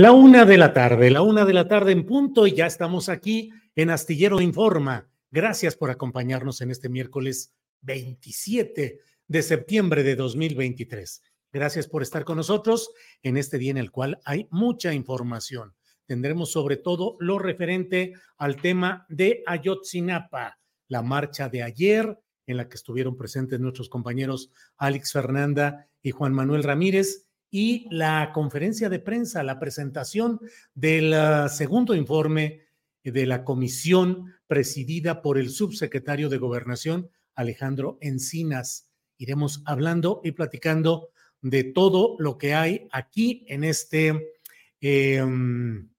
La 0.00 0.12
una 0.12 0.46
de 0.46 0.56
la 0.56 0.72
tarde, 0.72 1.10
la 1.10 1.20
una 1.20 1.44
de 1.44 1.52
la 1.52 1.68
tarde 1.68 1.92
en 1.92 2.06
punto 2.06 2.46
y 2.46 2.54
ya 2.54 2.64
estamos 2.64 3.10
aquí 3.10 3.52
en 3.74 3.90
Astillero 3.90 4.40
Informa. 4.40 5.10
Gracias 5.30 5.76
por 5.76 5.90
acompañarnos 5.90 6.62
en 6.62 6.70
este 6.70 6.88
miércoles 6.88 7.54
27 7.82 8.98
de 9.28 9.42
septiembre 9.42 10.02
de 10.02 10.16
2023. 10.16 11.22
Gracias 11.52 11.86
por 11.86 12.00
estar 12.00 12.24
con 12.24 12.38
nosotros 12.38 12.90
en 13.22 13.36
este 13.36 13.58
día 13.58 13.72
en 13.72 13.76
el 13.76 13.90
cual 13.90 14.18
hay 14.24 14.48
mucha 14.50 14.94
información. 14.94 15.74
Tendremos 16.06 16.50
sobre 16.50 16.78
todo 16.78 17.18
lo 17.20 17.38
referente 17.38 18.14
al 18.38 18.56
tema 18.56 19.04
de 19.10 19.42
Ayotzinapa, 19.44 20.60
la 20.88 21.02
marcha 21.02 21.50
de 21.50 21.62
ayer 21.62 22.18
en 22.46 22.56
la 22.56 22.70
que 22.70 22.76
estuvieron 22.76 23.18
presentes 23.18 23.60
nuestros 23.60 23.90
compañeros 23.90 24.50
Alex 24.78 25.12
Fernanda 25.12 25.90
y 26.00 26.12
Juan 26.12 26.32
Manuel 26.32 26.62
Ramírez 26.62 27.29
y 27.50 27.86
la 27.90 28.30
conferencia 28.32 28.88
de 28.88 29.00
prensa, 29.00 29.42
la 29.42 29.58
presentación 29.58 30.40
del 30.74 31.12
ah, 31.14 31.48
segundo 31.48 31.94
informe 31.94 32.62
de 33.02 33.26
la 33.26 33.44
comisión 33.44 34.32
presidida 34.46 35.22
por 35.22 35.38
el 35.38 35.50
subsecretario 35.50 36.28
de 36.28 36.38
Gobernación, 36.38 37.10
Alejandro 37.34 37.98
Encinas. 38.00 38.90
Iremos 39.18 39.62
hablando 39.66 40.20
y 40.22 40.32
platicando 40.32 41.10
de 41.42 41.64
todo 41.64 42.16
lo 42.18 42.38
que 42.38 42.54
hay 42.54 42.88
aquí 42.92 43.44
en 43.48 43.64
este, 43.64 44.34
em, 44.80 45.90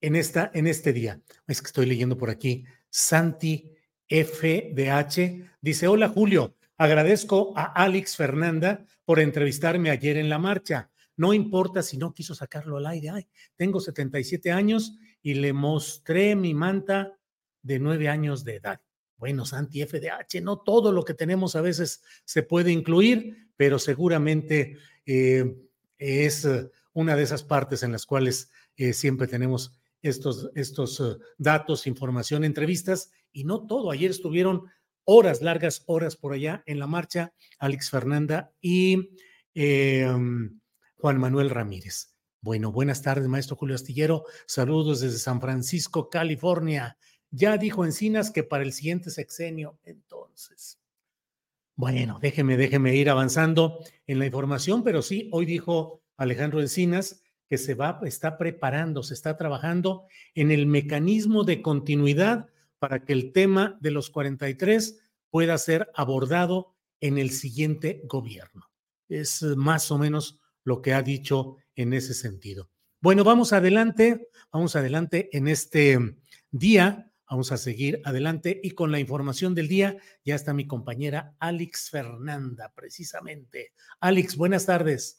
en 0.00 0.16
esta, 0.16 0.50
en 0.52 0.66
este 0.66 0.92
día. 0.92 1.20
Es 1.46 1.62
que 1.62 1.68
estoy 1.68 1.86
leyendo 1.86 2.18
por 2.18 2.30
aquí. 2.30 2.64
Santi 2.90 3.72
FDH 4.08 5.58
dice: 5.60 5.86
Hola 5.86 6.08
Julio, 6.08 6.56
Agradezco 6.80 7.52
a 7.56 7.64
Alex 7.64 8.16
Fernanda 8.16 8.86
por 9.10 9.18
entrevistarme 9.18 9.90
ayer 9.90 10.18
en 10.18 10.28
la 10.28 10.38
marcha. 10.38 10.88
No 11.16 11.34
importa 11.34 11.82
si 11.82 11.98
no 11.98 12.14
quiso 12.14 12.32
sacarlo 12.32 12.76
al 12.76 12.86
aire. 12.86 13.10
Ay, 13.10 13.26
tengo 13.56 13.80
77 13.80 14.52
años 14.52 14.96
y 15.20 15.34
le 15.34 15.52
mostré 15.52 16.36
mi 16.36 16.54
manta 16.54 17.18
de 17.60 17.80
nueve 17.80 18.08
años 18.08 18.44
de 18.44 18.54
edad. 18.54 18.80
Bueno, 19.16 19.44
Santi 19.44 19.84
FDH, 19.84 20.40
no 20.44 20.60
todo 20.60 20.92
lo 20.92 21.04
que 21.04 21.14
tenemos 21.14 21.56
a 21.56 21.60
veces 21.60 22.04
se 22.24 22.44
puede 22.44 22.70
incluir, 22.70 23.48
pero 23.56 23.80
seguramente 23.80 24.76
eh, 25.04 25.56
es 25.98 26.46
una 26.92 27.16
de 27.16 27.24
esas 27.24 27.42
partes 27.42 27.82
en 27.82 27.90
las 27.90 28.06
cuales 28.06 28.52
eh, 28.76 28.92
siempre 28.92 29.26
tenemos 29.26 29.72
estos, 30.02 30.52
estos 30.54 31.00
eh, 31.00 31.16
datos, 31.36 31.88
información, 31.88 32.44
entrevistas, 32.44 33.10
y 33.32 33.42
no 33.42 33.66
todo. 33.66 33.90
Ayer 33.90 34.12
estuvieron 34.12 34.66
horas, 35.12 35.42
largas 35.42 35.82
horas 35.86 36.14
por 36.14 36.32
allá 36.32 36.62
en 36.66 36.78
la 36.78 36.86
marcha, 36.86 37.34
Alex 37.58 37.90
Fernanda 37.90 38.52
y 38.60 39.10
em, 39.54 40.60
Juan 40.98 41.18
Manuel 41.18 41.50
Ramírez. 41.50 42.14
Bueno, 42.40 42.70
buenas 42.70 43.02
tardes, 43.02 43.26
maestro 43.26 43.56
Julio 43.56 43.74
Astillero. 43.74 44.24
Saludos 44.46 45.00
desde 45.00 45.18
San 45.18 45.40
Francisco, 45.40 46.08
California. 46.08 46.96
Ya 47.28 47.56
dijo 47.56 47.84
Encinas 47.84 48.30
que 48.30 48.44
para 48.44 48.62
el 48.62 48.72
siguiente 48.72 49.10
sexenio, 49.10 49.80
entonces. 49.82 50.78
Bueno, 51.74 52.20
déjeme, 52.22 52.56
déjeme 52.56 52.94
ir 52.94 53.10
avanzando 53.10 53.80
en 54.06 54.20
la 54.20 54.26
información, 54.26 54.84
pero 54.84 55.02
sí, 55.02 55.28
hoy 55.32 55.44
dijo 55.44 56.04
Alejandro 56.18 56.60
Encinas 56.60 57.24
que 57.48 57.58
se 57.58 57.74
va, 57.74 57.98
está 58.04 58.38
preparando, 58.38 59.02
se 59.02 59.14
está 59.14 59.36
trabajando 59.36 60.04
en 60.36 60.52
el 60.52 60.66
mecanismo 60.66 61.42
de 61.42 61.62
continuidad 61.62 62.46
para 62.80 63.04
que 63.04 63.12
el 63.12 63.32
tema 63.32 63.78
de 63.80 63.92
los 63.92 64.10
43 64.10 64.98
pueda 65.30 65.56
ser 65.58 65.90
abordado 65.94 66.74
en 66.98 67.18
el 67.18 67.30
siguiente 67.30 68.00
gobierno. 68.04 68.68
Es 69.08 69.42
eh, 69.42 69.54
más 69.54 69.90
o 69.92 69.98
menos 69.98 70.40
lo 70.64 70.82
que 70.82 70.94
ha 70.94 71.02
dicho 71.02 71.56
en 71.76 71.92
ese 71.92 72.14
sentido. 72.14 72.68
Bueno, 73.00 73.22
vamos 73.22 73.52
adelante, 73.52 74.28
vamos 74.50 74.76
adelante 74.76 75.28
en 75.32 75.46
este 75.48 75.98
día, 76.50 77.12
vamos 77.28 77.52
a 77.52 77.56
seguir 77.56 78.00
adelante 78.04 78.60
y 78.62 78.72
con 78.72 78.90
la 78.90 78.98
información 78.98 79.54
del 79.54 79.68
día 79.68 79.96
ya 80.24 80.34
está 80.34 80.52
mi 80.52 80.66
compañera 80.66 81.34
Alex 81.38 81.90
Fernanda, 81.90 82.72
precisamente. 82.74 83.72
Alex, 84.00 84.36
buenas 84.36 84.66
tardes. 84.66 85.18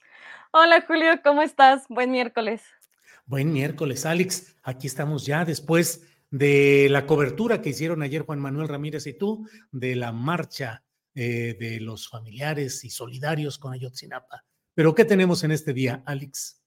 Hola 0.52 0.84
Julio, 0.86 1.22
¿cómo 1.24 1.42
estás? 1.42 1.86
Buen 1.90 2.12
miércoles. 2.12 2.62
Buen 3.26 3.54
miércoles, 3.54 4.06
Alex. 4.06 4.56
Aquí 4.62 4.88
estamos 4.88 5.26
ya 5.26 5.46
después 5.46 6.04
de 6.32 6.88
la 6.90 7.06
cobertura 7.06 7.62
que 7.62 7.70
hicieron 7.70 8.02
ayer 8.02 8.24
Juan 8.24 8.40
Manuel 8.40 8.70
Ramírez 8.70 9.06
y 9.06 9.14
tú 9.14 9.48
de 9.72 9.96
la 9.96 10.12
marcha 10.12 10.84
eh, 11.14 11.58
de 11.60 11.80
los 11.82 12.10
familiares 12.10 12.84
y 12.86 12.90
solidarios 12.90 13.60
con 13.60 13.74
Ayotzinapa. 13.74 14.46
Pero 14.74 14.96
¿qué 14.96 15.04
tenemos 15.04 15.44
en 15.44 15.52
este 15.52 15.74
día, 15.74 16.02
Alex? 16.06 16.62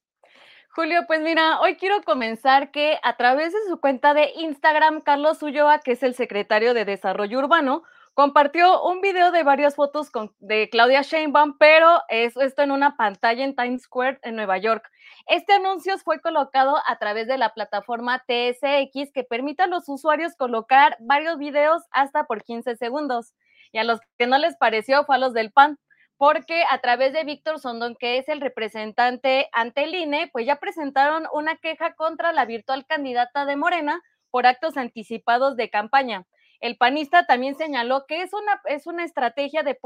Julio, 0.69 1.05
pues 1.07 1.21
mira, 1.23 1.61
hoy 1.61 1.77
quiero 1.77 2.03
comenzar 2.03 2.71
que 2.73 2.99
a 3.03 3.17
través 3.17 3.53
de 3.53 3.59
su 3.69 3.81
cuenta 3.81 4.13
de 4.13 4.33
Instagram, 4.37 5.01
Carlos 5.01 5.43
Ulloa, 5.43 5.79
que 5.79 5.93
es 5.93 6.03
el 6.03 6.15
secretario 6.15 6.75
de 6.75 6.85
Desarrollo 6.85 7.39
Urbano, 7.39 7.84
compartió 8.13 8.83
un 8.83 9.01
video 9.01 9.33
de 9.33 9.45
varias 9.45 9.77
fotos 9.77 10.10
con, 10.10 10.34
de 10.41 10.69
Claudia 10.69 11.03
Sheinbaum, 11.03 11.57
pero 11.59 12.03
es 12.09 12.37
esto 12.37 12.63
en 12.63 12.71
una 12.71 12.97
pantalla 12.97 13.45
en 13.45 13.57
Times 13.57 13.83
Square 13.83 14.19
en 14.22 14.37
Nueva 14.37 14.59
York. 14.59 14.91
Este 15.26 15.54
anuncio 15.54 15.97
fue 15.98 16.21
colocado 16.21 16.76
a 16.86 16.98
través 16.98 17.26
de 17.26 17.38
la 17.38 17.54
plataforma 17.54 18.22
TSX 18.26 19.10
que 19.12 19.24
permite 19.24 19.62
a 19.62 19.66
los 19.66 19.88
usuarios 19.88 20.36
colocar 20.36 20.98
varios 21.00 21.38
videos 21.38 21.82
hasta 21.92 22.24
por 22.24 22.44
15 22.44 22.76
segundos. 22.76 23.32
Y 23.72 23.78
a 23.78 23.84
los 23.84 24.00
que 24.18 24.26
no 24.26 24.36
les 24.36 24.54
pareció 24.56 25.04
fue 25.04 25.16
a 25.16 25.18
los 25.18 25.32
del 25.32 25.50
PAN, 25.50 25.78
porque 26.18 26.65
a 26.71 26.78
través 26.78 27.15
de 27.15 27.24
Víctor 27.24 27.59
Sondón, 27.59 27.97
que 27.98 28.18
es 28.18 28.28
el 28.28 28.42
representante 28.42 29.48
ante 29.53 29.84
el 29.84 29.94
INE, 29.94 30.28
pues 30.30 30.47
ya 30.47 30.56
presentaron 30.56 31.26
una 31.32 31.56
queja 31.56 31.94
contra 31.94 32.32
la 32.32 32.44
virtual 32.44 32.84
candidata 32.86 33.47
de 33.47 33.56
Morena 33.56 34.03
por 34.30 34.47
actos 34.47 34.76
anticipados 34.76 35.56
de 35.56 35.71
campaña. 35.71 36.26
El 36.60 36.76
panista 36.76 37.26
también 37.26 37.56
señaló 37.56 38.04
que 38.06 38.22
es 38.22 38.32
una, 38.32 38.60
es 38.66 38.86
una 38.86 39.04
estrategia 39.04 39.62
de 39.62 39.78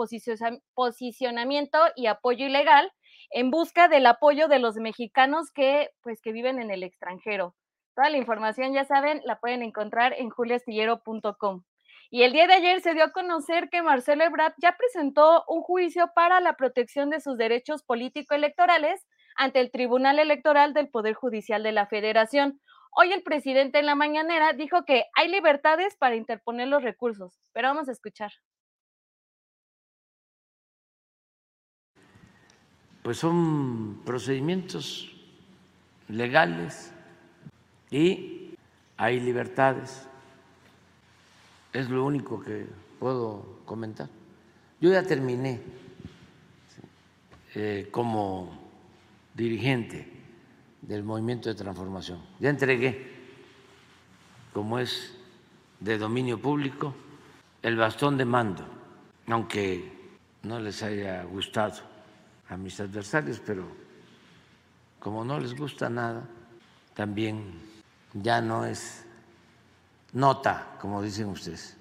posicionamiento 0.74 1.78
y 1.96 2.06
apoyo 2.06 2.46
ilegal 2.46 2.92
en 3.30 3.50
busca 3.50 3.88
del 3.88 4.06
apoyo 4.06 4.48
de 4.48 4.58
los 4.58 4.76
mexicanos 4.76 5.50
que, 5.52 5.90
pues, 6.02 6.20
que 6.20 6.32
viven 6.32 6.60
en 6.60 6.70
el 6.70 6.82
extranjero. 6.82 7.54
Toda 7.94 8.10
la 8.10 8.18
información, 8.18 8.72
ya 8.72 8.84
saben, 8.84 9.20
la 9.24 9.40
pueden 9.40 9.62
encontrar 9.62 10.14
en 10.16 10.30
juliastillero.com. 10.30 11.64
Y 12.10 12.22
el 12.22 12.32
día 12.32 12.46
de 12.46 12.54
ayer 12.54 12.80
se 12.80 12.94
dio 12.94 13.04
a 13.04 13.12
conocer 13.12 13.68
que 13.68 13.82
Marcelo 13.82 14.24
Ebrard 14.24 14.54
ya 14.62 14.76
presentó 14.78 15.44
un 15.46 15.62
juicio 15.62 16.10
para 16.14 16.40
la 16.40 16.54
protección 16.54 17.10
de 17.10 17.20
sus 17.20 17.36
derechos 17.36 17.82
político-electorales 17.82 19.06
ante 19.36 19.60
el 19.60 19.70
Tribunal 19.70 20.18
Electoral 20.18 20.72
del 20.72 20.88
Poder 20.88 21.14
Judicial 21.14 21.62
de 21.62 21.72
la 21.72 21.86
Federación. 21.86 22.60
Hoy 22.92 23.12
el 23.12 23.22
presidente 23.22 23.78
en 23.78 23.86
la 23.86 23.94
mañanera 23.94 24.54
dijo 24.54 24.84
que 24.84 25.04
hay 25.14 25.28
libertades 25.28 25.96
para 25.96 26.16
interponer 26.16 26.68
los 26.68 26.82
recursos, 26.82 27.38
pero 27.52 27.68
vamos 27.68 27.88
a 27.88 27.92
escuchar. 27.92 28.32
Pues 33.08 33.16
son 33.16 34.02
procedimientos 34.04 35.10
legales 36.08 36.92
y 37.90 38.50
hay 38.98 39.18
libertades. 39.18 40.06
Es 41.72 41.88
lo 41.88 42.04
único 42.04 42.38
que 42.42 42.66
puedo 43.00 43.60
comentar. 43.64 44.10
Yo 44.78 44.92
ya 44.92 45.02
terminé 45.04 45.58
eh, 47.54 47.88
como 47.90 48.58
dirigente 49.32 50.06
del 50.82 51.02
movimiento 51.02 51.48
de 51.48 51.54
transformación. 51.54 52.20
Ya 52.40 52.50
entregué, 52.50 53.10
como 54.52 54.78
es 54.78 55.16
de 55.80 55.96
dominio 55.96 56.38
público, 56.42 56.94
el 57.62 57.74
bastón 57.74 58.18
de 58.18 58.26
mando, 58.26 58.66
aunque 59.28 59.92
no 60.42 60.60
les 60.60 60.82
haya 60.82 61.24
gustado 61.24 61.96
a 62.48 62.56
mis 62.56 62.80
adversarios, 62.80 63.40
pero 63.44 63.64
como 64.98 65.24
no 65.24 65.38
les 65.38 65.54
gusta 65.54 65.88
nada, 65.88 66.26
también 66.94 67.52
ya 68.14 68.40
no 68.40 68.64
es 68.64 69.04
nota, 70.12 70.76
como 70.80 71.02
dicen 71.02 71.28
ustedes. 71.28 71.78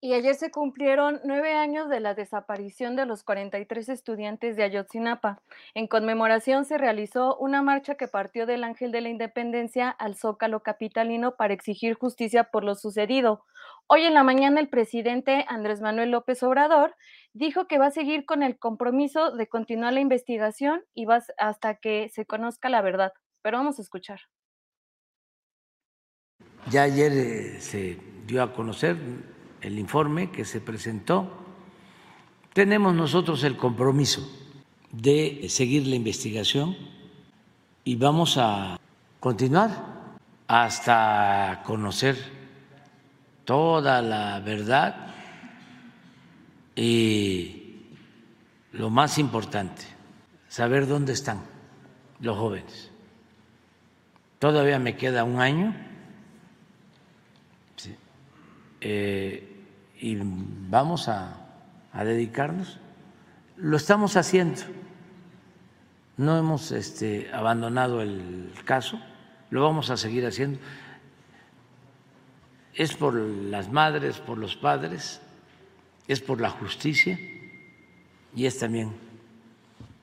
Y 0.00 0.12
ayer 0.12 0.36
se 0.36 0.52
cumplieron 0.52 1.20
nueve 1.24 1.54
años 1.54 1.88
de 1.88 1.98
la 1.98 2.14
desaparición 2.14 2.94
de 2.94 3.04
los 3.04 3.24
43 3.24 3.88
estudiantes 3.88 4.56
de 4.56 4.62
Ayotzinapa. 4.62 5.42
En 5.74 5.88
conmemoración 5.88 6.64
se 6.64 6.78
realizó 6.78 7.36
una 7.38 7.62
marcha 7.62 7.96
que 7.96 8.06
partió 8.06 8.46
del 8.46 8.62
Ángel 8.62 8.92
de 8.92 9.00
la 9.00 9.08
Independencia 9.08 9.90
al 9.90 10.14
Zócalo 10.14 10.62
Capitalino 10.62 11.34
para 11.34 11.52
exigir 11.52 11.94
justicia 11.94 12.44
por 12.44 12.62
lo 12.62 12.76
sucedido. 12.76 13.44
Hoy 13.90 14.02
en 14.02 14.12
la 14.12 14.22
mañana 14.22 14.60
el 14.60 14.68
presidente 14.68 15.46
Andrés 15.48 15.80
Manuel 15.80 16.10
López 16.10 16.42
Obrador 16.42 16.94
dijo 17.32 17.66
que 17.66 17.78
va 17.78 17.86
a 17.86 17.90
seguir 17.90 18.26
con 18.26 18.42
el 18.42 18.58
compromiso 18.58 19.34
de 19.34 19.46
continuar 19.46 19.94
la 19.94 20.00
investigación 20.00 20.82
y 20.92 21.06
va 21.06 21.22
hasta 21.38 21.76
que 21.76 22.10
se 22.10 22.26
conozca 22.26 22.68
la 22.68 22.82
verdad. 22.82 23.14
Pero 23.40 23.56
vamos 23.56 23.78
a 23.78 23.82
escuchar. 23.82 24.20
Ya 26.70 26.82
ayer 26.82 27.12
eh, 27.12 27.60
se 27.62 27.98
dio 28.26 28.42
a 28.42 28.52
conocer 28.52 28.98
el 29.62 29.78
informe 29.78 30.30
que 30.30 30.44
se 30.44 30.60
presentó. 30.60 31.26
Tenemos 32.52 32.94
nosotros 32.94 33.42
el 33.42 33.56
compromiso 33.56 34.20
de 34.92 35.46
seguir 35.48 35.86
la 35.86 35.96
investigación 35.96 36.76
y 37.84 37.96
vamos 37.96 38.36
a 38.36 38.78
continuar 39.18 39.70
hasta 40.46 41.62
conocer 41.64 42.37
toda 43.48 44.02
la 44.02 44.40
verdad 44.40 44.94
y 46.76 47.86
lo 48.72 48.90
más 48.90 49.16
importante, 49.16 49.84
saber 50.48 50.86
dónde 50.86 51.14
están 51.14 51.40
los 52.20 52.36
jóvenes. 52.36 52.90
Todavía 54.38 54.78
me 54.78 54.98
queda 54.98 55.24
un 55.24 55.40
año 55.40 55.74
eh, 58.82 59.64
y 59.98 60.18
vamos 60.20 61.08
a, 61.08 61.38
dedicarnos. 61.94 62.78
Lo 63.56 63.78
estamos 63.78 64.18
haciendo. 64.18 64.60
No 66.18 66.36
hemos 66.36 66.70
este, 66.70 67.30
abandonado 67.32 68.02
el 68.02 68.52
caso, 68.66 69.00
lo 69.48 69.62
vamos 69.62 69.88
a 69.88 69.96
seguir 69.96 70.26
haciendo. 70.26 70.58
Es 72.78 72.94
por 72.94 73.14
las 73.14 73.72
madres, 73.72 74.18
por 74.18 74.38
los 74.38 74.54
padres, 74.54 75.20
es 76.06 76.20
por 76.20 76.40
la 76.40 76.50
justicia 76.50 77.18
y 78.36 78.46
es 78.46 78.56
también 78.60 78.92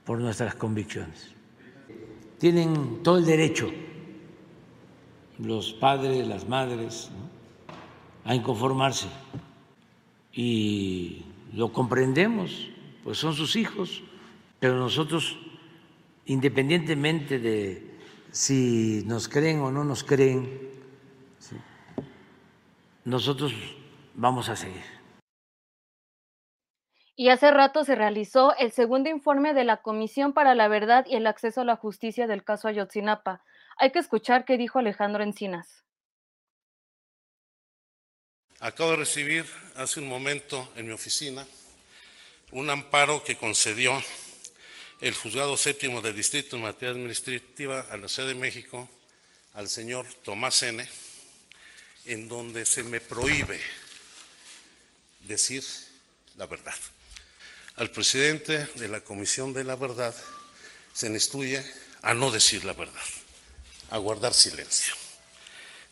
por 0.03 0.19
nuestras 0.19 0.55
convicciones. 0.55 1.31
Tienen 2.37 3.01
todo 3.01 3.17
el 3.17 3.25
derecho 3.25 3.71
los 5.39 5.71
padres, 5.71 6.27
las 6.27 6.47
madres, 6.47 7.09
a 8.23 8.35
inconformarse. 8.35 9.07
Y 10.33 11.23
lo 11.53 11.71
comprendemos, 11.71 12.69
pues 13.03 13.17
son 13.17 13.33
sus 13.33 13.55
hijos, 13.55 14.03
pero 14.59 14.77
nosotros, 14.77 15.37
independientemente 16.25 17.39
de 17.39 17.95
si 18.31 19.03
nos 19.05 19.29
creen 19.29 19.61
o 19.61 19.71
no 19.71 19.85
nos 19.85 20.03
creen, 20.03 20.74
nosotros 23.05 23.53
vamos 24.15 24.49
a 24.49 24.55
seguir. 24.55 24.83
Y 27.15 27.29
hace 27.29 27.49
rato 27.51 27.85
se 27.85 27.95
realizó 27.95 28.53
el 28.57 28.73
segundo 28.73 29.09
informe 29.09 29.53
de 29.53 29.63
la 29.63 29.77
Comisión 29.77 30.33
para 30.33 30.53
la 30.53 30.67
Verdad 30.67 31.05
y 31.07 31.15
el 31.15 31.27
Acceso 31.27 31.61
a 31.61 31.65
la 31.65 31.77
Justicia 31.77 32.27
del 32.27 32.43
caso 32.43 32.67
Ayotzinapa. 32.67 33.41
Hay 33.77 33.91
que 33.91 33.99
escuchar 33.99 34.43
qué 34.43 34.57
dijo 34.57 34.79
Alejandro 34.79 35.23
Encinas. 35.23 35.85
Acabo 38.59 38.91
de 38.91 38.97
recibir 38.97 39.45
hace 39.75 40.01
un 40.01 40.09
momento 40.09 40.67
en 40.75 40.87
mi 40.87 40.91
oficina 40.91 41.45
un 42.51 42.69
amparo 42.69 43.23
que 43.23 43.37
concedió 43.37 43.93
el 45.01 45.13
juzgado 45.13 45.55
séptimo 45.57 46.01
del 46.01 46.15
Distrito 46.15 46.55
en 46.55 46.63
materia 46.63 46.91
administrativa 46.91 47.81
a 47.91 47.97
la 47.97 48.07
Ciudad 48.07 48.29
de 48.29 48.35
México 48.35 48.89
al 49.53 49.67
señor 49.67 50.05
Tomás 50.23 50.63
N., 50.63 50.85
en 52.05 52.27
donde 52.27 52.65
se 52.65 52.83
me 52.83 53.01
prohíbe 53.01 53.59
decir 55.21 55.63
la 56.37 56.45
verdad. 56.45 56.75
Al 57.75 57.91
presidente 57.91 58.67
de 58.75 58.87
la 58.87 59.01
Comisión 59.01 59.53
de 59.53 59.63
la 59.63 59.75
Verdad 59.75 60.15
se 60.93 61.07
instruye 61.07 61.63
a 62.01 62.13
no 62.13 62.31
decir 62.31 62.63
la 62.63 62.73
verdad, 62.73 63.03
a 63.89 63.97
guardar 63.97 64.33
silencio. 64.33 64.93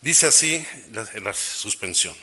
Dice 0.01 0.27
así 0.27 0.65
la, 0.91 1.33
suspensión. 1.33 2.15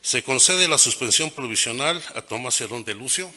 Se 0.00 0.22
concede 0.22 0.66
la 0.68 0.78
suspensión 0.78 1.30
provisional 1.30 2.02
a 2.14 2.22
Tomás 2.22 2.60
Herón 2.60 2.84
de 2.84 2.94
Lucio 2.94 3.32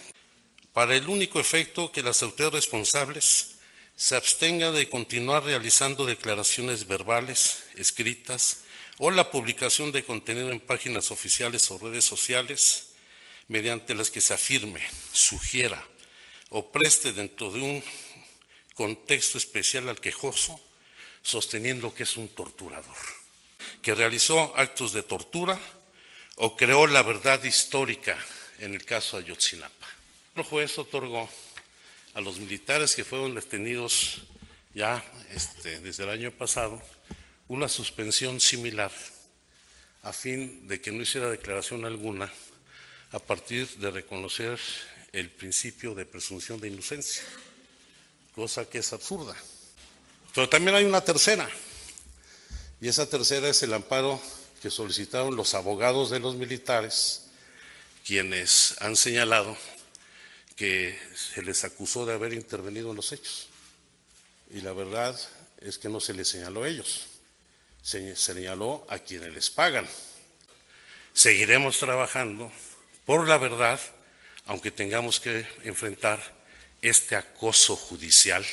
para 0.73 0.95
el 0.95 1.07
único 1.09 1.39
efecto 1.39 1.91
que 1.91 2.01
las 2.01 2.23
autoridades 2.23 2.65
responsables 2.65 3.55
se 3.95 4.15
abstengan 4.15 4.73
de 4.73 4.89
continuar 4.89 5.43
realizando 5.43 6.05
declaraciones 6.05 6.87
verbales, 6.87 7.63
escritas 7.75 8.64
o 8.97 9.11
la 9.11 9.29
publicación 9.29 9.91
de 9.91 10.03
contenido 10.03 10.51
en 10.51 10.59
páginas 10.59 11.11
oficiales 11.11 11.69
o 11.71 11.77
redes 11.77 12.05
sociales 12.05 12.89
mediante 13.47 13.93
las 13.93 14.09
que 14.09 14.21
se 14.21 14.33
afirme, 14.33 14.81
sugiera 15.11 15.83
o 16.49 16.71
preste 16.71 17.11
dentro 17.11 17.51
de 17.51 17.61
un 17.61 17.83
contexto 18.73 19.37
especial 19.37 19.89
al 19.89 19.99
quejoso, 19.99 20.59
sosteniendo 21.21 21.93
que 21.93 22.03
es 22.03 22.17
un 22.17 22.29
torturador, 22.29 22.95
que 23.81 23.95
realizó 23.95 24.55
actos 24.55 24.93
de 24.93 25.03
tortura 25.03 25.59
o 26.35 26.55
creó 26.55 26.87
la 26.87 27.03
verdad 27.03 27.43
histórica 27.43 28.17
en 28.59 28.73
el 28.73 28.85
caso 28.85 29.17
Ayotzinapa. 29.17 29.87
El 30.35 30.43
juez 30.43 30.77
otorgó 30.77 31.29
a 32.13 32.21
los 32.21 32.39
militares 32.39 32.95
que 32.95 33.03
fueron 33.03 33.35
detenidos 33.35 34.21
ya 34.73 35.03
este, 35.31 35.79
desde 35.79 36.03
el 36.03 36.09
año 36.09 36.31
pasado 36.31 36.81
una 37.47 37.69
suspensión 37.69 38.39
similar 38.39 38.91
a 40.03 40.13
fin 40.13 40.67
de 40.67 40.81
que 40.81 40.91
no 40.91 41.01
hiciera 41.01 41.29
declaración 41.29 41.85
alguna 41.85 42.31
a 43.11 43.19
partir 43.19 43.67
de 43.77 43.91
reconocer 43.91 44.59
el 45.11 45.29
principio 45.29 45.95
de 45.95 46.05
presunción 46.05 46.59
de 46.59 46.67
inocencia, 46.67 47.23
cosa 48.33 48.65
que 48.65 48.79
es 48.79 48.93
absurda. 48.93 49.35
Pero 50.33 50.49
también 50.49 50.75
hay 50.75 50.85
una 50.85 51.01
tercera, 51.01 51.49
y 52.81 52.87
esa 52.87 53.09
tercera 53.09 53.47
es 53.47 53.63
el 53.63 53.73
amparo 53.73 54.21
que 54.61 54.69
solicitaron 54.69 55.35
los 55.35 55.53
abogados 55.53 56.09
de 56.09 56.19
los 56.19 56.35
militares, 56.35 57.27
quienes 58.05 58.75
han 58.81 58.95
señalado 58.95 59.57
que 60.55 60.97
se 61.15 61.41
les 61.41 61.63
acusó 61.63 62.05
de 62.05 62.13
haber 62.13 62.33
intervenido 62.33 62.89
en 62.89 62.95
los 62.95 63.11
hechos. 63.11 63.47
Y 64.51 64.61
la 64.61 64.73
verdad 64.73 65.19
es 65.61 65.77
que 65.77 65.89
no 65.89 65.99
se 65.99 66.13
les 66.13 66.27
señaló 66.27 66.63
a 66.63 66.69
ellos, 66.69 67.07
se 67.85 68.15
señaló 68.15 68.83
a 68.89 68.97
quienes 68.97 69.31
les 69.31 69.51
pagan. 69.51 69.85
Seguiremos 71.13 71.77
trabajando 71.77 72.51
por 73.05 73.27
la 73.27 73.37
verdad, 73.37 73.79
aunque 74.47 74.71
tengamos 74.71 75.19
que 75.19 75.45
enfrentar 75.63 76.19
este 76.81 77.15
acoso 77.15 77.75
judicial. 77.75 78.43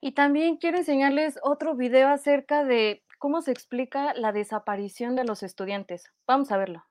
Y 0.00 0.12
también 0.14 0.56
quiero 0.56 0.78
enseñarles 0.78 1.38
otro 1.44 1.76
video 1.76 2.08
acerca 2.08 2.64
de 2.64 3.04
cómo 3.18 3.40
se 3.40 3.52
explica 3.52 4.12
la 4.14 4.32
desaparición 4.32 5.14
de 5.14 5.24
los 5.24 5.44
estudiantes. 5.44 6.10
Vamos 6.26 6.50
a 6.50 6.56
verlo. 6.56 6.84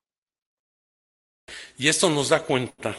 Y 1.77 1.89
esto 1.89 2.09
nos 2.09 2.29
da 2.29 2.45
cuenta 2.45 2.95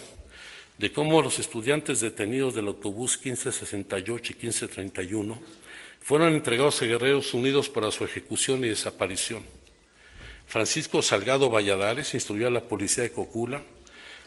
de 0.76 0.92
cómo 0.92 1.22
los 1.22 1.38
estudiantes 1.38 2.00
detenidos 2.00 2.54
del 2.54 2.66
autobús 2.66 3.16
1568 3.24 4.32
y 4.32 4.36
1531 4.36 5.63
fueron 6.04 6.34
entregados 6.34 6.82
a 6.82 6.84
Guerreros 6.84 7.32
Unidos 7.32 7.70
para 7.70 7.90
su 7.90 8.04
ejecución 8.04 8.62
y 8.62 8.68
desaparición. 8.68 9.42
Francisco 10.46 11.00
Salgado 11.00 11.48
Valladares 11.48 12.12
instruyó 12.12 12.46
a 12.46 12.50
la 12.50 12.60
policía 12.60 13.04
de 13.04 13.10
Cocula 13.10 13.62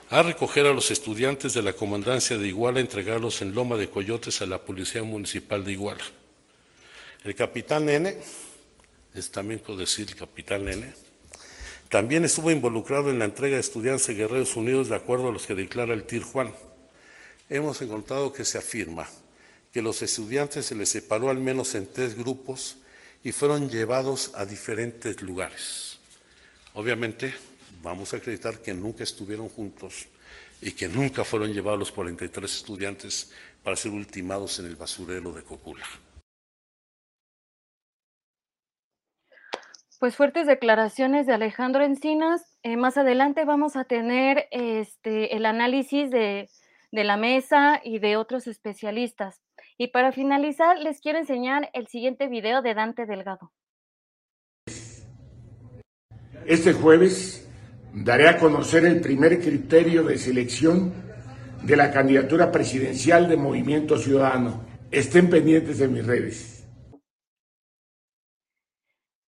a 0.10 0.24
recoger 0.24 0.66
a 0.66 0.74
los 0.74 0.90
estudiantes 0.90 1.54
de 1.54 1.62
la 1.62 1.74
comandancia 1.74 2.36
de 2.40 2.48
Iguala, 2.48 2.80
entregarlos 2.80 3.44
en 3.44 3.54
Loma 3.54 3.78
de 3.78 3.92
Coyotes 3.92 4.42
a 4.42 4.48
la 4.48 4.58
Policía 4.58 5.04
Municipal 5.04 5.64
de 5.64 5.74
Iguala. 5.74 6.04
El 7.24 7.36
capitán 7.36 7.88
N, 7.88 8.18
es 9.14 9.30
también 9.30 9.60
puedo 9.60 9.78
decir 9.78 10.08
el 10.10 10.16
capitán 10.16 10.68
N, 10.68 10.92
también 11.90 12.26
estuvo 12.26 12.50
involucrado 12.50 13.12
en 13.12 13.20
la 13.20 13.26
entrega 13.26 13.54
de 13.54 13.62
estudiantes 13.62 14.08
de 14.08 14.16
Guerreros 14.16 14.56
Unidos 14.56 14.90
de 14.90 14.96
acuerdo 14.96 15.30
a 15.30 15.32
los 15.32 15.46
que 15.46 15.54
declara 15.54 15.94
el 15.94 16.06
TIR 16.06 16.24
Juan. 16.24 16.52
Hemos 17.52 17.80
encontrado 17.84 18.34
que 18.34 18.46
se 18.46 18.58
afirma 18.58 19.08
que 19.78 19.84
los 19.84 20.02
estudiantes 20.02 20.66
se 20.66 20.74
les 20.74 20.90
separó 20.90 21.30
al 21.30 21.38
menos 21.38 21.76
en 21.76 21.86
tres 21.86 22.18
grupos 22.18 22.78
y 23.24 23.32
fueron 23.32 23.70
llevados 23.70 24.32
a 24.34 24.44
diferentes 24.44 25.22
lugares. 25.22 26.00
Obviamente, 26.74 27.32
vamos 27.84 28.12
a 28.12 28.18
acreditar 28.18 28.58
que 28.58 28.74
nunca 28.74 29.04
estuvieron 29.04 29.50
juntos 29.50 30.08
y 30.64 30.72
que 30.72 30.88
nunca 30.88 31.24
fueron 31.24 31.54
llevados 31.54 31.78
los 31.78 31.92
43 31.92 32.52
estudiantes 32.52 33.32
para 33.62 33.76
ser 33.76 33.92
ultimados 33.92 34.58
en 34.58 34.66
el 34.66 34.78
basurero 34.78 35.32
de 35.32 35.44
Cocula. 35.44 35.86
Pues 40.00 40.16
fuertes 40.16 40.48
declaraciones 40.48 41.28
de 41.28 41.34
Alejandro 41.34 41.84
Encinas. 41.84 42.58
Eh, 42.64 42.78
más 42.78 42.98
adelante 42.98 43.46
vamos 43.46 43.76
a 43.76 43.84
tener 43.84 44.48
este, 44.50 45.36
el 45.36 45.46
análisis 45.46 46.10
de, 46.10 46.50
de 46.92 47.04
la 47.04 47.16
mesa 47.16 47.80
y 47.84 48.00
de 48.00 48.18
otros 48.18 48.48
especialistas. 48.48 49.40
Y 49.78 49.90
para 49.90 50.12
finalizar, 50.12 50.80
les 50.80 51.00
quiero 51.02 51.20
enseñar 51.20 51.70
el 51.74 51.88
siguiente 51.88 52.28
video 52.28 52.64
de 52.64 52.74
Dante 52.74 53.06
Delgado. 53.06 53.52
Este 56.48 56.74
jueves 56.74 57.48
daré 57.94 58.28
a 58.28 58.38
conocer 58.38 58.86
el 58.86 59.02
primer 59.02 59.40
criterio 59.40 60.04
de 60.04 60.18
selección 60.18 60.94
de 61.62 61.76
la 61.76 61.92
candidatura 61.92 62.52
presidencial 62.52 63.30
de 63.30 63.38
Movimiento 63.38 63.98
Ciudadano. 63.98 64.66
Estén 64.90 65.30
pendientes 65.30 65.78
de 65.78 65.88
mis 65.88 66.06
redes. 66.06 66.68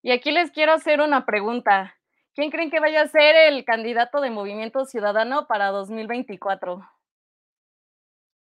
Y 0.01 0.11
aquí 0.11 0.31
les 0.31 0.49
quiero 0.51 0.73
hacer 0.73 1.01
una 1.01 1.25
pregunta. 1.25 1.95
¿Quién 2.33 2.49
creen 2.49 2.71
que 2.71 2.79
vaya 2.79 3.01
a 3.01 3.07
ser 3.07 3.35
el 3.35 3.65
candidato 3.65 4.21
de 4.21 4.31
Movimiento 4.31 4.85
Ciudadano 4.85 5.45
para 5.47 5.67
2024? 5.67 6.81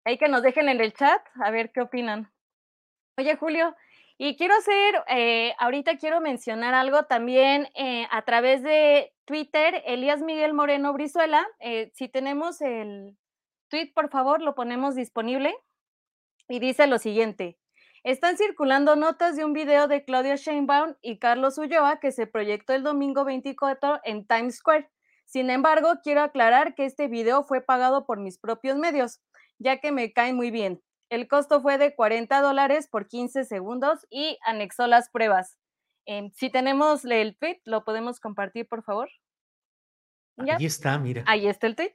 Hay 0.08 0.18
que 0.18 0.30
nos 0.30 0.42
dejen 0.42 0.70
en 0.70 0.80
el 0.80 0.94
chat 0.94 1.22
a 1.44 1.52
ver 1.52 1.74
qué 1.74 1.82
opinan. 1.82 2.32
Oye, 3.18 3.36
Julio, 3.36 3.76
y 4.18 4.38
quiero 4.38 4.54
hacer, 4.56 5.04
eh, 5.10 5.54
ahorita 5.60 5.98
quiero 5.98 6.22
mencionar 6.22 6.74
algo 6.74 7.04
también 7.04 7.68
eh, 7.76 8.08
a 8.10 8.22
través 8.22 8.64
de 8.64 9.14
Twitter, 9.26 9.84
Elías 9.86 10.22
Miguel 10.22 10.54
Moreno 10.54 10.94
Brizuela. 10.94 11.46
Eh, 11.60 11.92
si 11.94 12.08
tenemos 12.08 12.62
el 12.62 13.18
tweet, 13.68 13.92
por 13.94 14.10
favor, 14.10 14.42
lo 14.42 14.56
ponemos 14.56 14.96
disponible. 14.96 15.54
Y 16.48 16.60
dice 16.60 16.88
lo 16.88 17.00
siguiente. 17.00 17.58
Están 18.06 18.38
circulando 18.38 18.96
notas 18.96 19.36
de 19.36 19.44
un 19.44 19.52
video 19.52 19.90
de 19.90 20.06
Claudia 20.06 20.36
Sheinbaum 20.36 20.96
y 21.02 21.20
Carlos 21.20 21.58
Ulloa 21.58 22.00
que 22.00 22.14
se 22.14 22.28
proyectó 22.28 22.72
el 22.72 22.84
domingo 22.84 23.26
24 23.26 24.00
en 24.06 24.26
Times 24.26 24.56
Square. 24.60 24.90
Sin 25.26 25.50
embargo, 25.50 25.96
quiero 26.02 26.22
aclarar 26.22 26.74
que 26.74 26.86
este 26.86 27.10
video 27.10 27.44
fue 27.44 27.60
pagado 27.60 28.06
por 28.06 28.22
mis 28.22 28.38
propios 28.38 28.78
medios, 28.78 29.20
ya 29.60 29.80
que 29.80 29.92
me 29.92 30.14
cae 30.14 30.34
muy 30.34 30.52
bien. 30.52 30.82
El 31.10 31.28
costo 31.28 31.62
fue 31.62 31.78
de 31.78 31.96
40 31.96 32.42
dólares 32.42 32.88
por 32.88 33.08
15 33.08 33.46
segundos 33.46 34.06
y 34.10 34.38
anexó 34.44 34.88
las 34.88 35.10
pruebas. 35.10 35.58
Em, 36.06 36.32
si 36.34 36.50
tenemos 36.50 37.06
el 37.06 37.38
tweet, 37.38 37.62
¿lo 37.66 37.84
podemos 37.84 38.20
compartir, 38.20 38.68
por 38.68 38.84
favor? 38.84 39.10
Ahí 40.38 40.66
está, 40.66 40.98
mira. 41.00 41.24
Ahí 41.26 41.48
está 41.48 41.68
el 41.68 41.76
tweet. 41.76 41.94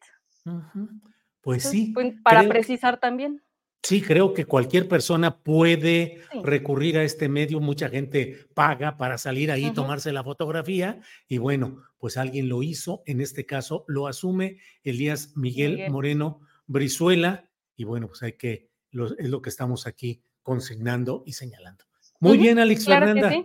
Pues 1.41 1.65
sí. 1.65 1.95
Para 2.23 2.49
precisar 2.49 2.99
también. 2.99 3.43
Sí, 3.83 4.01
creo 4.01 4.33
que 4.33 4.45
cualquier 4.45 4.87
persona 4.87 5.39
puede 5.43 6.21
recurrir 6.45 6.99
a 6.99 7.03
este 7.03 7.29
medio. 7.29 7.61
Mucha 7.61 7.89
gente 7.89 8.47
paga 8.55 8.97
para 8.97 9.19
salir 9.19 9.51
ahí, 9.51 9.73
tomarse 9.73 10.13
la 10.13 10.23
fotografía. 10.23 11.01
Y 11.27 11.39
bueno, 11.39 11.83
pues 11.99 12.17
alguien 12.17 12.49
lo 12.49 12.63
hizo. 12.63 13.03
En 13.07 13.21
este 13.21 13.45
caso 13.45 13.85
lo 13.89 14.07
asume 14.07 14.59
Elías 14.85 15.37
Miguel. 15.37 15.91
Moreno 15.91 16.41
Brizuela. 16.67 17.51
Y 17.83 17.85
bueno, 17.85 18.07
pues 18.07 18.23
hay 18.23 18.35
que 18.35 18.71
es 19.19 19.29
lo 19.29 19.43
que 19.43 19.51
estamos 19.51 19.89
aquí 19.89 20.23
consignando 20.45 21.25
y 21.27 21.33
señalando. 21.33 21.85
Muy 22.21 22.39
bien, 22.39 22.61
Alex 22.61 22.85
Fernanda. 22.85 23.45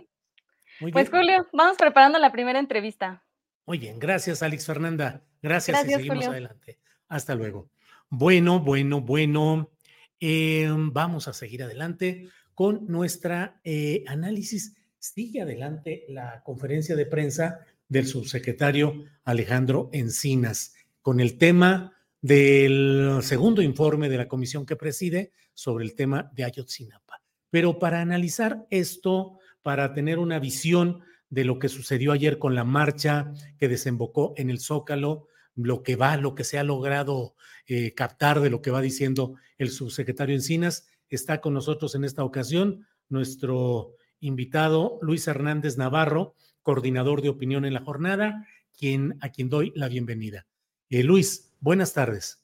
pues 0.92 1.10
Julio, 1.10 1.48
vamos 1.52 1.76
preparando 1.76 2.20
la 2.20 2.30
primera 2.30 2.60
entrevista. 2.60 3.24
Muy 3.66 3.78
bien, 3.78 3.98
gracias 3.98 4.44
Alex 4.44 4.64
Fernanda. 4.64 5.24
Gracias, 5.42 5.84
y 5.84 5.90
seguimos 5.90 6.28
adelante. 6.28 6.78
Hasta 7.08 7.34
luego. 7.34 7.68
Bueno, 8.10 8.60
bueno, 8.60 9.00
bueno. 9.00 9.72
Em, 10.20 10.92
vamos 10.92 11.26
a 11.26 11.32
seguir 11.32 11.64
adelante 11.64 12.28
con 12.54 12.86
nuestra 12.86 13.60
eh, 13.64 14.04
análisis. 14.06 14.76
Sigue 15.00 15.42
adelante 15.42 16.04
la 16.08 16.44
conferencia 16.44 16.94
de 16.94 17.06
prensa 17.06 17.58
del 17.88 18.06
subsecretario 18.06 19.04
Alejandro 19.24 19.90
Encinas 19.92 20.76
con 21.02 21.18
el 21.18 21.38
tema 21.38 21.97
del 22.20 23.18
segundo 23.22 23.62
informe 23.62 24.08
de 24.08 24.18
la 24.18 24.28
comisión 24.28 24.66
que 24.66 24.76
preside 24.76 25.32
sobre 25.54 25.84
el 25.84 25.94
tema 25.94 26.30
de 26.34 26.44
Ayotzinapa. 26.44 27.22
Pero 27.50 27.78
para 27.78 28.00
analizar 28.00 28.66
esto, 28.70 29.38
para 29.62 29.92
tener 29.92 30.18
una 30.18 30.38
visión 30.38 31.00
de 31.30 31.44
lo 31.44 31.58
que 31.58 31.68
sucedió 31.68 32.12
ayer 32.12 32.38
con 32.38 32.54
la 32.54 32.64
marcha 32.64 33.32
que 33.58 33.68
desembocó 33.68 34.34
en 34.36 34.50
el 34.50 34.60
Zócalo, 34.60 35.28
lo 35.54 35.82
que 35.82 35.96
va, 35.96 36.16
lo 36.16 36.34
que 36.34 36.44
se 36.44 36.58
ha 36.58 36.64
logrado 36.64 37.34
eh, 37.66 37.92
captar 37.94 38.40
de 38.40 38.50
lo 38.50 38.62
que 38.62 38.70
va 38.70 38.80
diciendo 38.80 39.34
el 39.58 39.70
subsecretario 39.70 40.34
Encinas, 40.34 40.88
está 41.08 41.40
con 41.40 41.54
nosotros 41.54 41.94
en 41.94 42.04
esta 42.04 42.24
ocasión 42.24 42.86
nuestro 43.08 43.94
invitado 44.20 44.98
Luis 45.02 45.26
Hernández 45.26 45.76
Navarro, 45.76 46.34
coordinador 46.62 47.22
de 47.22 47.28
opinión 47.28 47.64
en 47.64 47.74
la 47.74 47.80
jornada, 47.80 48.46
quien, 48.76 49.16
a 49.20 49.30
quien 49.30 49.48
doy 49.48 49.72
la 49.74 49.88
bienvenida. 49.88 50.46
Eh, 50.90 51.02
Luis, 51.02 51.47
Buenas 51.60 51.92
tardes. 51.92 52.42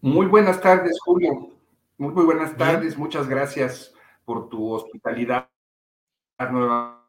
Muy 0.00 0.26
buenas 0.26 0.60
tardes, 0.60 0.98
Julio. 1.00 1.50
Muy, 1.96 2.12
muy 2.12 2.24
buenas 2.24 2.56
tardes. 2.56 2.98
Muchas 2.98 3.26
gracias 3.28 3.94
por 4.24 4.48
tu 4.50 4.72
hospitalidad 4.72 5.48
nuevamente. 6.38 7.04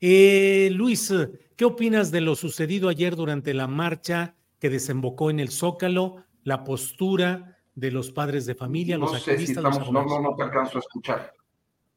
Eh, 0.00 0.70
Luis, 0.72 1.14
¿qué 1.56 1.64
opinas 1.64 2.10
de 2.10 2.20
lo 2.20 2.34
sucedido 2.34 2.88
ayer 2.88 3.14
durante 3.14 3.54
la 3.54 3.68
marcha 3.68 4.34
que 4.58 4.68
desembocó 4.68 5.30
en 5.30 5.40
el 5.40 5.50
Zócalo, 5.50 6.24
la 6.42 6.64
postura 6.64 7.58
de 7.74 7.90
los 7.90 8.10
padres 8.10 8.46
de 8.46 8.54
familia, 8.54 8.98
no 8.98 9.06
los 9.06 9.22
sé 9.22 9.38
Si 9.38 9.52
estamos, 9.52 9.90
no, 9.90 10.04
no, 10.04 10.20
no 10.20 10.34
te 10.36 10.42
alcanzo 10.42 10.78
a 10.78 10.80
escuchar. 10.80 11.32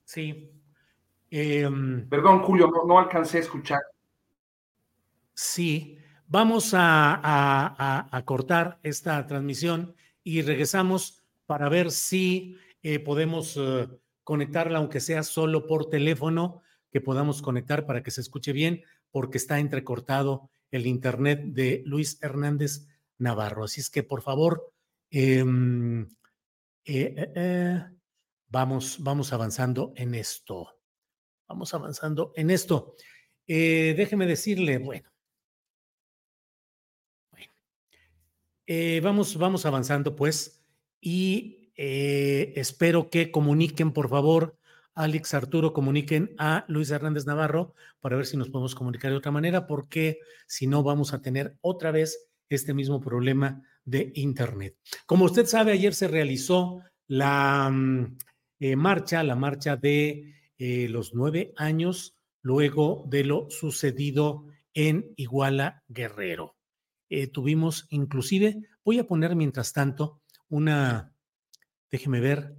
Sí, 0.03 0.51
Em, 1.29 2.07
Perdón, 2.07 2.41
Julio, 2.43 2.71
no, 2.87 2.99
alcancé 2.99 3.37
a 3.37 3.41
escuchar. 3.41 3.81
Sí, 5.33 5.97
vamos 6.27 6.71
a, 6.73 8.23
cortar 8.25 8.79
esta 8.83 9.25
transmisión 9.27 9.95
y 10.23 10.41
regresamos 10.41 11.23
para 11.45 11.69
ver 11.69 11.91
si 11.91 12.57
eh, 12.81 12.99
podemos 12.99 13.55
eh, 13.57 13.87
conectarla, 14.23 14.79
aunque 14.79 14.99
sea 14.99 15.23
solo 15.23 15.67
por 15.67 15.89
teléfono, 15.89 16.61
que 16.91 17.01
podamos 17.01 17.41
conectar 17.41 17.85
para 17.85 18.03
que 18.03 18.11
se 18.11 18.21
escuche 18.21 18.51
bien, 18.51 18.83
porque 19.11 19.37
está 19.37 19.59
entrecortado 19.59 20.49
el 20.71 20.87
internet 20.87 21.41
de 21.43 21.83
Luis 21.85 22.21
Hernández 22.21 22.87
Navarro. 23.17 23.65
Así 23.65 23.81
es 23.81 23.89
que, 23.89 24.03
por 24.03 24.21
favor, 24.21 24.73
em, 25.09 26.07
eh, 26.85 27.83
vamos, 28.49 28.97
vamos 29.01 29.33
avanzando 29.33 29.93
en 29.95 30.15
esto. 30.15 30.76
Vamos 31.47 31.73
avanzando 31.73 32.33
en 32.35 32.49
esto. 32.49 32.95
Eh, 33.47 33.93
déjeme 33.95 34.25
decirle, 34.25 34.77
bueno. 34.77 35.09
Eh, 38.69 38.99
vamos, 39.01 39.37
vamos 39.37 39.65
avanzando 39.65 40.13
pues 40.13 40.61
y 40.99 41.71
eh, 41.77 42.51
espero 42.57 43.09
que 43.09 43.31
comuniquen, 43.31 43.93
por 43.93 44.09
favor, 44.09 44.57
Alex 44.93 45.33
Arturo, 45.35 45.71
comuniquen 45.71 46.35
a 46.37 46.65
Luis 46.67 46.91
Hernández 46.91 47.25
Navarro 47.25 47.75
para 48.01 48.17
ver 48.17 48.25
si 48.25 48.35
nos 48.35 48.49
podemos 48.49 48.75
comunicar 48.75 49.11
de 49.11 49.17
otra 49.17 49.31
manera, 49.31 49.67
porque 49.67 50.19
si 50.47 50.67
no 50.67 50.83
vamos 50.83 51.13
a 51.13 51.21
tener 51.21 51.55
otra 51.61 51.91
vez 51.91 52.27
este 52.49 52.73
mismo 52.73 52.99
problema 52.99 53.63
de 53.85 54.11
Internet. 54.15 54.75
Como 55.05 55.25
usted 55.25 55.45
sabe, 55.45 55.71
ayer 55.71 55.93
se 55.93 56.09
realizó 56.09 56.81
la 57.07 57.69
mm, 57.71 58.17
marcha, 58.75 59.23
la 59.23 59.35
marcha 59.35 59.77
de 59.77 60.36
eh, 60.57 60.87
los 60.89 61.13
nueve 61.13 61.53
años 61.55 62.15
luego 62.41 63.05
de 63.07 63.23
lo 63.23 63.49
sucedido 63.49 64.45
en 64.73 65.13
Iguala 65.15 65.83
Guerrero. 65.87 66.55
Eh, 67.09 67.27
tuvimos 67.27 67.87
inclusive, 67.89 68.57
voy 68.83 68.99
a 68.99 69.07
poner 69.07 69.35
mientras 69.35 69.73
tanto 69.73 70.21
una, 70.49 71.13
déjeme 71.89 72.19
ver, 72.19 72.55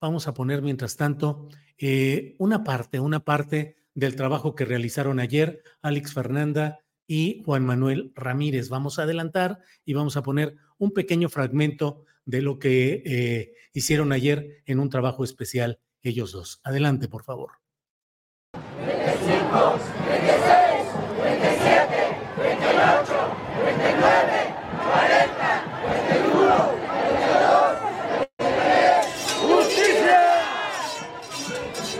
vamos 0.00 0.26
a 0.28 0.34
poner 0.34 0.62
mientras 0.62 0.96
tanto 0.96 1.48
una 2.38 2.62
parte, 2.62 3.00
una 3.00 3.20
parte 3.20 3.76
del 3.94 4.16
trabajo 4.16 4.54
que 4.54 4.64
realizaron 4.64 5.18
ayer 5.18 5.62
Alex 5.82 6.14
Fernanda 6.14 6.80
y 7.06 7.42
Juan 7.44 7.64
Manuel 7.64 8.12
Ramírez. 8.14 8.68
Vamos 8.68 8.98
a 8.98 9.02
adelantar 9.02 9.60
y 9.84 9.94
vamos 9.94 10.16
a 10.16 10.22
poner 10.22 10.56
un 10.78 10.92
pequeño 10.92 11.28
fragmento 11.28 12.04
de 12.24 12.42
lo 12.42 12.58
que 12.58 13.02
eh, 13.04 13.52
hicieron 13.72 14.12
ayer 14.12 14.62
en 14.66 14.78
un 14.78 14.88
trabajo 14.88 15.24
especial 15.24 15.78
ellos 16.02 16.32
dos. 16.32 16.60
Adelante, 16.64 17.08
por 17.08 17.22
favor. 17.24 17.52
25, 18.52 19.78
26, 20.08 20.86
27, 21.22 22.16
28, 22.38 23.12
29, 23.64 24.54
40, 24.92 25.64
21, 25.88 26.72
22, 27.08 27.78
23. 28.18 29.06
¡Justicia! 29.40 30.20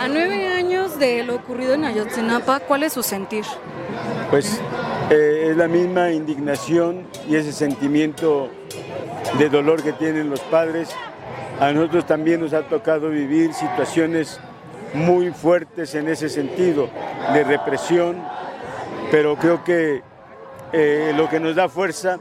A 0.01 0.09
nueve 0.09 0.49
años 0.49 0.99
de 0.99 1.23
lo 1.23 1.37
ocurrido 1.37 1.75
en 1.75 1.85
Ayotzinapa, 1.85 2.61
¿cuál 2.61 2.83
es 2.83 2.93
su 2.95 3.03
sentir? 3.03 3.45
Pues 4.31 4.61
eh, 5.11 5.49
es 5.51 5.57
la 5.57 5.69
misma 5.69 6.11
indignación 6.11 7.07
y 7.29 7.37
ese 7.37 7.53
sentimiento 7.53 8.51
de 9.39 9.49
dolor 9.49 9.83
que 9.83 9.93
tienen 9.93 10.31
los 10.31 10.41
padres. 10.41 10.89
A 11.63 11.71
nosotros 11.71 12.05
también 12.07 12.41
nos 12.41 12.55
ha 12.55 12.63
tocado 12.63 13.09
vivir 13.09 13.55
situaciones 13.55 14.41
muy 14.95 15.31
fuertes 15.31 15.95
en 15.95 16.09
ese 16.09 16.29
sentido, 16.29 16.91
de 17.33 17.45
represión, 17.45 18.21
pero 19.13 19.37
creo 19.37 19.63
que 19.63 20.03
eh, 20.73 21.13
lo 21.17 21.29
que 21.29 21.39
nos 21.39 21.55
da 21.55 21.69
fuerza 21.69 22.19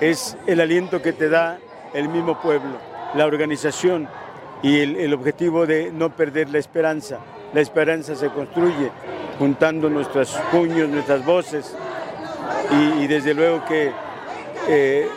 es 0.00 0.36
el 0.48 0.60
aliento 0.60 1.00
que 1.00 1.12
te 1.12 1.28
da 1.28 1.60
el 1.94 2.08
mismo 2.08 2.40
pueblo, 2.40 2.78
la 3.14 3.26
organización 3.26 4.08
y 4.60 4.80
el 4.80 5.14
objetivo 5.14 5.68
de 5.68 5.92
no 5.92 6.10
perder 6.16 6.50
la 6.50 6.58
esperanza. 6.58 7.20
La 7.54 7.60
esperanza 7.60 8.16
se 8.16 8.28
construye 8.30 8.90
juntando 9.38 9.88
nuestros 9.88 10.36
puños, 10.50 10.88
nuestras 10.88 11.24
voces, 11.24 11.76
y, 12.98 13.06
desde 13.06 13.34
luego 13.34 13.64
que 13.66 13.92
eh, 14.66 15.08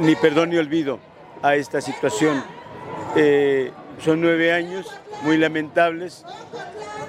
ni 0.00 0.16
perdón 0.16 0.50
ni 0.50 0.56
olvido 0.56 0.98
a 1.42 1.54
esta 1.54 1.80
situación. 1.80 2.42
Eh, 3.16 3.70
son 4.04 4.20
nueve 4.20 4.52
años 4.52 4.86
muy 5.22 5.38
lamentables 5.38 6.24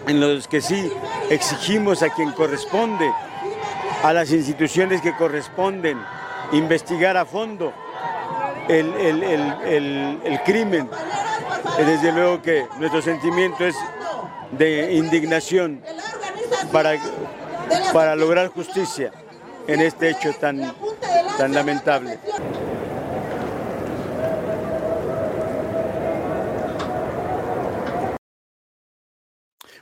en 0.08 0.20
los 0.20 0.48
que 0.48 0.62
sí 0.62 0.92
exigimos 1.30 2.04
a 2.04 2.10
quien 2.10 2.32
corresponde, 2.32 3.12
a 4.04 4.14
las 4.14 4.32
instituciones 4.32 5.02
que 5.02 5.16
corresponden, 5.16 6.00
investigar 6.52 7.18
a 7.18 7.26
fondo 7.26 7.74
el, 8.68 8.94
el 8.94 10.42
crimen. 10.46 10.90
Desde 11.78 12.12
luego 12.12 12.42
que 12.42 12.68
nuestro 12.78 13.02
sentimiento 13.02 13.66
es 13.66 13.76
de 14.52 14.94
indignación 14.94 15.82
para, 16.72 16.94
para 17.92 18.16
lograr 18.16 18.50
justicia 18.50 19.12
en 19.68 19.82
este 19.82 20.12
hecho 20.12 20.34
tan, 20.34 20.74
tan 21.38 21.54
lamentable. 21.54 22.20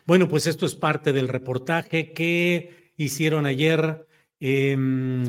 Bueno, 0.06 0.28
pues 0.28 0.48
esto 0.48 0.66
es 0.66 0.76
parte 0.76 1.14
del 1.14 1.28
reportaje 1.28 2.14
que 2.14 2.94
hicieron 2.98 3.46
ayer 3.46 4.06
em, 4.40 5.24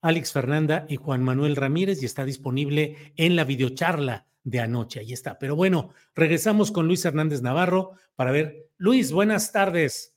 Alex 0.00 0.32
Fernanda 0.32 0.86
y 0.88 0.96
Juan 0.96 1.22
Manuel 1.22 1.56
Ramírez 1.56 2.02
y 2.02 2.06
está 2.06 2.24
disponible 2.24 3.12
en 3.16 3.36
la 3.36 3.44
videocharla 3.44 4.26
de 4.42 4.60
anoche. 4.60 5.00
Ahí 5.00 5.12
está. 5.12 5.38
Pero 5.38 5.56
bueno, 5.56 5.90
regresamos 6.14 6.70
con 6.72 6.86
Luis 6.86 7.04
Hernández 7.04 7.42
Navarro 7.42 7.92
para 8.14 8.30
ver. 8.30 8.68
Luis, 8.78 9.12
buenas 9.12 9.52
tardes. 9.52 10.14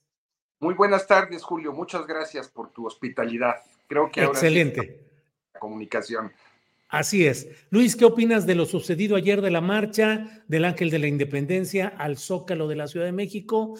Muy 0.60 0.74
buenas 0.74 1.08
tardes, 1.08 1.44
Julio. 1.44 1.72
Muchas 1.72 2.06
gracias 2.06 2.50
por 2.50 2.72
tu 2.72 2.86
hospitalidad. 2.86 3.56
Creo 3.88 4.12
que 4.12 4.24
Excelente. 4.24 5.08
la 5.54 5.60
comunicación. 5.60 6.32
Así 6.90 7.26
es. 7.26 7.48
Luis, 7.70 7.96
¿qué 7.96 8.06
opinas 8.06 8.46
de 8.46 8.56
lo 8.56 8.66
sucedido 8.66 9.16
ayer 9.16 9.42
de 9.42 9.52
la 9.52 9.62
marcha 9.62 10.44
del 10.48 10.66
Ángel 10.66 10.90
de 10.90 11.00
la 11.00 11.08
Independencia 11.08 11.88
al 11.88 12.18
Zócalo 12.18 12.68
de 12.68 12.76
la 12.76 12.88
Ciudad 12.88 13.06
de 13.06 13.12
México? 13.12 13.76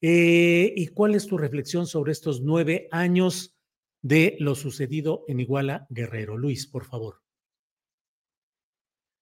Eh, 0.00 0.72
¿Y 0.76 0.88
cuál 0.88 1.14
es 1.14 1.26
tu 1.26 1.36
reflexión 1.36 1.86
sobre 1.86 2.12
estos 2.12 2.40
nueve 2.40 2.88
años 2.92 3.56
de 4.00 4.36
lo 4.38 4.54
sucedido 4.54 5.24
en 5.26 5.40
Iguala 5.40 5.86
Guerrero? 5.90 6.36
Luis, 6.36 6.66
por 6.66 6.84
favor. 6.84 7.20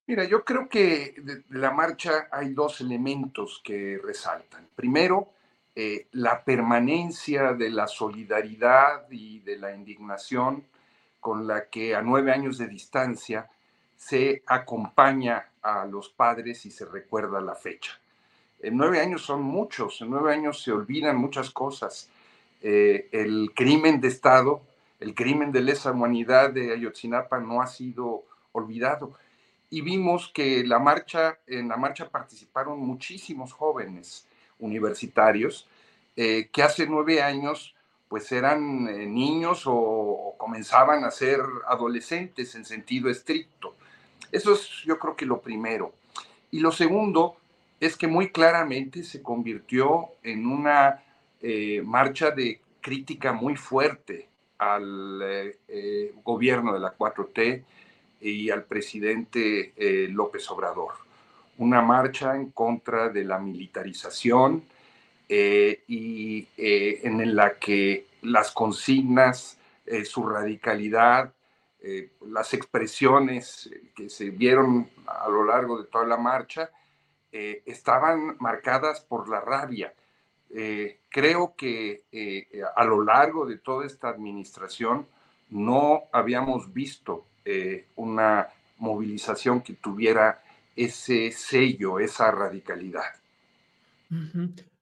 Mira, 0.06 0.24
yo 0.24 0.44
creo 0.44 0.68
que 0.68 1.14
de 1.18 1.44
la 1.48 1.72
marcha 1.72 2.28
hay 2.30 2.50
dos 2.50 2.80
elementos 2.80 3.60
que 3.64 3.98
resaltan. 4.02 4.68
Primero, 4.76 5.32
eh, 5.74 6.06
la 6.12 6.44
permanencia 6.44 7.54
de 7.54 7.70
la 7.70 7.88
solidaridad 7.88 9.10
y 9.10 9.40
de 9.40 9.58
la 9.58 9.74
indignación 9.74 10.64
con 11.18 11.46
la 11.46 11.68
que 11.68 11.94
a 11.96 12.02
nueve 12.02 12.30
años 12.30 12.56
de 12.56 12.68
distancia 12.68 13.50
se 13.96 14.42
acompaña 14.46 15.50
a 15.60 15.84
los 15.86 16.10
padres 16.10 16.64
y 16.66 16.70
se 16.70 16.84
recuerda 16.84 17.40
la 17.40 17.56
fecha. 17.56 18.00
En 18.60 18.76
nueve 18.76 19.00
años 19.00 19.22
son 19.22 19.42
muchos, 19.42 20.00
en 20.00 20.10
nueve 20.10 20.32
años 20.32 20.62
se 20.62 20.72
olvidan 20.72 21.16
muchas 21.16 21.50
cosas. 21.50 22.10
Eh, 22.62 23.08
el 23.12 23.52
crimen 23.54 24.00
de 24.00 24.08
Estado, 24.08 24.62
el 24.98 25.14
crimen 25.14 25.52
de 25.52 25.60
lesa 25.60 25.92
humanidad 25.92 26.50
de 26.50 26.72
Ayotzinapa 26.72 27.38
no 27.38 27.60
ha 27.60 27.66
sido 27.66 28.24
olvidado. 28.52 29.14
Y 29.68 29.82
vimos 29.82 30.30
que 30.32 30.64
la 30.64 30.78
marcha, 30.78 31.38
en 31.46 31.68
la 31.68 31.76
marcha 31.76 32.08
participaron 32.08 32.78
muchísimos 32.78 33.52
jóvenes, 33.52 34.26
universitarios, 34.58 35.68
eh, 36.16 36.48
que 36.50 36.62
hace 36.62 36.86
nueve 36.86 37.20
años 37.20 37.74
pues 38.08 38.30
eran 38.30 38.88
eh, 38.88 39.06
niños 39.06 39.64
o, 39.66 40.34
comenzaban 40.38 41.04
a 41.04 41.10
ser 41.10 41.40
adolescentes 41.66 42.54
en 42.54 42.64
sentido 42.64 43.10
estricto. 43.10 43.74
Eso 44.30 44.52
es 44.52 44.68
yo 44.84 44.98
creo 44.98 45.16
que 45.16 45.26
lo 45.26 45.40
primero. 45.40 45.92
Y 46.50 46.60
lo 46.60 46.70
segundo 46.70 47.36
es 47.80 47.96
que 47.96 48.06
muy 48.06 48.30
claramente 48.30 49.02
se 49.02 49.22
convirtió 49.22 50.10
en 50.22 50.46
una 50.46 51.02
eh, 51.40 51.82
marcha 51.84 52.30
de 52.30 52.60
crítica 52.80 53.32
muy 53.32 53.56
fuerte 53.56 54.28
al 54.58 55.54
gobierno 56.24 56.72
de 56.72 56.80
la 56.80 56.96
4T 56.96 57.62
y 58.20 58.48
al 58.48 58.64
presidente 58.64 59.74
López 60.10 60.50
Obrador. 60.50 60.94
Una 61.58 61.82
marcha 61.82 62.34
en 62.34 62.52
contra 62.52 63.10
de 63.10 63.24
la 63.24 63.38
militarización, 63.38 64.62
eh, 65.28 65.82
y 65.88 66.46
eh, 66.56 67.00
en 67.02 67.34
la 67.34 67.58
que 67.58 68.06
las 68.22 68.52
consignas, 68.52 69.58
eh, 69.84 70.04
su 70.04 70.26
radicalidad, 70.26 71.32
las 72.28 72.52
expresiones 72.52 73.70
que 73.94 74.10
se 74.10 74.30
vieron 74.30 74.90
a 75.06 75.28
lo 75.28 75.44
largo 75.44 75.80
de 75.80 75.86
toda 75.86 76.04
la 76.04 76.16
marcha, 76.16 76.68
estaban 77.64 78.36
marcadas 78.38 79.00
por 79.00 79.28
la 79.28 79.40
rabia. 79.40 79.92
creo 81.10 81.54
que 81.56 82.02
a 82.74 82.84
lo 82.84 83.02
largo 83.04 83.46
de 83.46 83.58
toda 83.58 83.86
esta 83.86 84.08
administración 84.08 85.06
no 85.50 86.04
habíamos 86.12 86.72
visto 86.72 87.26
una 87.96 88.48
movilización 88.78 89.62
que 89.62 89.74
tuviera 89.74 90.42
ese 90.76 91.32
sello, 91.32 91.98
esa 91.98 92.30
radicalidad. 92.30 93.04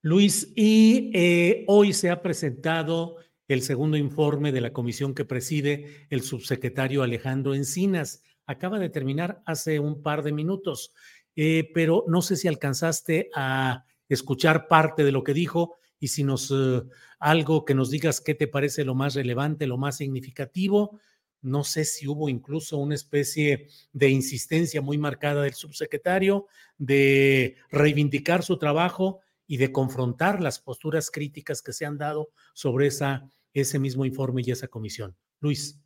Luis, 0.02 0.52
y 0.54 1.10
eh, 1.14 1.64
hoy 1.68 1.92
se 1.92 2.10
ha 2.10 2.20
presentado 2.20 3.16
el 3.48 3.62
segundo 3.62 3.96
informe 3.96 4.52
de 4.52 4.60
la 4.60 4.72
comisión 4.72 5.14
que 5.14 5.24
preside 5.24 6.06
el 6.10 6.22
subsecretario 6.22 7.02
Alejandro 7.02 7.54
Encinas. 7.54 8.22
Acaba 8.46 8.78
de 8.78 8.90
terminar 8.90 9.42
hace 9.46 9.78
un 9.78 10.02
par 10.02 10.22
de 10.22 10.32
minutos, 10.32 10.92
eh, 11.36 11.70
pero 11.74 12.04
no 12.08 12.22
sé 12.22 12.36
si 12.36 12.48
alcanzaste 12.48 13.30
a 13.34 13.84
escuchar 14.08 14.68
parte 14.68 15.04
de 15.04 15.12
lo 15.12 15.24
que 15.24 15.34
dijo 15.34 15.76
y 15.98 16.08
si 16.08 16.22
nos 16.24 16.50
eh, 16.50 16.82
algo 17.18 17.64
que 17.64 17.74
nos 17.74 17.90
digas 17.90 18.20
qué 18.20 18.34
te 18.34 18.46
parece 18.46 18.84
lo 18.84 18.94
más 18.94 19.14
relevante, 19.14 19.66
lo 19.66 19.78
más 19.78 19.96
significativo. 19.96 21.00
No 21.40 21.64
sé 21.64 21.84
si 21.84 22.06
hubo 22.06 22.28
incluso 22.28 22.78
una 22.78 22.94
especie 22.94 23.68
de 23.92 24.08
insistencia 24.08 24.80
muy 24.80 24.98
marcada 24.98 25.42
del 25.42 25.54
subsecretario 25.54 26.46
de 26.78 27.56
reivindicar 27.70 28.42
su 28.42 28.58
trabajo 28.58 29.20
y 29.46 29.58
de 29.58 29.72
confrontar 29.72 30.40
las 30.40 30.58
posturas 30.58 31.10
críticas 31.10 31.60
que 31.60 31.72
se 31.72 31.84
han 31.84 31.98
dado 31.98 32.30
sobre 32.54 32.86
esa, 32.86 33.30
ese 33.52 33.78
mismo 33.78 34.04
informe 34.04 34.42
y 34.44 34.52
esa 34.52 34.68
comisión. 34.68 35.14
Luis. 35.40 35.78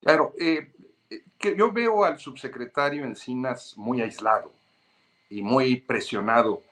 Claro, 0.00 0.34
eh, 0.40 0.72
yo 1.56 1.72
veo 1.72 2.04
al 2.04 2.18
subsecretario 2.18 3.04
Encinas 3.04 3.74
muy 3.76 4.00
aislado 4.02 4.55
y 5.30 5.42
muy 5.42 5.76
presionado, 5.76 6.62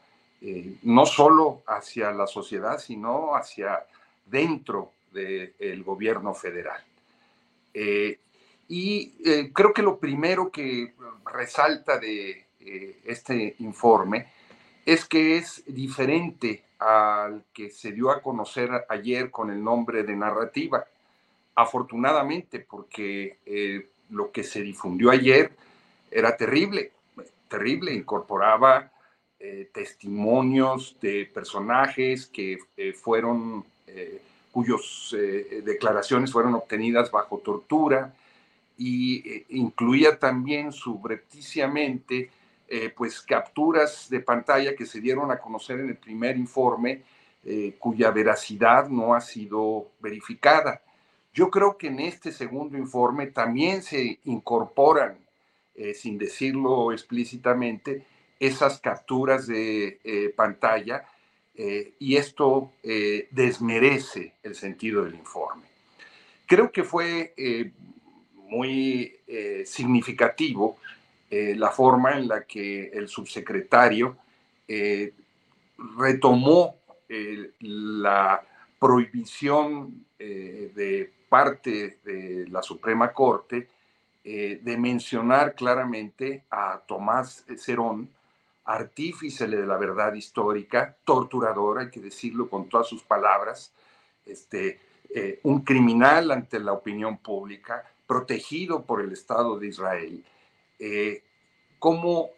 eh, 0.40 0.76
no 0.82 1.06
solo 1.06 1.62
hacia 1.66 2.10
la 2.12 2.26
sociedad, 2.26 2.78
sino 2.78 3.34
hacia 3.34 3.84
dentro 4.26 4.92
del 5.12 5.82
gobierno 5.82 6.34
federal. 6.34 6.82
Eh, 7.72 8.18
y 8.68 9.14
eh, 9.24 9.50
creo 9.52 9.72
que 9.72 9.82
lo 9.82 9.98
primero 9.98 10.50
que 10.50 10.94
resalta 11.32 11.98
de 11.98 12.44
este 13.04 13.56
informe 13.58 14.26
es 14.86 15.04
que 15.04 15.36
es 15.36 15.62
diferente 15.66 16.64
al 16.78 17.44
que 17.52 17.70
se 17.70 17.92
dio 17.92 18.10
a 18.10 18.22
conocer 18.22 18.70
ayer 18.88 19.30
con 19.30 19.50
el 19.50 19.62
nombre 19.62 20.02
de 20.02 20.16
narrativa. 20.16 20.84
Afortunadamente, 21.54 22.60
porque 22.60 23.38
lo 24.10 24.32
que 24.32 24.42
se 24.42 24.62
difundió 24.62 25.10
ayer 25.10 25.52
era 26.10 26.36
terrible, 26.36 26.92
terrible, 27.54 27.94
incorporaba 27.94 28.90
eh, 29.38 29.70
testimonios 29.72 30.96
de 31.00 31.30
personajes 31.32 32.26
que 32.26 32.58
eh, 32.76 32.92
fueron, 32.92 33.64
eh, 33.86 34.20
cuyas 34.50 35.14
declaraciones 35.64 36.32
fueron 36.32 36.54
obtenidas 36.54 37.10
bajo 37.10 37.38
tortura 37.38 38.12
y 38.76 39.44
incluía 39.48 40.18
también 40.18 40.72
subrepticiamente 40.72 42.30
pues 42.96 43.20
capturas 43.20 44.08
de 44.08 44.20
pantalla 44.20 44.76
que 44.76 44.86
se 44.86 45.00
dieron 45.00 45.32
a 45.32 45.38
conocer 45.38 45.80
en 45.80 45.88
el 45.88 45.96
primer 45.96 46.36
informe 46.36 47.02
cuya 47.80 48.12
veracidad 48.12 48.88
no 48.88 49.12
ha 49.12 49.20
sido 49.20 49.88
verificada. 49.98 50.80
Yo 51.32 51.50
creo 51.50 51.76
que 51.76 51.88
en 51.88 51.98
este 51.98 52.30
segundo 52.30 52.78
informe 52.78 53.26
también 53.26 53.82
se 53.82 54.20
incorporan, 54.24 55.18
eh, 55.76 55.92
sin 55.92 56.18
decirlo 56.18 56.92
explícitamente, 56.92 58.06
esas 58.38 58.78
capturas 58.78 59.48
de 59.48 59.98
eh, 60.04 60.32
pantalla 60.36 61.04
eh, 61.56 61.94
y 61.98 62.14
esto 62.14 62.72
desmerece 63.30 64.34
el 64.44 64.54
sentido 64.54 65.04
del 65.04 65.14
informe. 65.14 65.64
Creo 66.46 66.70
que 66.70 66.84
fue 66.84 67.32
muy 68.34 69.16
significativo 69.64 70.78
la 71.30 71.70
forma 71.70 72.18
en 72.18 72.28
la 72.28 72.44
que 72.44 72.88
el 72.88 73.08
subsecretario 73.08 74.16
retomó 75.96 76.76
la 77.60 78.42
prohibición 78.78 80.04
de 80.18 81.10
parte 81.28 81.98
de 82.04 82.46
la 82.48 82.62
Suprema 82.62 83.12
Corte 83.12 83.68
eh, 84.26 84.58
de 84.62 84.78
mencionar 84.78 85.54
claramente 85.54 86.44
a 86.50 86.80
Tomás 86.86 87.44
Cerón, 87.58 88.08
artífice 88.64 89.46
de 89.46 89.66
la 89.66 89.76
verdad 89.76 90.14
histórica, 90.14 90.96
torturador, 91.04 91.80
hay 91.80 91.90
que 91.90 92.00
decirlo 92.00 92.48
con 92.48 92.66
todas 92.70 92.86
sus 92.86 93.02
palabras, 93.02 93.74
este, 94.24 94.80
eh, 95.14 95.40
un 95.42 95.60
criminal 95.60 96.30
ante 96.30 96.58
la 96.58 96.72
opinión 96.72 97.18
pública, 97.18 97.84
protegido 98.06 98.82
por 98.82 99.02
el 99.02 99.12
Estado 99.12 99.58
de 99.58 99.66
Israel, 99.66 100.24
eh, 100.78 101.22
como 101.78 102.30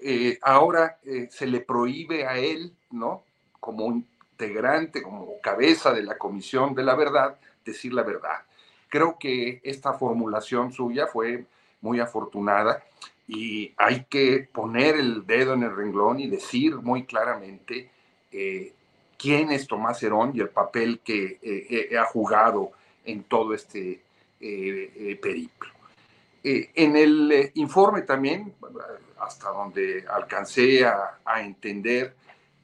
ahora 0.42 0.98
se 1.30 1.46
le 1.46 1.60
prohíbe 1.60 2.26
a 2.26 2.36
él, 2.36 2.72
¿no? 2.90 3.22
Como 3.60 3.86
integrante, 3.92 5.02
como 5.02 5.40
cabeza 5.40 5.92
de 5.92 6.02
la 6.02 6.18
Comisión 6.18 6.74
de 6.74 6.82
la 6.82 6.96
Verdad, 6.96 7.38
decir 7.64 7.94
la 7.94 8.02
verdad. 8.02 8.42
Creo 8.88 9.16
que 9.20 9.60
esta 9.62 9.92
formulación 9.92 10.72
suya 10.72 11.06
fue 11.06 11.46
muy 11.80 12.00
afortunada 12.00 12.82
y 13.28 13.74
hay 13.76 14.04
que 14.08 14.48
poner 14.52 14.96
el 14.96 15.26
dedo 15.26 15.54
en 15.54 15.64
el 15.64 15.74
renglón 15.74 16.20
y 16.20 16.28
decir 16.28 16.76
muy 16.76 17.04
claramente 17.04 17.90
eh, 18.30 18.72
quién 19.18 19.50
es 19.50 19.66
Tomás 19.66 20.02
Herón 20.02 20.32
y 20.34 20.40
el 20.40 20.50
papel 20.50 21.00
que 21.00 21.38
eh, 21.42 21.88
eh, 21.90 21.98
ha 21.98 22.04
jugado 22.04 22.72
en 23.04 23.24
todo 23.24 23.54
este 23.54 24.02
periplo. 24.38 25.70
en 26.42 26.96
el 26.96 27.50
informe 27.54 28.02
también, 28.02 28.52
hasta 29.18 29.48
donde 29.48 30.04
alcancé 30.08 30.84
a, 30.84 31.40
entender, 31.40 32.14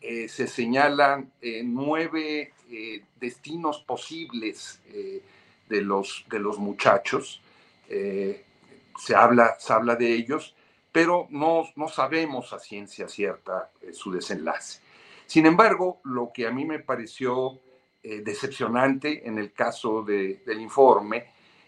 se 0.00 0.46
señalan 0.46 1.32
nueve 1.64 2.52
destinos 3.18 3.82
posibles 3.86 4.80
de 5.68 5.80
los, 5.80 6.24
de 6.28 6.38
los 6.38 6.58
muchachos. 6.58 7.40
Se, 8.98 9.14
habla, 9.14 9.56
se 9.58 9.72
habla 9.72 9.96
de 9.96 10.12
ellos, 10.12 10.54
pero 10.90 11.26
no, 11.30 11.64
no 11.76 11.88
sabemos 11.88 12.52
a 12.52 12.58
ciencia 12.58 13.08
cierta 13.08 13.70
eh, 13.80 13.92
su 13.92 14.12
desenlace. 14.12 14.80
Sin 15.26 15.46
embargo, 15.46 16.00
lo 16.04 16.30
que 16.32 16.46
a 16.46 16.50
mí 16.50 16.64
me 16.64 16.80
pareció 16.80 17.58
eh, 18.02 18.20
decepcionante 18.24 19.26
en 19.26 19.38
el 19.38 19.52
caso 19.52 20.02
del 20.02 20.60
informe 20.60 21.26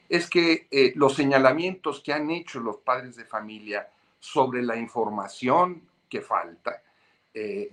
es 0.09 0.29
que 0.29 0.93
los 0.97 1.15
señalamientos 1.15 2.01
que 2.01 2.13
han 2.13 2.31
hecho 2.31 2.61
los 2.61 2.77
padres 2.77 3.17
de 3.17 3.25
familia 3.25 3.89
sobre 4.21 4.63
la 4.63 4.77
información 4.77 5.83
que 6.11 6.21
falta, 6.21 6.83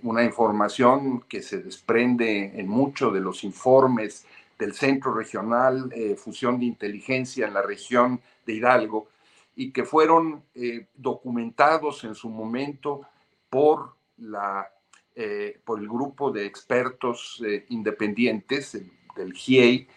una 0.02 0.24
información 0.24 1.20
que 1.28 1.42
se 1.42 1.58
desprende 1.58 2.58
en 2.58 2.66
muchos 2.66 3.12
de 3.12 3.20
los 3.20 3.44
informes 3.44 4.26
del 4.62 4.74
Centro 4.74 5.12
Regional 5.12 5.90
eh, 5.92 6.14
Fusión 6.16 6.58
de 6.60 6.66
Inteligencia 6.66 7.46
en 7.46 7.54
la 7.54 7.62
región 7.62 8.20
de 8.46 8.54
Hidalgo 8.54 9.08
y 9.54 9.72
que 9.72 9.84
fueron 9.84 10.44
eh, 10.54 10.86
documentados 10.94 12.04
en 12.04 12.14
su 12.14 12.28
momento 12.28 13.02
por, 13.50 13.96
la, 14.16 14.70
eh, 15.14 15.60
por 15.64 15.80
el 15.80 15.88
grupo 15.88 16.30
de 16.30 16.46
expertos 16.46 17.42
independientes 17.68 18.80
del 19.14 19.32
GIEI. 19.32 19.88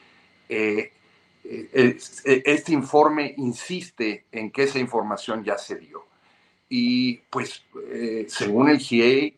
este 1.43 2.73
informe 2.73 3.33
insiste 3.37 4.25
en 4.31 4.51
que 4.51 4.63
esa 4.63 4.79
información 4.79 5.43
ya 5.43 5.57
se 5.57 5.77
dio. 5.77 6.05
Y 6.67 7.17
pues, 7.29 7.63
según 8.27 8.69
el 8.69 8.79
GIEI, 8.79 9.37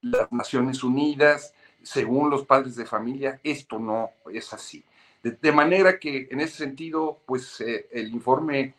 las 0.00 0.30
Naciones 0.32 0.84
Unidas, 0.84 1.54
según 1.82 2.30
los 2.30 2.44
padres 2.44 2.76
de 2.76 2.86
familia, 2.86 3.40
esto 3.42 3.78
no 3.78 4.10
es 4.32 4.52
así. 4.52 4.84
De, 5.22 5.52
manera 5.52 5.98
que 5.98 6.28
en 6.30 6.40
ese 6.40 6.58
sentido, 6.58 7.22
pues 7.24 7.60
eh, 7.62 7.88
el 7.92 8.08
informe 8.12 8.74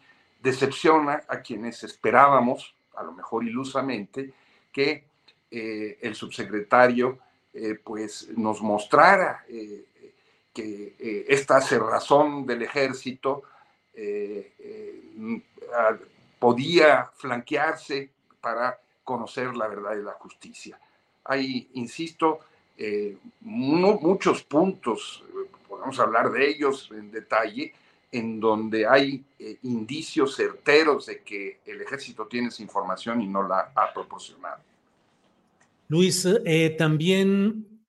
decepciona 0.45 1.23
a 1.27 1.41
quienes 1.41 1.83
esperábamos, 1.83 2.75
a 2.95 3.03
lo 3.03 3.13
mejor 3.13 3.43
ilusamente, 3.43 4.31
que 4.71 5.05
eh, 5.49 5.97
el 6.01 6.15
subsecretario 6.15 7.17
eh, 7.53 7.79
pues 7.83 8.29
nos 8.37 8.61
mostrara 8.61 9.43
que 10.53 11.25
esta 11.27 11.59
cerrazón 11.59 12.45
del 12.45 12.61
ejército 12.61 13.43
podía 16.39 17.11
flanquearse 17.15 18.09
para 18.39 18.79
conocer 19.03 19.55
la 19.55 19.67
verdad 19.67 19.95
y 19.95 20.03
la 20.03 20.13
justicia. 20.13 20.79
Hay, 21.25 21.69
insisto, 21.73 22.39
eh, 22.77 23.17
muchos 23.41 24.43
puntos, 24.43 25.23
podemos 25.67 25.97
hablar 25.99 26.29
de 26.31 26.49
ellos 26.49 26.89
en 26.91 27.09
detalle, 27.11 27.73
en 28.11 28.39
donde 28.39 28.87
hay 28.87 29.23
eh, 29.39 29.57
indicios 29.63 30.35
certeros 30.35 31.07
de 31.07 31.21
que 31.21 31.59
el 31.65 31.81
ejército 31.81 32.27
tiene 32.27 32.49
esa 32.49 32.63
información 32.63 33.21
y 33.21 33.27
no 33.27 33.47
la 33.47 33.71
ha 33.75 33.93
proporcionado. 33.93 34.61
Luis, 35.87 36.27
eh, 36.45 36.75
también 36.77 37.83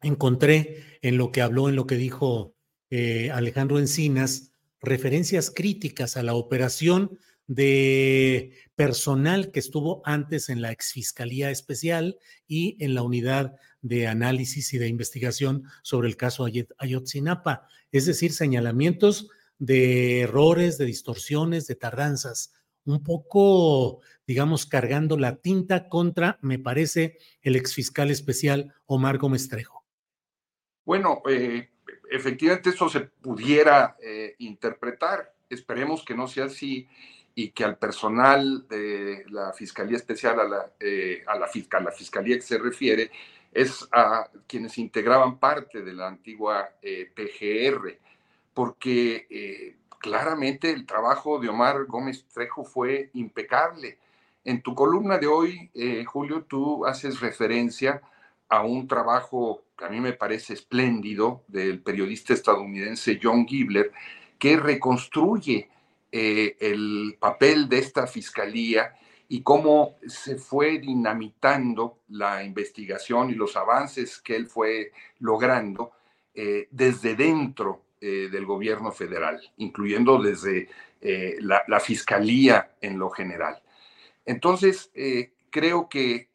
encontré 0.00 0.98
en 1.02 1.16
lo 1.16 1.32
que 1.32 1.42
habló, 1.42 1.68
en 1.68 1.76
lo 1.76 1.86
que 1.86 1.96
dijo 1.96 2.54
Alejandro 3.32 3.78
Encinas, 3.78 4.52
referencias 4.82 5.50
críticas 5.50 6.18
a 6.18 6.22
la 6.22 6.34
operación 6.34 7.18
de 7.46 8.52
personal 8.74 9.50
que 9.50 9.60
estuvo 9.60 10.02
antes 10.04 10.48
en 10.48 10.62
la 10.62 10.72
exfiscalía 10.72 11.50
especial 11.50 12.18
y 12.46 12.76
en 12.84 12.94
la 12.94 13.02
unidad 13.02 13.56
de 13.80 14.06
análisis 14.06 14.72
y 14.72 14.78
de 14.78 14.88
investigación 14.88 15.64
sobre 15.82 16.08
el 16.08 16.16
caso 16.16 16.46
Ayotzinapa, 16.78 17.66
es 17.90 18.06
decir, 18.06 18.32
señalamientos 18.32 19.28
de 19.62 20.22
errores, 20.22 20.76
de 20.76 20.86
distorsiones, 20.86 21.68
de 21.68 21.76
tardanzas, 21.76 22.52
un 22.84 23.04
poco, 23.04 24.00
digamos, 24.26 24.66
cargando 24.66 25.16
la 25.16 25.36
tinta 25.36 25.88
contra, 25.88 26.36
me 26.42 26.58
parece, 26.58 27.16
el 27.42 27.54
exfiscal 27.54 28.10
especial 28.10 28.74
Omar 28.86 29.18
Gómez 29.18 29.48
Trejo. 29.48 29.84
Bueno, 30.84 31.22
eh, 31.28 31.70
efectivamente 32.10 32.70
eso 32.70 32.88
se 32.88 33.02
pudiera 33.02 33.96
eh, 34.02 34.34
interpretar. 34.38 35.32
Esperemos 35.48 36.04
que 36.04 36.16
no 36.16 36.26
sea 36.26 36.46
así 36.46 36.88
y 37.32 37.50
que 37.50 37.62
al 37.62 37.78
personal 37.78 38.66
de 38.66 39.24
la 39.30 39.52
Fiscalía 39.52 39.96
Especial, 39.96 40.40
a 40.40 40.44
la, 40.44 40.72
eh, 40.80 41.22
Fiscalía 41.96 42.34
que 42.34 42.42
se 42.42 42.58
refiere, 42.58 43.12
es 43.52 43.86
a 43.92 44.28
quienes 44.48 44.76
integraban 44.78 45.38
parte 45.38 45.82
de 45.82 45.92
la 45.92 46.08
antigua 46.08 46.68
PGR, 46.80 48.00
porque 48.54 49.26
eh, 49.30 49.76
claramente 49.98 50.70
el 50.70 50.86
trabajo 50.86 51.38
de 51.38 51.48
Omar 51.48 51.84
Gómez 51.86 52.26
Trejo 52.32 52.64
fue 52.64 53.10
impecable. 53.14 53.98
En 54.44 54.62
tu 54.62 54.74
columna 54.74 55.18
de 55.18 55.26
hoy, 55.26 55.70
eh, 55.74 56.04
Julio, 56.04 56.44
tú 56.44 56.84
haces 56.84 57.20
referencia 57.20 58.02
a 58.48 58.62
un 58.62 58.86
trabajo 58.86 59.62
que 59.76 59.84
a 59.84 59.88
mí 59.88 60.00
me 60.00 60.12
parece 60.12 60.54
espléndido 60.54 61.42
del 61.48 61.80
periodista 61.80 62.34
estadounidense 62.34 63.18
John 63.22 63.46
Gibler, 63.46 63.92
que 64.38 64.56
reconstruye 64.56 65.70
eh, 66.10 66.56
el 66.60 67.16
papel 67.18 67.68
de 67.68 67.78
esta 67.78 68.06
fiscalía 68.06 68.94
y 69.28 69.42
cómo 69.42 69.96
se 70.06 70.36
fue 70.36 70.78
dinamitando 70.78 72.00
la 72.08 72.44
investigación 72.44 73.30
y 73.30 73.34
los 73.34 73.56
avances 73.56 74.20
que 74.20 74.36
él 74.36 74.46
fue 74.46 74.92
logrando 75.20 75.92
desde 76.34 77.14
dentro 77.14 77.82
eh, 78.04 78.28
del 78.32 78.44
gobierno 78.44 78.90
federal, 78.90 79.40
incluyendo 79.58 80.20
desde 80.20 80.68
eh, 81.00 81.36
la, 81.38 81.78
fiscalía 81.78 82.72
en 82.80 82.98
lo 82.98 83.10
general. 83.10 83.62
Entonces, 84.26 84.90
creo 85.50 85.88
que 85.88 86.28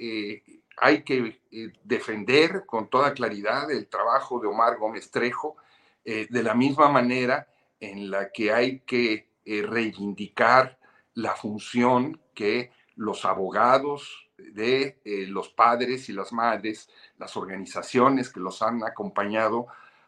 hay 0.78 1.04
que 1.04 1.42
defender 1.84 2.64
con 2.66 2.90
toda 2.90 3.14
claridad 3.14 3.70
el 3.70 3.88
trabajo 3.88 4.40
de 4.40 4.48
Omar 4.48 4.78
Gómez 4.78 5.12
Trejo, 5.12 5.58
de 6.06 6.44
la 6.44 6.54
misma 6.54 6.88
manera 6.88 7.50
en 7.82 8.10
la 8.10 8.32
que 8.32 8.54
hay 8.54 8.80
que 8.80 9.28
reivindicar 9.46 10.80
la 11.16 11.36
función 11.36 12.22
que 12.34 12.72
los 12.96 13.26
abogados 13.26 14.30
de 14.38 14.98
los 15.30 15.50
padres 15.50 16.08
y 16.08 16.14
las 16.14 16.32
madres, 16.32 16.90
las 17.18 17.36
organizaciones 17.36 18.30
que 18.30 18.40
los 18.40 18.62
han 18.62 18.86
acompañado, 18.86 19.68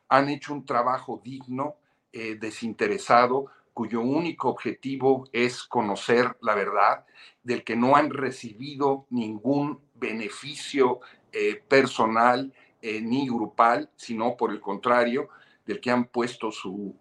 han 0.09 0.29
hecho 0.29 0.53
un 0.53 0.65
trabajo 0.65 1.21
digno, 1.23 1.75
eh, 2.11 2.35
desinteresado, 2.35 3.45
cuyo 3.73 4.01
único 4.01 4.49
objetivo 4.49 5.29
es 5.31 5.63
conocer 5.63 6.35
la 6.41 6.55
verdad, 6.55 7.05
del 7.43 7.63
que 7.63 7.75
no 7.75 7.95
han 7.95 8.09
recibido 8.09 9.05
ningún 9.11 9.79
beneficio 9.93 10.99
eh, 11.31 11.61
personal 11.67 12.51
eh, 12.81 12.99
ni 12.99 13.27
grupal, 13.27 13.89
sino 13.95 14.35
por 14.35 14.51
el 14.51 14.59
contrario, 14.59 15.29
del 15.65 15.79
que 15.79 15.91
han 15.91 16.05
puesto 16.05 16.51
su 16.51 16.95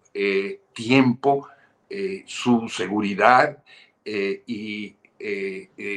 tiempo, 0.74 1.48
su 2.26 2.68
seguridad 2.68 3.64
y 4.04 4.94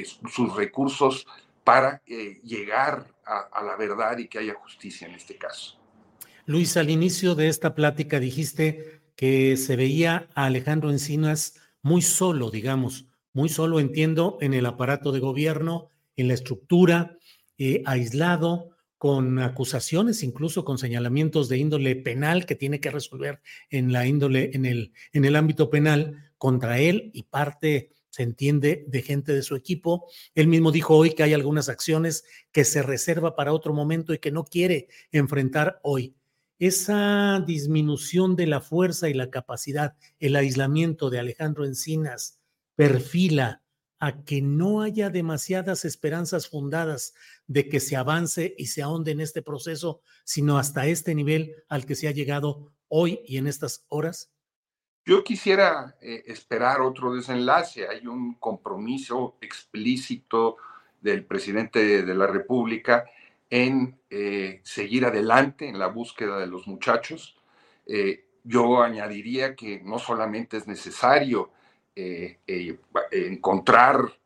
sus 0.06 0.56
recursos 0.56 1.28
para 1.66 2.02
llegar 2.06 3.08
a 3.26 3.62
la 3.62 3.76
verdad 3.76 4.18
y 4.20 4.30
que 4.30 4.40
haya 4.40 4.54
justicia 4.54 5.06
en 5.06 5.16
este 5.16 5.36
caso. 5.36 5.81
Luis, 6.52 6.76
al 6.76 6.90
inicio 6.90 7.34
de 7.34 7.48
esta 7.48 7.76
plática 7.76 8.20
dijiste 8.20 9.04
que 9.16 9.56
se 9.56 9.78
veía 9.78 10.28
a 10.36 10.48
Alejandro 10.48 10.92
Encinas 10.92 11.56
muy 11.82 12.02
solo, 12.02 12.52
digamos, 12.52 13.06
muy 13.32 13.48
solo, 13.48 13.80
entiendo, 13.80 14.38
en 14.42 14.54
el 14.54 14.66
aparato 14.66 15.14
de 15.14 15.22
gobierno, 15.22 15.88
en 16.18 16.28
la 16.28 16.34
estructura, 16.34 17.18
eh, 17.58 17.82
aislado, 17.86 18.72
con 18.98 19.40
acusaciones, 19.40 20.24
incluso 20.24 20.66
con 20.66 20.78
señalamientos 20.78 21.48
de 21.48 21.58
índole 21.58 21.96
penal 21.96 22.46
que 22.46 22.56
tiene 22.56 22.82
que 22.82 22.92
resolver 22.92 23.42
en 23.70 23.94
la 23.94 24.06
índole, 24.06 24.52
en 24.54 24.66
el, 24.66 24.92
en 25.14 25.24
el 25.24 25.38
ámbito 25.38 25.70
penal 25.70 26.34
contra 26.38 26.80
él 26.80 27.12
y 27.14 27.24
parte, 27.24 27.94
se 28.10 28.24
entiende, 28.24 28.84
de 28.90 29.02
gente 29.02 29.34
de 29.34 29.42
su 29.42 29.56
equipo. 29.56 30.06
Él 30.36 30.48
mismo 30.48 30.74
dijo 30.74 30.98
hoy 30.98 31.12
que 31.12 31.24
hay 31.24 31.34
algunas 31.34 31.70
acciones 31.70 32.26
que 32.52 32.66
se 32.66 32.84
reserva 32.84 33.38
para 33.38 33.54
otro 33.54 33.74
momento 33.74 34.14
y 34.14 34.20
que 34.20 34.32
no 34.32 34.44
quiere 34.44 34.90
enfrentar 35.14 35.80
hoy 35.82 36.14
esa 36.62 37.40
disminución 37.40 38.36
de 38.36 38.46
la 38.46 38.62
fuerza 38.62 39.10
y 39.10 39.16
la 39.16 39.32
capacidad, 39.32 39.96
el 40.20 40.36
aislamiento 40.36 41.10
de 41.10 41.18
Alejandro 41.18 41.66
Encinas, 41.66 42.40
perfila 42.76 43.64
a 44.00 44.24
que 44.24 44.44
no 44.44 44.84
haya 44.84 45.10
demasiadas 45.10 45.86
esperanzas 45.86 46.48
fundadas 46.48 47.16
de 47.48 47.68
que 47.68 47.80
se 47.80 47.96
avance 47.96 48.54
y 48.60 48.68
se 48.68 48.84
ahonde 48.84 49.10
en 49.10 49.22
este 49.22 49.42
proceso, 49.42 50.02
sino 50.24 50.60
hasta 50.60 50.86
este 50.86 51.16
nivel 51.16 51.56
al 51.68 51.88
que 51.88 51.96
se 51.96 52.08
ha 52.08 52.12
llegado 52.12 52.72
hoy 52.88 53.22
y 53.26 53.38
en 53.38 53.48
estas 53.48 53.84
horas? 53.88 54.32
Yo 55.04 55.24
quisiera 55.24 55.98
eh, 56.00 56.26
esperar 56.28 56.82
otro 56.82 57.12
desenlace. 57.12 57.88
Hay 57.88 58.06
un 58.06 58.36
compromiso 58.36 59.40
explícito 59.42 60.58
del 61.02 61.26
presidente 61.26 62.04
de 62.04 62.16
la 62.16 62.28
República 62.28 63.06
en 63.52 64.00
eh, 64.10 64.62
seguir 64.64 65.06
adelante 65.06 65.68
en 65.68 65.78
la 65.78 65.88
búsqueda 65.88 66.40
de 66.40 66.48
los 66.48 66.68
muchachos. 66.68 67.38
Eh, 67.86 68.26
yo 68.44 68.82
añadiría 68.82 69.56
que 69.56 69.82
no 69.82 70.00
solamente 70.00 70.58
es 70.58 70.66
necesario 70.68 71.52
eh, 71.94 72.40
encontrar 73.12 74.18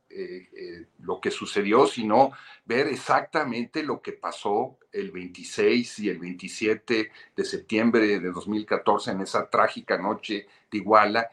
lo 0.99 1.19
que 1.19 1.29
sucedió, 1.29 1.87
sino 1.87 2.31
ver 2.63 2.87
exactamente 2.87 3.83
lo 3.83 4.01
que 4.01 4.13
pasó 4.13 4.77
el 4.93 5.11
26 5.11 5.99
y 5.99 6.09
el 6.09 6.19
27 6.19 7.11
de 7.35 7.43
septiembre 7.43 8.19
de 8.19 8.31
2014 8.31 9.11
en 9.11 9.21
esa 9.21 9.49
trágica 9.49 9.97
noche 9.97 10.47
de 10.71 10.77
Iguala, 10.77 11.29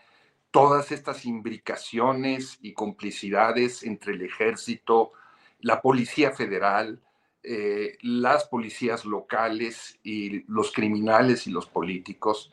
todas 0.50 0.90
estas 0.90 1.24
imbricaciones 1.26 2.58
y 2.60 2.72
complicidades 2.72 3.84
entre 3.84 4.14
el 4.14 4.22
ejército, 4.22 5.12
la 5.60 5.80
Policía 5.80 6.32
Federal, 6.32 7.00
eh, 7.44 7.96
las 8.02 8.44
policías 8.44 9.04
locales 9.04 9.98
y 10.02 10.44
los 10.50 10.72
criminales 10.72 11.46
y 11.46 11.50
los 11.50 11.66
políticos. 11.66 12.52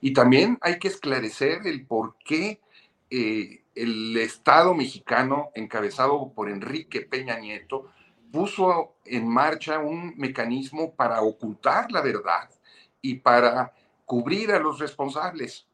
Y 0.00 0.12
también 0.12 0.58
hay 0.60 0.78
que 0.78 0.88
esclarecer 0.88 1.66
el 1.66 1.84
por 1.86 2.16
qué 2.24 2.60
eh, 3.10 3.62
el 3.74 4.16
Estado 4.16 4.74
mexicano, 4.74 5.50
encabezado 5.54 6.32
por 6.34 6.48
Enrique 6.48 7.00
Peña 7.00 7.38
Nieto, 7.38 7.90
puso 8.30 8.94
en 9.04 9.26
marcha 9.26 9.78
un 9.78 10.14
mecanismo 10.16 10.94
para 10.94 11.22
ocultar 11.22 11.90
la 11.90 12.02
verdad 12.02 12.50
y 13.00 13.14
para 13.14 13.72
cubrir 14.04 14.52
a 14.52 14.58
los 14.58 14.78
responsables. 14.78 15.66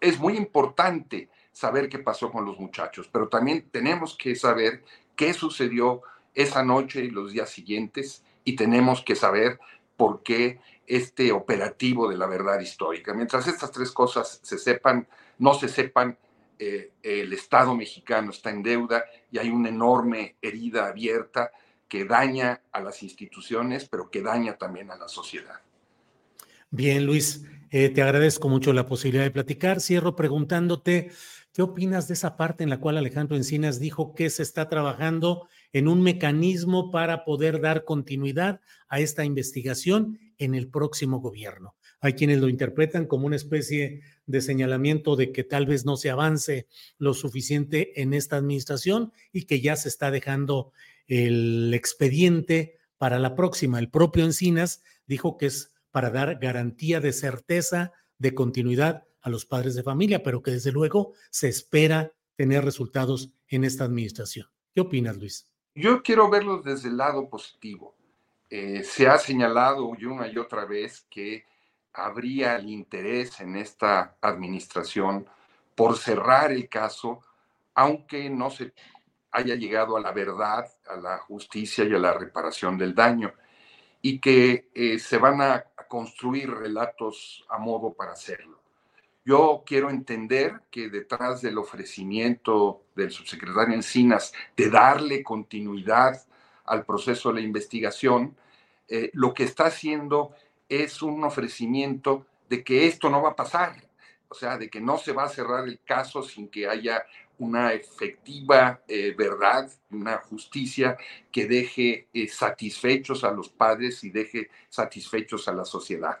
Es 0.00 0.18
muy 0.18 0.36
importante 0.36 1.28
saber 1.52 1.88
qué 1.88 1.98
pasó 1.98 2.30
con 2.30 2.44
los 2.44 2.58
muchachos, 2.58 3.08
pero 3.10 3.28
también 3.28 3.68
tenemos 3.70 4.16
que 4.16 4.34
saber 4.36 4.84
qué 5.14 5.32
sucedió 5.32 6.02
esa 6.36 6.62
noche 6.62 7.02
y 7.02 7.10
los 7.10 7.32
días 7.32 7.50
siguientes 7.50 8.22
y 8.44 8.54
tenemos 8.54 9.02
que 9.02 9.16
saber 9.16 9.58
por 9.96 10.22
qué 10.22 10.60
este 10.86 11.32
operativo 11.32 12.08
de 12.08 12.16
la 12.16 12.26
verdad 12.26 12.60
histórica. 12.60 13.12
Mientras 13.12 13.48
estas 13.48 13.72
tres 13.72 13.90
cosas 13.90 14.38
se 14.42 14.58
sepan, 14.58 15.08
no 15.38 15.54
se 15.54 15.68
sepan, 15.68 16.16
eh, 16.58 16.92
el 17.02 17.32
Estado 17.32 17.74
mexicano 17.74 18.30
está 18.30 18.50
en 18.50 18.62
deuda 18.62 19.04
y 19.32 19.38
hay 19.38 19.48
una 19.48 19.70
enorme 19.70 20.36
herida 20.40 20.86
abierta 20.86 21.50
que 21.88 22.04
daña 22.04 22.62
a 22.70 22.80
las 22.80 23.02
instituciones, 23.02 23.88
pero 23.88 24.10
que 24.10 24.22
daña 24.22 24.56
también 24.56 24.90
a 24.90 24.96
la 24.96 25.08
sociedad. 25.08 25.60
Bien, 26.70 27.06
Luis, 27.06 27.44
eh, 27.70 27.88
te 27.88 28.02
agradezco 28.02 28.48
mucho 28.48 28.72
la 28.72 28.86
posibilidad 28.86 29.24
de 29.24 29.30
platicar. 29.30 29.80
Cierro 29.80 30.16
preguntándote, 30.16 31.10
¿qué 31.52 31.62
opinas 31.62 32.08
de 32.08 32.14
esa 32.14 32.36
parte 32.36 32.64
en 32.64 32.70
la 32.70 32.80
cual 32.80 32.98
Alejandro 32.98 33.36
Encinas 33.36 33.80
dijo 33.80 34.14
que 34.14 34.30
se 34.30 34.42
está 34.42 34.68
trabajando 34.68 35.48
en 35.72 35.88
un 35.88 36.02
mecanismo 36.02 36.90
para 36.90 37.24
poder 37.24 37.60
dar 37.60 37.84
continuidad 37.84 38.60
a 38.88 39.00
esta 39.00 39.24
investigación 39.24 40.18
en 40.38 40.54
el 40.54 40.68
próximo 40.68 41.20
gobierno. 41.20 41.76
Hay 42.00 42.12
quienes 42.12 42.38
lo 42.38 42.48
interpretan 42.48 43.06
como 43.06 43.26
una 43.26 43.36
especie 43.36 44.02
de 44.26 44.40
señalamiento 44.40 45.16
de 45.16 45.32
que 45.32 45.44
tal 45.44 45.66
vez 45.66 45.84
no 45.84 45.96
se 45.96 46.10
avance 46.10 46.66
lo 46.98 47.14
suficiente 47.14 48.00
en 48.00 48.12
esta 48.12 48.36
administración 48.36 49.12
y 49.32 49.44
que 49.44 49.60
ya 49.60 49.76
se 49.76 49.88
está 49.88 50.10
dejando 50.10 50.72
el 51.06 51.72
expediente 51.74 52.78
para 52.98 53.18
la 53.18 53.34
próxima. 53.34 53.78
El 53.78 53.90
propio 53.90 54.24
Encinas 54.24 54.82
dijo 55.06 55.36
que 55.38 55.46
es 55.46 55.72
para 55.90 56.10
dar 56.10 56.38
garantía 56.38 57.00
de 57.00 57.12
certeza 57.12 57.92
de 58.18 58.34
continuidad 58.34 59.04
a 59.20 59.30
los 59.30 59.46
padres 59.46 59.74
de 59.74 59.82
familia, 59.82 60.22
pero 60.22 60.42
que 60.42 60.52
desde 60.52 60.72
luego 60.72 61.14
se 61.30 61.48
espera 61.48 62.12
tener 62.36 62.64
resultados 62.64 63.32
en 63.48 63.64
esta 63.64 63.84
administración. 63.84 64.46
¿Qué 64.74 64.82
opinas, 64.82 65.16
Luis? 65.16 65.48
Yo 65.76 66.02
quiero 66.02 66.30
verlo 66.30 66.62
desde 66.62 66.88
el 66.88 66.96
lado 66.96 67.28
positivo. 67.28 67.94
Eh, 68.48 68.82
se 68.82 69.06
ha 69.08 69.18
señalado 69.18 69.84
una 69.84 70.26
y 70.26 70.38
otra 70.38 70.64
vez 70.64 71.06
que 71.10 71.44
habría 71.92 72.56
el 72.56 72.70
interés 72.70 73.40
en 73.40 73.56
esta 73.56 74.16
administración 74.22 75.28
por 75.74 75.98
cerrar 75.98 76.50
el 76.50 76.70
caso, 76.70 77.20
aunque 77.74 78.30
no 78.30 78.48
se 78.48 78.72
haya 79.32 79.54
llegado 79.54 79.98
a 79.98 80.00
la 80.00 80.12
verdad, 80.12 80.66
a 80.88 80.96
la 80.96 81.18
justicia 81.18 81.84
y 81.84 81.94
a 81.94 81.98
la 81.98 82.14
reparación 82.14 82.78
del 82.78 82.94
daño, 82.94 83.34
y 84.00 84.18
que 84.18 84.70
eh, 84.72 84.98
se 84.98 85.18
van 85.18 85.42
a 85.42 85.62
construir 85.88 86.50
relatos 86.50 87.44
a 87.50 87.58
modo 87.58 87.92
para 87.92 88.12
hacerlo. 88.12 88.55
Yo 89.26 89.64
quiero 89.66 89.90
entender 89.90 90.62
que 90.70 90.88
detrás 90.88 91.42
del 91.42 91.58
ofrecimiento 91.58 92.84
del 92.94 93.10
subsecretario 93.10 93.74
Encinas 93.74 94.32
de 94.56 94.70
darle 94.70 95.24
continuidad 95.24 96.24
al 96.64 96.84
proceso 96.84 97.30
de 97.30 97.40
la 97.40 97.40
investigación, 97.40 98.36
eh, 98.86 99.10
lo 99.14 99.34
que 99.34 99.42
está 99.42 99.66
haciendo 99.66 100.30
es 100.68 101.02
un 101.02 101.24
ofrecimiento 101.24 102.24
de 102.48 102.62
que 102.62 102.86
esto 102.86 103.10
no 103.10 103.20
va 103.20 103.30
a 103.30 103.34
pasar, 103.36 103.74
o 104.28 104.34
sea, 104.34 104.56
de 104.58 104.70
que 104.70 104.80
no 104.80 104.96
se 104.96 105.12
va 105.12 105.24
a 105.24 105.28
cerrar 105.28 105.66
el 105.66 105.80
caso 105.80 106.22
sin 106.22 106.48
que 106.48 106.68
haya 106.68 107.04
una 107.38 107.72
efectiva 107.72 108.80
eh, 108.86 109.12
verdad, 109.18 109.68
una 109.90 110.18
justicia 110.18 110.96
que 111.32 111.48
deje 111.48 112.06
eh, 112.14 112.28
satisfechos 112.28 113.24
a 113.24 113.32
los 113.32 113.48
padres 113.48 114.04
y 114.04 114.10
deje 114.10 114.50
satisfechos 114.68 115.48
a 115.48 115.52
la 115.52 115.64
sociedad. 115.64 116.20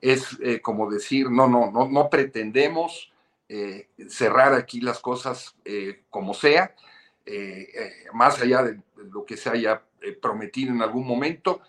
Es 0.00 0.38
eh, 0.42 0.60
como 0.60 0.90
decir, 0.90 1.30
no, 1.30 1.48
no, 1.48 1.70
no, 1.70 1.88
no 1.88 2.10
pretendemos 2.10 3.12
cerrar 4.08 4.54
aquí 4.54 4.80
las 4.80 5.00
cosas 5.00 5.56
como 6.08 6.34
sea, 6.34 6.72
más 8.12 8.40
allá 8.40 8.62
de 8.62 8.80
lo 9.10 9.24
que 9.26 9.36
se 9.36 9.50
haya 9.50 9.82
prometido 10.22 10.72
en 10.72 10.82
algún 10.82 11.04
momento, 11.04 11.60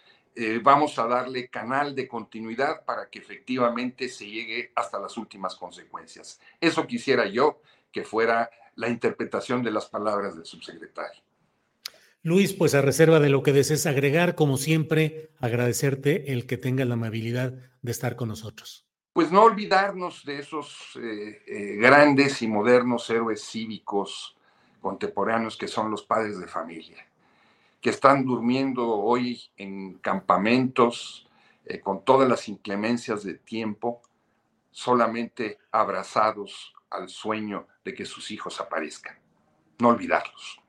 vamos 0.61 0.99
a 0.99 1.07
darle 1.07 1.47
canal 1.47 1.95
de 1.95 2.07
continuidad 2.07 2.85
para 2.85 3.09
que 3.09 3.17
efectivamente 3.17 4.09
se 4.09 4.27
llegue 4.27 4.71
hasta 4.75 4.99
las 4.99 5.17
últimas 5.17 5.55
consecuencias. 5.55 6.39
Eso 6.59 6.85
quisiera 6.85 7.25
yo 7.25 7.61
que 7.91 8.03
fuera 8.03 8.51
la 8.75 8.87
interpretación 8.87 9.63
de 9.63 9.71
las 9.71 9.87
palabras 9.87 10.35
del 10.35 10.45
subsecretario. 10.45 11.23
Luis, 12.23 12.53
pues 12.53 12.75
a 12.75 12.81
reserva 12.81 13.19
de 13.19 13.29
lo 13.29 13.41
que 13.41 13.51
desees 13.51 13.87
agregar, 13.87 14.35
como 14.35 14.57
siempre, 14.57 15.31
agradecerte 15.39 16.31
el 16.31 16.45
que 16.45 16.57
tenga 16.57 16.85
la 16.85 16.93
amabilidad 16.93 17.53
de 17.81 17.91
estar 17.91 18.15
con 18.15 18.27
nosotros. 18.27 18.85
Pues 19.13 19.31
no 19.31 19.41
olvidarnos 19.41 20.23
de 20.23 20.37
esos 20.37 20.99
eh, 21.01 21.41
eh, 21.47 21.75
grandes 21.77 22.43
y 22.43 22.47
modernos 22.47 23.09
héroes 23.09 23.43
cívicos 23.43 24.37
contemporáneos 24.81 25.57
que 25.57 25.67
son 25.67 25.89
los 25.89 26.03
padres 26.03 26.39
de 26.39 26.47
familia, 26.47 27.07
que 27.81 27.89
están 27.89 28.23
durmiendo 28.23 28.87
hoy 28.87 29.41
en 29.57 29.95
campamentos 29.95 31.27
eh, 31.65 31.79
con 31.79 32.05
todas 32.05 32.29
las 32.29 32.47
inclemencias 32.47 33.23
de 33.23 33.33
tiempo, 33.33 34.03
solamente 34.69 35.57
abrazados 35.71 36.73
al 36.91 37.09
sueño 37.09 37.67
de 37.83 37.95
que 37.95 38.05
sus 38.05 38.29
hijos 38.29 38.61
aparezcan. 38.61 39.17
No 39.79 39.89
olvidarlos. 39.89 40.60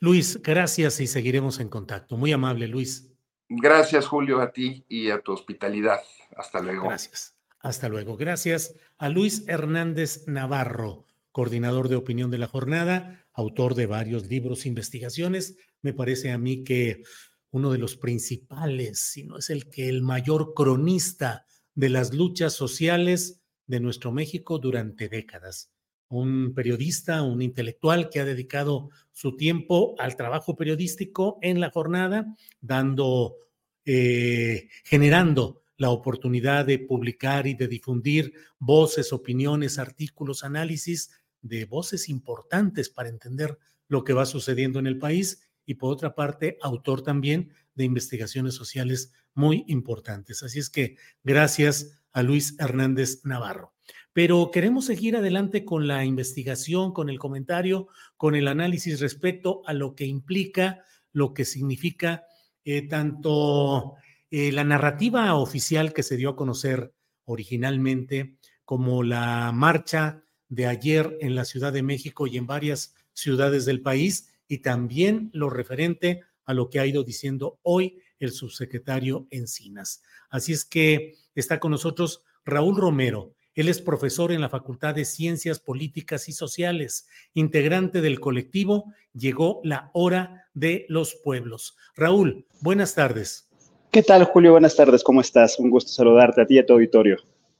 Luis, 0.00 0.40
gracias 0.42 1.00
y 1.00 1.06
seguiremos 1.06 1.58
en 1.58 1.68
contacto. 1.68 2.16
Muy 2.16 2.32
amable, 2.32 2.68
Luis. 2.68 3.10
Gracias, 3.48 4.06
Julio, 4.06 4.40
a 4.40 4.52
ti 4.52 4.84
y 4.88 5.10
a 5.10 5.20
tu 5.20 5.32
hospitalidad. 5.32 6.00
Hasta 6.36 6.60
luego. 6.60 6.84
Gracias. 6.88 7.34
Hasta 7.60 7.88
luego. 7.88 8.16
Gracias 8.16 8.76
a 8.98 9.08
Luis 9.08 9.44
Hernández 9.48 10.24
Navarro, 10.28 11.06
coordinador 11.32 11.88
de 11.88 11.96
opinión 11.96 12.30
de 12.30 12.38
la 12.38 12.46
jornada, 12.46 13.26
autor 13.32 13.74
de 13.74 13.86
varios 13.86 14.28
libros 14.28 14.64
e 14.64 14.68
investigaciones. 14.68 15.56
Me 15.82 15.92
parece 15.92 16.30
a 16.30 16.38
mí 16.38 16.62
que 16.62 17.02
uno 17.50 17.72
de 17.72 17.78
los 17.78 17.96
principales, 17.96 19.00
si 19.00 19.24
no 19.24 19.38
es 19.38 19.50
el 19.50 19.68
que 19.68 19.88
el 19.88 20.02
mayor 20.02 20.54
cronista 20.54 21.46
de 21.74 21.88
las 21.88 22.12
luchas 22.14 22.52
sociales 22.52 23.40
de 23.66 23.80
nuestro 23.80 24.12
México 24.12 24.58
durante 24.58 25.08
décadas. 25.08 25.72
Un 26.08 26.54
periodista, 26.54 27.22
un 27.22 27.42
intelectual 27.42 28.08
que 28.08 28.20
ha 28.20 28.24
dedicado 28.24 28.90
su 29.12 29.36
tiempo 29.36 29.94
al 29.98 30.16
trabajo 30.16 30.56
periodístico 30.56 31.38
en 31.42 31.60
la 31.60 31.70
jornada, 31.70 32.34
dando, 32.60 33.36
eh, 33.84 34.68
generando 34.84 35.62
la 35.76 35.90
oportunidad 35.90 36.66
de 36.66 36.78
publicar 36.78 37.46
y 37.46 37.54
de 37.54 37.68
difundir 37.68 38.32
voces, 38.58 39.12
opiniones, 39.12 39.78
artículos, 39.78 40.44
análisis 40.44 41.10
de 41.40 41.64
voces 41.64 42.08
importantes 42.08 42.88
para 42.88 43.08
entender 43.08 43.58
lo 43.86 44.04
que 44.04 44.12
va 44.12 44.26
sucediendo 44.26 44.78
en 44.78 44.86
el 44.86 44.98
país 44.98 45.48
y 45.64 45.74
por 45.74 45.92
otra 45.92 46.14
parte, 46.14 46.56
autor 46.62 47.02
también 47.02 47.52
de 47.74 47.84
investigaciones 47.84 48.54
sociales 48.54 49.12
muy 49.34 49.64
importantes. 49.68 50.42
Así 50.42 50.58
es 50.58 50.70
que 50.70 50.96
gracias 51.22 52.00
a 52.12 52.22
Luis 52.22 52.56
Hernández 52.58 53.20
Navarro. 53.24 53.77
Pero 54.12 54.50
queremos 54.50 54.86
seguir 54.86 55.16
adelante 55.16 55.64
con 55.64 55.86
la 55.86 56.04
investigación, 56.04 56.92
con 56.92 57.08
el 57.08 57.18
comentario, 57.18 57.88
con 58.16 58.34
el 58.34 58.48
análisis 58.48 59.00
respecto 59.00 59.62
a 59.66 59.72
lo 59.72 59.94
que 59.94 60.06
implica, 60.06 60.84
lo 61.12 61.34
que 61.34 61.44
significa 61.44 62.24
eh, 62.64 62.86
tanto 62.86 63.94
eh, 64.30 64.52
la 64.52 64.64
narrativa 64.64 65.34
oficial 65.34 65.92
que 65.92 66.02
se 66.02 66.16
dio 66.16 66.30
a 66.30 66.36
conocer 66.36 66.92
originalmente, 67.24 68.36
como 68.64 69.02
la 69.02 69.52
marcha 69.52 70.22
de 70.48 70.66
ayer 70.66 71.16
en 71.20 71.34
la 71.34 71.44
Ciudad 71.44 71.72
de 71.72 71.82
México 71.82 72.26
y 72.26 72.36
en 72.36 72.46
varias 72.46 72.94
ciudades 73.12 73.64
del 73.64 73.82
país, 73.82 74.34
y 74.46 74.58
también 74.58 75.30
lo 75.32 75.50
referente 75.50 76.22
a 76.44 76.54
lo 76.54 76.70
que 76.70 76.80
ha 76.80 76.86
ido 76.86 77.04
diciendo 77.04 77.58
hoy 77.62 78.00
el 78.18 78.32
subsecretario 78.32 79.26
Encinas. 79.30 80.02
Así 80.30 80.52
es 80.52 80.64
que 80.64 81.14
está 81.34 81.60
con 81.60 81.70
nosotros 81.70 82.22
Raúl 82.44 82.76
Romero. 82.76 83.34
Él 83.58 83.68
es 83.68 83.82
profesor 83.82 84.30
en 84.30 84.40
la 84.40 84.48
Facultad 84.48 84.94
de 84.94 85.04
Ciencias 85.04 85.58
Políticas 85.58 86.28
y 86.28 86.32
Sociales, 86.32 87.08
integrante 87.34 88.00
del 88.00 88.20
colectivo 88.20 88.84
Llegó 89.14 89.60
la 89.64 89.90
Hora 89.94 90.46
de 90.54 90.86
los 90.88 91.16
Pueblos. 91.16 91.76
Raúl, 91.96 92.46
buenas 92.60 92.94
tardes. 92.94 93.48
¿Qué 93.90 94.04
tal, 94.04 94.22
Julio? 94.22 94.52
Buenas 94.52 94.76
tardes, 94.76 95.02
¿cómo 95.02 95.20
estás? 95.20 95.58
Un 95.58 95.70
gusto 95.70 95.90
saludarte 95.90 96.42
a 96.42 96.46
ti 96.46 96.54
y 96.54 96.58
a 96.60 96.66
tu 96.66 96.74
auditorio. 96.74 97.16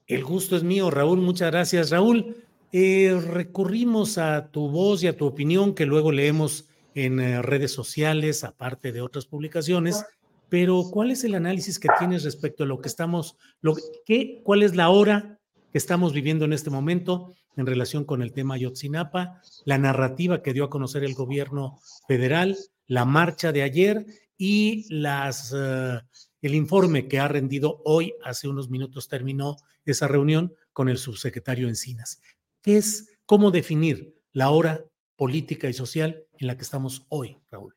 El 0.06 0.22
gusto 0.22 0.56
es 0.56 0.62
mío, 0.62 0.88
Raúl. 0.88 1.18
Muchas 1.18 1.50
gracias, 1.50 1.90
Raúl. 1.90 2.44
Eh, 2.70 3.20
recurrimos 3.32 4.18
a 4.18 4.52
tu 4.52 4.68
voz 4.68 5.02
y 5.02 5.08
a 5.08 5.16
tu 5.16 5.26
opinión 5.26 5.74
que 5.74 5.84
luego 5.84 6.12
leemos 6.12 6.68
en 6.94 7.18
eh, 7.18 7.42
redes 7.42 7.72
sociales, 7.72 8.44
aparte 8.44 8.92
de 8.92 9.00
otras 9.00 9.26
publicaciones, 9.26 10.04
pero 10.48 10.80
¿cuál 10.92 11.10
es 11.10 11.24
el 11.24 11.34
análisis 11.34 11.80
que 11.80 11.88
tienes 11.98 12.22
respecto 12.22 12.62
a 12.62 12.66
lo 12.68 12.80
que 12.80 12.88
estamos, 12.88 13.36
lo 13.60 13.74
que, 14.06 14.42
cuál 14.44 14.62
es 14.62 14.76
la 14.76 14.90
hora 14.90 15.37
que 15.70 15.78
estamos 15.78 16.12
viviendo 16.12 16.44
en 16.44 16.52
este 16.52 16.70
momento 16.70 17.34
en 17.56 17.66
relación 17.66 18.04
con 18.04 18.22
el 18.22 18.32
tema 18.32 18.56
Yotzinapa, 18.56 19.42
la 19.64 19.78
narrativa 19.78 20.42
que 20.42 20.52
dio 20.52 20.64
a 20.64 20.70
conocer 20.70 21.04
el 21.04 21.14
gobierno 21.14 21.78
federal, 22.06 22.56
la 22.86 23.04
marcha 23.04 23.52
de 23.52 23.62
ayer 23.62 24.06
y 24.36 24.86
las, 24.94 25.52
eh, 25.56 26.00
el 26.40 26.54
informe 26.54 27.08
que 27.08 27.18
ha 27.18 27.28
rendido 27.28 27.82
hoy, 27.84 28.14
hace 28.22 28.48
unos 28.48 28.70
minutos 28.70 29.08
terminó 29.08 29.56
esa 29.84 30.06
reunión 30.06 30.54
con 30.72 30.88
el 30.88 30.98
subsecretario 30.98 31.68
Encinas. 31.68 32.20
¿Qué 32.62 32.76
es, 32.76 33.18
cómo 33.26 33.50
definir 33.50 34.14
la 34.32 34.50
hora 34.50 34.84
política 35.16 35.68
y 35.68 35.72
social 35.72 36.24
en 36.38 36.46
la 36.46 36.56
que 36.56 36.62
estamos 36.62 37.06
hoy, 37.08 37.36
Raúl? 37.50 37.74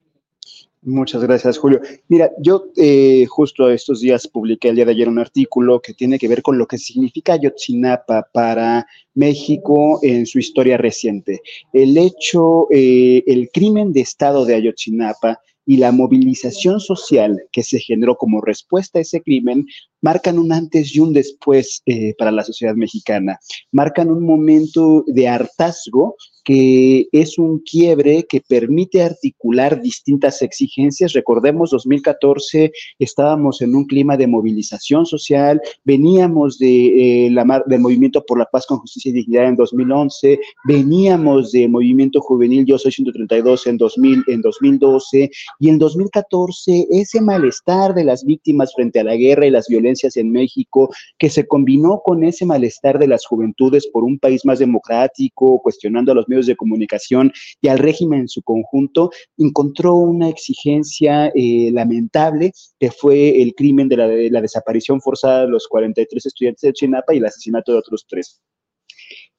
Muchas 0.83 1.21
gracias, 1.21 1.59
Julio. 1.59 1.79
Mira, 2.07 2.31
yo 2.39 2.71
eh, 2.75 3.27
justo 3.27 3.69
estos 3.69 4.01
días 4.01 4.27
publiqué 4.27 4.69
el 4.69 4.77
día 4.77 4.85
de 4.85 4.93
ayer 4.93 5.07
un 5.07 5.19
artículo 5.19 5.79
que 5.79 5.93
tiene 5.93 6.17
que 6.17 6.27
ver 6.27 6.41
con 6.41 6.57
lo 6.57 6.65
que 6.65 6.79
significa 6.79 7.33
Ayotzinapa 7.33 8.27
para 8.33 8.87
México 9.13 9.99
en 10.01 10.25
su 10.25 10.39
historia 10.39 10.77
reciente. 10.77 11.41
El 11.71 11.95
hecho, 11.99 12.65
eh, 12.71 13.23
el 13.27 13.51
crimen 13.51 13.93
de 13.93 14.01
Estado 14.01 14.43
de 14.43 14.55
Ayotzinapa 14.55 15.39
y 15.67 15.77
la 15.77 15.91
movilización 15.91 16.79
social 16.79 17.43
que 17.51 17.61
se 17.61 17.79
generó 17.79 18.17
como 18.17 18.41
respuesta 18.41 18.97
a 18.97 19.03
ese 19.03 19.21
crimen 19.21 19.67
marcan 20.01 20.39
un 20.39 20.51
antes 20.51 20.95
y 20.95 20.99
un 20.99 21.13
después 21.13 21.81
eh, 21.85 22.13
para 22.17 22.31
la 22.31 22.43
sociedad 22.43 22.75
mexicana, 22.75 23.39
marcan 23.71 24.09
un 24.09 24.25
momento 24.25 25.03
de 25.07 25.27
hartazgo 25.27 26.15
que 26.43 27.07
es 27.11 27.37
un 27.37 27.59
quiebre 27.59 28.25
que 28.27 28.41
permite 28.41 29.03
articular 29.03 29.81
distintas 29.81 30.41
exigencias. 30.41 31.13
Recordemos, 31.13 31.71
2014 31.71 32.71
estábamos 32.99 33.61
en 33.61 33.75
un 33.75 33.85
clima 33.85 34.17
de 34.17 34.27
movilización 34.27 35.05
social, 35.05 35.61
veníamos 35.83 36.57
de, 36.57 37.27
eh, 37.27 37.31
la, 37.31 37.63
del 37.67 37.79
Movimiento 37.79 38.23
por 38.25 38.39
la 38.39 38.45
Paz 38.45 38.65
con 38.65 38.79
Justicia 38.79 39.09
y 39.09 39.13
Dignidad 39.13 39.49
en 39.49 39.55
2011, 39.55 40.39
veníamos 40.65 41.51
de 41.51 41.67
Movimiento 41.67 42.21
Juvenil 42.21 42.65
Yo 42.65 42.77
Soy 42.77 42.91
132 42.91 43.67
en, 43.67 43.77
2000, 43.77 44.23
en 44.27 44.41
2012, 44.41 45.31
y 45.59 45.69
en 45.69 45.77
2014 45.77 46.87
ese 46.89 47.21
malestar 47.21 47.93
de 47.93 48.03
las 48.03 48.23
víctimas 48.23 48.73
frente 48.73 48.99
a 48.99 49.03
la 49.03 49.15
guerra 49.15 49.45
y 49.45 49.51
las 49.51 49.67
violencias 49.67 49.90
en 50.15 50.31
México, 50.31 50.89
que 51.17 51.29
se 51.29 51.47
combinó 51.47 52.01
con 52.03 52.23
ese 52.23 52.45
malestar 52.45 52.99
de 52.99 53.07
las 53.07 53.25
juventudes 53.25 53.87
por 53.87 54.03
un 54.03 54.19
país 54.19 54.45
más 54.45 54.59
democrático, 54.59 55.59
cuestionando 55.61 56.11
a 56.11 56.15
los 56.15 56.27
medios 56.27 56.47
de 56.47 56.55
comunicación 56.55 57.31
y 57.61 57.67
al 57.67 57.79
régimen 57.79 58.21
en 58.21 58.27
su 58.27 58.41
conjunto, 58.41 59.11
encontró 59.37 59.95
una 59.95 60.29
exigencia 60.29 61.31
eh, 61.35 61.69
lamentable 61.71 62.51
que 62.79 62.91
fue 62.91 63.41
el 63.41 63.53
crimen 63.53 63.87
de 63.87 63.97
la, 63.97 64.07
de 64.07 64.29
la 64.29 64.41
desaparición 64.41 65.01
forzada 65.01 65.41
de 65.41 65.49
los 65.49 65.67
43 65.67 66.25
estudiantes 66.25 66.61
de 66.61 66.73
Chinapa 66.73 67.13
y 67.13 67.17
el 67.17 67.25
asesinato 67.25 67.71
de 67.71 67.79
otros 67.79 68.05
tres. 68.07 68.41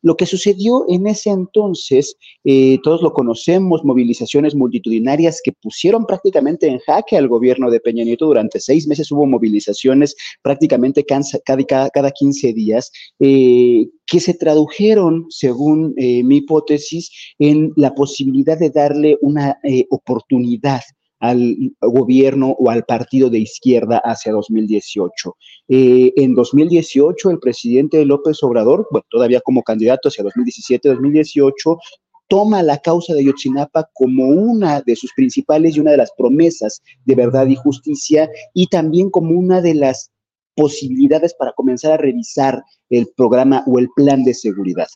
Lo 0.03 0.17
que 0.17 0.27
sucedió 0.27 0.85
en 0.89 1.07
ese 1.07 1.31
entonces, 1.31 2.17
eh, 2.45 2.79
todos 2.83 3.03
lo 3.03 3.13
conocemos, 3.13 3.85
movilizaciones 3.85 4.55
multitudinarias 4.55 5.41
que 5.43 5.53
pusieron 5.53 6.07
prácticamente 6.07 6.67
en 6.67 6.81
jaque 6.81 7.17
al 7.17 7.29
gobierno 7.29 7.71
de 7.71 7.81
Peña 7.81 8.05
Nieto. 8.05 8.27
Durante 8.27 8.61
seis 8.61 8.87
meses 8.87 9.11
hubo 9.13 9.27
movilizaciones 9.27 10.17
prácticamente 10.43 11.05
cada, 11.05 11.89
cada 11.91 12.11
15 12.11 12.53
días. 12.53 12.91
Eh, 13.21 13.87
que 14.05 14.21
se 14.21 14.35
tradujeron, 14.35 15.27
según 15.31 15.95
eh, 15.97 16.23
mi 16.23 16.39
hipótesis, 16.39 17.11
en 17.39 17.73
la 17.77 17.95
posibilidad 17.95 18.59
de 18.59 18.69
darle 18.69 19.17
una 19.23 19.59
oportunidad 19.89 20.83
al 21.23 21.57
gobierno 21.81 22.57
o 22.59 22.69
al 22.69 22.85
partido 22.85 23.31
de 23.31 23.39
izquierda 23.39 24.03
hacia 24.05 24.33
2018. 24.33 25.37
Eh, 25.69 26.13
en 26.17 26.35
2018, 26.35 27.31
el 27.31 27.39
presidente 27.39 28.05
López 28.05 28.43
Obrador, 28.43 28.89
bueno, 28.91 29.07
todavía 29.09 29.41
como 29.41 29.63
candidato 29.63 30.09
hacia 30.09 30.25
2017-2018, 30.25 31.79
toma 32.27 32.65
la 32.65 32.79
causa 32.79 33.15
de 33.15 33.25
Yotzinapa 33.25 33.89
como 33.95 34.27
una 34.27 34.81
de 34.81 34.97
sus 34.97 35.13
principales 35.15 35.77
y 35.77 35.81
una 35.81 35.93
de 35.93 35.99
las 35.99 36.11
promesas 36.19 36.83
de 37.05 37.15
verdad 37.15 37.47
y 37.47 37.55
justicia 37.55 38.29
y 38.53 38.67
también 38.67 39.09
como 39.09 39.39
una 39.39 39.61
de 39.61 39.75
las 39.75 40.11
posibilidades 40.57 41.35
para 41.35 41.53
comenzar 41.53 41.93
a 41.93 41.99
revisar 41.99 42.65
el 42.91 43.07
programa 43.17 43.63
o 43.69 43.79
el 43.79 43.89
plan 43.95 44.25
de 44.25 44.35
seguridad. 44.35 44.89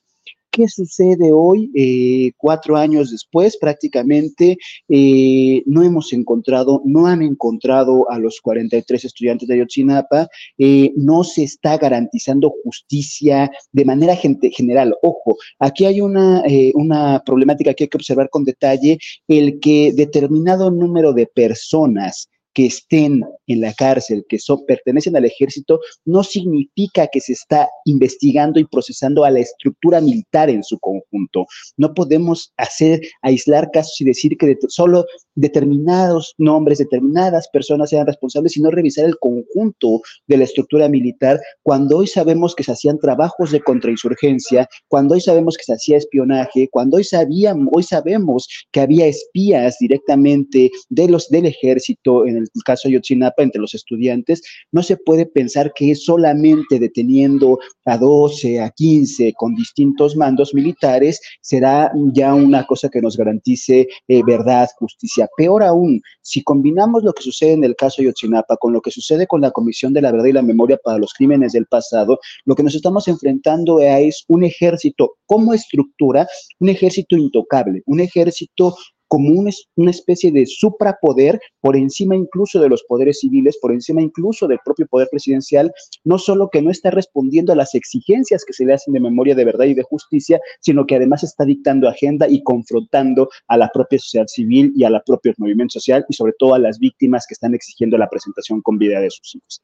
¿Qué 0.56 0.68
sucede 0.68 1.32
hoy, 1.34 1.70
eh, 1.74 2.32
cuatro 2.38 2.78
años 2.78 3.10
después 3.10 3.58
prácticamente? 3.58 4.56
Eh, 4.88 5.62
no 5.66 5.82
hemos 5.82 6.14
encontrado, 6.14 6.80
no 6.86 7.06
han 7.06 7.20
encontrado 7.20 8.10
a 8.10 8.18
los 8.18 8.40
43 8.40 9.04
estudiantes 9.04 9.46
de 9.46 9.52
Ayotzinapa, 9.52 10.28
eh, 10.56 10.94
no 10.96 11.24
se 11.24 11.42
está 11.42 11.76
garantizando 11.76 12.54
justicia 12.64 13.50
de 13.70 13.84
manera 13.84 14.16
general. 14.16 14.96
Ojo, 15.02 15.36
aquí 15.58 15.84
hay 15.84 16.00
una, 16.00 16.42
una 16.72 17.22
problemática 17.22 17.74
que 17.74 17.84
hay 17.84 17.88
que 17.88 17.98
observar 17.98 18.30
con 18.30 18.44
detalle, 18.44 18.98
el 19.28 19.60
que 19.60 19.92
determinado 19.92 20.70
número 20.70 21.12
de 21.12 21.26
personas 21.26 22.30
que 22.56 22.64
estén 22.64 23.22
en 23.48 23.60
la 23.60 23.74
cárcel, 23.74 24.24
que 24.30 24.38
son, 24.38 24.64
pertenecen 24.64 25.14
al 25.14 25.26
ejército, 25.26 25.78
no 26.06 26.24
significa 26.24 27.06
que 27.06 27.20
se 27.20 27.34
está 27.34 27.68
investigando 27.84 28.58
y 28.58 28.64
procesando 28.64 29.24
a 29.24 29.30
la 29.30 29.40
estructura 29.40 30.00
militar 30.00 30.48
en 30.48 30.64
su 30.64 30.78
conjunto. 30.78 31.44
No 31.76 31.92
podemos 31.92 32.54
hacer, 32.56 33.02
aislar 33.20 33.70
casos 33.72 34.00
y 34.00 34.04
decir 34.04 34.38
que 34.38 34.56
solo 34.68 35.04
determinados 35.34 36.34
nombres, 36.38 36.78
determinadas 36.78 37.46
personas 37.52 37.90
sean 37.90 38.06
responsables, 38.06 38.52
sino 38.52 38.70
revisar 38.70 39.04
el 39.04 39.18
conjunto 39.18 40.00
de 40.26 40.38
la 40.38 40.44
estructura 40.44 40.88
militar, 40.88 41.38
cuando 41.62 41.98
hoy 41.98 42.06
sabemos 42.06 42.54
que 42.54 42.64
se 42.64 42.72
hacían 42.72 42.98
trabajos 42.98 43.52
de 43.52 43.60
contrainsurgencia, 43.60 44.66
cuando 44.88 45.14
hoy 45.14 45.20
sabemos 45.20 45.58
que 45.58 45.64
se 45.64 45.74
hacía 45.74 45.98
espionaje, 45.98 46.68
cuando 46.70 46.96
hoy 46.96 47.04
sabíamos, 47.04 47.68
hoy 47.74 47.82
sabemos 47.82 48.48
que 48.72 48.80
había 48.80 49.06
espías 49.06 49.76
directamente 49.78 50.70
de 50.88 51.08
los 51.08 51.28
del 51.28 51.44
ejército 51.44 52.26
en 52.26 52.38
el 52.38 52.45
el 52.54 52.62
caso 52.64 52.88
Yotzinapa 52.88 53.42
entre 53.42 53.60
los 53.60 53.74
estudiantes, 53.74 54.42
no 54.72 54.82
se 54.82 54.96
puede 54.96 55.26
pensar 55.26 55.72
que 55.74 55.94
solamente 55.94 56.78
deteniendo 56.78 57.58
a 57.84 57.98
12, 57.98 58.60
a 58.60 58.70
15 58.70 59.32
con 59.34 59.54
distintos 59.54 60.16
mandos 60.16 60.54
militares 60.54 61.20
será 61.40 61.92
ya 62.12 62.34
una 62.34 62.64
cosa 62.66 62.88
que 62.88 63.00
nos 63.00 63.16
garantice 63.16 63.86
eh, 64.08 64.22
verdad, 64.24 64.68
justicia. 64.78 65.28
Peor 65.36 65.62
aún, 65.62 66.00
si 66.22 66.42
combinamos 66.42 67.02
lo 67.04 67.12
que 67.12 67.22
sucede 67.22 67.52
en 67.52 67.64
el 67.64 67.76
caso 67.76 68.02
Yotzinapa 68.02 68.56
con 68.56 68.72
lo 68.72 68.80
que 68.80 68.90
sucede 68.90 69.26
con 69.26 69.40
la 69.40 69.50
Comisión 69.50 69.92
de 69.92 70.02
la 70.02 70.12
Verdad 70.12 70.26
y 70.26 70.32
la 70.32 70.42
Memoria 70.42 70.78
para 70.82 70.98
los 70.98 71.12
Crímenes 71.12 71.52
del 71.52 71.66
Pasado, 71.66 72.18
lo 72.44 72.54
que 72.54 72.62
nos 72.62 72.74
estamos 72.74 73.08
enfrentando 73.08 73.80
es 73.80 74.24
un 74.28 74.44
ejército 74.44 75.14
como 75.26 75.54
estructura, 75.54 76.26
un 76.60 76.68
ejército 76.68 77.16
intocable, 77.16 77.82
un 77.86 78.00
ejército 78.00 78.74
como 79.08 79.30
una, 79.30 79.50
especie 79.90 80.32
de 80.32 80.46
suprapoder 80.46 81.40
por 81.60 81.76
encima 81.76 82.16
incluso 82.16 82.60
de 82.60 82.68
los 82.68 82.82
poderes 82.84 83.20
civiles, 83.20 83.58
por 83.60 83.72
encima 83.72 84.02
incluso 84.02 84.46
del 84.46 84.58
propio 84.64 84.86
poder 84.86 85.08
presidencial, 85.10 85.72
no 86.04 86.18
solo 86.18 86.48
que 86.50 86.62
no 86.62 86.70
está 86.70 86.90
respondiendo 86.90 87.52
a 87.52 87.56
las 87.56 87.74
exigencias 87.74 88.44
que 88.44 88.52
se 88.52 88.64
le 88.64 88.74
hacen 88.74 88.94
de 88.94 89.00
memoria 89.00 89.34
de 89.34 89.44
verdad 89.44 89.66
y 89.66 89.74
de 89.74 89.82
justicia, 89.82 90.40
sino 90.60 90.86
que 90.86 90.96
además 90.96 91.22
está 91.22 91.44
dictando 91.44 91.88
agenda 91.88 92.28
y 92.28 92.42
confrontando 92.42 93.28
a 93.48 93.56
la 93.56 93.68
propia 93.72 93.98
sociedad 93.98 94.26
civil 94.26 94.72
y 94.74 94.84
a 94.84 94.90
la 94.90 95.02
propia 95.02 95.34
movimiento 95.38 95.74
social 95.74 96.04
y 96.08 96.14
sobre 96.14 96.32
todo 96.38 96.54
a 96.54 96.58
las 96.58 96.78
víctimas 96.78 97.26
que 97.26 97.34
están 97.34 97.54
exigiendo 97.54 97.98
la 97.98 98.08
presentación 98.08 98.60
con 98.62 98.78
vida 98.78 99.00
de 99.00 99.10
sus 99.10 99.34
hijos. 99.34 99.62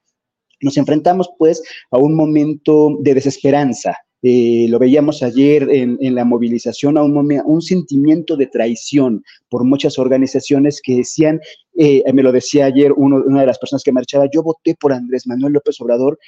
Nos 0.61 0.77
enfrentamos 0.77 1.29
pues 1.39 1.63
a 1.91 1.99
un 1.99 2.15
momento 2.15 2.97
de 3.01 3.15
desesperanza, 3.15 3.97
eh, 4.23 4.67
lo 4.69 4.79
veíamos 4.79 5.23
ayer 5.23 5.69
en, 5.71 6.15
la 6.15 6.25
movilización, 6.25 6.97
a 6.97 7.03
un, 7.03 7.17
un, 7.45 7.63
sentimiento 7.63 8.37
de 8.37 8.47
traición 8.47 9.25
por 9.49 9.65
muchas 9.65 9.99
organizaciones 9.99 10.81
que 10.83 10.97
decían, 10.97 11.41
eh, 11.77 12.05
me 12.13 12.23
lo 12.23 12.31
decía 12.33 12.67
ayer 12.67 12.93
una 12.93 13.41
de 13.41 13.47
las 13.47 13.59
personas 13.59 13.83
que 13.83 13.93
marchaba, 13.93 14.29
yo 14.33 14.43
voté 14.43 14.77
por 14.79 14.93
Andrés 14.93 15.27
Manuel 15.27 15.55
López 15.55 15.81
Obrador 15.81 16.19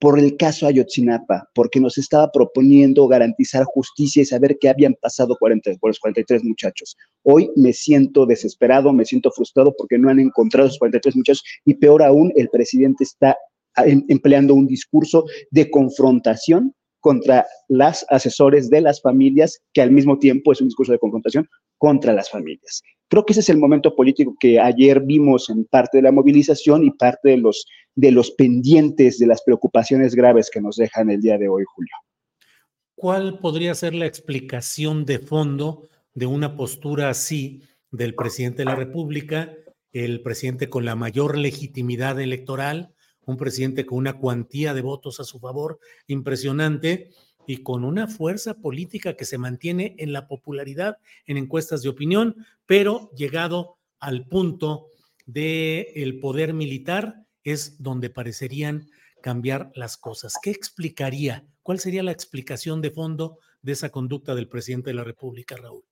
por 0.00 0.18
el 0.18 0.36
caso 0.38 0.66
Ayotzinapa, 0.66 1.48
porque 1.54 1.78
nos 1.78 1.98
estaba 1.98 2.32
proponiendo 2.32 3.06
garantizar 3.06 3.64
justicia 3.64 4.22
y 4.22 4.24
saber 4.24 4.56
qué 4.58 4.70
habían 4.70 4.94
pasado 4.94 5.36
40, 5.38 5.72
por 5.78 5.90
los 5.90 6.00
43 6.00 6.42
muchachos. 6.42 6.96
Hoy 7.22 7.50
me 7.54 7.74
siento 7.74 8.24
desesperado, 8.24 8.94
me 8.94 9.04
siento 9.04 9.30
frustrado 9.30 9.74
porque 9.76 9.98
no 9.98 10.08
han 10.08 10.18
encontrado 10.18 10.68
esos 10.68 10.78
43 10.78 11.16
muchachos 11.16 11.44
y 11.66 11.74
peor 11.74 12.02
aún, 12.02 12.32
el 12.34 12.48
presidente 12.48 13.04
está 13.04 13.36
ah, 13.74 13.86
em, 13.86 14.02
empleando 14.08 14.54
un 14.54 14.66
discurso 14.66 15.26
de 15.50 15.70
confrontación 15.70 16.74
contra 17.00 17.46
las 17.68 18.06
asesores 18.08 18.70
de 18.70 18.80
las 18.80 19.00
familias, 19.00 19.60
que 19.72 19.82
al 19.82 19.90
mismo 19.90 20.18
tiempo 20.18 20.52
es 20.52 20.60
un 20.60 20.68
discurso 20.68 20.92
de 20.92 20.98
confrontación 20.98 21.48
contra 21.78 22.12
las 22.12 22.30
familias. 22.30 22.82
Creo 23.08 23.24
que 23.24 23.32
ese 23.32 23.40
es 23.40 23.48
el 23.48 23.58
momento 23.58 23.96
político 23.96 24.36
que 24.38 24.60
ayer 24.60 25.00
vimos 25.00 25.50
en 25.50 25.64
parte 25.64 25.98
de 25.98 26.02
la 26.02 26.12
movilización 26.12 26.84
y 26.84 26.90
parte 26.92 27.30
de 27.30 27.38
los, 27.38 27.66
de 27.96 28.12
los 28.12 28.30
pendientes 28.32 29.18
de 29.18 29.26
las 29.26 29.42
preocupaciones 29.42 30.14
graves 30.14 30.48
que 30.50 30.60
nos 30.60 30.76
dejan 30.76 31.10
el 31.10 31.20
día 31.20 31.36
de 31.36 31.48
hoy, 31.48 31.64
Julio. 31.74 31.92
¿Cuál 32.94 33.38
podría 33.40 33.74
ser 33.74 33.94
la 33.94 34.06
explicación 34.06 35.06
de 35.06 35.18
fondo 35.18 35.88
de 36.14 36.26
una 36.26 36.56
postura 36.56 37.08
así 37.08 37.62
del 37.90 38.14
presidente 38.14 38.58
de 38.58 38.66
la 38.66 38.76
República, 38.76 39.54
el 39.92 40.22
presidente 40.22 40.68
con 40.68 40.84
la 40.84 40.94
mayor 40.94 41.36
legitimidad 41.36 42.20
electoral, 42.20 42.94
un 43.26 43.36
presidente 43.36 43.86
con 43.86 43.98
una 43.98 44.18
cuantía 44.18 44.74
de 44.74 44.82
votos 44.82 45.20
a 45.20 45.24
su 45.24 45.38
favor 45.38 45.78
impresionante 46.06 47.10
y 47.46 47.58
con 47.58 47.84
una 47.84 48.06
fuerza 48.06 48.54
política 48.54 49.16
que 49.16 49.24
se 49.24 49.38
mantiene 49.38 49.94
en 49.98 50.12
la 50.12 50.28
popularidad 50.28 50.98
en 51.26 51.36
encuestas 51.36 51.82
de 51.82 51.88
opinión, 51.88 52.46
pero 52.66 53.10
llegado 53.16 53.78
al 53.98 54.26
punto 54.26 54.86
del 55.26 55.86
el 55.94 56.20
poder 56.20 56.54
militar 56.54 57.26
es 57.44 57.82
donde 57.82 58.10
parecerían 58.10 58.88
cambiar 59.22 59.70
las 59.74 59.96
cosas. 59.96 60.34
¿Qué 60.42 60.50
explicaría? 60.50 61.44
¿Cuál 61.62 61.78
sería 61.78 62.02
la 62.02 62.12
explicación 62.12 62.80
de 62.80 62.90
fondo 62.90 63.38
de 63.62 63.72
esa 63.72 63.90
conducta 63.90 64.34
del 64.34 64.48
presidente 64.48 64.90
de 64.90 64.94
la 64.94 65.04
República, 65.04 65.56
Raúl? 65.56 65.84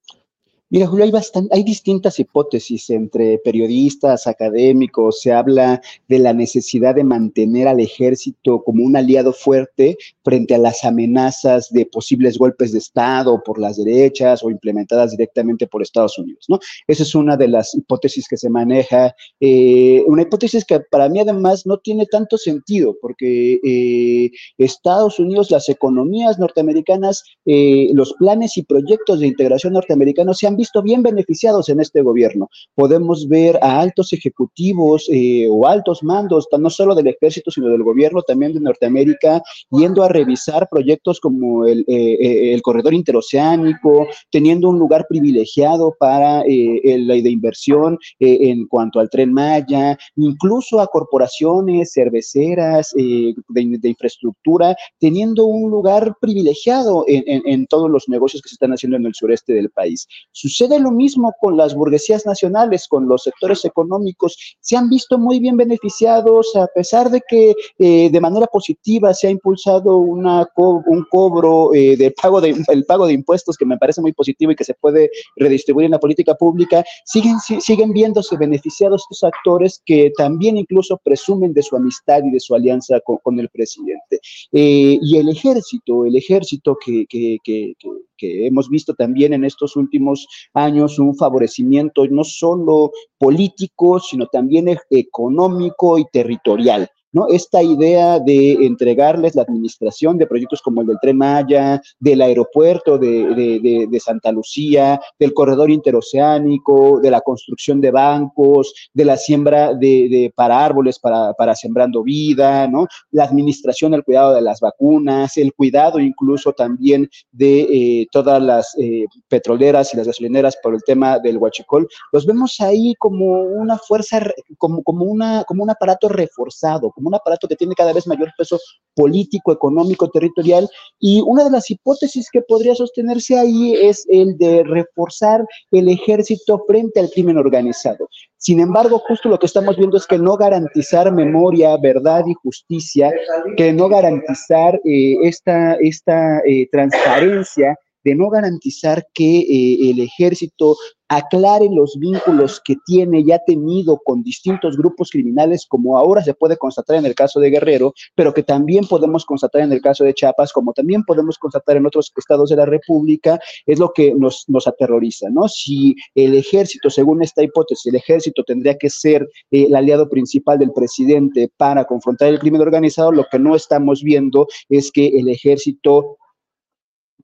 Mira, 0.70 0.86
Julio, 0.86 1.10
hay, 1.50 1.62
distintas 1.62 2.18
hipótesis 2.18 2.90
entre 2.90 3.38
periodistas, 3.38 4.26
académicos. 4.26 5.22
Se 5.22 5.32
habla 5.32 5.80
de 6.08 6.18
la 6.18 6.34
necesidad 6.34 6.94
de 6.94 7.04
mantener 7.04 7.68
al 7.68 7.80
ejército 7.80 8.62
como 8.62 8.84
un 8.84 8.94
aliado 8.94 9.32
fuerte 9.32 9.96
frente 10.22 10.54
a 10.54 10.58
las 10.58 10.84
amenazas 10.84 11.70
de 11.70 11.86
posibles 11.86 12.36
golpes 12.36 12.72
de 12.72 12.78
Estado 12.78 13.42
por 13.42 13.58
las 13.58 13.78
derechas 13.78 14.44
o 14.44 14.50
implementadas 14.50 15.12
directamente 15.12 15.66
por 15.66 15.80
Estados 15.80 16.18
Unidos, 16.18 16.44
¿no? 16.48 16.58
Esa 16.86 17.02
es 17.02 17.14
una 17.14 17.38
de 17.38 17.48
las 17.48 17.74
hipótesis 17.74 18.28
que 18.28 18.36
se 18.36 18.50
maneja. 18.50 19.14
Eh, 19.40 20.04
una 20.06 20.22
hipótesis 20.22 20.66
que 20.66 20.80
para 20.80 21.08
mí 21.08 21.18
además 21.18 21.64
no 21.64 21.78
tiene 21.78 22.04
tanto 22.04 22.36
sentido, 22.36 22.94
porque 23.00 23.58
eh, 23.64 24.30
Estados 24.58 25.18
Unidos, 25.18 25.50
las 25.50 25.70
economías 25.70 26.38
norteamericanas, 26.38 27.24
eh, 27.46 27.88
los 27.94 28.12
planes 28.18 28.58
y 28.58 28.64
proyectos 28.64 29.20
de 29.20 29.28
integración 29.28 29.72
norteamericanos 29.72 30.36
se 30.36 30.46
han 30.46 30.57
visto 30.58 30.82
bien 30.82 31.02
beneficiados 31.02 31.70
en 31.70 31.80
este 31.80 32.02
gobierno. 32.02 32.50
Podemos 32.74 33.28
ver 33.28 33.58
a 33.62 33.80
altos 33.80 34.12
ejecutivos 34.12 35.08
eh, 35.10 35.46
o 35.50 35.66
altos 35.66 36.02
mandos, 36.02 36.46
no 36.58 36.68
solo 36.68 36.94
del 36.94 37.06
ejército, 37.06 37.50
sino 37.50 37.68
del 37.68 37.82
gobierno 37.82 38.20
también 38.22 38.52
de 38.52 38.60
Norteamérica, 38.60 39.40
yendo 39.70 40.02
a 40.02 40.08
revisar 40.08 40.68
proyectos 40.70 41.20
como 41.20 41.64
el, 41.64 41.80
eh, 41.86 42.16
eh, 42.20 42.54
el 42.54 42.60
corredor 42.60 42.92
interoceánico, 42.92 44.06
teniendo 44.30 44.68
un 44.68 44.78
lugar 44.78 45.06
privilegiado 45.08 45.94
para 45.98 46.42
la 46.44 47.14
de 47.14 47.30
inversión 47.30 47.96
en 48.18 48.66
cuanto 48.66 48.98
al 48.98 49.08
tren 49.08 49.32
Maya, 49.32 49.96
incluso 50.16 50.80
a 50.80 50.88
corporaciones 50.88 51.92
cerveceras 51.92 52.90
de, 52.94 53.34
de, 53.48 53.88
infraestructura, 53.88 54.74
teniendo 54.98 55.44
un 55.46 55.70
lugar 55.70 56.14
privilegiado 56.20 57.04
en, 57.06 57.22
en, 57.26 57.42
en, 57.46 57.66
todos 57.66 57.88
los 57.88 58.08
negocios 58.08 58.42
que 58.42 58.48
se 58.48 58.54
están 58.54 58.72
haciendo 58.72 58.96
en 58.96 59.06
el 59.06 59.14
sureste 59.14 59.52
del 59.52 59.70
país. 59.70 60.08
Sucede 60.48 60.80
lo 60.80 60.90
mismo 60.90 61.34
con 61.40 61.58
las 61.58 61.74
burguesías 61.74 62.24
nacionales, 62.24 62.88
con 62.88 63.06
los 63.06 63.24
sectores 63.24 63.66
económicos. 63.66 64.56
Se 64.60 64.78
han 64.78 64.88
visto 64.88 65.18
muy 65.18 65.40
bien 65.40 65.58
beneficiados, 65.58 66.56
a 66.56 66.66
pesar 66.74 67.10
de 67.10 67.20
que 67.28 67.54
eh, 67.78 68.08
de 68.10 68.20
manera 68.20 68.46
positiva 68.46 69.12
se 69.12 69.26
ha 69.26 69.30
impulsado 69.30 69.98
un 69.98 71.06
cobro 71.10 71.74
eh, 71.74 71.96
de 71.98 72.10
pago 72.12 72.40
de, 72.40 72.56
el 72.68 72.84
pago 72.86 73.06
de 73.06 73.12
impuestos 73.12 73.58
que 73.58 73.66
me 73.66 73.76
parece 73.76 74.00
muy 74.00 74.14
positivo 74.14 74.52
y 74.52 74.56
que 74.56 74.64
se 74.64 74.72
puede 74.72 75.10
redistribuir 75.36 75.84
en 75.84 75.92
la 75.92 76.00
política 76.00 76.34
pública, 76.34 76.82
siguen, 77.04 77.38
siguen 77.40 77.92
viéndose 77.92 78.38
beneficiados 78.38 79.02
estos 79.02 79.24
actores 79.24 79.82
que 79.84 80.12
también 80.16 80.56
incluso 80.56 80.98
presumen 81.04 81.52
de 81.52 81.62
su 81.62 81.76
amistad 81.76 82.22
y 82.24 82.30
de 82.30 82.40
su 82.40 82.54
alianza 82.54 83.00
con, 83.00 83.38
el 83.38 83.50
presidente. 83.50 84.18
Eh, 84.52 84.98
y 85.02 85.18
el 85.18 85.28
ejército, 85.28 86.06
el 86.06 86.16
ejército 86.16 86.78
que, 86.82 87.04
que, 87.06 87.36
que, 87.44 87.74
porque 88.18 88.46
hemos 88.46 88.68
visto 88.68 88.94
también 88.94 89.32
en 89.32 89.44
estos 89.44 89.76
últimos 89.76 90.26
años 90.54 90.98
un 90.98 91.16
favorecimiento 91.16 92.06
no 92.06 92.24
solo 92.24 92.92
político, 93.18 94.00
sino 94.00 94.26
también 94.26 94.68
e-, 94.68 94.78
económico 94.90 95.98
y 95.98 96.04
territorial. 96.06 96.90
¿No? 97.12 97.26
Esta 97.28 97.62
idea 97.62 98.18
de 98.18 98.52
entregarles 98.66 99.34
la 99.34 99.42
administración 99.42 100.18
de 100.18 100.26
proyectos 100.26 100.62
como 100.62 100.80
el 100.80 100.86
del 100.86 100.98
Tren 101.00 101.18
Maya, 101.18 101.80
del 101.98 102.22
aeropuerto 102.22 102.98
de, 102.98 104.00
Santa 104.04 104.32
Lucía, 104.32 105.00
del 105.18 105.34
corredor 105.34 105.70
interoceánico, 105.70 107.00
de 107.00 107.10
la 107.10 107.20
construcción 107.20 107.80
de 107.80 107.90
bancos, 107.90 108.72
de 108.94 109.04
la 109.04 109.16
siembra 109.16 109.74
de, 109.74 110.32
para 110.34 110.64
árboles, 110.64 110.98
para, 110.98 111.32
para, 111.34 111.54
sembrando 111.54 112.02
vida, 112.02 112.68
¿no? 112.68 112.86
La 113.10 113.24
administración, 113.24 113.94
el 113.94 114.04
cuidado 114.04 114.34
de 114.34 114.42
las 114.42 114.60
vacunas, 114.60 115.36
el 115.36 115.52
cuidado 115.54 115.98
incluso 115.98 116.52
también 116.52 117.08
de 117.32 117.60
eh, 117.60 118.06
todas 118.12 118.40
las 118.42 118.74
eh, 118.78 119.06
petroleras 119.28 119.92
y 119.92 119.96
las 119.96 120.06
gasolineras 120.06 120.56
por 120.62 120.74
el 120.74 120.82
tema 120.82 121.18
del 121.18 121.38
huachicol, 121.38 121.88
los 122.12 122.26
vemos 122.26 122.60
ahí 122.60 122.94
como 122.98 123.42
una 123.42 123.78
fuerza, 123.78 124.20
como, 124.56 124.82
como, 124.82 125.04
una, 125.04 125.44
como 125.44 125.62
un 125.62 125.70
aparato 125.70 126.08
reforzado, 126.08 126.92
como 126.98 127.08
un 127.08 127.14
aparato 127.14 127.46
que 127.46 127.54
tiene 127.54 127.74
cada 127.74 127.92
vez 127.92 128.06
mayor 128.06 128.30
peso 128.36 128.58
político, 128.94 129.52
económico, 129.52 130.10
territorial. 130.10 130.68
Y 130.98 131.22
una 131.24 131.44
de 131.44 131.50
las 131.50 131.70
hipótesis 131.70 132.28
que 132.30 132.42
podría 132.42 132.74
sostenerse 132.74 133.38
ahí 133.38 133.74
es 133.74 134.04
el 134.08 134.36
de 134.36 134.64
reforzar 134.64 135.44
el 135.70 135.88
ejército 135.88 136.64
frente 136.66 136.98
al 136.98 137.10
crimen 137.10 137.38
organizado. 137.38 138.08
Sin 138.36 138.60
embargo, 138.60 138.98
justo 138.98 139.28
lo 139.28 139.38
que 139.38 139.46
estamos 139.46 139.76
viendo 139.76 139.96
es 139.96 140.06
que 140.06 140.18
no 140.18 140.36
garantizar 140.36 141.12
memoria, 141.12 141.76
verdad 141.76 142.24
y 142.26 142.34
justicia, 142.34 143.12
que 143.56 143.72
no 143.72 143.88
garantizar 143.88 144.80
eh, 144.84 145.16
esta, 145.22 145.74
esta 145.74 146.40
eh, 146.40 146.68
transparencia 146.70 147.76
de 148.08 148.14
no 148.14 148.30
garantizar 148.30 149.06
que 149.12 149.40
eh, 149.40 149.90
el 149.90 150.00
ejército 150.00 150.76
aclare 151.08 151.68
los 151.70 151.98
vínculos 151.98 152.60
que 152.64 152.76
tiene 152.86 153.20
y 153.20 153.32
ha 153.32 153.38
tenido 153.38 153.98
con 154.04 154.22
distintos 154.22 154.76
grupos 154.76 155.10
criminales, 155.10 155.66
como 155.66 155.98
ahora 155.98 156.22
se 156.22 156.34
puede 156.34 156.56
constatar 156.56 156.96
en 156.96 157.06
el 157.06 157.14
caso 157.14 157.40
de 157.40 157.50
Guerrero, 157.50 157.94
pero 158.14 158.32
que 158.32 158.42
también 158.42 158.86
podemos 158.86 159.24
constatar 159.24 159.62
en 159.62 159.72
el 159.72 159.80
caso 159.80 160.04
de 160.04 160.12
Chiapas, 160.12 160.52
como 160.52 160.72
también 160.72 161.02
podemos 161.04 161.38
constatar 161.38 161.76
en 161.76 161.86
otros 161.86 162.12
estados 162.16 162.50
de 162.50 162.56
la 162.56 162.66
República, 162.66 163.40
es 163.66 163.78
lo 163.78 163.92
que 163.92 164.14
nos, 164.14 164.44
nos 164.48 164.66
aterroriza, 164.66 165.28
¿no? 165.30 165.48
Si 165.48 165.94
el 166.14 166.34
ejército, 166.34 166.90
según 166.90 167.22
esta 167.22 167.42
hipótesis, 167.42 167.86
el 167.86 167.96
ejército 167.96 168.42
tendría 168.44 168.76
que 168.76 168.90
ser 168.90 169.22
eh, 169.50 169.64
el 169.68 169.74
aliado 169.74 170.08
principal 170.08 170.58
del 170.58 170.72
presidente 170.72 171.50
para 171.56 171.84
confrontar 171.84 172.28
el 172.28 172.38
crimen 172.38 172.60
organizado, 172.60 173.12
lo 173.12 173.24
que 173.30 173.38
no 173.38 173.54
estamos 173.56 174.02
viendo 174.02 174.46
es 174.68 174.92
que 174.92 175.08
el 175.08 175.28
ejército 175.28 176.18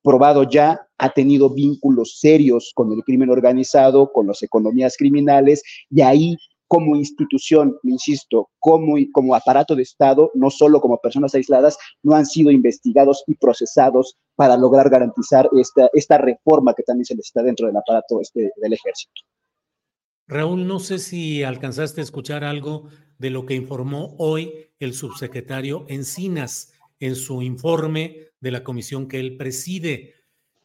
probado 0.05 0.44
ya, 0.44 0.86
ha 0.98 1.11
tenido 1.11 1.50
vínculos 1.50 2.18
serios 2.20 2.72
con 2.74 2.92
el 2.92 3.02
crimen 3.02 3.30
organizado, 3.30 4.12
con 4.12 4.26
las 4.26 4.42
economías 4.42 4.96
criminales, 4.96 5.62
y 5.90 6.02
ahí 6.02 6.36
como 6.68 6.96
institución, 6.96 7.76
insisto, 7.84 8.50
como, 8.59 8.96
como 9.12 9.34
aparato 9.34 9.74
de 9.74 9.82
Estado, 9.82 10.30
no 10.34 10.50
solo 10.50 10.80
como 10.80 10.98
personas 10.98 11.34
aisladas, 11.34 11.78
no 12.02 12.14
han 12.14 12.26
sido 12.26 12.50
investigados 12.50 13.24
y 13.26 13.34
procesados 13.34 14.16
para 14.34 14.57
lograr 14.57 14.90
garantizar 14.90 15.48
esta, 15.59 15.88
esta 15.92 16.18
reforma 16.18 16.74
que 16.74 16.82
también 16.82 17.05
se 17.07 17.14
necesita 17.14 17.42
dentro 17.42 17.66
del 17.66 17.76
aparato 17.76 18.20
este, 18.20 18.50
del 18.57 18.72
ejército. 18.72 19.12
Raúl, 20.26 20.66
no 20.66 20.80
sé 20.80 20.98
si 20.98 21.42
alcanzaste 21.42 22.00
a 22.00 22.05
escuchar 22.05 22.44
algo 22.44 22.88
de 23.18 23.30
lo 23.30 23.46
que 23.46 23.55
informó 23.55 24.14
hoy 24.18 24.70
el 24.78 24.94
subsecretario 24.94 25.84
Encinas 25.88 26.72
en 26.98 27.14
su 27.14 27.42
informe 27.42 28.34
de 28.45 28.51
la 28.51 28.62
comisión 28.62 29.09
que 29.09 29.18
él 29.20 29.38
preside. 29.38 30.16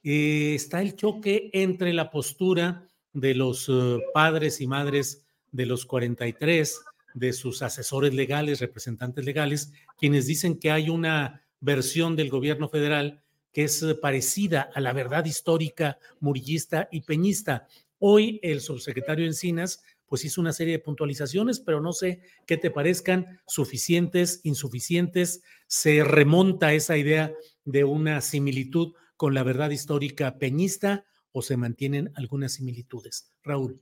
Eh, 0.04 0.54
está 0.54 0.82
el 0.82 0.98
choque 0.98 1.50
entre 1.54 1.94
la 1.94 2.12
postura 2.12 2.90
de 3.14 3.34
los 3.34 3.70
eh, 3.70 4.00
padres 4.14 4.60
y 4.60 4.68
madres 4.68 5.26
de 5.54 5.66
los 5.66 5.86
43, 5.86 6.82
de 7.14 7.32
sus 7.32 7.62
asesores 7.62 8.14
legales, 8.14 8.60
representantes 8.60 9.24
legales, 9.24 9.72
quienes 9.98 10.28
dicen 10.28 10.60
que 10.60 10.72
hay 10.72 10.90
una 10.90 11.42
versión 11.62 12.18
del 12.18 12.30
gobierno 12.30 12.68
federal 12.68 13.24
que 13.54 13.64
es 13.64 13.82
eh, 13.82 13.96
parecida 13.96 14.70
a 14.76 14.82
la 14.82 14.92
verdad 14.92 15.24
histórica 15.24 16.00
murillista 16.20 16.90
y 16.92 17.02
peñista. 17.02 17.66
Hoy 17.98 18.42
el 18.44 18.60
subsecretario 18.60 19.26
Encinas 19.26 19.82
pues 20.10 20.26
hizo 20.26 20.42
una 20.42 20.52
serie 20.52 20.74
de 20.74 20.84
puntualizaciones, 20.84 21.60
pero 21.60 21.80
no 21.80 21.94
sé 21.94 22.20
qué 22.48 22.58
te 22.58 22.72
parezcan 22.72 23.40
suficientes, 23.48 24.42
insuficientes. 24.44 25.44
Se 25.68 26.04
remonta 26.04 26.74
esa 26.74 26.98
idea 26.98 27.32
de 27.72 27.84
una 27.84 28.22
similitud 28.22 28.94
con 29.16 29.34
la 29.34 29.44
verdad 29.44 29.70
histórica 29.70 30.38
peñista 30.38 31.06
o 31.32 31.42
se 31.42 31.58
mantienen 31.58 32.12
algunas 32.16 32.54
similitudes. 32.54 33.32
Raúl. 33.44 33.80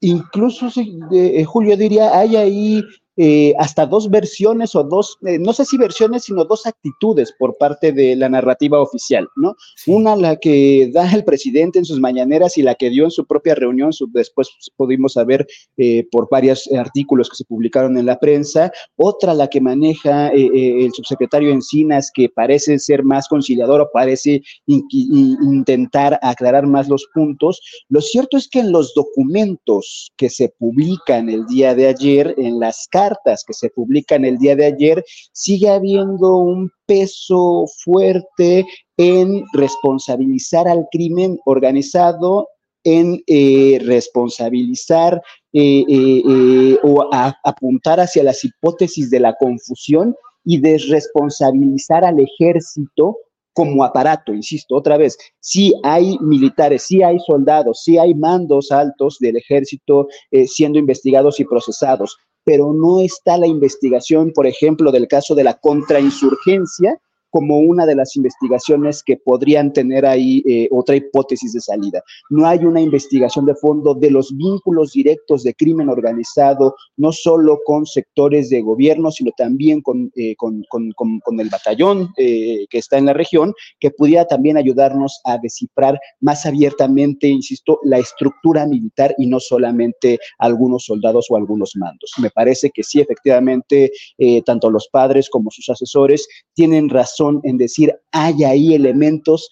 Incluso, 0.00 0.68
eh, 1.12 1.44
Julio 1.44 1.76
diría, 1.76 2.16
hay 2.16 2.36
ahí 2.36 2.84
eh, 3.18 3.54
hasta 3.58 3.86
dos 3.86 4.10
versiones 4.10 4.74
o 4.74 4.84
dos, 4.84 5.18
eh, 5.24 5.38
no 5.38 5.54
sé 5.54 5.64
si 5.64 5.78
versiones, 5.78 6.24
sino 6.24 6.44
dos 6.44 6.66
actitudes 6.66 7.32
por 7.38 7.56
parte 7.56 7.90
de 7.92 8.14
la 8.14 8.28
narrativa 8.28 8.78
oficial, 8.78 9.26
¿no? 9.36 9.56
Una 9.86 10.16
la 10.16 10.36
que 10.36 10.90
da 10.92 11.10
el 11.12 11.24
presidente 11.24 11.78
en 11.78 11.86
sus 11.86 11.98
mañaneras 11.98 12.58
y 12.58 12.62
la 12.62 12.74
que 12.74 12.90
dio 12.90 13.04
en 13.04 13.10
su 13.10 13.24
propia 13.26 13.54
reunión, 13.54 13.90
después 14.12 14.50
pudimos 14.76 15.14
saber 15.14 15.46
eh, 15.78 16.06
por 16.10 16.28
varios 16.30 16.70
artículos 16.72 17.30
que 17.30 17.36
se 17.36 17.44
publicaron 17.44 17.96
en 17.96 18.04
la 18.04 18.18
prensa, 18.18 18.70
otra 18.96 19.32
la 19.32 19.48
que 19.48 19.60
maneja 19.60 20.28
el 20.28 20.92
subsecretario 20.92 21.50
Encinas, 21.50 22.10
que 22.12 22.28
parece 22.28 22.78
ser 22.78 23.02
más 23.02 23.28
conciliador 23.28 23.80
o 23.80 23.90
parece 23.92 24.42
intentar 24.66 26.18
aclarar 26.22 26.66
más 26.66 26.88
los 26.88 27.06
puntos. 27.14 27.60
Lo 27.88 28.00
cierto 28.00 28.36
es 28.36 28.48
que 28.48 28.60
en 28.60 28.72
los 28.72 28.92
documentos 28.94 30.12
que 30.16 30.28
se 30.28 30.48
publican 30.58 31.28
el 31.28 31.46
día 31.46 31.74
de 31.74 31.86
ayer, 31.88 32.34
en 32.36 32.60
las 32.60 32.86
cartas, 32.90 33.05
que 33.46 33.54
se 33.54 33.70
publican 33.70 34.24
el 34.24 34.38
día 34.38 34.56
de 34.56 34.66
ayer, 34.66 35.04
sigue 35.32 35.68
habiendo 35.68 36.36
un 36.36 36.70
peso 36.86 37.66
fuerte 37.84 38.66
en 38.96 39.44
responsabilizar 39.52 40.68
al 40.68 40.86
crimen 40.90 41.38
organizado 41.44 42.48
en 42.86 43.20
eh, 43.26 43.80
responsabilizar 43.84 45.20
eh, 45.52 45.84
eh, 45.88 46.78
o 46.84 47.10
apuntar 47.42 47.98
hacia 47.98 48.22
las 48.22 48.44
hipótesis 48.44 49.10
de 49.10 49.18
la 49.18 49.34
confusión 49.34 50.14
y 50.44 50.60
desresponsabilizar 50.60 52.04
al 52.04 52.20
ejército 52.20 53.16
como 53.52 53.82
aparato, 53.82 54.32
insisto, 54.32 54.76
otra 54.76 54.98
vez, 54.98 55.18
sí 55.40 55.74
hay 55.82 56.16
militares, 56.20 56.82
sí 56.82 57.02
hay 57.02 57.18
soldados, 57.26 57.82
sí 57.82 57.98
hay 57.98 58.14
mandos 58.14 58.70
altos 58.70 59.16
del 59.18 59.38
ejército 59.38 60.06
siendo 60.46 60.78
investigados 60.78 61.40
y 61.40 61.44
procesados, 61.44 62.18
pero 62.46 62.72
no 62.72 63.00
está 63.00 63.36
la 63.36 63.48
investigación, 63.48 64.30
por 64.32 64.46
ejemplo, 64.46 64.92
del 64.92 65.08
caso 65.08 65.34
de 65.34 65.42
la 65.42 65.54
contrainsurgencia, 65.54 66.96
como 67.30 67.58
una 67.58 67.86
de 67.86 67.94
las 67.94 68.16
investigaciones 68.16 69.02
que 69.02 69.16
podrían 69.16 69.72
tener 69.72 70.06
ahí 70.06 70.42
eh, 70.48 70.68
otra 70.70 70.96
hipótesis 70.96 71.52
de 71.52 71.60
salida. 71.60 72.02
No 72.30 72.46
hay 72.46 72.64
una 72.64 72.80
investigación 72.80 73.46
de 73.46 73.54
fondo 73.54 73.94
de 73.94 74.10
los 74.10 74.34
vínculos 74.36 74.92
directos 74.92 75.42
de 75.42 75.54
crimen 75.54 75.88
organizado, 75.88 76.74
no 76.96 77.12
solo 77.12 77.58
con 77.64 77.86
sectores 77.86 78.48
de 78.50 78.62
gobierno, 78.62 79.10
sino 79.10 79.32
también 79.36 79.82
con, 79.82 80.10
eh, 80.16 80.34
con, 80.36 80.62
el 81.38 81.50
batallón 81.50 82.10
eh, 82.16 82.66
que 82.70 82.78
está 82.78 82.98
en 82.98 83.06
la 83.06 83.12
región, 83.12 83.52
que 83.80 83.90
pudiera 83.90 84.24
también 84.26 84.56
ayudarnos 84.56 85.20
a 85.24 85.38
descifrar 85.38 85.98
más 86.20 86.46
abiertamente, 86.46 87.28
insisto, 87.28 87.80
la 87.84 87.98
estructura 87.98 88.66
militar 88.66 89.14
y 89.18 89.26
no 89.26 89.40
solamente 89.40 90.18
algunos 90.38 90.84
soldados 90.84 91.26
o 91.30 91.36
algunos 91.36 91.72
mandos. 91.76 92.12
Me 92.18 92.30
parece 92.30 92.70
que 92.70 92.82
sí, 92.82 93.00
efectivamente, 93.00 93.90
tanto 94.44 94.70
los 94.70 94.88
padres 94.88 95.28
como 95.28 95.50
sus 95.50 95.68
asesores 95.68 96.26
tienen 96.54 96.88
razón 96.88 97.25
en 97.42 97.58
decir, 97.58 97.94
hay 98.12 98.44
ahí 98.44 98.74
elementos, 98.74 99.50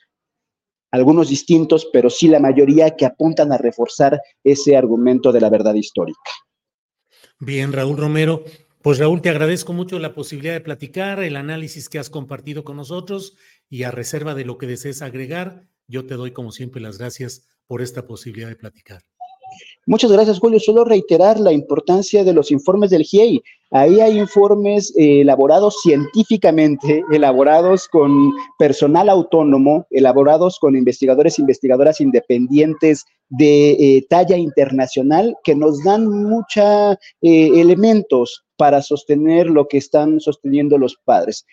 algunos 0.90 1.28
distintos, 1.28 1.88
pero 1.92 2.08
sí 2.10 2.28
la 2.28 2.40
mayoría 2.40 2.94
que 2.96 3.06
apuntan 3.06 3.52
a 3.52 3.58
reforzar 3.58 4.20
ese 4.42 4.76
argumento 4.76 5.32
de 5.32 5.40
la 5.40 5.50
verdad 5.50 5.74
histórica. 5.74 6.30
Bien, 7.40 7.72
Raúl 7.72 7.96
Romero. 7.96 8.44
Pues 8.82 8.98
Raúl, 8.98 9.22
te 9.22 9.30
agradezco 9.30 9.72
mucho 9.72 9.98
la 9.98 10.14
posibilidad 10.14 10.52
de 10.52 10.60
platicar, 10.60 11.22
el 11.22 11.36
análisis 11.36 11.88
que 11.88 11.98
has 11.98 12.10
compartido 12.10 12.64
con 12.64 12.76
nosotros 12.76 13.34
y 13.70 13.84
a 13.84 13.90
reserva 13.90 14.34
de 14.34 14.44
lo 14.44 14.58
que 14.58 14.66
desees 14.66 15.00
agregar, 15.00 15.66
yo 15.88 16.06
te 16.06 16.14
doy 16.14 16.32
como 16.32 16.52
siempre 16.52 16.82
las 16.82 16.98
gracias 16.98 17.46
por 17.66 17.80
esta 17.80 18.06
posibilidad 18.06 18.48
de 18.48 18.56
platicar. 18.56 19.02
Muchas 19.86 20.10
gracias, 20.10 20.38
Julio. 20.38 20.58
Solo 20.60 20.84
reiterar 20.84 21.38
la 21.38 21.52
importancia 21.52 22.24
de 22.24 22.32
los 22.32 22.50
informes 22.50 22.90
del 22.90 23.02
GIEI. 23.02 23.42
Ahí 23.70 24.00
hay 24.00 24.18
informes 24.18 24.94
eh, 24.96 25.20
elaborados 25.20 25.76
científicamente, 25.82 27.02
elaborados 27.12 27.86
con 27.88 28.32
personal 28.58 29.10
autónomo, 29.10 29.86
elaborados 29.90 30.58
con 30.58 30.76
investigadores 30.76 31.38
e 31.38 31.42
investigadoras 31.42 32.00
independientes 32.00 33.04
de 33.28 33.72
eh, 33.72 34.06
talla 34.08 34.38
internacional 34.38 35.36
que 35.44 35.54
nos 35.54 35.82
dan 35.84 36.08
muchos 36.08 36.96
eh, 37.20 37.50
elementos 37.60 38.44
para 38.56 38.80
sostener 38.80 39.50
lo 39.50 39.66
que 39.66 39.78
están 39.78 40.20
sosteniendo 40.20 40.78
los 40.78 40.96
padres. 41.04 41.44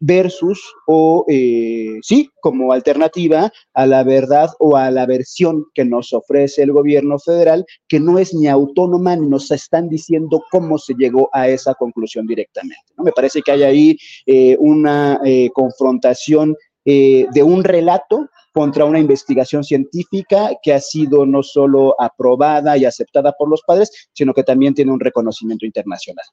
Versus 0.00 0.60
o 0.86 1.24
eh, 1.28 1.98
sí, 2.02 2.30
como 2.40 2.72
alternativa 2.72 3.52
a 3.74 3.86
la 3.86 4.04
verdad 4.04 4.50
o 4.58 4.76
a 4.76 4.90
la 4.90 5.06
versión 5.06 5.66
que 5.74 5.84
nos 5.84 6.12
ofrece 6.12 6.62
el 6.62 6.72
gobierno 6.72 7.18
federal, 7.18 7.64
que 7.88 8.00
no 8.00 8.18
es 8.18 8.34
ni 8.34 8.46
autónoma 8.46 9.16
ni 9.16 9.28
nos 9.28 9.50
están 9.50 9.88
diciendo 9.88 10.42
cómo 10.50 10.78
se 10.78 10.94
llegó 10.94 11.28
a 11.32 11.48
esa 11.48 11.74
conclusión 11.74 12.26
directamente. 12.26 12.92
¿no? 12.96 13.04
Me 13.04 13.12
parece 13.12 13.42
que 13.42 13.52
hay 13.52 13.62
ahí 13.62 13.98
eh, 14.26 14.56
una 14.60 15.20
eh, 15.24 15.50
confrontación 15.52 16.54
de 16.84 17.42
un 17.42 17.64
relato 17.64 18.30
contra 18.54 18.86
una 18.86 18.98
investigación 18.98 19.62
científica 19.62 20.52
que 20.62 20.72
ha 20.72 20.80
sido 20.80 21.26
no 21.26 21.42
solo 21.42 21.94
aprobada 22.00 22.78
y 22.78 22.86
aceptada 22.86 23.32
por 23.32 23.50
los 23.50 23.62
padres, 23.62 24.08
sino 24.14 24.32
que 24.32 24.42
también 24.42 24.72
tiene 24.72 24.90
un 24.90 24.98
reconocimiento 24.98 25.66
internacional. 25.66 26.24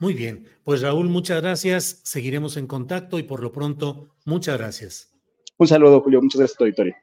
Muy 0.00 0.14
bien, 0.14 0.48
pues 0.64 0.80
Raúl, 0.80 1.10
muchas 1.10 1.42
gracias. 1.42 2.00
Seguiremos 2.04 2.56
en 2.56 2.66
contacto 2.66 3.18
y 3.18 3.22
por 3.22 3.42
lo 3.42 3.52
pronto, 3.52 4.16
muchas 4.24 4.56
gracias. 4.56 5.12
Un 5.58 5.68
saludo, 5.68 6.00
Julio. 6.00 6.22
Muchas 6.22 6.38
gracias 6.38 6.56
tu 6.56 6.64
auditorio. 6.64 6.96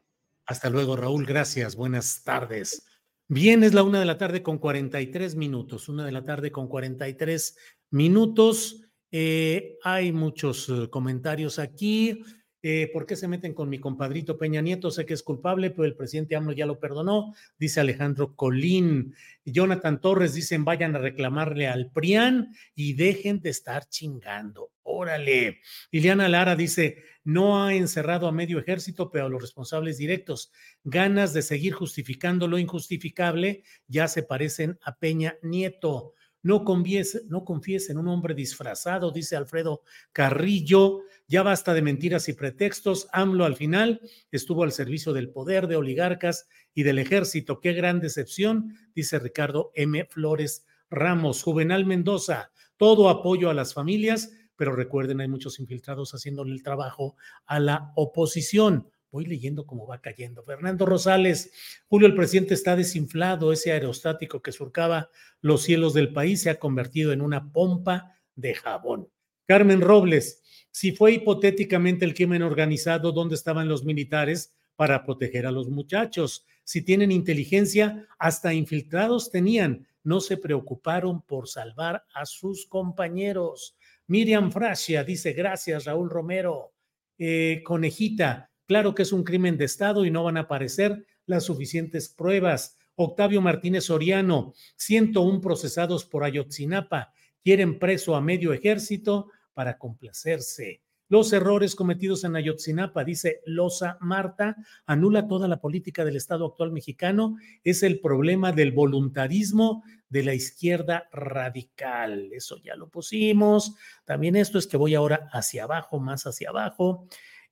Hasta 0.47 0.71
luego, 0.71 0.95
Raúl. 0.95 1.23
Gracias. 1.23 1.75
Buenas 1.75 2.23
tardes. 2.23 2.87
Bien, 3.27 3.63
es 3.63 3.75
la 3.75 3.83
una 3.83 3.99
de 3.99 4.05
la 4.05 4.17
tarde 4.17 4.41
con 4.41 4.57
43 4.57 5.35
minutos. 5.35 5.89
Una 5.89 6.07
de 6.07 6.11
la 6.11 6.23
tarde 6.23 6.51
con 6.51 6.67
43 6.67 7.55
minutos. 7.91 8.81
Eh, 9.11 9.77
hay 9.83 10.11
muchos 10.11 10.67
eh, 10.69 10.89
comentarios 10.89 11.59
aquí. 11.59 12.23
Eh, 12.63 12.89
¿Por 12.91 13.05
qué 13.05 13.15
se 13.15 13.27
meten 13.27 13.53
con 13.53 13.69
mi 13.69 13.79
compadrito 13.79 14.37
Peña 14.37 14.61
Nieto? 14.61 14.89
Sé 14.89 15.05
que 15.05 15.13
es 15.13 15.23
culpable, 15.23 15.69
pero 15.69 15.85
el 15.85 15.95
presidente 15.95 16.35
AMLO 16.35 16.53
ya 16.53 16.65
lo 16.65 16.79
perdonó, 16.79 17.35
dice 17.57 17.79
Alejandro 17.79 18.35
Colín. 18.35 19.13
Jonathan 19.45 20.01
Torres 20.01 20.33
dicen 20.33 20.65
vayan 20.65 20.95
a 20.95 20.99
reclamarle 20.99 21.67
al 21.67 21.91
PRIAN 21.91 22.53
y 22.75 22.93
dejen 22.93 23.41
de 23.41 23.49
estar 23.51 23.87
chingando. 23.87 24.71
Órale. 24.83 25.59
Liliana 25.91 26.29
Lara 26.29 26.55
dice, 26.55 27.03
no 27.23 27.61
ha 27.61 27.75
encerrado 27.75 28.27
a 28.27 28.31
medio 28.31 28.57
ejército, 28.57 29.11
pero 29.11 29.25
a 29.25 29.29
los 29.29 29.41
responsables 29.41 29.97
directos. 29.97 30.51
Ganas 30.83 31.33
de 31.33 31.41
seguir 31.41 31.73
justificando 31.73 32.47
lo 32.47 32.57
injustificable 32.57 33.63
ya 33.87 34.07
se 34.07 34.23
parecen 34.23 34.79
a 34.81 34.97
Peña 34.97 35.37
Nieto. 35.41 36.13
No 36.43 36.63
confíes, 36.63 37.23
no 37.27 37.43
confíes 37.43 37.89
en 37.89 37.97
un 37.97 38.07
hombre 38.07 38.33
disfrazado, 38.33 39.11
dice 39.11 39.35
Alfredo 39.35 39.81
Carrillo. 40.11 41.01
Ya 41.27 41.43
basta 41.43 41.73
de 41.73 41.81
mentiras 41.81 42.29
y 42.29 42.33
pretextos. 42.33 43.07
AMLO 43.11 43.45
al 43.45 43.55
final 43.55 44.01
estuvo 44.31 44.63
al 44.63 44.71
servicio 44.71 45.13
del 45.13 45.29
poder, 45.29 45.67
de 45.67 45.75
oligarcas 45.75 46.47
y 46.73 46.83
del 46.83 46.99
ejército. 46.99 47.59
Qué 47.59 47.73
gran 47.73 47.99
decepción, 47.99 48.77
dice 48.93 49.19
Ricardo 49.19 49.71
M. 49.75 50.05
Flores 50.05 50.65
Ramos. 50.89 51.43
Juvenal 51.43 51.85
Mendoza, 51.85 52.51
todo 52.77 53.09
apoyo 53.09 53.49
a 53.49 53.53
las 53.53 53.73
familias, 53.73 54.31
pero 54.55 54.75
recuerden, 54.75 55.21
hay 55.21 55.27
muchos 55.27 55.59
infiltrados 55.59 56.13
haciéndole 56.13 56.53
el 56.53 56.63
trabajo 56.63 57.15
a 57.45 57.59
la 57.59 57.91
oposición. 57.95 58.89
Voy 59.11 59.25
leyendo 59.25 59.65
cómo 59.65 59.87
va 59.87 60.01
cayendo. 60.01 60.43
Fernando 60.43 60.85
Rosales, 60.85 61.51
Julio, 61.87 62.07
el 62.07 62.15
presidente 62.15 62.53
está 62.53 62.75
desinflado. 62.75 63.51
Ese 63.51 63.71
aerostático 63.71 64.41
que 64.41 64.51
surcaba 64.51 65.09
los 65.41 65.63
cielos 65.63 65.93
del 65.93 66.11
país 66.11 66.41
se 66.41 66.49
ha 66.49 66.59
convertido 66.59 67.13
en 67.13 67.21
una 67.21 67.51
pompa 67.51 68.17
de 68.35 68.53
jabón. 68.53 69.09
Carmen 69.45 69.81
Robles, 69.81 70.43
si 70.71 70.91
fue 70.91 71.13
hipotéticamente 71.13 72.05
el 72.05 72.13
crimen 72.13 72.43
organizado, 72.43 73.11
¿dónde 73.11 73.35
estaban 73.35 73.67
los 73.67 73.85
militares 73.85 74.53
para 74.75 75.03
proteger 75.03 75.47
a 75.47 75.51
los 75.51 75.69
muchachos? 75.69 76.45
Si 76.63 76.81
tienen 76.81 77.11
inteligencia, 77.11 78.05
hasta 78.19 78.53
infiltrados 78.53 79.31
tenían. 79.31 79.87
No 80.03 80.19
se 80.19 80.37
preocuparon 80.37 81.21
por 81.21 81.47
salvar 81.47 82.05
a 82.13 82.25
sus 82.25 82.65
compañeros. 82.65 83.77
Miriam 84.07 84.51
Frasia 84.51 85.03
dice, 85.03 85.33
gracias, 85.33 85.85
Raúl 85.85 86.09
Romero. 86.09 86.73
Eh, 87.17 87.61
conejita, 87.63 88.51
Claro 88.67 88.93
que 88.93 89.03
es 89.03 89.13
un 89.13 89.23
crimen 89.23 89.57
de 89.57 89.65
Estado 89.65 90.05
y 90.05 90.11
no 90.11 90.23
van 90.23 90.37
a 90.37 90.41
aparecer 90.41 91.05
las 91.25 91.45
suficientes 91.45 92.09
pruebas. 92.09 92.77
Octavio 92.95 93.41
Martínez 93.41 93.85
Soriano, 93.85 94.53
101 94.75 95.39
procesados 95.39 96.03
por 96.05 96.23
Ayotzinapa, 96.23 97.13
quieren 97.43 97.79
preso 97.79 98.15
a 98.15 98.21
medio 98.21 98.53
ejército 98.53 99.29
para 99.53 99.77
complacerse. 99.77 100.81
Los 101.09 101.31
errores 101.31 101.75
cometidos 101.75 102.25
en 102.25 102.35
Ayotzinapa, 102.35 103.05
dice 103.05 103.41
Loza 103.45 103.97
Marta, 104.01 104.57
anula 104.85 105.29
toda 105.29 105.47
la 105.47 105.61
política 105.61 106.03
del 106.03 106.17
Estado 106.17 106.45
actual 106.45 106.73
mexicano, 106.73 107.37
es 107.63 107.83
el 107.83 108.01
problema 108.01 108.51
del 108.51 108.73
voluntarismo 108.73 109.83
de 110.09 110.23
la 110.23 110.33
izquierda 110.33 111.07
radical. 111.13 112.29
Eso 112.33 112.57
ya 112.61 112.75
lo 112.75 112.89
pusimos. 112.89 113.75
También 114.03 114.35
esto 114.35 114.57
es 114.57 114.67
que 114.67 114.75
voy 114.75 114.95
ahora 114.95 115.29
hacia 115.31 115.63
abajo, 115.63 115.99
más 115.99 116.27
hacia 116.27 116.49
abajo. 116.49 117.07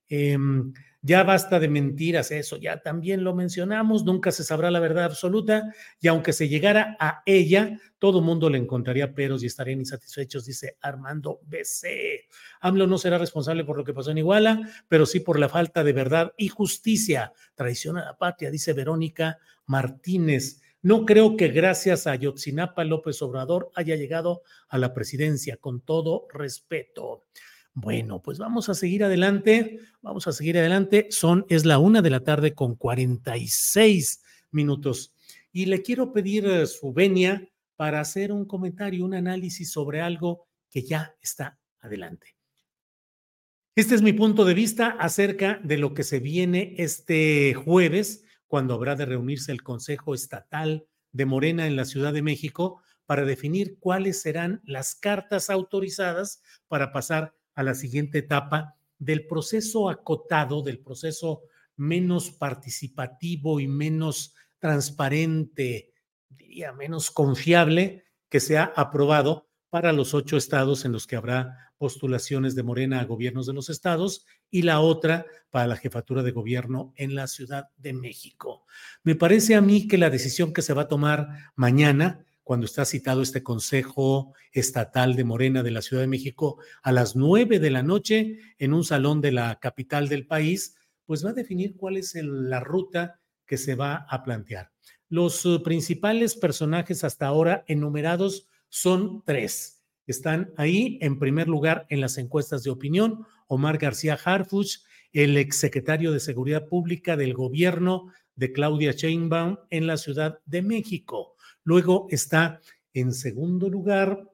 Em, 0.08 0.72
ya 1.06 1.22
basta 1.22 1.60
de 1.60 1.68
mentiras, 1.68 2.32
eso 2.32 2.56
ya 2.56 2.82
también 2.82 3.22
lo 3.22 3.32
mencionamos, 3.32 4.04
nunca 4.04 4.32
se 4.32 4.42
sabrá 4.42 4.72
la 4.72 4.80
verdad 4.80 5.04
absoluta 5.04 5.72
y 6.00 6.08
aunque 6.08 6.32
se 6.32 6.48
llegara 6.48 6.96
a 6.98 7.22
ella, 7.26 7.78
todo 8.00 8.20
mundo 8.20 8.50
le 8.50 8.58
encontraría 8.58 9.14
peros 9.14 9.44
y 9.44 9.46
estarían 9.46 9.78
insatisfechos, 9.78 10.44
dice 10.44 10.76
Armando 10.80 11.38
BC. 11.44 12.26
AMLO 12.60 12.88
no 12.88 12.98
será 12.98 13.18
responsable 13.18 13.62
por 13.62 13.76
lo 13.76 13.84
que 13.84 13.94
pasó 13.94 14.10
en 14.10 14.18
Iguala, 14.18 14.68
pero 14.88 15.06
sí 15.06 15.20
por 15.20 15.38
la 15.38 15.48
falta 15.48 15.84
de 15.84 15.92
verdad 15.92 16.32
y 16.36 16.48
justicia. 16.48 17.32
Traición 17.54 17.98
a 17.98 18.04
la 18.04 18.18
patria, 18.18 18.50
dice 18.50 18.72
Verónica 18.72 19.38
Martínez. 19.66 20.60
No 20.82 21.06
creo 21.06 21.36
que 21.36 21.48
gracias 21.48 22.08
a 22.08 22.16
Yotzinapa 22.16 22.82
López 22.82 23.22
Obrador 23.22 23.70
haya 23.76 23.94
llegado 23.94 24.42
a 24.68 24.76
la 24.76 24.92
presidencia, 24.92 25.56
con 25.56 25.82
todo 25.82 26.26
respeto. 26.32 27.26
Bueno, 27.78 28.22
pues 28.22 28.38
vamos 28.38 28.70
a 28.70 28.74
seguir 28.74 29.04
adelante, 29.04 29.80
vamos 30.00 30.26
a 30.26 30.32
seguir 30.32 30.56
adelante. 30.56 31.08
Son, 31.10 31.44
es 31.50 31.66
la 31.66 31.78
una 31.78 32.00
de 32.00 32.08
la 32.08 32.20
tarde 32.20 32.54
con 32.54 32.74
46 32.74 34.22
minutos. 34.50 35.12
Y 35.52 35.66
le 35.66 35.82
quiero 35.82 36.10
pedir 36.10 36.46
eh, 36.46 36.66
su 36.66 36.94
venia 36.94 37.46
para 37.76 38.00
hacer 38.00 38.32
un 38.32 38.46
comentario, 38.46 39.04
un 39.04 39.12
análisis 39.12 39.70
sobre 39.70 40.00
algo 40.00 40.46
que 40.70 40.84
ya 40.84 41.14
está 41.20 41.58
adelante. 41.80 42.34
Este 43.74 43.94
es 43.94 44.00
mi 44.00 44.14
punto 44.14 44.46
de 44.46 44.54
vista 44.54 44.96
acerca 44.98 45.60
de 45.62 45.76
lo 45.76 45.92
que 45.92 46.02
se 46.02 46.18
viene 46.18 46.76
este 46.78 47.52
jueves, 47.52 48.24
cuando 48.46 48.72
habrá 48.72 48.96
de 48.96 49.04
reunirse 49.04 49.52
el 49.52 49.62
Consejo 49.62 50.14
Estatal 50.14 50.86
de 51.12 51.26
Morena 51.26 51.66
en 51.66 51.76
la 51.76 51.84
Ciudad 51.84 52.14
de 52.14 52.22
México 52.22 52.80
para 53.04 53.26
definir 53.26 53.78
cuáles 53.78 54.22
serán 54.22 54.62
las 54.64 54.94
cartas 54.94 55.50
autorizadas 55.50 56.40
para 56.68 56.90
pasar 56.90 57.35
a 57.56 57.62
la 57.64 57.74
siguiente 57.74 58.18
etapa 58.18 58.76
del 58.98 59.26
proceso 59.26 59.90
acotado, 59.90 60.62
del 60.62 60.78
proceso 60.78 61.42
menos 61.76 62.30
participativo 62.30 63.60
y 63.60 63.66
menos 63.66 64.34
transparente, 64.58 65.92
diría 66.30 66.72
menos 66.72 67.10
confiable, 67.10 68.04
que 68.28 68.40
se 68.40 68.58
ha 68.58 68.72
aprobado 68.76 69.48
para 69.70 69.92
los 69.92 70.14
ocho 70.14 70.36
estados 70.36 70.84
en 70.84 70.92
los 70.92 71.06
que 71.06 71.16
habrá 71.16 71.72
postulaciones 71.76 72.54
de 72.54 72.62
Morena 72.62 73.00
a 73.00 73.04
gobiernos 73.04 73.46
de 73.46 73.52
los 73.52 73.68
estados 73.68 74.24
y 74.50 74.62
la 74.62 74.80
otra 74.80 75.26
para 75.50 75.66
la 75.66 75.76
jefatura 75.76 76.22
de 76.22 76.30
gobierno 76.30 76.92
en 76.96 77.14
la 77.14 77.26
Ciudad 77.26 77.68
de 77.76 77.92
México. 77.92 78.64
Me 79.02 79.14
parece 79.14 79.54
a 79.54 79.60
mí 79.60 79.86
que 79.86 79.98
la 79.98 80.10
decisión 80.10 80.52
que 80.52 80.62
se 80.62 80.72
va 80.72 80.82
a 80.82 80.88
tomar 80.88 81.28
mañana 81.54 82.24
cuando 82.46 82.66
está 82.66 82.84
citado 82.84 83.22
este 83.22 83.42
Consejo 83.42 84.32
Estatal 84.52 85.16
de 85.16 85.24
Morena 85.24 85.64
de 85.64 85.72
la 85.72 85.82
Ciudad 85.82 86.04
de 86.04 86.06
México 86.06 86.60
a 86.84 86.92
las 86.92 87.16
nueve 87.16 87.58
de 87.58 87.70
la 87.70 87.82
noche 87.82 88.38
en 88.58 88.72
un 88.72 88.84
salón 88.84 89.20
de 89.20 89.32
la 89.32 89.58
capital 89.58 90.08
del 90.08 90.28
país, 90.28 90.76
pues 91.06 91.26
va 91.26 91.30
a 91.30 91.32
definir 91.32 91.74
cuál 91.76 91.96
es 91.96 92.14
la 92.14 92.60
ruta 92.60 93.20
que 93.46 93.56
se 93.56 93.74
va 93.74 94.06
a 94.08 94.22
plantear. 94.22 94.70
Los 95.08 95.44
uh, 95.44 95.60
principales 95.64 96.36
personajes 96.36 97.02
hasta 97.02 97.26
ahora 97.26 97.64
enumerados 97.66 98.46
son 98.68 99.24
tres. 99.26 99.82
Están 100.06 100.52
ahí, 100.56 101.00
en 101.02 101.18
primer 101.18 101.48
lugar, 101.48 101.84
en 101.88 102.00
las 102.00 102.16
encuestas 102.16 102.62
de 102.62 102.70
opinión, 102.70 103.26
Omar 103.48 103.76
García 103.76 104.16
Harfuch, 104.24 104.84
el 105.12 105.36
exsecretario 105.36 106.12
de 106.12 106.20
Seguridad 106.20 106.68
Pública 106.68 107.16
del 107.16 107.34
gobierno 107.34 108.12
de 108.36 108.52
Claudia 108.52 108.92
Sheinbaum 108.92 109.56
en 109.70 109.88
la 109.88 109.96
Ciudad 109.96 110.38
de 110.44 110.62
México. 110.62 111.35
Luego 111.66 112.06
está 112.10 112.60
en 112.94 113.12
segundo 113.12 113.68
lugar, 113.68 114.30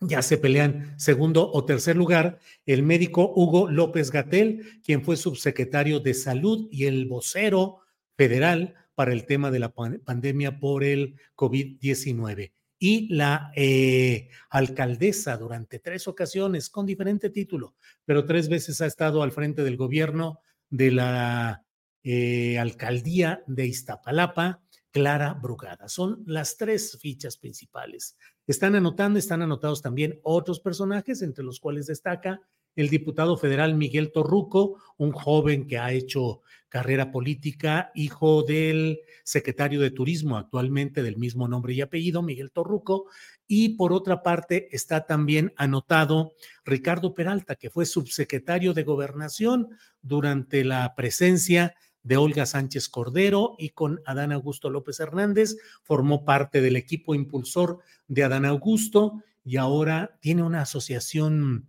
ya 0.00 0.20
se 0.20 0.36
pelean 0.36 0.98
segundo 0.98 1.48
o 1.48 1.64
tercer 1.64 1.96
lugar, 1.96 2.40
el 2.66 2.82
médico 2.82 3.32
Hugo 3.36 3.70
López 3.70 4.10
Gatel, 4.10 4.82
quien 4.82 5.04
fue 5.04 5.16
subsecretario 5.16 6.00
de 6.00 6.12
Salud 6.12 6.68
y 6.72 6.86
el 6.86 7.06
vocero 7.06 7.78
federal 8.16 8.74
para 8.96 9.12
el 9.12 9.26
tema 9.26 9.52
de 9.52 9.60
la 9.60 9.72
pandemia 9.72 10.58
por 10.58 10.82
el 10.82 11.14
COVID-19. 11.36 12.52
Y 12.80 13.14
la 13.14 13.52
eh, 13.54 14.28
alcaldesa 14.50 15.36
durante 15.36 15.78
tres 15.78 16.08
ocasiones, 16.08 16.68
con 16.68 16.84
diferente 16.84 17.30
título, 17.30 17.76
pero 18.04 18.24
tres 18.24 18.48
veces 18.48 18.80
ha 18.80 18.86
estado 18.86 19.22
al 19.22 19.30
frente 19.30 19.62
del 19.62 19.76
gobierno 19.76 20.40
de 20.68 20.90
la 20.90 21.64
eh, 22.02 22.58
alcaldía 22.58 23.44
de 23.46 23.66
Iztapalapa, 23.66 24.63
Clara 24.94 25.34
Brugada. 25.34 25.88
Son 25.88 26.22
las 26.24 26.56
tres 26.56 26.96
fichas 27.00 27.36
principales. 27.36 28.16
Están 28.46 28.76
anotando, 28.76 29.18
están 29.18 29.42
anotados 29.42 29.82
también 29.82 30.20
otros 30.22 30.60
personajes, 30.60 31.20
entre 31.20 31.42
los 31.42 31.58
cuales 31.58 31.88
destaca 31.88 32.40
el 32.76 32.88
diputado 32.88 33.36
federal 33.36 33.74
Miguel 33.74 34.12
Torruco, 34.12 34.80
un 34.96 35.10
joven 35.10 35.66
que 35.66 35.78
ha 35.78 35.92
hecho 35.92 36.42
carrera 36.68 37.10
política, 37.10 37.90
hijo 37.96 38.44
del 38.44 39.00
secretario 39.24 39.80
de 39.80 39.90
Turismo 39.90 40.36
actualmente 40.36 41.02
del 41.02 41.16
mismo 41.16 41.48
nombre 41.48 41.74
y 41.74 41.80
apellido, 41.80 42.22
Miguel 42.22 42.52
Torruco, 42.52 43.06
y 43.48 43.70
por 43.70 43.92
otra 43.92 44.22
parte 44.22 44.68
está 44.70 45.06
también 45.06 45.52
anotado 45.56 46.34
Ricardo 46.64 47.14
Peralta, 47.14 47.56
que 47.56 47.68
fue 47.68 47.84
subsecretario 47.84 48.74
de 48.74 48.84
Gobernación 48.84 49.70
durante 50.02 50.62
la 50.62 50.94
presencia 50.94 51.74
de 52.04 52.16
Olga 52.16 52.46
Sánchez 52.46 52.88
Cordero 52.88 53.56
y 53.58 53.70
con 53.70 54.00
Adán 54.06 54.30
Augusto 54.30 54.70
López 54.70 55.00
Hernández, 55.00 55.56
formó 55.82 56.24
parte 56.24 56.60
del 56.60 56.76
equipo 56.76 57.14
impulsor 57.14 57.80
de 58.06 58.22
Adán 58.22 58.44
Augusto 58.44 59.22
y 59.44 59.56
ahora 59.56 60.16
tiene 60.20 60.42
una 60.42 60.62
asociación 60.62 61.66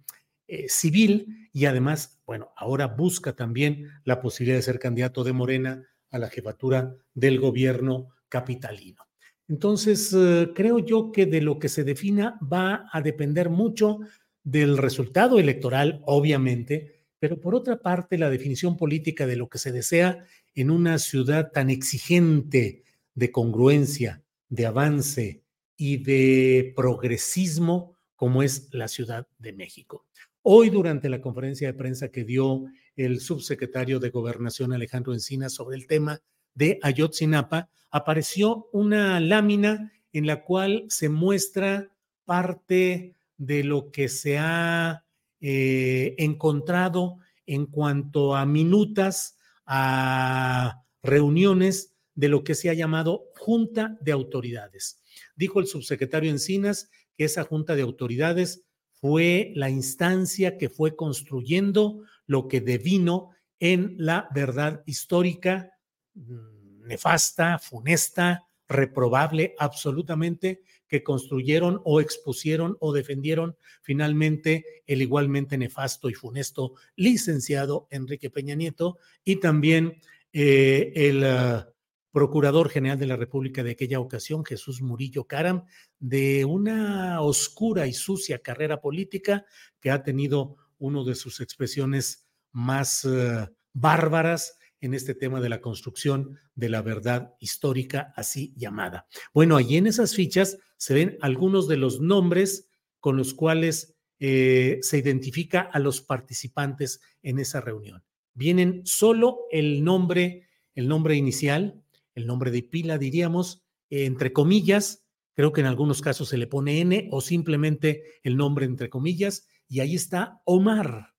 eh, 0.47 0.65
civil 0.69 1.49
y 1.51 1.65
además, 1.65 2.21
bueno, 2.27 2.51
ahora 2.55 2.87
busca 2.87 3.35
también 3.35 3.89
la 4.03 4.21
posibilidad 4.21 4.57
de 4.57 4.63
ser 4.63 4.77
candidato 4.77 5.23
de 5.23 5.33
Morena 5.33 5.83
a 6.11 6.19
la 6.19 6.29
jefatura 6.29 6.95
del 7.13 7.39
gobierno 7.39 8.09
capitalino. 8.29 9.03
Entonces, 9.47 10.13
eh, 10.13 10.51
creo 10.53 10.79
yo 10.79 11.11
que 11.11 11.25
de 11.25 11.41
lo 11.41 11.59
que 11.59 11.69
se 11.69 11.83
defina 11.83 12.37
va 12.41 12.89
a 12.91 13.01
depender 13.01 13.49
mucho 13.49 13.99
del 14.43 14.77
resultado 14.77 15.39
electoral, 15.39 16.01
obviamente, 16.05 16.94
pero 17.19 17.39
por 17.39 17.55
otra 17.55 17.79
parte, 17.79 18.17
la 18.17 18.29
definición 18.29 18.77
política 18.77 19.25
de 19.27 19.35
lo 19.35 19.49
que 19.49 19.57
se 19.57 19.71
desea 19.71 20.25
en 20.53 20.71
una 20.71 20.99
ciudad 20.99 21.51
tan 21.51 21.69
exigente 21.69 22.83
de 23.13 23.31
congruencia, 23.31 24.23
de 24.49 24.65
avance 24.65 25.43
y 25.77 25.97
de 25.97 26.73
progresismo 26.75 27.95
como 28.15 28.43
es 28.43 28.69
la 28.71 28.87
Ciudad 28.87 29.27
de 29.39 29.53
México. 29.53 30.05
Hoy, 30.41 30.69
durante 30.69 31.09
la 31.09 31.21
conferencia 31.21 31.67
de 31.67 31.73
prensa 31.73 32.09
que 32.09 32.23
dio 32.23 32.65
el 32.95 33.19
subsecretario 33.19 33.99
de 33.99 34.09
Gobernación 34.09 34.73
Alejandro 34.73 35.13
Encina 35.13 35.49
sobre 35.49 35.75
el 35.75 35.87
tema 35.87 36.21
de 36.53 36.79
Ayotzinapa, 36.81 37.69
apareció 37.91 38.69
una 38.71 39.19
lámina 39.19 39.91
en 40.13 40.27
la 40.27 40.43
cual 40.43 40.85
se 40.87 41.09
muestra 41.09 41.91
parte 42.23 43.15
de 43.37 43.63
lo 43.63 43.91
que 43.91 44.07
se 44.07 44.37
ha 44.37 45.04
eh, 45.47 46.15
encontrado 46.17 47.19
en 47.45 47.67
cuanto 47.67 48.35
a 48.35 48.47
minutas, 48.47 49.37
a 49.67 50.81
reuniones 51.03 51.93
de 52.15 52.29
lo 52.29 52.43
que 52.43 52.55
se 52.55 52.71
ha 52.71 52.73
llamado 52.73 53.25
Junta 53.35 53.95
de 54.01 54.11
Autoridades. 54.11 55.03
Dijo 55.35 55.59
el 55.59 55.67
subsecretario 55.67 56.31
Encinas 56.31 56.89
que 57.15 57.25
esa 57.25 57.43
Junta 57.43 57.75
de 57.75 57.83
Autoridades 57.83 58.63
fue 58.89 59.51
la 59.53 59.69
instancia 59.69 60.57
que 60.57 60.67
fue 60.67 60.95
construyendo 60.95 62.01
lo 62.25 62.47
que 62.47 62.59
devino 62.59 63.29
en 63.59 63.93
la 63.99 64.27
verdad 64.33 64.81
histórica 64.87 65.73
mm, 66.15 66.87
nefasta, 66.87 67.59
funesta, 67.59 68.47
reprobable 68.67 69.53
absolutamente 69.59 70.63
que 70.87 71.03
construyeron 71.03 71.81
o 71.83 71.99
expusieron 71.99 72.77
o 72.79 72.93
defendieron 72.93 73.57
finalmente 73.81 74.65
el 74.85 75.01
igualmente 75.01 75.57
nefasto 75.57 76.09
y 76.09 76.13
funesto 76.13 76.73
licenciado 76.95 77.87
Enrique 77.89 78.29
Peña 78.29 78.55
Nieto 78.55 78.97
y 79.23 79.37
también 79.37 79.99
eh, 80.33 80.91
el 80.95 81.23
ah, 81.23 81.69
Procurador 82.15 82.69
General 82.69 82.97
de 82.97 83.07
la 83.07 83.17
República 83.17 83.61
de 83.61 83.71
aquella 83.71 83.99
ocasión, 83.99 84.45
Jesús 84.45 84.81
Murillo 84.81 85.25
Caram, 85.25 85.65
de 85.99 86.45
una 86.45 87.19
oscura 87.19 87.87
y 87.87 87.93
sucia 87.93 88.39
carrera 88.39 88.79
política 88.79 89.45
que 89.81 89.91
ha 89.91 90.01
tenido 90.01 90.55
uno 90.77 91.03
de 91.03 91.15
sus 91.15 91.41
expresiones 91.41 92.25
más 92.53 93.03
eh, 93.03 93.49
bárbaras 93.73 94.57
en 94.81 94.93
este 94.93 95.15
tema 95.15 95.41
de 95.41 95.49
la 95.49 95.61
construcción 95.61 96.37
de 96.53 96.69
la 96.69 96.81
verdad 96.81 97.33
histórica 97.39 98.13
así 98.15 98.53
llamada. 98.55 99.07
Bueno, 99.33 99.57
allí 99.57 99.77
en 99.77 99.87
esas 99.87 100.15
fichas 100.15 100.57
se 100.77 100.93
ven 100.93 101.17
algunos 101.21 101.67
de 101.67 101.77
los 101.77 101.99
nombres 101.99 102.69
con 102.99 103.17
los 103.17 103.33
cuales 103.33 103.95
eh, 104.19 104.79
se 104.81 104.97
identifica 104.97 105.61
a 105.61 105.79
los 105.79 106.01
participantes 106.01 107.01
en 107.21 107.39
esa 107.39 107.61
reunión. 107.61 108.03
Vienen 108.33 108.81
solo 108.85 109.39
el 109.51 109.83
nombre, 109.83 110.47
el 110.73 110.87
nombre 110.87 111.15
inicial, 111.15 111.81
el 112.13 112.27
nombre 112.27 112.51
de 112.51 112.63
pila, 112.63 112.97
diríamos, 112.97 113.63
entre 113.89 114.33
comillas, 114.33 115.05
creo 115.33 115.51
que 115.51 115.61
en 115.61 115.67
algunos 115.67 116.01
casos 116.01 116.29
se 116.29 116.37
le 116.37 116.47
pone 116.47 116.79
N 116.79 117.09
o 117.11 117.21
simplemente 117.21 118.03
el 118.23 118.37
nombre 118.37 118.65
entre 118.65 118.89
comillas, 118.89 119.47
y 119.67 119.79
ahí 119.79 119.95
está 119.95 120.41
Omar, 120.45 121.13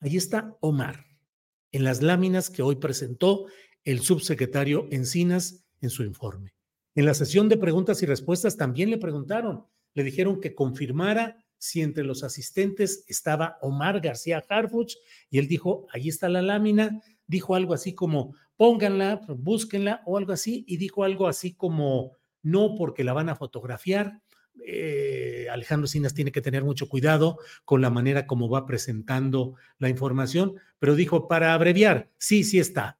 ahí 0.00 0.16
está 0.16 0.56
Omar, 0.60 1.06
en 1.72 1.84
las 1.84 2.02
láminas 2.02 2.50
que 2.50 2.62
hoy 2.62 2.76
presentó 2.76 3.46
el 3.84 4.00
subsecretario 4.00 4.86
Encinas 4.90 5.64
en 5.80 5.90
su 5.90 6.04
informe. 6.04 6.54
En 6.94 7.06
la 7.06 7.14
sesión 7.14 7.48
de 7.48 7.56
preguntas 7.56 8.02
y 8.02 8.06
respuestas 8.06 8.56
también 8.56 8.90
le 8.90 8.98
preguntaron, 8.98 9.64
le 9.94 10.04
dijeron 10.04 10.40
que 10.40 10.54
confirmara 10.54 11.44
si 11.58 11.80
entre 11.80 12.04
los 12.04 12.22
asistentes 12.22 13.04
estaba 13.08 13.58
Omar 13.62 14.00
García 14.00 14.42
Harfuch 14.48 14.96
y 15.30 15.38
él 15.38 15.48
dijo, 15.48 15.86
ahí 15.92 16.08
está 16.08 16.28
la 16.28 16.42
lámina, 16.42 17.00
dijo 17.26 17.54
algo 17.54 17.72
así 17.72 17.94
como, 17.94 18.34
pónganla, 18.56 19.20
búsquenla 19.28 20.02
o 20.06 20.18
algo 20.18 20.32
así, 20.32 20.64
y 20.66 20.76
dijo 20.76 21.04
algo 21.04 21.28
así 21.28 21.54
como, 21.54 22.16
no 22.42 22.74
porque 22.76 23.04
la 23.04 23.12
van 23.12 23.28
a 23.28 23.36
fotografiar. 23.36 24.21
Eh, 24.64 25.46
Alejandro 25.50 25.86
Sinas 25.86 26.14
tiene 26.14 26.32
que 26.32 26.40
tener 26.40 26.64
mucho 26.64 26.88
cuidado 26.88 27.38
con 27.64 27.80
la 27.80 27.90
manera 27.90 28.26
como 28.26 28.48
va 28.48 28.66
presentando 28.66 29.54
la 29.78 29.88
información, 29.88 30.54
pero 30.78 30.94
dijo, 30.94 31.28
para 31.28 31.54
abreviar, 31.54 32.10
sí, 32.18 32.44
sí 32.44 32.58
está. 32.58 32.98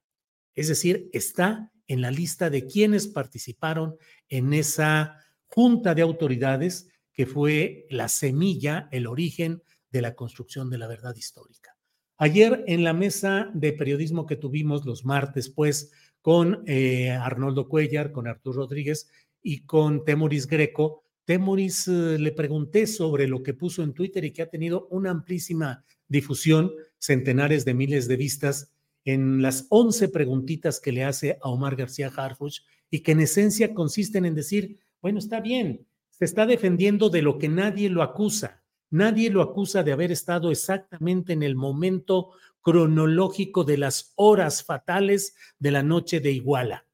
Es 0.55 0.67
decir, 0.67 1.09
está 1.13 1.71
en 1.87 2.01
la 2.01 2.11
lista 2.11 2.49
de 2.49 2.65
quienes 2.65 3.07
participaron 3.07 3.97
en 4.29 4.53
esa 4.53 5.17
junta 5.47 5.93
de 5.93 6.01
autoridades 6.01 6.89
que 7.11 7.25
fue 7.25 7.85
la 7.89 8.07
semilla, 8.07 8.87
el 8.91 9.07
origen 9.07 9.61
de 9.91 10.01
la 10.01 10.15
construcción 10.15 10.69
de 10.69 10.79
la 10.79 10.87
verdad 10.87 11.15
histórica. 11.15 11.77
Ayer 12.17 12.63
en 12.67 12.83
la 12.83 12.93
mesa 12.93 13.51
de 13.53 13.73
periodismo 13.73 14.25
que 14.25 14.35
tuvimos 14.35 14.85
los 14.85 15.05
martes, 15.05 15.49
pues, 15.49 15.91
con 16.21 16.63
eh, 16.67 17.11
Arnoldo 17.11 17.67
Cuellar, 17.67 18.11
con 18.11 18.27
Arturo 18.27 18.61
Rodríguez 18.61 19.09
y 19.41 19.65
con 19.65 20.05
Temoris 20.05 20.47
Greco, 20.47 21.02
Temoris 21.25 21.87
eh, 21.87 22.17
le 22.19 22.31
pregunté 22.31 22.87
sobre 22.87 23.27
lo 23.27 23.43
que 23.43 23.53
puso 23.53 23.83
en 23.83 23.93
Twitter 23.93 24.25
y 24.25 24.31
que 24.31 24.41
ha 24.41 24.49
tenido 24.49 24.87
una 24.89 25.11
amplísima 25.11 25.83
difusión, 26.07 26.71
centenares 26.97 27.65
de 27.65 27.73
miles 27.73 28.07
de 28.07 28.17
vistas, 28.17 28.71
en 29.05 29.41
las 29.41 29.67
11 29.69 30.09
preguntitas 30.09 30.79
que 30.79 30.91
le 30.91 31.03
hace 31.03 31.37
a 31.41 31.49
Omar 31.49 31.75
García 31.75 32.11
Harfuch 32.15 32.61
y 32.89 33.01
que 33.01 33.11
en 33.11 33.19
esencia 33.19 33.73
consisten 33.73 34.25
en 34.25 34.35
decir, 34.35 34.79
bueno, 35.01 35.19
está 35.19 35.41
bien, 35.41 35.85
se 36.09 36.25
está 36.25 36.45
defendiendo 36.45 37.09
de 37.09 37.21
lo 37.21 37.37
que 37.37 37.49
nadie 37.49 37.89
lo 37.89 38.01
acusa 38.01 38.63
Nadie 38.93 39.31
lo 39.31 39.41
acusa 39.41 39.81
de 39.81 39.91
haber 39.91 40.11
estado 40.11 40.51
exactamente 40.51 41.33
en 41.33 41.41
el 41.41 41.55
momento 41.55 42.29
cronológico 42.61 43.63
de 43.63 43.79
las 43.79 44.13
horas 44.17 44.63
fatales 44.63 45.33
de 45.57 45.71
la 45.71 45.81
noche 45.81 46.19
de 46.19 46.31
Iguala. 46.31 46.85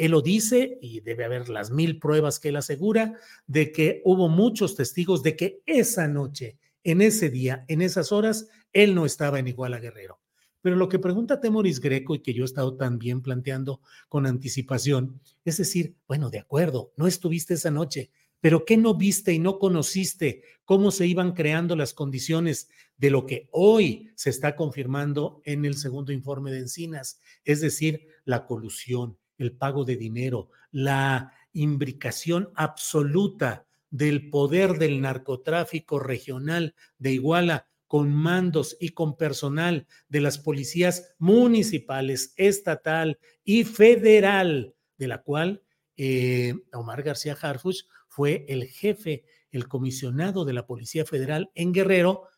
Él 0.00 0.12
lo 0.12 0.22
dice, 0.22 0.78
y 0.80 1.00
debe 1.00 1.26
haber 1.26 1.50
las 1.50 1.70
mil 1.70 1.98
pruebas 1.98 2.40
que 2.40 2.48
él 2.48 2.56
asegura, 2.56 3.18
de 3.46 3.70
que 3.70 4.00
hubo 4.06 4.30
muchos 4.30 4.74
testigos 4.74 5.22
de 5.22 5.36
que 5.36 5.60
esa 5.66 6.08
noche, 6.08 6.56
en 6.82 7.02
ese 7.02 7.28
día, 7.28 7.66
en 7.68 7.82
esas 7.82 8.10
horas, 8.10 8.48
él 8.72 8.94
no 8.94 9.04
estaba 9.04 9.38
en 9.38 9.48
Iguala 9.48 9.78
Guerrero. 9.78 10.18
Pero 10.62 10.76
lo 10.76 10.88
que 10.88 10.98
pregunta 10.98 11.38
Temoris 11.38 11.80
Greco 11.80 12.14
y 12.14 12.20
que 12.20 12.32
yo 12.32 12.44
he 12.44 12.46
estado 12.46 12.78
también 12.78 13.20
planteando 13.20 13.82
con 14.08 14.24
anticipación, 14.24 15.20
es 15.44 15.58
decir, 15.58 15.96
bueno, 16.08 16.30
de 16.30 16.38
acuerdo, 16.38 16.94
no 16.96 17.06
estuviste 17.06 17.52
esa 17.52 17.70
noche, 17.70 18.10
pero 18.40 18.64
¿qué 18.64 18.78
no 18.78 18.94
viste 18.94 19.34
y 19.34 19.38
no 19.38 19.58
conociste? 19.58 20.44
¿Cómo 20.64 20.92
se 20.92 21.06
iban 21.06 21.32
creando 21.32 21.76
las 21.76 21.92
condiciones 21.92 22.70
de 22.96 23.10
lo 23.10 23.26
que 23.26 23.50
hoy 23.52 24.12
se 24.14 24.30
está 24.30 24.56
confirmando 24.56 25.42
en 25.44 25.66
el 25.66 25.76
segundo 25.76 26.10
informe 26.10 26.52
de 26.52 26.60
Encinas? 26.60 27.20
Es 27.44 27.60
decir, 27.60 28.06
la 28.24 28.46
colusión, 28.46 29.18
el 29.40 29.52
pago 29.52 29.84
de 29.84 29.96
dinero, 29.96 30.50
la 30.70 31.32
imbricación 31.52 32.50
absoluta 32.54 33.66
del 33.90 34.30
poder 34.30 34.78
del 34.78 35.00
narcotráfico 35.00 35.98
regional 35.98 36.74
de 36.98 37.12
Iguala 37.12 37.66
con 37.88 38.14
mandos 38.14 38.76
y 38.78 38.90
con 38.90 39.16
personal 39.16 39.86
de 40.08 40.20
las 40.20 40.38
policías 40.38 41.14
municipales, 41.18 42.34
estatal 42.36 43.18
y 43.42 43.64
federal, 43.64 44.74
de 44.96 45.08
la 45.08 45.22
cual 45.22 45.62
eh, 45.96 46.54
Omar 46.72 47.02
García 47.02 47.36
Harfuch 47.40 47.86
fue 48.08 48.44
el 48.48 48.66
jefe, 48.66 49.24
el 49.50 49.66
comisionado 49.66 50.44
de 50.44 50.52
la 50.52 50.66
Policía 50.66 51.04
Federal 51.04 51.50
en 51.54 51.72
Guerrero 51.72 52.28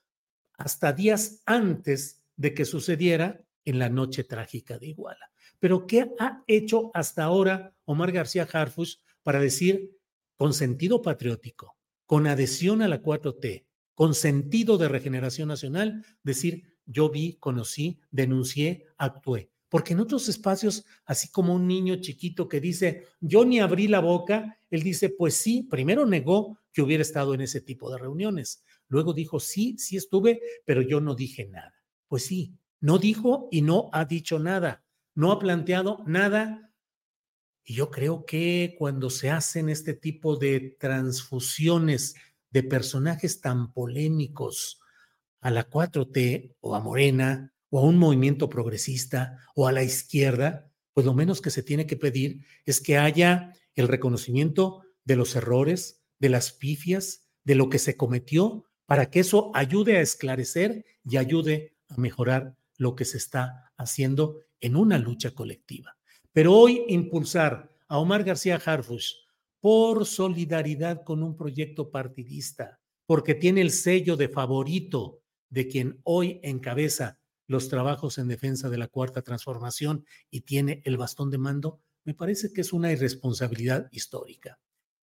hasta 0.56 0.92
días 0.92 1.42
antes 1.44 2.22
de 2.36 2.54
que 2.54 2.64
sucediera 2.64 3.44
en 3.64 3.78
la 3.78 3.90
noche 3.90 4.24
trágica 4.24 4.78
de 4.78 4.86
Iguala. 4.86 5.31
Pero 5.62 5.86
¿qué 5.86 6.12
ha 6.18 6.42
hecho 6.48 6.90
hasta 6.92 7.22
ahora 7.22 7.72
Omar 7.84 8.10
García 8.10 8.48
Harfuch 8.52 8.96
para 9.22 9.38
decir 9.38 9.96
con 10.36 10.54
sentido 10.54 11.02
patriótico, 11.02 11.76
con 12.04 12.26
adhesión 12.26 12.82
a 12.82 12.88
la 12.88 13.00
4T, 13.00 13.64
con 13.94 14.16
sentido 14.16 14.76
de 14.76 14.88
regeneración 14.88 15.46
nacional, 15.46 16.04
decir, 16.24 16.64
yo 16.84 17.10
vi, 17.10 17.34
conocí, 17.34 18.00
denuncié, 18.10 18.86
actué. 18.98 19.52
Porque 19.68 19.92
en 19.92 20.00
otros 20.00 20.28
espacios, 20.28 20.84
así 21.04 21.30
como 21.30 21.54
un 21.54 21.68
niño 21.68 21.94
chiquito 22.00 22.48
que 22.48 22.60
dice, 22.60 23.06
yo 23.20 23.44
ni 23.44 23.60
abrí 23.60 23.86
la 23.86 24.00
boca, 24.00 24.58
él 24.68 24.82
dice, 24.82 25.10
pues 25.10 25.34
sí, 25.34 25.62
primero 25.62 26.06
negó 26.06 26.58
que 26.72 26.82
hubiera 26.82 27.02
estado 27.02 27.34
en 27.34 27.40
ese 27.40 27.60
tipo 27.60 27.88
de 27.88 27.98
reuniones. 27.98 28.64
Luego 28.88 29.12
dijo, 29.12 29.38
sí, 29.38 29.76
sí 29.78 29.96
estuve, 29.96 30.40
pero 30.64 30.82
yo 30.82 31.00
no 31.00 31.14
dije 31.14 31.46
nada. 31.46 31.84
Pues 32.08 32.24
sí, 32.24 32.56
no 32.80 32.98
dijo 32.98 33.46
y 33.52 33.62
no 33.62 33.90
ha 33.92 34.06
dicho 34.06 34.40
nada, 34.40 34.82
no 35.14 35.32
ha 35.32 35.38
planteado 35.38 36.02
nada. 36.06 36.72
Y 37.64 37.74
yo 37.74 37.90
creo 37.90 38.24
que 38.24 38.74
cuando 38.78 39.10
se 39.10 39.30
hacen 39.30 39.68
este 39.68 39.94
tipo 39.94 40.36
de 40.36 40.76
transfusiones 40.78 42.14
de 42.50 42.62
personajes 42.62 43.40
tan 43.40 43.72
polémicos 43.72 44.80
a 45.40 45.50
la 45.50 45.68
4T 45.68 46.56
o 46.60 46.74
a 46.74 46.80
Morena 46.80 47.52
o 47.70 47.78
a 47.78 47.82
un 47.82 47.98
movimiento 47.98 48.48
progresista 48.48 49.38
o 49.54 49.66
a 49.66 49.72
la 49.72 49.82
izquierda, 49.82 50.70
pues 50.92 51.06
lo 51.06 51.14
menos 51.14 51.40
que 51.40 51.50
se 51.50 51.62
tiene 51.62 51.86
que 51.86 51.96
pedir 51.96 52.44
es 52.64 52.80
que 52.80 52.98
haya 52.98 53.54
el 53.74 53.88
reconocimiento 53.88 54.82
de 55.04 55.16
los 55.16 55.34
errores, 55.36 56.02
de 56.18 56.28
las 56.28 56.52
pifias, 56.52 57.28
de 57.44 57.54
lo 57.54 57.68
que 57.68 57.78
se 57.78 57.96
cometió, 57.96 58.64
para 58.86 59.10
que 59.10 59.20
eso 59.20 59.50
ayude 59.54 59.96
a 59.96 60.00
esclarecer 60.00 60.84
y 61.04 61.16
ayude 61.16 61.74
a 61.88 61.96
mejorar 61.96 62.56
lo 62.76 62.94
que 62.94 63.04
se 63.04 63.16
está 63.16 63.72
haciendo 63.76 64.40
en 64.62 64.76
una 64.76 64.98
lucha 64.98 65.32
colectiva. 65.32 65.94
Pero 66.32 66.54
hoy 66.54 66.84
impulsar 66.88 67.70
a 67.88 67.98
Omar 67.98 68.24
García 68.24 68.56
Harfush 68.64 69.12
por 69.60 70.06
solidaridad 70.06 71.04
con 71.04 71.22
un 71.22 71.36
proyecto 71.36 71.90
partidista, 71.90 72.80
porque 73.04 73.34
tiene 73.34 73.60
el 73.60 73.70
sello 73.70 74.16
de 74.16 74.28
favorito 74.28 75.20
de 75.50 75.68
quien 75.68 76.00
hoy 76.04 76.40
encabeza 76.42 77.20
los 77.46 77.68
trabajos 77.68 78.16
en 78.16 78.28
defensa 78.28 78.70
de 78.70 78.78
la 78.78 78.88
cuarta 78.88 79.20
transformación 79.20 80.06
y 80.30 80.40
tiene 80.40 80.80
el 80.84 80.96
bastón 80.96 81.30
de 81.30 81.38
mando, 81.38 81.80
me 82.04 82.14
parece 82.14 82.52
que 82.52 82.62
es 82.62 82.72
una 82.72 82.90
irresponsabilidad 82.90 83.88
histórica. 83.92 84.58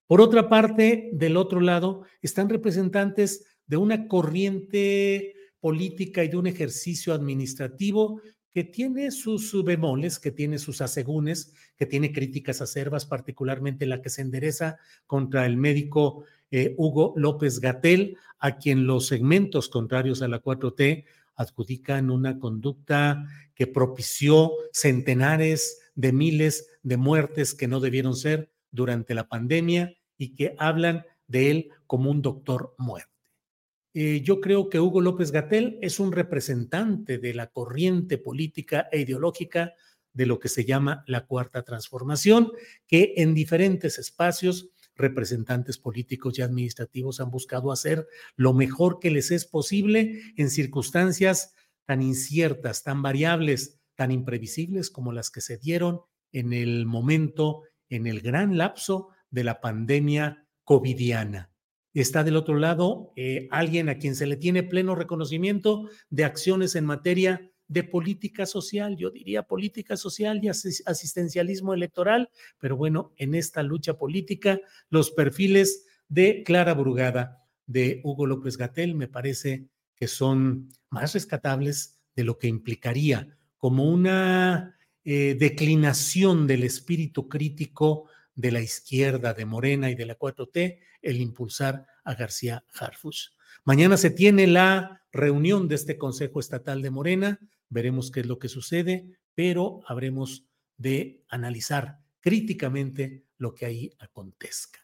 Por 0.07 0.21
otra 0.21 0.49
parte, 0.49 1.11
del 1.13 1.37
otro 1.37 1.61
lado, 1.61 2.03
están 2.21 2.49
representantes 2.49 3.45
de 3.67 3.77
una 3.77 4.07
corriente 4.07 5.35
política 5.59 6.23
y 6.23 6.29
de 6.29 6.37
un 6.37 6.47
ejercicio 6.47 7.13
administrativo 7.13 8.21
que 8.53 8.63
tiene 8.63 9.11
sus 9.11 9.63
bemoles, 9.63 10.19
que 10.19 10.31
tiene 10.31 10.57
sus 10.57 10.81
asegúnes, 10.81 11.53
que 11.77 11.85
tiene 11.85 12.11
críticas 12.11 12.61
acervas, 12.61 13.05
particularmente 13.05 13.85
la 13.85 14.01
que 14.01 14.09
se 14.09 14.21
endereza 14.21 14.77
contra 15.05 15.45
el 15.45 15.57
médico 15.57 16.23
eh, 16.51 16.73
Hugo 16.77 17.13
López 17.15 17.59
Gatel, 17.59 18.17
a 18.39 18.57
quien 18.57 18.87
los 18.87 19.07
segmentos 19.07 19.69
contrarios 19.69 20.21
a 20.21 20.27
la 20.27 20.41
4T 20.41 21.05
adjudican 21.35 22.09
una 22.09 22.39
conducta 22.39 23.25
que 23.53 23.67
propició 23.67 24.51
centenares 24.71 25.79
de 25.95 26.11
miles 26.11 26.67
de 26.81 26.97
muertes 26.97 27.53
que 27.53 27.67
no 27.67 27.79
debieron 27.79 28.15
ser 28.15 28.51
durante 28.71 29.13
la 29.13 29.27
pandemia 29.27 29.93
y 30.17 30.35
que 30.35 30.55
hablan 30.57 31.05
de 31.27 31.51
él 31.51 31.69
como 31.87 32.11
un 32.11 32.21
doctor 32.21 32.73
muerto. 32.77 33.18
Eh, 33.93 34.21
yo 34.21 34.39
creo 34.39 34.69
que 34.69 34.79
Hugo 34.79 35.01
López 35.01 35.31
Gatel 35.31 35.79
es 35.81 35.99
un 35.99 36.11
representante 36.11 37.17
de 37.17 37.33
la 37.33 37.47
corriente 37.47 38.17
política 38.17 38.87
e 38.91 39.01
ideológica 39.01 39.73
de 40.13 40.25
lo 40.25 40.39
que 40.39 40.49
se 40.49 40.65
llama 40.65 41.03
la 41.07 41.25
cuarta 41.25 41.63
transformación, 41.63 42.51
que 42.87 43.13
en 43.17 43.33
diferentes 43.33 43.97
espacios 43.97 44.69
representantes 44.95 45.77
políticos 45.77 46.37
y 46.37 46.41
administrativos 46.41 47.19
han 47.19 47.31
buscado 47.31 47.71
hacer 47.71 48.07
lo 48.35 48.53
mejor 48.53 48.99
que 48.99 49.11
les 49.11 49.31
es 49.31 49.45
posible 49.45 50.21
en 50.35 50.49
circunstancias 50.49 51.53
tan 51.85 52.01
inciertas, 52.01 52.83
tan 52.83 53.01
variables, 53.01 53.79
tan 53.95 54.11
imprevisibles 54.11 54.91
como 54.91 55.13
las 55.13 55.31
que 55.31 55.41
se 55.41 55.57
dieron 55.57 56.01
en 56.31 56.53
el 56.53 56.85
momento, 56.85 57.63
en 57.89 58.05
el 58.05 58.21
gran 58.21 58.57
lapso 58.57 59.09
de 59.31 59.43
la 59.43 59.61
pandemia 59.61 60.45
covidiana. 60.63 61.48
Está 61.93 62.23
del 62.23 62.35
otro 62.35 62.57
lado 62.57 63.13
eh, 63.15 63.47
alguien 63.51 63.89
a 63.89 63.97
quien 63.97 64.15
se 64.15 64.27
le 64.27 64.37
tiene 64.37 64.63
pleno 64.63 64.95
reconocimiento 64.95 65.89
de 66.09 66.23
acciones 66.23 66.75
en 66.75 66.85
materia 66.85 67.49
de 67.67 67.83
política 67.83 68.45
social, 68.45 68.97
yo 68.97 69.11
diría 69.11 69.43
política 69.43 69.95
social 69.95 70.39
y 70.43 70.49
asistencialismo 70.49 71.73
electoral, 71.73 72.29
pero 72.57 72.75
bueno, 72.75 73.13
en 73.15 73.35
esta 73.35 73.61
lucha 73.61 73.93
política, 73.93 74.59
los 74.89 75.11
perfiles 75.11 75.85
de 76.07 76.43
Clara 76.43 76.73
Brugada, 76.73 77.45
de 77.67 78.01
Hugo 78.03 78.25
López 78.25 78.57
Gatel, 78.57 78.95
me 78.95 79.07
parece 79.07 79.67
que 79.95 80.07
son 80.07 80.69
más 80.89 81.13
rescatables 81.13 81.99
de 82.15 82.23
lo 82.23 82.39
que 82.39 82.47
implicaría 82.47 83.37
como 83.57 83.83
una 83.83 84.75
eh, 85.03 85.35
declinación 85.39 86.47
del 86.47 86.63
espíritu 86.63 87.29
crítico 87.29 88.09
de 88.33 88.51
la 88.51 88.61
izquierda, 88.61 89.33
de 89.33 89.45
Morena 89.45 89.91
y 89.91 89.95
de 89.95 90.05
la 90.07 90.17
4T, 90.17 90.79
el 91.01 91.21
impulsar 91.21 91.85
a 92.03 92.15
García 92.15 92.65
Harfush. 92.73 93.29
Mañana 93.63 93.97
se 93.97 94.09
tiene 94.09 94.47
la 94.47 95.03
reunión 95.11 95.67
de 95.67 95.75
este 95.75 95.97
Consejo 95.97 96.39
Estatal 96.39 96.81
de 96.81 96.89
Morena, 96.89 97.39
veremos 97.69 98.11
qué 98.11 98.21
es 98.21 98.25
lo 98.25 98.39
que 98.39 98.49
sucede, 98.49 99.19
pero 99.35 99.81
habremos 99.87 100.45
de 100.77 101.23
analizar 101.29 101.99
críticamente 102.19 103.25
lo 103.37 103.53
que 103.53 103.65
ahí 103.65 103.93
acontezca. 103.99 104.79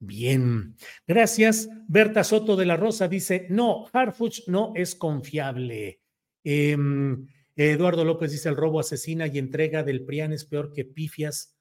Bien, 0.00 0.76
gracias. 1.06 1.68
Berta 1.88 2.22
Soto 2.22 2.54
de 2.54 2.66
la 2.66 2.76
Rosa 2.76 3.08
dice, 3.08 3.46
no, 3.50 3.86
Harfuch 3.92 4.46
no 4.46 4.72
es 4.76 4.94
confiable. 4.94 6.00
Em, 6.44 7.26
Eduardo 7.56 8.04
López 8.04 8.30
dice, 8.30 8.48
el 8.48 8.56
robo 8.56 8.78
asesina 8.78 9.26
y 9.26 9.38
entrega 9.38 9.82
del 9.82 10.04
PRIAN 10.04 10.32
es 10.32 10.44
peor 10.44 10.72
que 10.72 10.84
pifias 10.84 11.56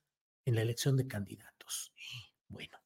en 0.45 0.55
la 0.55 0.61
elección 0.61 0.95
de 0.95 1.07
candidatos. 1.07 1.93
Bueno, 2.47 2.77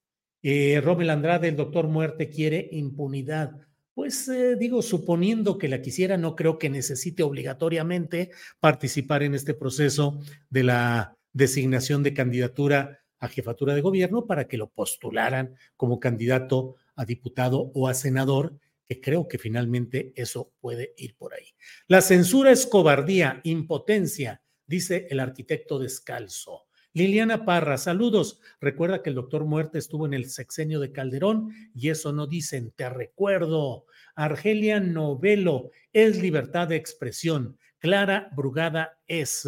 eh, 0.44 0.82
Andrade, 1.10 1.48
el 1.48 1.56
doctor 1.56 1.88
Muerte, 1.88 2.30
quiere 2.30 2.70
impunidad. 2.72 3.52
Pues 3.94 4.28
eh, 4.30 4.56
digo, 4.56 4.82
suponiendo 4.82 5.58
que 5.58 5.68
la 5.68 5.82
quisiera, 5.82 6.18
no 6.18 6.36
creo 6.36 6.58
que 6.58 6.70
necesite 6.70 7.24
obligatoriamente 7.24 8.32
participar 8.60 9.24
en 9.24 9.36
este 9.36 9.54
proceso 9.54 10.20
de 10.50 10.64
la 10.64 11.18
designación 11.34 12.02
de 12.04 12.14
candidatura 12.14 13.00
a 13.20 13.28
jefatura 13.28 13.76
de 13.76 13.82
gobierno 13.82 14.26
para 14.26 14.48
que 14.48 14.58
lo 14.58 14.70
postularan 14.70 15.56
como 15.78 16.00
candidato 16.00 16.76
a 16.96 17.06
diputado 17.06 17.72
o 17.76 17.88
a 17.88 17.94
senador, 17.94 18.58
que 18.88 19.00
creo 19.00 19.28
que 19.28 19.38
finalmente 19.38 20.14
eso 20.16 20.54
puede 20.60 20.94
ir 20.98 21.16
por 21.16 21.34
ahí. 21.34 21.54
La 21.88 22.02
censura 22.02 22.52
es 22.52 22.66
cobardía, 22.66 23.40
impotencia, 23.44 24.42
dice 24.66 25.08
el 25.10 25.20
arquitecto 25.20 25.80
descalzo. 25.80 26.66
Liliana 26.94 27.46
Parra, 27.46 27.78
saludos. 27.78 28.42
Recuerda 28.60 29.02
que 29.02 29.10
el 29.10 29.16
doctor 29.16 29.46
Muerte 29.46 29.80
estuvo 29.80 30.06
en 30.06 30.14
el 30.14 30.30
sexenio 30.30 30.80
de 30.82 30.92
Calderón 30.92 31.54
y 31.74 31.90
eso 31.90 32.12
no 32.12 32.28
dicen, 32.28 32.72
te 32.76 32.90
recuerdo. 32.90 33.86
Argelia 34.14 34.82
Novelo, 34.82 35.72
es 35.94 36.22
libertad 36.22 36.68
de 36.68 36.76
expresión. 36.76 37.58
Clara 37.80 38.30
Brugada 38.36 39.00
es. 39.08 39.48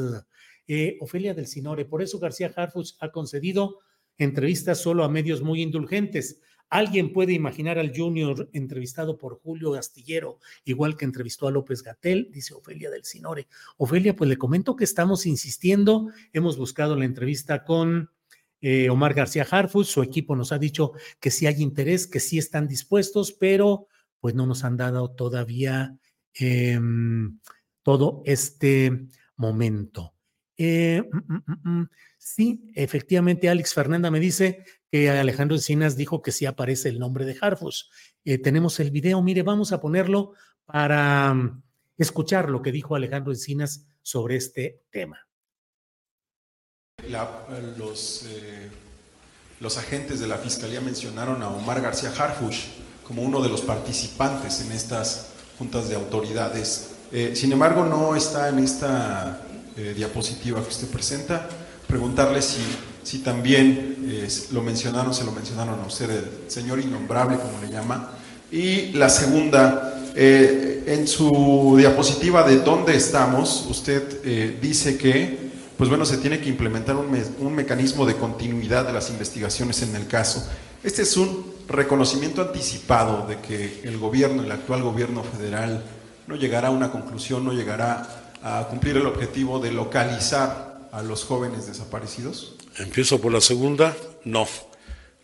Eh, 0.68 0.98
Ofelia 1.02 1.34
del 1.34 1.48
Sinore, 1.48 1.84
por 1.84 2.02
eso 2.02 2.18
García 2.18 2.52
Harfuch 2.56 2.94
ha 3.02 3.12
concedido 3.12 3.80
entrevistas 4.18 4.80
solo 4.80 5.04
a 5.04 5.10
medios 5.10 5.42
muy 5.42 5.62
indulgentes. 5.62 6.42
¿Alguien 6.74 7.14
puede 7.14 7.34
imaginar 7.34 7.78
al 7.78 7.96
Junior 7.96 8.50
entrevistado 8.52 9.16
por 9.20 9.40
Julio 9.40 9.70
Gastillero, 9.70 10.40
igual 10.66 10.98
que 10.98 11.06
entrevistó 11.06 11.48
a 11.48 11.52
López 11.52 11.84
Gatel? 11.84 12.30
Dice 12.32 12.56
Ofelia 12.56 12.90
del 12.90 13.04
Sinore. 13.04 13.48
Ofelia, 13.78 14.16
pues 14.16 14.28
le 14.28 14.38
comento 14.38 14.76
que 14.76 14.84
estamos 14.84 15.28
insistiendo, 15.28 16.10
hemos 16.32 16.58
buscado 16.58 16.96
la 16.96 17.06
entrevista 17.06 17.64
con 17.64 18.10
eh, 18.60 18.90
Omar 18.90 19.14
García 19.14 19.46
Harfus, 19.48 19.88
su 19.88 20.02
equipo 20.02 20.36
nos 20.36 20.52
ha 20.52 20.58
dicho 20.58 20.94
que 21.20 21.30
sí 21.30 21.46
hay 21.46 21.62
interés, 21.62 22.08
que 22.08 22.20
sí 22.20 22.40
están 22.40 22.68
dispuestos, 22.68 23.34
pero 23.34 23.86
pues 24.20 24.34
no 24.34 24.48
nos 24.48 24.64
han 24.64 24.76
dado 24.76 25.12
todavía 25.12 25.96
em, 26.34 27.38
todo 27.84 28.24
este 28.26 29.06
momento. 29.36 30.16
Eh, 30.58 31.04
mm, 31.04 31.34
mm, 31.36 31.82
mm, 31.82 31.90
sí, 32.18 32.72
efectivamente, 32.74 33.48
Alex 33.48 33.76
Fernanda 33.76 34.10
me 34.10 34.20
dice 34.20 34.66
Alejandro 34.94 35.56
Encinas 35.56 35.98
dijo 35.98 36.22
que 36.22 36.32
sí 36.32 36.46
aparece 36.46 36.88
el 36.88 37.00
nombre 37.00 37.26
de 37.26 37.36
Harfus. 37.42 37.90
Eh, 38.24 38.38
tenemos 38.38 38.80
el 38.80 38.92
video, 38.92 39.24
mire, 39.24 39.42
vamos 39.42 39.72
a 39.72 39.82
ponerlo 39.82 40.34
para 40.66 41.34
mm, 41.34 41.64
escuchar 41.98 42.50
lo 42.50 42.62
que 42.62 42.72
dijo 42.72 42.96
Alejandro 42.96 43.32
Encinas 43.32 43.88
sobre 44.04 44.36
este 44.36 44.84
tema. 44.92 45.28
los, 47.78 48.28
eh, 48.28 48.70
los 49.60 49.78
agentes 49.80 50.20
de 50.20 50.28
la 50.28 50.38
Fiscalía 50.38 50.80
mencionaron 50.80 51.42
a 51.42 51.50
Omar 51.50 51.82
García 51.82 52.12
Harfush 52.12 52.66
como 53.04 53.24
uno 53.24 53.42
de 53.42 53.50
los 53.50 53.62
participantes 53.62 54.62
en 54.62 54.72
estas 54.74 55.34
juntas 55.58 55.90
de 55.90 55.96
autoridades. 55.96 56.92
Eh, 57.12 57.36
sin 57.36 57.52
embargo, 57.52 57.84
no 57.84 58.16
está 58.16 58.50
en 58.50 58.60
esta 58.60 59.42
diapositiva 59.76 60.62
que 60.62 60.70
usted 60.70 60.88
presenta. 60.88 61.50
Preguntarle 61.88 62.44
si 62.44 62.62
si 63.04 63.20
también 63.20 64.06
eh, 64.08 64.28
lo 64.52 64.62
mencionaron, 64.62 65.14
se 65.14 65.24
lo 65.24 65.32
mencionaron 65.32 65.80
a 65.80 65.86
usted, 65.86 66.10
el 66.10 66.52
señor 66.52 66.80
innombrable, 66.80 67.38
como 67.38 67.62
le 67.62 67.72
llama, 67.72 68.12
Y 68.52 68.92
la 68.94 69.10
segunda, 69.10 70.12
eh, 70.16 70.84
en 70.86 71.08
su 71.08 71.76
diapositiva 71.78 72.44
de 72.44 72.60
dónde 72.60 72.96
estamos, 72.96 73.66
usted 73.70 74.22
eh, 74.24 74.58
dice 74.62 74.98
que, 74.98 75.52
pues 75.78 75.90
bueno, 75.90 76.06
se 76.06 76.18
tiene 76.18 76.40
que 76.40 76.50
implementar 76.50 76.96
un, 76.96 77.12
me 77.12 77.24
un 77.40 77.56
mecanismo 77.56 78.06
de 78.06 78.16
continuidad 78.16 78.86
de 78.86 78.94
las 78.94 79.10
investigaciones 79.10 79.82
en 79.82 79.96
el 79.96 80.08
caso. 80.08 80.48
Este 80.84 81.02
es 81.02 81.18
un 81.18 81.52
reconocimiento 81.68 82.42
anticipado 82.42 83.26
de 83.28 83.40
que 83.40 83.82
el 83.84 83.98
gobierno, 83.98 84.44
el 84.44 84.52
actual 84.52 84.84
gobierno 84.84 85.24
federal, 85.24 85.84
no 86.28 86.36
llegará 86.36 86.68
a 86.68 86.72
una 86.72 86.92
conclusión, 86.92 87.44
no 87.44 87.54
llegará 87.54 88.24
a 88.44 88.68
cumplir 88.70 88.98
el 88.98 89.08
objetivo 89.08 89.60
de 89.60 89.72
localizar 89.72 90.74
a 90.92 91.02
los 91.02 91.26
jóvenes 91.26 91.66
desaparecidos? 91.66 92.56
Empiezo 92.78 93.20
por 93.22 93.32
la 93.32 93.42
segunda. 93.42 93.96
No, 94.24 94.48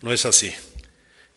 no 0.01 0.13
es 0.13 0.25
así 0.25 0.53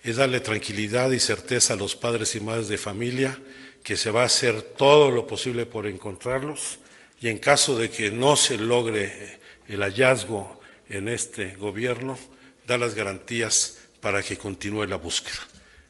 es 0.03 0.17
darle 0.17 0.41
tranquilidad 0.41 1.11
y 1.13 1.21
certeza 1.21 1.75
a 1.75 1.77
los 1.77 1.95
padres 1.95 2.35
y 2.35 2.41
madres 2.41 2.69
de 2.69 2.79
familia 2.79 3.39
que 3.85 3.97
se 3.97 4.11
va 4.11 4.23
a 4.23 4.27
hacer 4.27 4.63
todo 4.63 5.11
lo 5.11 5.27
posible 5.27 5.67
por 5.67 5.87
encontrarlos 5.87 6.79
y 7.21 7.29
en 7.29 7.39
caso 7.39 7.79
de 7.79 7.89
que 7.91 8.11
no 8.11 8.37
se 8.37 8.59
logre 8.59 9.39
el 9.69 9.81
hallazgo 9.81 10.61
en 10.89 11.09
este 11.09 11.55
gobierno, 11.55 12.19
dar 12.67 12.81
las 12.81 12.95
garantías 12.95 13.79
para 14.01 14.23
que 14.23 14.37
continúe 14.37 14.87
la 14.87 14.97
búsqueda. 14.97 15.39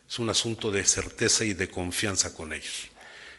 Es 0.06 0.18
un 0.18 0.28
asunto 0.28 0.70
de 0.70 0.84
certeza 0.84 1.44
y 1.44 1.54
de 1.54 1.68
confianza 1.68 2.34
con 2.34 2.52
ellos. 2.52 2.88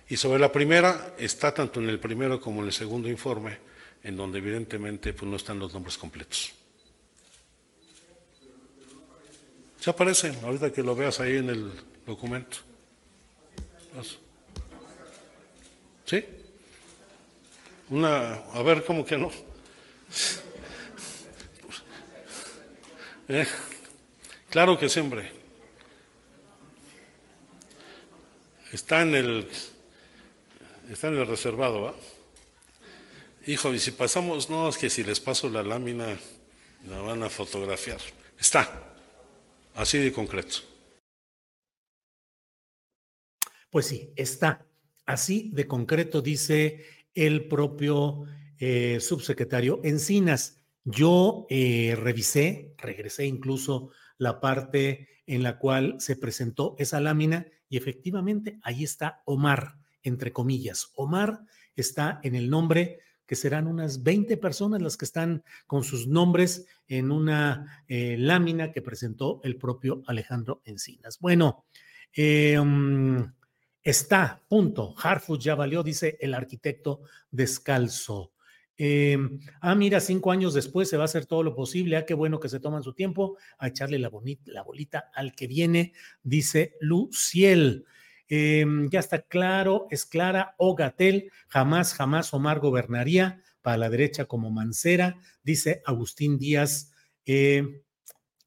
Y 0.09 0.17
sobre 0.17 0.39
la 0.39 0.51
primera, 0.51 1.13
está 1.19 1.53
tanto 1.53 1.79
en 1.79 1.89
el 1.89 1.99
primero 1.99 2.41
como 2.41 2.61
en 2.61 2.67
el 2.67 2.73
segundo 2.73 3.09
informe, 3.09 3.59
en 4.03 4.17
donde 4.17 4.39
evidentemente 4.39 5.13
pues, 5.13 5.29
no 5.29 5.37
están 5.37 5.59
los 5.59 5.71
nombres 5.71 5.97
completos. 5.97 6.53
Se 9.83 9.89
aparece, 9.89 10.33
ahorita 10.41 10.71
que 10.71 10.81
lo 10.81 10.95
veas 10.95 11.19
ahí 11.19 11.35
en 11.35 11.49
el 11.49 11.69
documento. 12.07 12.59
¿Sí? 16.05 16.23
Una, 17.89 18.35
a 18.35 18.61
ver, 18.63 18.85
¿cómo 18.85 19.05
que 19.05 19.17
no? 19.17 19.29
Eh, 23.27 23.45
claro 24.49 24.79
que 24.79 24.87
siempre. 24.87 25.29
Está 28.71 29.01
en 29.01 29.15
el, 29.15 29.49
está 30.89 31.09
en 31.09 31.17
el 31.17 31.27
reservado, 31.27 31.81
¿va? 31.81 31.95
Hijo, 33.47 33.73
y 33.73 33.79
si 33.79 33.91
pasamos, 33.91 34.49
no, 34.49 34.69
es 34.69 34.77
que 34.77 34.89
si 34.89 35.03
les 35.03 35.19
paso 35.19 35.49
la 35.49 35.61
lámina, 35.61 36.17
la 36.87 37.01
van 37.01 37.21
a 37.23 37.29
fotografiar. 37.29 37.99
Está. 38.39 38.92
Así 39.75 39.97
de 39.97 40.11
concreto. 40.11 40.57
Pues 43.69 43.87
sí, 43.87 44.13
está. 44.15 44.67
Así 45.05 45.49
de 45.53 45.67
concreto, 45.67 46.21
dice 46.21 46.85
el 47.15 47.47
propio 47.47 48.23
eh, 48.59 48.99
subsecretario 48.99 49.81
Encinas. 49.83 50.63
Yo 50.85 51.47
eh, 51.49 51.95
revisé, 51.99 52.75
regresé 52.77 53.25
incluso 53.25 53.89
la 54.17 54.39
parte 54.39 55.09
en 55.25 55.43
la 55.43 55.57
cual 55.57 55.95
se 55.99 56.15
presentó 56.15 56.75
esa 56.77 56.99
lámina 56.99 57.47
y 57.69 57.77
efectivamente 57.77 58.59
ahí 58.63 58.83
está 58.83 59.23
Omar, 59.25 59.79
entre 60.03 60.31
comillas. 60.31 60.91
Omar 60.95 61.41
está 61.75 62.19
en 62.23 62.35
el 62.35 62.49
nombre 62.49 62.99
que 63.25 63.35
serán 63.35 63.67
unas 63.67 64.03
20 64.03 64.37
personas 64.37 64.81
las 64.81 64.97
que 64.97 65.05
están 65.05 65.43
con 65.67 65.83
sus 65.83 66.07
nombres 66.07 66.67
en 66.87 67.11
una 67.11 67.83
eh, 67.87 68.17
lámina 68.19 68.71
que 68.71 68.81
presentó 68.81 69.39
el 69.43 69.57
propio 69.57 70.03
Alejandro 70.07 70.61
Encinas. 70.65 71.19
Bueno, 71.19 71.65
eh, 72.15 72.59
mm, 72.59 73.23
está, 73.81 74.41
punto. 74.47 74.93
Harfus 75.01 75.43
ya 75.43 75.55
valió, 75.55 75.83
dice 75.83 76.17
el 76.19 76.33
arquitecto 76.33 77.01
descalzo. 77.31 78.31
Eh, 78.77 79.17
ah, 79.61 79.75
mira, 79.75 79.99
cinco 79.99 80.31
años 80.31 80.53
después 80.53 80.89
se 80.89 80.97
va 80.97 81.03
a 81.03 81.05
hacer 81.05 81.25
todo 81.25 81.43
lo 81.43 81.55
posible. 81.55 81.95
Ah, 81.95 82.05
qué 82.05 82.13
bueno 82.13 82.39
que 82.39 82.49
se 82.49 82.59
toman 82.59 82.83
su 82.83 82.93
tiempo 82.93 83.37
a 83.57 83.67
echarle 83.67 83.99
la 83.99 84.09
bolita 84.09 85.11
al 85.13 85.33
que 85.33 85.47
viene, 85.47 85.93
dice 86.23 86.75
Luciel. 86.81 87.85
Em, 88.35 88.89
ya 88.89 88.99
está 88.99 89.21
claro, 89.21 89.85
es 89.91 90.07
clara, 90.07 90.55
Ogatel, 90.57 91.31
jamás, 91.49 91.93
jamás 91.93 92.33
Omar 92.33 92.59
gobernaría 92.59 93.43
para 93.61 93.77
la 93.77 93.91
derecha 93.91 94.25
como 94.25 94.49
Mancera, 94.49 95.19
dice 95.43 95.83
Agustín 95.85 96.39
Díaz 96.39 96.91
eh, 97.27 97.83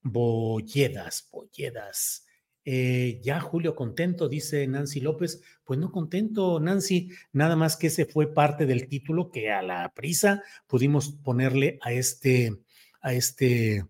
Bolledas, 0.02 1.28
Bolledas. 1.30 2.26
Eh, 2.64 3.20
ya 3.22 3.38
Julio 3.38 3.76
contento, 3.76 4.28
dice 4.28 4.66
Nancy 4.66 4.98
López. 4.98 5.40
Pues 5.62 5.78
no 5.78 5.92
contento, 5.92 6.58
Nancy, 6.58 7.12
nada 7.32 7.54
más 7.54 7.76
que 7.76 7.86
ese 7.86 8.06
fue 8.06 8.34
parte 8.34 8.66
del 8.66 8.88
título 8.88 9.30
que 9.30 9.52
a 9.52 9.62
la 9.62 9.92
prisa 9.94 10.42
pudimos 10.66 11.12
ponerle 11.12 11.78
a 11.80 11.92
este, 11.92 12.58
a 13.02 13.14
este, 13.14 13.86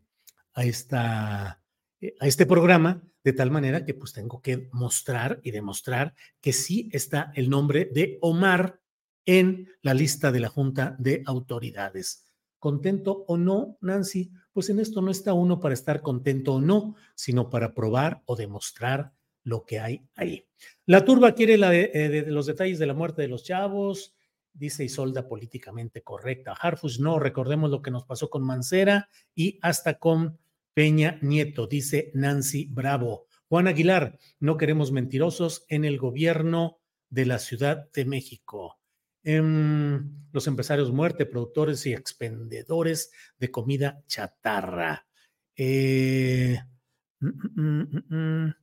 a 0.53 0.63
esta, 0.63 1.63
eh, 2.03 2.15
a 2.21 2.27
este 2.27 2.45
programa 2.45 3.03
de 3.27 3.33
tal 3.33 3.51
manera 3.51 3.85
que 3.85 3.93
pues 3.93 4.13
tengo 4.13 4.41
que 4.41 4.69
mostrar 4.71 5.41
y 5.43 5.51
demostrar 5.51 6.15
que 6.41 6.53
sí 6.53 6.89
está 6.93 7.33
el 7.35 7.51
nombre 7.51 7.91
de 7.93 8.19
Omar 8.21 8.81
en 9.25 9.69
la 9.83 9.95
lista 9.95 10.31
de 10.31 10.39
la 10.39 10.49
Junta 10.49 10.95
de 11.01 11.25
Autoridades. 11.27 12.25
¿Contento 12.61 13.25
o 13.27 13.37
no, 13.37 13.79
Nancy? 13.81 14.31
Pues 14.53 14.71
en 14.71 14.79
esto 14.79 15.03
no 15.03 15.11
está 15.11 15.33
uno 15.33 15.59
para 15.59 15.75
estar 15.75 16.03
contento 16.03 16.55
o 16.55 16.61
no, 16.61 16.95
sino 17.17 17.51
para 17.51 17.75
probar 17.75 18.23
o 18.27 18.37
demostrar 18.37 19.13
lo 19.43 19.65
que 19.65 19.81
hay 19.81 20.07
ahí. 20.15 20.47
La 20.85 21.05
turba 21.05 21.33
quiere 21.33 21.59
de, 21.59 22.27
los 22.29 22.47
detalles 22.47 22.79
de 22.79 22.87
la 22.87 22.95
muerte 22.95 23.23
de 23.23 23.29
los 23.29 23.43
chavos, 23.43 24.15
dice 24.53 24.85
Isolda 24.85 25.27
políticamente 25.27 26.01
correcta. 26.05 26.53
Harfus 26.53 27.01
no, 27.01 27.19
recordemos 27.19 27.73
lo 27.73 27.83
que 27.83 27.91
nos 27.91 28.05
pasó 28.05 28.31
con 28.31 28.45
Mancera 28.45 29.09
y 29.35 29.59
hasta 29.63 29.99
con 29.99 30.39
Peña 30.77 31.19
Nieto, 31.23 31.67
dice 31.67 32.11
Nancy 32.13 32.69
Bravo. 32.71 33.29
Juan 33.49 33.67
Aguilar, 33.67 34.19
no 34.41 34.59
queremos 34.59 34.93
mentirosos 34.93 35.65
en 35.69 35.87
el 35.87 35.97
gobierno 35.97 36.81
de 37.09 37.25
la 37.25 37.39
Ciudad 37.39 37.91
de 37.95 38.05
México. 38.05 38.79
Em, 39.25 40.29
los 40.33 40.47
empresarios 40.47 40.93
muerte, 40.93 41.25
productores 41.25 41.87
y 41.87 41.95
expendedores 41.95 43.11
de 43.39 43.51
comida 43.51 44.03
chatarra. 44.07 45.07
Eh, 45.57 46.59
mm, 47.21 47.63
mm, 47.63 48.15
mm, 48.15 48.55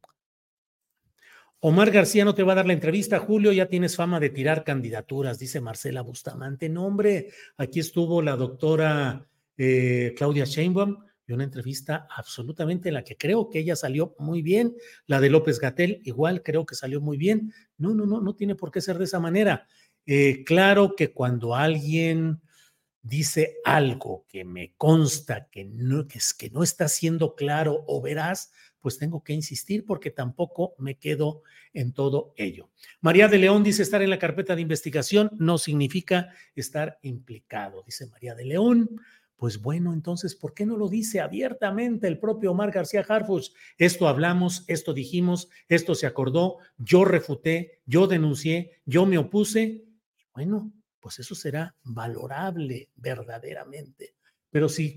Omar 1.61 1.89
García 1.89 2.25
no 2.25 2.35
te 2.35 2.43
va 2.43 2.51
a 2.51 2.57
dar 2.57 2.67
la 2.67 2.73
entrevista, 2.73 3.17
Julio, 3.17 3.51
ya 3.51 3.65
tienes 3.65 3.95
fama 3.95 4.19
de 4.19 4.29
tirar 4.29 4.63
candidaturas, 4.63 5.39
dice 5.39 5.61
Marcela 5.61 6.01
Bustamante. 6.01 6.69
No, 6.69 6.85
hombre, 6.85 7.29
aquí 7.57 7.79
estuvo 7.79 8.21
la 8.21 8.35
doctora 8.35 9.27
eh, 9.57 10.13
Claudia 10.15 10.45
Sheinbaum, 10.45 10.97
y 11.25 11.33
una 11.33 11.43
entrevista 11.43 12.07
absolutamente 12.15 12.89
en 12.89 12.95
la 12.95 13.03
que 13.03 13.17
creo 13.17 13.49
que 13.49 13.59
ella 13.59 13.75
salió 13.75 14.15
muy 14.19 14.41
bien. 14.41 14.75
La 15.05 15.19
de 15.19 15.29
López 15.29 15.59
Gatel, 15.59 16.01
igual 16.03 16.43
creo 16.43 16.65
que 16.65 16.75
salió 16.75 17.01
muy 17.01 17.17
bien. 17.17 17.53
No, 17.77 17.93
no, 17.93 18.05
no, 18.05 18.21
no 18.21 18.35
tiene 18.35 18.55
por 18.55 18.71
qué 18.71 18.81
ser 18.81 18.97
de 18.97 19.05
esa 19.05 19.19
manera. 19.19 19.67
Eh, 20.05 20.43
claro 20.43 20.95
que 20.95 21.13
cuando 21.13 21.55
alguien 21.55 22.41
dice 23.01 23.57
algo 23.65 24.25
que 24.29 24.45
me 24.45 24.73
consta 24.75 25.49
que 25.51 25.65
no, 25.65 26.07
que, 26.07 26.17
es, 26.17 26.33
que 26.33 26.49
no 26.49 26.63
está 26.63 26.87
siendo 26.87 27.35
claro 27.35 27.83
o 27.87 28.01
veraz, 28.01 28.51
pues 28.79 28.97
tengo 28.97 29.23
que 29.23 29.33
insistir 29.33 29.85
porque 29.85 30.11
tampoco 30.11 30.75
me 30.77 30.97
quedo 30.97 31.41
en 31.73 31.93
todo 31.93 32.33
ello. 32.35 32.69
María 33.01 33.27
de 33.27 33.37
León 33.37 33.63
dice 33.63 33.81
estar 33.81 34.01
en 34.01 34.09
la 34.09 34.19
carpeta 34.19 34.55
de 34.55 34.61
investigación 34.61 35.29
no 35.37 35.57
significa 35.57 36.29
estar 36.55 36.99
implicado, 37.01 37.83
dice 37.85 38.07
María 38.07 38.35
de 38.35 38.45
León. 38.45 38.89
Pues 39.43 39.61
bueno, 39.61 39.91
entonces, 39.91 40.35
¿por 40.35 40.53
qué 40.53 40.65
no 40.65 40.77
lo 40.77 40.87
dice 40.87 41.19
abiertamente 41.19 42.07
el 42.07 42.17
propio 42.17 42.51
Omar 42.51 42.71
García 42.71 43.05
Harfuch? 43.05 43.51
Esto 43.77 44.07
hablamos, 44.07 44.63
esto 44.67 44.93
dijimos, 44.93 45.49
esto 45.67 45.95
se 45.95 46.05
acordó, 46.05 46.59
yo 46.77 47.03
refuté, 47.03 47.81
yo 47.85 48.07
denuncié, 48.07 48.79
yo 48.85 49.05
me 49.05 49.17
opuse. 49.17 49.83
Bueno, 50.33 50.71
pues 51.01 51.19
eso 51.19 51.35
será 51.35 51.75
valorable 51.83 52.89
verdaderamente. 52.95 54.15
Pero 54.49 54.69
si 54.69 54.95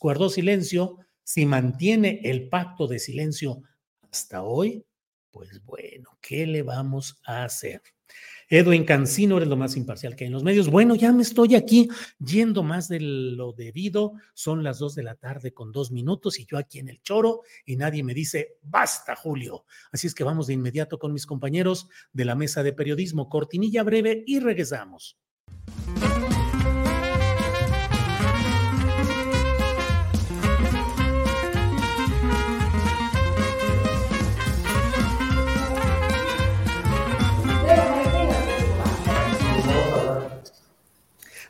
guardó 0.00 0.30
silencio, 0.30 0.96
si 1.22 1.44
mantiene 1.44 2.22
el 2.24 2.48
pacto 2.48 2.86
de 2.86 2.98
silencio 2.98 3.62
hasta 4.10 4.42
hoy, 4.42 4.86
pues 5.30 5.62
bueno, 5.66 6.16
¿qué 6.22 6.46
le 6.46 6.62
vamos 6.62 7.20
a 7.26 7.44
hacer? 7.44 7.82
Edwin 8.52 8.84
Cancino 8.84 9.38
eres 9.38 9.48
lo 9.48 9.56
más 9.56 9.78
imparcial 9.78 10.14
que 10.14 10.24
hay 10.24 10.26
en 10.26 10.34
los 10.34 10.44
medios. 10.44 10.68
Bueno, 10.68 10.94
ya 10.94 11.10
me 11.10 11.22
estoy 11.22 11.54
aquí 11.54 11.88
yendo 12.18 12.62
más 12.62 12.86
de 12.86 13.00
lo 13.00 13.54
debido. 13.54 14.12
Son 14.34 14.62
las 14.62 14.78
dos 14.78 14.94
de 14.94 15.02
la 15.02 15.14
tarde 15.14 15.54
con 15.54 15.72
dos 15.72 15.90
minutos 15.90 16.38
y 16.38 16.44
yo 16.44 16.58
aquí 16.58 16.78
en 16.78 16.90
el 16.90 17.00
choro 17.00 17.40
y 17.64 17.76
nadie 17.76 18.02
me 18.04 18.12
dice, 18.12 18.58
basta, 18.60 19.16
Julio. 19.16 19.64
Así 19.90 20.06
es 20.06 20.14
que 20.14 20.22
vamos 20.22 20.48
de 20.48 20.52
inmediato 20.52 20.98
con 20.98 21.14
mis 21.14 21.24
compañeros 21.24 21.88
de 22.12 22.26
la 22.26 22.34
mesa 22.34 22.62
de 22.62 22.74
periodismo. 22.74 23.30
Cortinilla 23.30 23.84
breve 23.84 24.22
y 24.26 24.38
regresamos. 24.38 25.16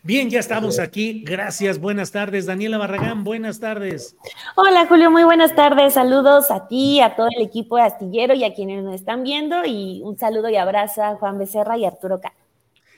Bien, 0.04 0.28
ya 0.30 0.40
estamos 0.40 0.80
aquí. 0.80 1.22
Gracias, 1.24 1.78
buenas 1.78 2.10
tardes. 2.10 2.46
Daniela 2.46 2.76
Barragán, 2.76 3.22
buenas 3.22 3.60
tardes. 3.60 4.16
Hola 4.56 4.86
Julio, 4.88 5.12
muy 5.12 5.22
buenas 5.22 5.54
tardes. 5.54 5.94
Saludos 5.94 6.50
a 6.50 6.66
ti, 6.66 7.00
a 7.00 7.14
todo 7.14 7.28
el 7.36 7.40
equipo 7.40 7.76
de 7.76 7.82
Astillero 7.82 8.34
y 8.34 8.42
a 8.42 8.52
quienes 8.52 8.82
nos 8.82 8.96
están 8.96 9.22
viendo. 9.22 9.64
Y 9.64 10.02
un 10.02 10.18
saludo 10.18 10.48
y 10.48 10.56
abrazo 10.56 11.04
a 11.04 11.14
Juan 11.14 11.38
Becerra 11.38 11.78
y 11.78 11.84
Arturo 11.84 12.20
K. 12.20 12.32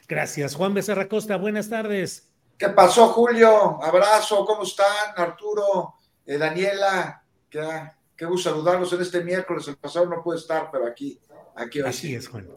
Gracias, 0.09 0.55
Juan 0.55 0.73
Becerra 0.73 1.07
Costa, 1.07 1.37
buenas 1.37 1.69
tardes. 1.69 2.31
¿Qué 2.57 2.71
pasó, 2.71 3.09
Julio? 3.09 3.83
Abrazo, 3.83 4.47
¿cómo 4.47 4.63
están? 4.63 4.87
Arturo, 5.15 5.97
eh, 6.25 6.39
Daniela, 6.39 7.23
qué, 7.51 7.69
qué 8.17 8.25
gusto 8.25 8.49
saludarlos 8.49 8.91
en 8.95 9.03
este 9.03 9.23
miércoles. 9.23 9.69
El 9.69 9.77
pasado 9.77 10.07
no 10.07 10.23
puede 10.23 10.39
estar, 10.39 10.71
pero 10.73 10.87
aquí, 10.87 11.21
aquí 11.55 11.83
hoy 11.83 11.89
Así 11.91 12.15
es, 12.15 12.29
Juan. 12.29 12.49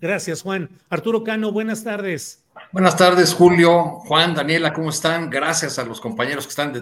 Gracias, 0.00 0.42
Juan. 0.42 0.68
Arturo 0.88 1.22
Cano, 1.22 1.52
buenas 1.52 1.84
tardes. 1.84 2.41
Buenas 2.72 2.96
tardes, 2.96 3.34
Julio, 3.34 4.00
Juan, 4.06 4.34
Daniela, 4.34 4.72
¿cómo 4.72 4.90
están? 4.90 5.30
Gracias 5.30 5.78
a 5.78 5.84
los 5.84 6.00
compañeros 6.00 6.46
que 6.46 6.50
están 6.50 6.72
de 6.72 6.80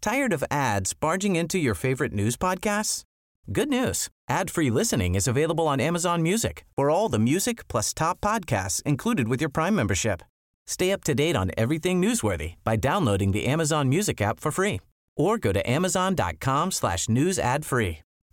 Tired 0.00 0.32
of 0.32 0.44
ads 0.50 0.94
barging 0.94 1.34
into 1.36 1.58
your 1.58 1.74
favorite 1.74 2.12
news 2.12 2.36
podcasts? 2.36 3.02
Good 3.50 3.68
news. 3.68 4.08
Ad-free 4.28 4.70
listening 4.70 5.14
is 5.14 5.26
available 5.26 5.66
on 5.66 5.80
Amazon 5.80 6.22
Music. 6.22 6.64
For 6.76 6.88
all 6.88 7.08
the 7.08 7.18
music 7.18 7.66
plus 7.66 7.92
top 7.92 8.20
podcasts 8.20 8.82
included 8.82 9.26
with 9.26 9.40
your 9.40 9.50
Prime 9.50 9.74
membership. 9.74 10.22
Stay 10.66 10.92
up 10.92 11.02
to 11.04 11.14
date 11.14 11.34
on 11.34 11.50
everything 11.56 12.00
newsworthy 12.00 12.54
by 12.62 12.76
downloading 12.76 13.32
the 13.32 13.46
Amazon 13.46 13.88
Music 13.88 14.20
app 14.20 14.38
for 14.38 14.52
free 14.52 14.80
or 15.16 15.36
go 15.38 15.52
to 15.52 15.68
amazon.com 15.68 16.70
slash 16.70 17.08
news 17.08 17.38
ad 17.38 17.64
free. 17.64 17.98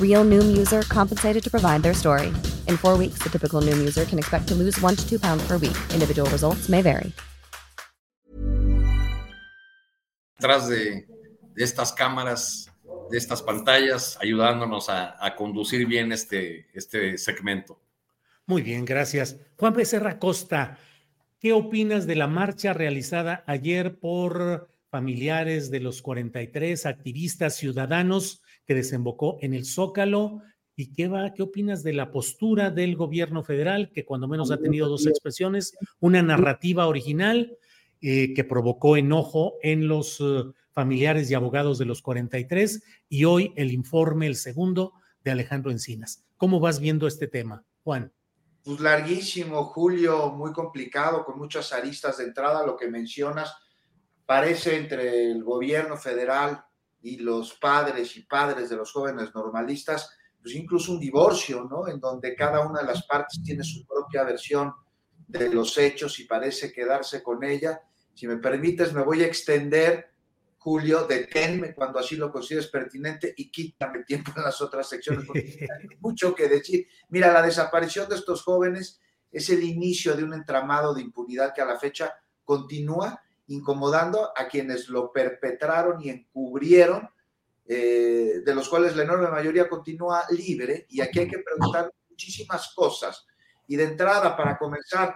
Real 0.00 0.24
Noom 0.24 0.56
user 0.56 0.82
compensated 0.82 1.42
to 1.42 1.50
provide 1.50 1.82
their 1.82 1.94
story. 1.94 2.32
In 2.68 2.76
four 2.76 2.96
weeks, 2.96 3.18
the 3.24 3.28
typical 3.28 3.60
Noom 3.60 3.78
user 3.82 4.04
can 4.04 4.20
expect 4.20 4.46
to 4.50 4.54
lose 4.54 4.80
one 4.80 4.94
to 4.94 5.04
two 5.08 5.18
pounds 5.18 5.44
per 5.48 5.58
week. 5.58 5.76
Individual 5.92 6.30
results 6.30 6.68
may 6.68 6.80
vary. 6.80 7.12
detrás 10.44 10.68
de, 10.68 11.06
de 11.54 11.64
estas 11.64 11.92
cámaras, 11.92 12.70
de 13.10 13.16
estas 13.16 13.40
pantallas, 13.40 14.18
ayudándonos 14.20 14.90
a, 14.90 15.16
a 15.24 15.36
conducir 15.36 15.86
bien 15.86 16.12
este, 16.12 16.66
este 16.74 17.16
segmento. 17.16 17.80
Muy 18.44 18.60
bien, 18.60 18.84
gracias. 18.84 19.38
Juan 19.56 19.72
Becerra 19.72 20.18
Costa, 20.18 20.78
¿qué 21.40 21.54
opinas 21.54 22.06
de 22.06 22.16
la 22.16 22.26
marcha 22.26 22.74
realizada 22.74 23.42
ayer 23.46 23.98
por 23.98 24.68
familiares 24.90 25.70
de 25.70 25.80
los 25.80 26.02
43 26.02 26.84
activistas 26.84 27.56
ciudadanos 27.56 28.42
que 28.66 28.74
desembocó 28.74 29.38
en 29.40 29.54
el 29.54 29.64
Zócalo? 29.64 30.42
¿Y 30.76 30.92
qué 30.92 31.06
va, 31.06 31.32
qué 31.34 31.42
opinas 31.42 31.82
de 31.82 31.92
la 31.92 32.10
postura 32.10 32.70
del 32.70 32.96
gobierno 32.96 33.44
federal, 33.44 33.90
que 33.92 34.04
cuando 34.04 34.26
menos 34.26 34.50
ha 34.50 34.58
tenido 34.58 34.88
dos 34.88 35.06
expresiones, 35.06 35.76
una 36.00 36.20
narrativa 36.20 36.88
original 36.88 37.56
eh, 38.00 38.34
que 38.34 38.44
provocó 38.44 38.96
enojo 38.96 39.54
en 39.62 39.86
los 39.86 40.20
eh, 40.20 40.42
familiares 40.72 41.30
y 41.30 41.34
abogados 41.34 41.78
de 41.78 41.84
los 41.84 42.02
43 42.02 42.82
y 43.08 43.24
hoy 43.24 43.52
el 43.56 43.72
informe, 43.72 44.26
el 44.26 44.36
segundo, 44.36 44.94
de 45.22 45.30
Alejandro 45.30 45.70
Encinas. 45.70 46.24
¿Cómo 46.36 46.60
vas 46.60 46.80
viendo 46.80 47.06
este 47.06 47.28
tema, 47.28 47.64
Juan? 47.82 48.12
Pues 48.64 48.80
larguísimo, 48.80 49.64
Julio, 49.64 50.32
muy 50.32 50.52
complicado, 50.52 51.24
con 51.24 51.38
muchas 51.38 51.72
aristas 51.72 52.18
de 52.18 52.24
entrada, 52.24 52.66
lo 52.66 52.76
que 52.76 52.88
mencionas, 52.88 53.54
parece 54.26 54.76
entre 54.76 55.30
el 55.30 55.44
gobierno 55.44 55.96
federal 55.96 56.64
y 57.04 57.18
los 57.18 57.52
padres 57.54 58.16
y 58.16 58.22
padres 58.22 58.70
de 58.70 58.76
los 58.76 58.90
jóvenes 58.90 59.34
normalistas, 59.34 60.10
pues 60.40 60.54
incluso 60.54 60.92
un 60.92 60.98
divorcio, 60.98 61.64
¿no? 61.70 61.86
En 61.86 62.00
donde 62.00 62.34
cada 62.34 62.66
una 62.66 62.80
de 62.80 62.86
las 62.86 63.06
partes 63.06 63.42
tiene 63.44 63.62
su 63.62 63.84
propia 63.86 64.24
versión 64.24 64.72
de 65.26 65.50
los 65.50 65.76
hechos 65.76 66.18
y 66.18 66.24
parece 66.24 66.72
quedarse 66.72 67.22
con 67.22 67.44
ella. 67.44 67.82
Si 68.14 68.26
me 68.26 68.38
permites, 68.38 68.94
me 68.94 69.02
voy 69.02 69.22
a 69.22 69.26
extender, 69.26 70.12
Julio, 70.56 71.06
deténme 71.06 71.74
cuando 71.74 71.98
así 71.98 72.16
lo 72.16 72.32
consideres 72.32 72.68
pertinente 72.68 73.34
y 73.36 73.50
quítame 73.50 74.04
tiempo 74.04 74.32
en 74.34 74.44
las 74.44 74.62
otras 74.62 74.88
secciones, 74.88 75.26
porque 75.26 75.40
hay 75.78 75.88
mucho 76.00 76.34
que 76.34 76.48
decir. 76.48 76.88
Mira, 77.10 77.30
la 77.30 77.42
desaparición 77.42 78.08
de 78.08 78.14
estos 78.14 78.42
jóvenes 78.42 78.98
es 79.30 79.50
el 79.50 79.62
inicio 79.62 80.16
de 80.16 80.24
un 80.24 80.32
entramado 80.32 80.94
de 80.94 81.02
impunidad 81.02 81.52
que 81.52 81.60
a 81.60 81.66
la 81.66 81.78
fecha 81.78 82.14
continúa 82.44 83.23
incomodando 83.48 84.32
a 84.36 84.48
quienes 84.48 84.88
lo 84.88 85.12
perpetraron 85.12 86.02
y 86.02 86.10
encubrieron, 86.10 87.08
eh, 87.66 88.42
de 88.44 88.54
los 88.54 88.68
cuales 88.68 88.96
la 88.96 89.04
enorme 89.04 89.28
mayoría 89.28 89.68
continúa 89.68 90.24
libre. 90.30 90.86
Y 90.90 91.00
aquí 91.00 91.20
hay 91.20 91.28
que 91.28 91.38
preguntar 91.38 91.92
muchísimas 92.08 92.72
cosas. 92.74 93.26
Y 93.66 93.76
de 93.76 93.84
entrada, 93.84 94.36
para 94.36 94.58
comenzar, 94.58 95.14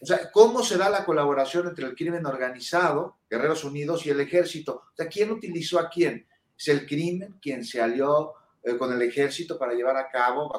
o 0.00 0.06
sea, 0.06 0.30
¿cómo 0.30 0.62
se 0.62 0.78
da 0.78 0.88
la 0.88 1.04
colaboración 1.04 1.68
entre 1.68 1.86
el 1.86 1.94
crimen 1.94 2.26
organizado, 2.26 3.18
Guerreros 3.28 3.64
Unidos, 3.64 4.06
y 4.06 4.10
el 4.10 4.20
ejército? 4.20 4.84
O 4.92 4.96
sea, 4.96 5.08
¿quién 5.08 5.30
utilizó 5.30 5.78
a 5.78 5.88
quién? 5.88 6.26
¿Es 6.58 6.68
el 6.68 6.86
crimen 6.86 7.38
quien 7.40 7.64
se 7.64 7.80
alió 7.80 8.34
eh, 8.62 8.76
con 8.76 8.92
el 8.92 9.00
ejército 9.02 9.58
para 9.58 9.72
llevar 9.72 9.96
a 9.96 10.08
cabo 10.08 10.54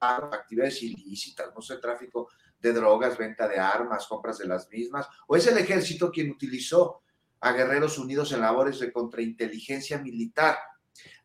actividades 0.00 0.82
ilícitas, 0.82 1.54
no 1.54 1.62
sé, 1.62 1.78
tráfico 1.78 2.28
de 2.58 2.72
drogas, 2.72 3.18
venta 3.18 3.48
de 3.48 3.58
armas, 3.58 4.06
compras 4.06 4.38
de 4.38 4.46
las 4.46 4.68
mismas? 4.70 5.08
¿O 5.26 5.36
es 5.36 5.46
el 5.46 5.58
ejército 5.58 6.10
quien 6.10 6.30
utilizó 6.30 7.02
a 7.40 7.52
Guerreros 7.52 7.98
Unidos 7.98 8.32
en 8.32 8.40
labores 8.40 8.80
de 8.80 8.92
contrainteligencia 8.92 9.98
militar? 9.98 10.58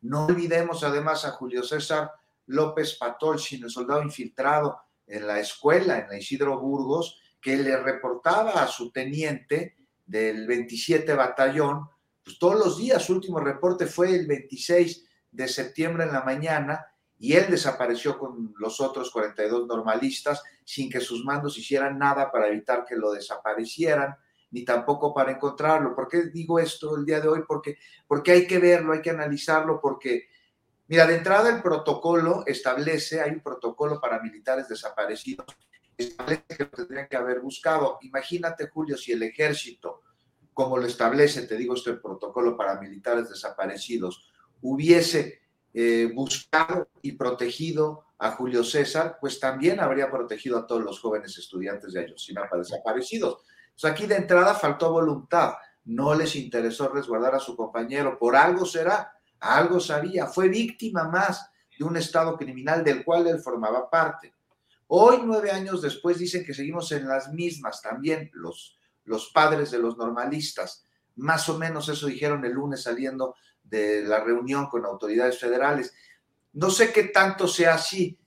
No 0.02 0.26
olvidemos 0.26 0.84
además 0.84 1.26
a 1.26 1.32
Julio 1.32 1.64
César 1.64 2.12
López 2.48 2.98
Patolchin, 2.98 3.64
el 3.64 3.70
soldado 3.70 4.04
infiltrado 4.04 4.82
en 5.08 5.28
la 5.28 5.40
escuela, 5.40 6.00
en 6.00 6.10
la 6.10 6.18
Isidro 6.18 6.60
Burgos, 6.60 7.20
que 7.42 7.58
le 7.58 7.76
reportaba 7.78 8.62
a 8.62 8.68
su 8.68 8.92
teniente 8.92 9.78
del 10.06 10.46
27 10.46 11.14
Batallón, 11.14 11.90
pues 12.24 12.38
todos 12.38 12.56
los 12.56 12.78
días, 12.78 13.04
su 13.04 13.14
último 13.14 13.40
reporte 13.40 13.88
fue 13.88 14.14
el 14.14 14.28
26 14.28 15.08
de 15.32 15.48
septiembre 15.48 16.04
en 16.04 16.14
la 16.14 16.24
mañana, 16.24 16.86
y 17.22 17.34
él 17.34 17.52
desapareció 17.52 18.18
con 18.18 18.52
los 18.58 18.82
otros 18.82 19.12
42 19.12 19.68
normalistas 19.68 20.42
sin 20.66 20.90
que 20.90 21.00
sus 21.00 21.24
mandos 21.24 21.56
hicieran 21.56 22.00
nada 22.00 22.32
para 22.32 22.48
evitar 22.48 22.84
que 22.84 22.96
lo 22.96 23.12
desaparecieran, 23.12 24.16
ni 24.50 24.66
tampoco 24.66 25.14
para 25.14 25.32
encontrarlo. 25.32 25.96
¿Por 25.96 26.08
qué 26.08 26.24
digo 26.24 26.58
esto 26.58 26.98
el 26.98 27.06
día 27.06 27.20
de 27.22 27.28
hoy? 27.28 27.44
Porque, 27.48 27.78
porque 28.08 28.32
hay 28.32 28.48
que 28.48 28.58
verlo, 28.58 28.94
hay 28.94 29.04
que 29.04 29.12
analizarlo, 29.12 29.80
porque, 29.80 30.30
mira, 30.88 31.06
de 31.06 31.18
entrada 31.18 31.56
el 31.56 31.62
protocolo 31.62 32.44
establece, 32.48 33.22
hay 33.22 33.30
un 33.30 33.42
protocolo 33.42 34.02
para 34.02 34.20
militares 34.20 34.68
desaparecidos 34.68 35.46
establece 35.96 36.44
que 36.48 36.64
lo 36.64 36.72
tendrían 36.72 37.08
que 37.08 37.18
haber 37.18 37.42
buscado. 37.42 38.00
Imagínate, 38.02 38.68
Julio, 38.68 38.98
si 38.98 39.12
el 39.12 39.22
ejército, 39.22 40.02
como 40.56 40.78
lo 40.78 40.88
establece, 40.88 41.44
te 41.44 41.56
digo, 41.56 41.76
este 41.76 41.94
protocolo 41.94 42.58
para 42.58 42.82
militares 42.82 43.30
desaparecidos, 43.30 44.28
hubiese 44.62 45.41
eh, 45.74 46.12
buscado 46.14 46.90
y 47.02 47.14
protegido 47.14 48.06
a 48.18 48.32
Julio 48.32 48.64
César, 48.64 49.18
pues 49.20 49.40
también 49.40 49.80
habría 49.80 50.12
protegido 50.12 50.58
a 50.58 50.68
todos 50.68 50.84
los 50.84 51.00
jóvenes 51.00 51.38
estudiantes 51.38 51.94
de 51.94 52.02
Ayotzinapa 52.02 52.58
desaparecidos. 52.58 53.40
Aquí 53.84 54.06
de 54.06 54.16
entrada 54.16 54.54
faltó 54.54 54.92
voluntad, 54.92 55.54
no 55.86 56.14
les 56.14 56.36
interesó 56.36 56.90
resguardar 56.90 57.34
a 57.34 57.40
su 57.40 57.56
compañero, 57.56 58.20
por 58.20 58.36
algo 58.36 58.66
será, 58.66 59.12
algo 59.40 59.80
sabía, 59.80 60.28
fue 60.28 60.50
víctima 60.50 61.06
más 61.06 61.50
de 61.78 61.84
un 61.84 61.98
estado 61.98 62.38
criminal 62.38 62.84
del 62.84 63.04
cual 63.04 63.26
él 63.28 63.40
formaba 63.40 63.90
parte. 63.90 64.36
Hoy, 64.88 65.22
nueve 65.24 65.50
años 65.50 65.82
después, 65.82 66.20
dicen 66.20 66.46
que 66.46 66.54
seguimos 66.54 66.92
en 66.92 67.08
las 67.08 67.34
mismas 67.34 67.82
también 67.82 68.30
los, 68.34 68.78
los 69.06 69.32
padres 69.32 69.72
de 69.72 69.80
los 69.80 69.98
normalistas. 69.98 70.86
Más 71.16 71.50
o 71.50 71.58
menos 71.58 71.90
eso 71.90 72.08
dijeron 72.08 72.46
el 72.46 72.52
lunes 72.52 72.84
saliendo 72.84 73.36
de 73.72 74.04
la 74.04 74.24
reunión 74.24 74.68
con 74.68 74.86
autoridades 74.86 75.40
federales. 75.40 75.96
No 76.54 76.70
sé 76.70 76.92
qué 76.92 77.06
tanto 77.06 77.48
sea 77.48 77.76
así, 77.76 78.20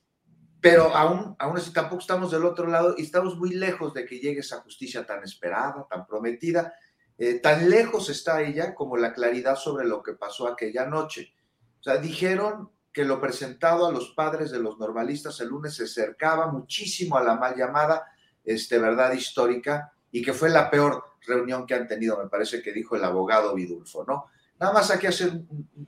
pero 0.61 0.95
aún, 0.97 1.37
aún 1.39 1.59
así 1.59 1.73
tampoco 1.73 2.01
estamos 2.01 2.33
del 2.33 2.45
otro 2.45 2.67
lado 2.67 2.95
y 2.97 3.03
estamos 3.03 3.37
muy 3.37 3.51
lejos 3.51 3.93
de 3.93 4.07
que 4.07 4.19
llegue 4.19 4.41
esa 4.41 4.63
justicia 4.63 5.07
tan 5.07 5.23
esperada, 5.23 5.87
tan 5.89 6.07
prometida. 6.07 6.75
Eh, 7.17 7.35
tan 7.35 7.71
lejos 7.71 8.09
está 8.09 8.43
ella 8.43 8.75
como 8.75 8.97
la 8.97 9.13
claridad 9.13 9.55
sobre 9.55 9.87
lo 9.87 10.03
que 10.03 10.15
pasó 10.15 10.49
aquella 10.49 10.87
noche. 10.87 11.33
O 11.79 11.83
sea, 11.83 11.99
dijeron 11.99 12.71
que 12.93 13.05
lo 13.05 13.21
presentado 13.21 13.87
a 13.87 13.93
los 13.93 14.11
padres 14.11 14.51
de 14.51 14.61
los 14.61 14.79
normalistas 14.79 15.39
el 15.41 15.49
lunes 15.49 15.75
se 15.75 15.85
acercaba 15.85 16.51
muchísimo 16.51 17.19
a 17.19 17.23
la 17.23 17.35
mal 17.35 17.55
llamada 17.57 18.07
este, 18.43 18.79
verdad 18.79 19.13
histórica 19.13 19.93
y 20.11 20.23
que 20.23 20.33
fue 20.33 20.49
la 20.49 20.71
peor 20.71 21.05
reunión 21.27 21.67
que 21.67 21.75
han 21.75 21.89
tenido, 21.89 22.17
me 22.23 22.29
parece 22.29 22.63
que 22.63 22.73
dijo 22.73 22.97
el 22.97 23.05
abogado 23.05 23.55
Vidulfo, 23.55 24.05
¿no? 24.05 24.27
Nada 24.59 24.73
más 24.73 24.91
hay 24.91 24.99
que 24.99 25.09
hacer 25.09 25.33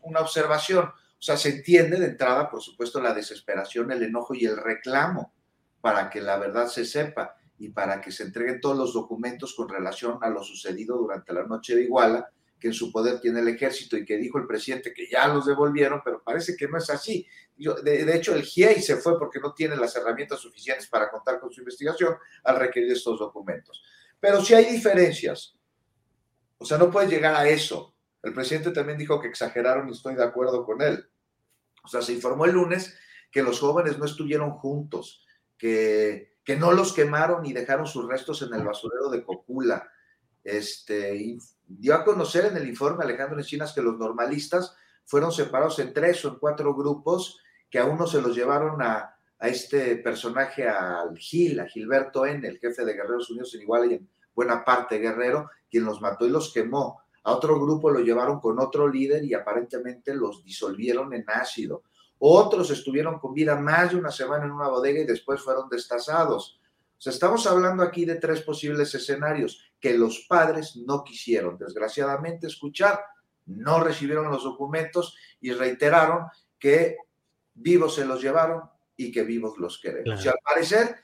una 0.03 0.21
observación. 0.21 0.85
O 0.87 1.23
sea, 1.23 1.37
se 1.37 1.51
entiende 1.51 1.99
de 1.99 2.07
entrada, 2.07 2.51
por 2.51 2.61
supuesto, 2.61 3.01
la 3.01 3.15
desesperación, 3.15 3.91
el 3.91 4.03
enojo 4.03 4.35
y 4.35 4.45
el 4.45 4.57
reclamo 4.57 5.33
para 5.81 6.11
que 6.11 6.21
la 6.21 6.37
verdad 6.37 6.67
se 6.67 6.85
sepa 6.85 7.37
y 7.59 7.71
para 7.71 8.01
que 8.01 8.11
se 8.11 8.25
entreguen 8.25 8.61
todos 8.61 8.77
los 8.77 8.93
documentos 8.93 9.55
con 9.55 9.69
relación 9.69 10.19
a 10.21 10.29
lo 10.29 10.43
sucedido 10.43 10.97
durante 10.97 11.33
la 11.33 11.45
noche 11.45 11.75
de 11.75 11.85
Iguala, 11.85 12.31
que 12.59 12.69
en 12.69 12.75
su 12.75 12.91
poder 12.91 13.21
tiene 13.21 13.41
el 13.41 13.49
ejército 13.49 13.97
y 13.97 14.05
que 14.05 14.17
dijo 14.17 14.39
el 14.39 14.47
presidente 14.47 14.93
que 14.93 15.09
ya 15.09 15.29
los 15.29 15.47
devolvieron, 15.47 16.01
pero 16.05 16.23
parece 16.23 16.57
que 16.57 16.69
no 16.69 16.79
es 16.79 16.91
así. 16.91 17.27
de, 17.57 18.17
hecho, 18.17 18.35
el 18.35 18.43
GIEI 18.43 18.81
se 18.83 18.97
fue 18.97 19.19
porque 19.19 19.41
no 19.41 19.53
tiene 19.53 19.77
las 19.77 19.95
herramientas 19.97 20.41
suficientes 20.41 20.87
para 20.87 21.11
contar 21.11 21.39
con 21.39 21.51
su 21.51 21.61
investigación 21.61 22.17
al 22.45 22.59
requerir 22.59 22.93
estos 22.93 23.19
documentos. 23.19 23.83
Pero 24.19 24.43
si 24.43 24.55
hay 24.55 24.65
diferencias, 24.67 25.55
o 26.59 26.65
sea, 26.65 26.79
no 26.79 26.91
puedes 26.91 27.11
llegar 27.11 27.35
a 27.35 27.47
eso. 27.49 27.95
El 28.27 28.35
presidente 28.35 28.73
también 28.73 28.99
dijo 28.99 29.21
que 29.21 29.29
exageraron 29.29 29.89
y 29.89 29.93
estoy 29.93 30.17
de 30.17 30.25
acuerdo 30.25 30.65
con 30.65 30.83
él. 30.83 31.09
O 31.85 31.87
sea, 31.87 32.03
se 32.03 32.13
informó 32.13 32.45
el 32.45 32.55
lunes 32.55 32.99
que 33.31 33.41
los 33.41 33.61
jóvenes 33.61 33.99
no 33.99 34.05
estuvieron 34.05 34.51
juntos, 34.51 35.25
que, 35.57 36.39
que 36.43 36.57
no 36.57 36.73
los 36.73 36.93
quemaron 36.93 37.47
y 37.47 37.53
dejaron 37.53 37.87
sus 37.87 38.09
restos 38.09 38.43
en 38.43 38.53
el 38.53 38.65
basurero 38.65 39.11
de 39.11 39.23
Cocula. 39.23 39.89
Este, 40.43 41.39
dio 41.69 41.95
a 41.95 42.05
conocer 42.05 42.47
en 42.47 42.57
el 42.57 42.69
informe 42.69 43.05
Alejandro 43.05 43.39
Encinas 43.39 43.73
que 43.73 43.81
los 43.81 43.97
normalistas 43.97 44.75
fueron 45.05 45.31
separados 45.31 45.79
en 45.79 45.93
tres 45.93 46.25
o 46.25 46.31
en 46.31 46.41
cuatro 46.41 46.75
grupos, 46.75 47.39
que 47.71 47.79
a 47.79 47.85
uno 47.85 48.09
se 48.09 48.21
los 48.21 48.35
llevaron 48.35 48.83
a, 48.83 49.13
este 49.39 49.99
personaje, 49.99 50.69
al 50.69 51.17
Gil, 51.17 51.61
a 51.61 51.67
Gilberto 51.67 52.27
N., 52.27 52.49
el 52.49 52.59
jefe 52.59 52.85
de 52.85 52.95
Guerreros 52.95 53.31
Unidos 53.31 53.55
en 53.55 53.63
Iguala 53.63 53.87
y 53.87 53.95
en 53.95 54.09
buena 54.35 54.65
parte 54.65 54.99
guerrero, 54.99 55.49
quien 55.71 55.85
los 55.85 56.01
mató 56.01 56.27
y 56.27 56.31
los 56.31 56.53
quemó. 56.53 57.06
A 57.27 57.33
otro 57.33 57.61
grupo 57.61 57.91
lo 57.91 57.99
llevaron 57.99 58.39
con 58.39 58.61
otro 58.61 58.87
líder 58.87 59.25
y 59.25 59.35
aparentemente 59.35 60.15
los 60.15 60.45
disolvieron 60.45 61.13
en 61.13 61.25
ácido. 61.27 61.83
Otros 62.21 62.71
estuvieron 62.71 63.19
con 63.19 63.35
vida 63.35 63.57
más 63.57 63.91
de 63.91 63.97
una 63.97 64.13
semana 64.13 64.45
en 64.45 64.53
una 64.53 64.69
bodega 64.69 65.01
y 65.01 65.07
después 65.07 65.41
fueron 65.41 65.69
destazados. 65.69 66.61
O 66.97 67.01
sea, 67.01 67.13
estamos 67.13 67.45
hablando 67.49 67.83
aquí 67.83 68.05
de 68.05 68.15
tres 68.15 68.43
posibles 68.43 68.95
escenarios 68.95 69.61
que 69.81 69.99
los 69.99 70.25
padres 70.29 70.77
no 70.77 71.03
quisieron, 71.03 71.59
desgraciadamente, 71.59 72.47
escuchar, 72.47 73.01
no 73.47 73.83
recibieron 73.83 74.31
los 74.31 74.45
documentos 74.45 75.17
y 75.41 75.51
reiteraron 75.51 76.27
que 76.61 76.97
vivos 77.55 77.97
se 77.97 78.05
los 78.05 78.23
llevaron 78.23 78.63
y 78.97 79.11
que 79.11 79.25
vivos 79.25 79.59
los 79.59 79.81
queremos. 79.81 80.25
Y 80.25 80.29
al 80.29 80.39
parecer, 80.45 80.95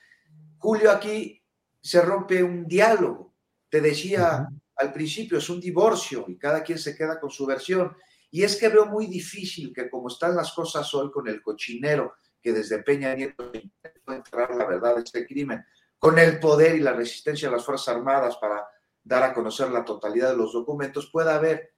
Julio, 0.57 0.89
aquí 0.89 1.43
se 1.81 2.01
rompe 2.01 2.41
un 2.41 2.65
diálogo. 2.65 3.33
Te 3.67 3.81
decía 3.81 4.47
al 4.75 4.91
principio, 4.91 5.37
es 5.37 5.49
un 5.49 5.59
divorcio 5.59 6.25
y 6.27 6.37
cada 6.37 6.63
quien 6.63 6.77
se 6.77 6.95
queda 6.95 7.19
con 7.19 7.29
su 7.29 7.45
versión. 7.45 7.95
Y 8.31 8.43
es 8.43 8.55
que 8.55 8.69
veo 8.69 8.85
muy 8.85 9.07
difícil 9.07 9.71
que 9.73 9.89
como 9.89 10.07
están 10.07 10.35
las 10.35 10.51
cosas 10.53 10.91
hoy 10.93 11.11
con 11.11 11.27
el 11.27 11.41
cochinero 11.41 12.15
que 12.41 12.51
desde 12.51 12.83
Peña 12.83 13.15
Nieto 13.15 13.45
intentó 13.53 14.13
entrar 14.13 14.53
la 14.55 14.65
verdad 14.65 14.95
de 14.95 15.01
este 15.03 15.25
crimen, 15.25 15.65
con 15.97 16.19
el 16.19 16.39
poder 16.39 16.75
y 16.75 16.79
la 16.79 16.91
resistencia 16.91 17.47
de 17.47 17.55
las 17.55 17.65
Fuerzas 17.65 17.95
Armadas 17.95 18.35
para 18.37 18.67
dar 19.01 19.23
a 19.23 19.33
conocer 19.33 19.69
la 19.69 19.85
totalidad 19.85 20.31
de 20.31 20.37
los 20.37 20.51
documentos, 20.51 21.09
pueda 21.09 21.35
haber 21.35 21.73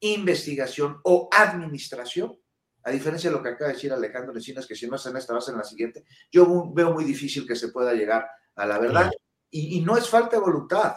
investigación 0.00 1.00
o 1.02 1.28
administración, 1.32 2.38
a 2.84 2.90
diferencia 2.90 3.30
de 3.30 3.36
lo 3.36 3.42
que 3.42 3.50
acaba 3.50 3.68
de 3.68 3.74
decir 3.74 3.92
Alejandro 3.92 4.32
Encinas, 4.32 4.66
que 4.66 4.76
si 4.76 4.86
no 4.86 4.96
es 4.96 5.06
en 5.06 5.16
esta, 5.16 5.32
va 5.32 5.40
a 5.40 5.42
ser 5.42 5.54
en 5.54 5.58
la 5.58 5.64
siguiente, 5.64 6.04
yo 6.30 6.72
veo 6.72 6.92
muy 6.92 7.04
difícil 7.04 7.46
que 7.46 7.56
se 7.56 7.68
pueda 7.68 7.92
llegar 7.92 8.28
a 8.54 8.66
la 8.66 8.78
verdad. 8.78 9.10
Y, 9.50 9.80
no 9.80 9.96
es 9.96 10.08
falta 10.08 10.36
de 10.36 10.42
voluntad, 10.42 10.94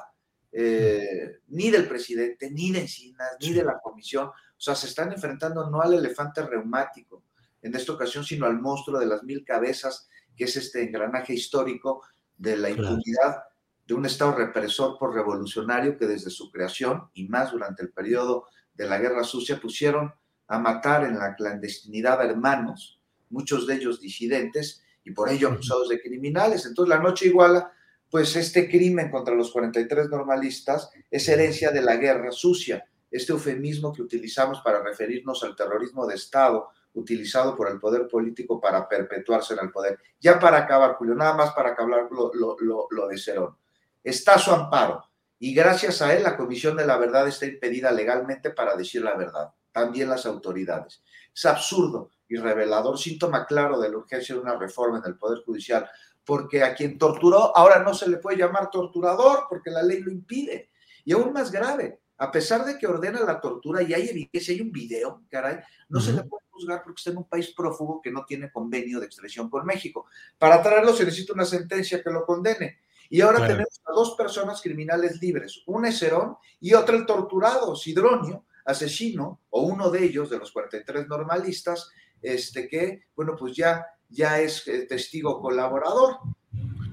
eh, 0.52 1.40
ni 1.48 1.70
del 1.70 1.88
presidente, 1.88 2.52
ni 2.52 2.72
de 2.72 2.82
Encinas, 2.82 3.38
ni 3.40 3.54
de 3.54 3.64
la 3.64 3.80
comisión. 3.80 4.28
O 4.28 4.64
sea, 4.64 4.76
se 4.76 4.88
están 4.88 5.12
enfrentando 5.12 5.70
no 5.70 5.82
al 5.82 5.94
elefante 5.94 6.42
reumático 6.44 7.24
en 7.62 7.76
esta 7.76 7.94
ocasión, 7.94 8.24
sino 8.24 8.46
al 8.46 8.60
monstruo 8.60 9.00
de 9.00 9.06
las 9.06 9.24
mil 9.24 9.44
cabezas, 9.46 10.10
que 10.36 10.46
es 10.46 10.56
este 10.58 10.84
engranaje 10.84 11.34
histórico 11.34 12.04
de 12.38 12.58
la 12.58 12.70
impunidad 12.70 13.44
de 13.86 13.94
un 13.94 14.06
Estado 14.06 14.34
represor 14.34 14.98
por 14.98 15.14
revolucionario 15.14 15.98
que 15.98 16.08
desde 16.08 16.30
su 16.30 16.52
creación 16.52 17.10
y 17.14 17.28
más 17.28 17.52
durante 17.52 17.84
el 17.84 17.92
periodo 17.92 18.46
de 18.74 18.88
la 18.88 18.98
Guerra 18.98 19.24
Sucia 19.24 19.60
pusieron 19.60 20.14
a 20.48 20.60
matar 20.60 21.04
en 21.04 21.18
la 21.18 21.36
clandestinidad 21.36 22.20
a 22.22 22.26
hermanos, 22.26 23.00
muchos 23.30 23.68
de 23.68 23.76
ellos 23.76 24.02
disidentes 24.02 24.84
y 25.04 25.12
por 25.12 25.30
ello 25.30 25.50
acusados 25.50 25.90
de 25.90 26.02
criminales. 26.02 26.66
Entonces 26.66 26.90
la 26.90 27.02
noche 27.02 27.28
iguala, 27.28 27.72
pues 28.12 28.36
este 28.36 28.70
crimen 28.70 29.10
contra 29.10 29.34
los 29.34 29.52
43 29.52 30.10
normalistas 30.10 30.92
es 31.10 31.30
herencia 31.30 31.72
de 31.72 31.82
la 31.82 31.96
Guerra 31.96 32.32
Sucia, 32.32 32.86
este 33.10 33.32
eufemismo 33.32 33.94
que 33.94 34.02
utilizamos 34.02 34.60
para 34.62 34.84
referirnos 34.84 35.42
al 35.44 35.56
terrorismo 35.56 36.06
de 36.06 36.16
Estado 36.16 36.70
utilizado 36.94 37.56
por 37.56 37.72
el 37.72 37.80
poder 37.80 38.10
político 38.10 38.60
para 38.60 38.88
perpetuarse 38.88 39.54
en 39.54 39.62
el 39.62 39.72
poder. 39.72 39.98
Ya 40.20 40.38
para 40.38 40.58
acabar, 40.58 40.96
Julio, 40.96 41.16
nada 41.16 41.34
más 41.34 41.52
para 41.54 41.70
acabar 41.70 42.10
lo, 42.12 43.08
de 43.08 43.18
Cerón. 43.18 43.56
Está 44.04 44.36
a 44.36 44.40
su 44.40 44.52
amparo 44.52 45.06
y 45.40 45.54
gracias 45.54 46.02
a 46.02 46.14
él 46.14 46.24
la 46.24 46.36
Comisión 46.36 46.76
de 46.76 46.86
la 46.86 46.98
Verdad 46.98 47.30
está 47.30 47.46
impedida 47.46 47.94
legalmente 47.94 48.50
para 48.50 48.76
decir 48.76 49.04
la 49.04 49.16
verdad, 49.16 49.54
también 49.72 50.10
las 50.10 50.26
autoridades. 50.26 51.02
Es 51.34 51.46
absurdo 51.46 52.12
y 52.28 52.36
revelador, 52.36 52.98
síntoma 53.00 53.46
claro 53.46 53.80
de 53.80 53.90
la 53.90 53.98
urgencia 53.98 54.36
de 54.36 54.42
una 54.42 54.58
reforma 54.58 54.98
en 54.98 55.06
el 55.06 55.18
Poder 55.18 55.44
Judicial, 55.46 55.90
porque 56.26 56.64
a 56.64 56.76
quien 56.76 56.98
torturó 56.98 57.56
ahora 57.56 57.84
no 57.84 57.94
se 57.94 58.10
le 58.10 58.18
puede 58.18 58.38
llamar 58.38 58.70
torturador 58.70 59.46
porque 59.50 59.72
la 59.72 59.84
ley 59.84 60.02
lo 60.02 60.12
impide. 60.12 60.70
Y 61.04 61.14
aún 61.14 61.34
más 61.34 61.52
grave, 61.52 62.02
a 62.18 62.32
pesar 62.32 62.64
de 62.64 62.78
que 62.78 62.86
ordena 62.86 63.20
la 63.22 63.42
tortura 63.42 63.82
y 63.82 63.94
hay 63.94 64.10
evidencia, 64.10 64.54
hay 64.54 64.62
un 64.62 64.72
video, 64.72 65.24
caray, 65.30 65.58
no 65.90 66.00
se 66.00 66.14
le 66.14 66.24
puede 66.24 66.46
juzgar 66.52 66.84
porque 66.84 67.00
está 67.00 67.10
en 67.10 67.18
un 67.18 67.28
país 67.28 67.52
prófugo 67.56 68.00
que 68.00 68.12
no 68.12 68.24
tiene 68.26 68.52
convenio 68.52 69.00
de 69.00 69.08
extradición 69.08 69.50
con 69.50 69.66
México. 69.66 70.06
Para 70.38 70.62
traerlo 70.62 70.94
se 70.94 71.04
necesita 71.04 71.34
una 71.34 71.46
sentencia 71.46 72.04
que 72.04 72.12
lo 72.12 72.26
condene. 72.26 72.80
Y 73.10 73.22
ahora 73.22 73.46
tenemos 73.46 73.82
a 73.86 73.92
dos 73.92 74.16
personas 74.16 74.62
criminales 74.62 75.20
libres, 75.22 75.64
un 75.66 75.86
es 75.86 76.00
Cerón 76.00 76.38
y 76.60 76.74
otro 76.74 76.96
el 76.96 77.06
torturado, 77.06 77.76
Sidronio, 77.76 78.46
asesino, 78.64 79.42
o 79.50 79.64
uno 79.64 79.90
de 79.90 80.06
ellos, 80.06 80.30
de 80.30 80.38
los 80.38 80.52
43 80.52 81.08
normalistas, 81.08 81.90
este 82.22 82.68
que, 82.68 83.06
bueno, 83.16 83.36
pues 83.36 83.56
ya, 83.56 83.86
ya 84.12 84.40
es 84.40 84.68
eh, 84.68 84.86
testigo 84.88 85.42
colaborador. 85.42 86.18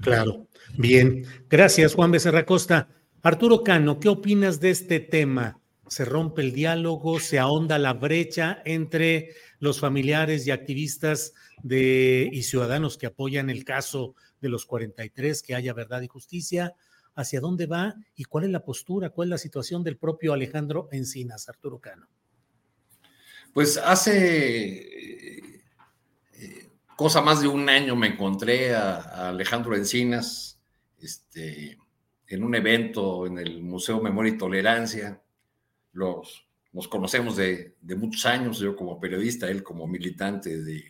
Claro, 0.01 0.47
bien. 0.77 1.25
Gracias, 1.49 1.93
Juan 1.93 2.11
Becerra 2.11 2.45
Costa. 2.45 2.87
Arturo 3.21 3.63
Cano, 3.63 3.99
¿qué 3.99 4.07
opinas 4.07 4.59
de 4.59 4.69
este 4.69 4.99
tema? 5.01 5.59
¿Se 5.87 6.05
rompe 6.05 6.41
el 6.41 6.53
diálogo? 6.53 7.19
¿Se 7.19 7.37
ahonda 7.37 7.77
la 7.77 7.93
brecha 7.93 8.61
entre 8.63 9.33
los 9.59 9.79
familiares 9.79 10.47
y 10.47 10.51
activistas 10.51 11.33
de, 11.61 12.29
y 12.31 12.43
ciudadanos 12.43 12.97
que 12.97 13.07
apoyan 13.07 13.49
el 13.49 13.65
caso 13.65 14.15
de 14.39 14.49
los 14.49 14.65
43, 14.65 15.41
que 15.41 15.55
haya 15.55 15.73
verdad 15.73 16.01
y 16.01 16.07
justicia? 16.07 16.75
¿Hacia 17.15 17.41
dónde 17.41 17.65
va 17.65 17.95
y 18.15 18.23
cuál 18.23 18.45
es 18.45 18.51
la 18.51 18.63
postura, 18.63 19.09
cuál 19.09 19.27
es 19.27 19.31
la 19.31 19.37
situación 19.37 19.83
del 19.83 19.97
propio 19.97 20.31
Alejandro 20.31 20.87
Encinas, 20.91 21.49
Arturo 21.49 21.79
Cano? 21.79 22.07
Pues 23.53 23.75
hace 23.77 25.39
eh, 25.39 26.68
cosa 26.99 27.21
más 27.21 27.39
de 27.39 27.47
un 27.47 27.69
año 27.69 27.95
me 27.95 28.07
encontré 28.07 28.75
a, 28.75 29.29
Alejandro 29.29 29.73
Encinas, 29.73 30.59
este 30.99 31.77
en 32.27 32.43
un 32.43 32.53
evento 32.55 33.25
en 33.25 33.37
el 33.37 33.61
Museo 33.61 34.01
Memoria 34.01 34.33
y 34.33 34.37
Tolerancia. 34.37 35.21
Los, 35.93 36.45
nos 36.73 36.89
conocemos 36.89 37.37
de, 37.37 37.77
muchos 37.95 38.25
años, 38.25 38.59
yo 38.59 38.75
como 38.75 38.99
periodista, 38.99 39.47
él 39.47 39.63
como 39.63 39.87
militante 39.87 40.61
de, 40.61 40.83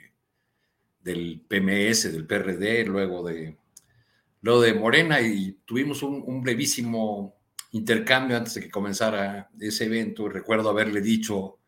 del 0.99 1.45
PMS, 1.47 2.11
del 2.11 2.25
PRD, 2.25 2.85
luego 2.85 3.21
de, 3.21 3.55
luego 4.41 4.61
de 4.61 4.73
Morena, 4.73 5.21
y 5.21 5.59
tuvimos 5.63 6.01
un, 6.01 6.41
brevísimo 6.41 7.35
intercambio 7.73 8.35
antes 8.35 8.55
de 8.55 8.61
que 8.61 8.71
comenzara 8.71 9.51
ese 9.59 9.85
evento. 9.85 10.27
Recuerdo 10.27 10.71
haberle 10.71 11.01
dicho, 11.01 11.59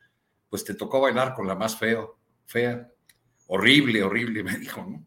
pues 0.50 0.64
te 0.64 0.74
tocó 0.74 1.00
bailar 1.00 1.36
con 1.36 1.46
la 1.46 1.54
más 1.54 1.78
feo, 1.78 2.18
fea, 2.48 2.92
horrible, 3.52 4.02
horrible, 4.02 4.44
me 4.46 4.58
dijo, 4.58 4.86
¿no? 4.86 5.06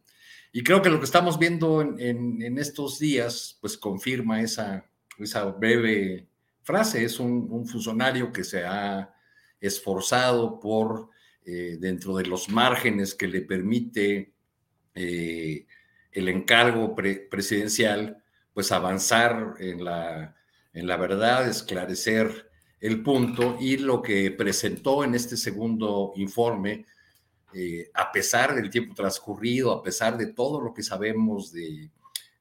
Y 0.52 0.62
creo 0.62 0.82
que 0.82 0.90
lo 0.90 1.00
que 1.00 1.06
estamos 1.06 1.36
viendo 1.36 1.82
en, 1.82 2.58
estos 2.58 3.00
días, 3.00 3.58
pues 3.60 3.76
confirma 3.76 4.40
esa, 4.40 4.88
esa 5.18 5.46
breve 5.46 6.28
frase. 6.62 7.04
Es 7.04 7.18
un, 7.18 7.66
funcionario 7.66 8.30
que 8.30 8.44
se 8.44 8.64
ha 8.64 9.12
esforzado 9.60 10.60
por, 10.60 11.10
eh, 11.44 11.76
dentro 11.80 12.16
de 12.16 12.26
los 12.26 12.48
márgenes 12.48 13.16
que 13.16 13.26
le 13.26 13.40
permite 13.40 14.32
eh, 14.94 15.66
el 16.12 16.28
encargo 16.28 16.94
presidencial, 16.94 18.22
pues 18.52 18.70
avanzar 18.70 19.56
en 19.58 19.84
la, 19.84 20.36
en 20.72 20.86
la 20.86 20.96
verdad, 20.96 21.48
esclarecer 21.48 22.48
el 22.78 23.02
punto 23.02 23.56
y 23.58 23.78
lo 23.78 24.02
que 24.02 24.30
presentó 24.30 25.02
en 25.02 25.16
este 25.16 25.36
segundo 25.36 26.12
informe 26.14 26.86
eh, 27.54 27.90
a 27.94 28.10
pesar 28.10 28.54
del 28.54 28.68
tiempo 28.68 28.94
transcurrido, 28.94 29.70
a 29.70 29.82
pesar 29.82 30.18
de 30.18 30.26
todo 30.26 30.60
lo 30.60 30.74
que 30.74 30.82
sabemos 30.82 31.52
de, 31.52 31.88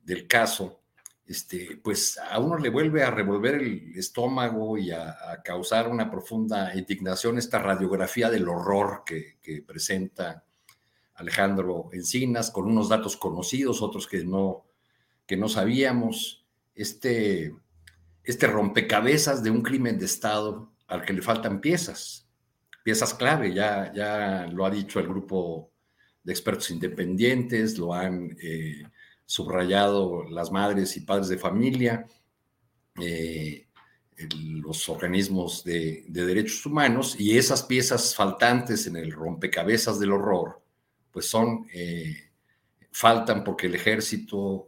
del 0.03 0.27
caso, 0.27 0.80
este, 1.27 1.80
pues 1.84 2.18
a 2.18 2.40
uno 2.40 2.57
le 2.57 2.69
vuelve 2.69 3.03
a 3.03 3.11
revolver 3.11 3.56
el 3.56 3.94
estómago 3.95 4.77
y 4.77 4.91
a, 4.91 5.15
causar 5.44 5.88
una 5.88 6.10
profunda 6.10 6.76
indignación 6.76 7.38
esta 7.38 7.60
radiografía 7.60 8.30
del 8.30 8.48
horror 8.48 9.03
que, 9.06 9.38
presenta 9.65 10.44
Alejandro 11.15 11.90
Encinas, 11.94 12.49
con 12.49 12.65
unos 12.65 12.90
datos 12.90 13.15
conocidos, 13.15 13.81
otros 13.81 14.07
que 14.07 14.26
no, 14.26 14.65
que 15.27 15.38
no 15.38 15.48
sabíamos, 15.48 16.44
este, 16.76 17.56
este 18.23 18.48
rompecabezas 18.48 19.44
de 19.44 19.52
un 19.52 19.61
crimen 19.61 19.99
de 19.99 20.06
Estado 20.06 20.72
al 20.88 21.06
que 21.06 21.14
le 21.14 21.22
faltan 21.22 21.61
piezas, 21.61 22.23
piezas 22.84 23.14
clave, 23.14 23.54
ya, 23.54 23.92
ya 23.94 24.48
lo 24.52 24.66
ha 24.66 24.70
dicho 24.70 25.00
el 25.00 25.08
grupo 25.08 25.72
de 26.24 26.32
expertos 26.34 26.70
independientes, 26.72 27.78
lo 27.78 27.94
han... 27.94 28.36
Eh, 28.42 28.84
subrayado 29.26 30.24
las 30.30 30.52
madres 30.52 30.96
y 30.98 31.02
padres 31.02 31.28
de 31.28 31.38
familia, 31.38 32.06
eh, 33.00 33.68
los 34.62 34.88
organismos 34.90 35.64
de, 35.64 36.06
derechos 36.08 36.66
humanos 36.66 37.16
y 37.20 37.38
esas 37.38 37.64
piezas 37.64 38.16
faltantes 38.16 38.86
en 38.88 38.96
el 38.96 39.12
rompecabezas 39.12 40.00
del 40.00 40.12
horror, 40.12 40.62
pues 41.12 41.28
son, 41.28 41.68
eh, 41.74 42.30
faltan 42.92 43.44
porque 43.44 43.68
el 43.68 43.76
ejército 43.76 44.68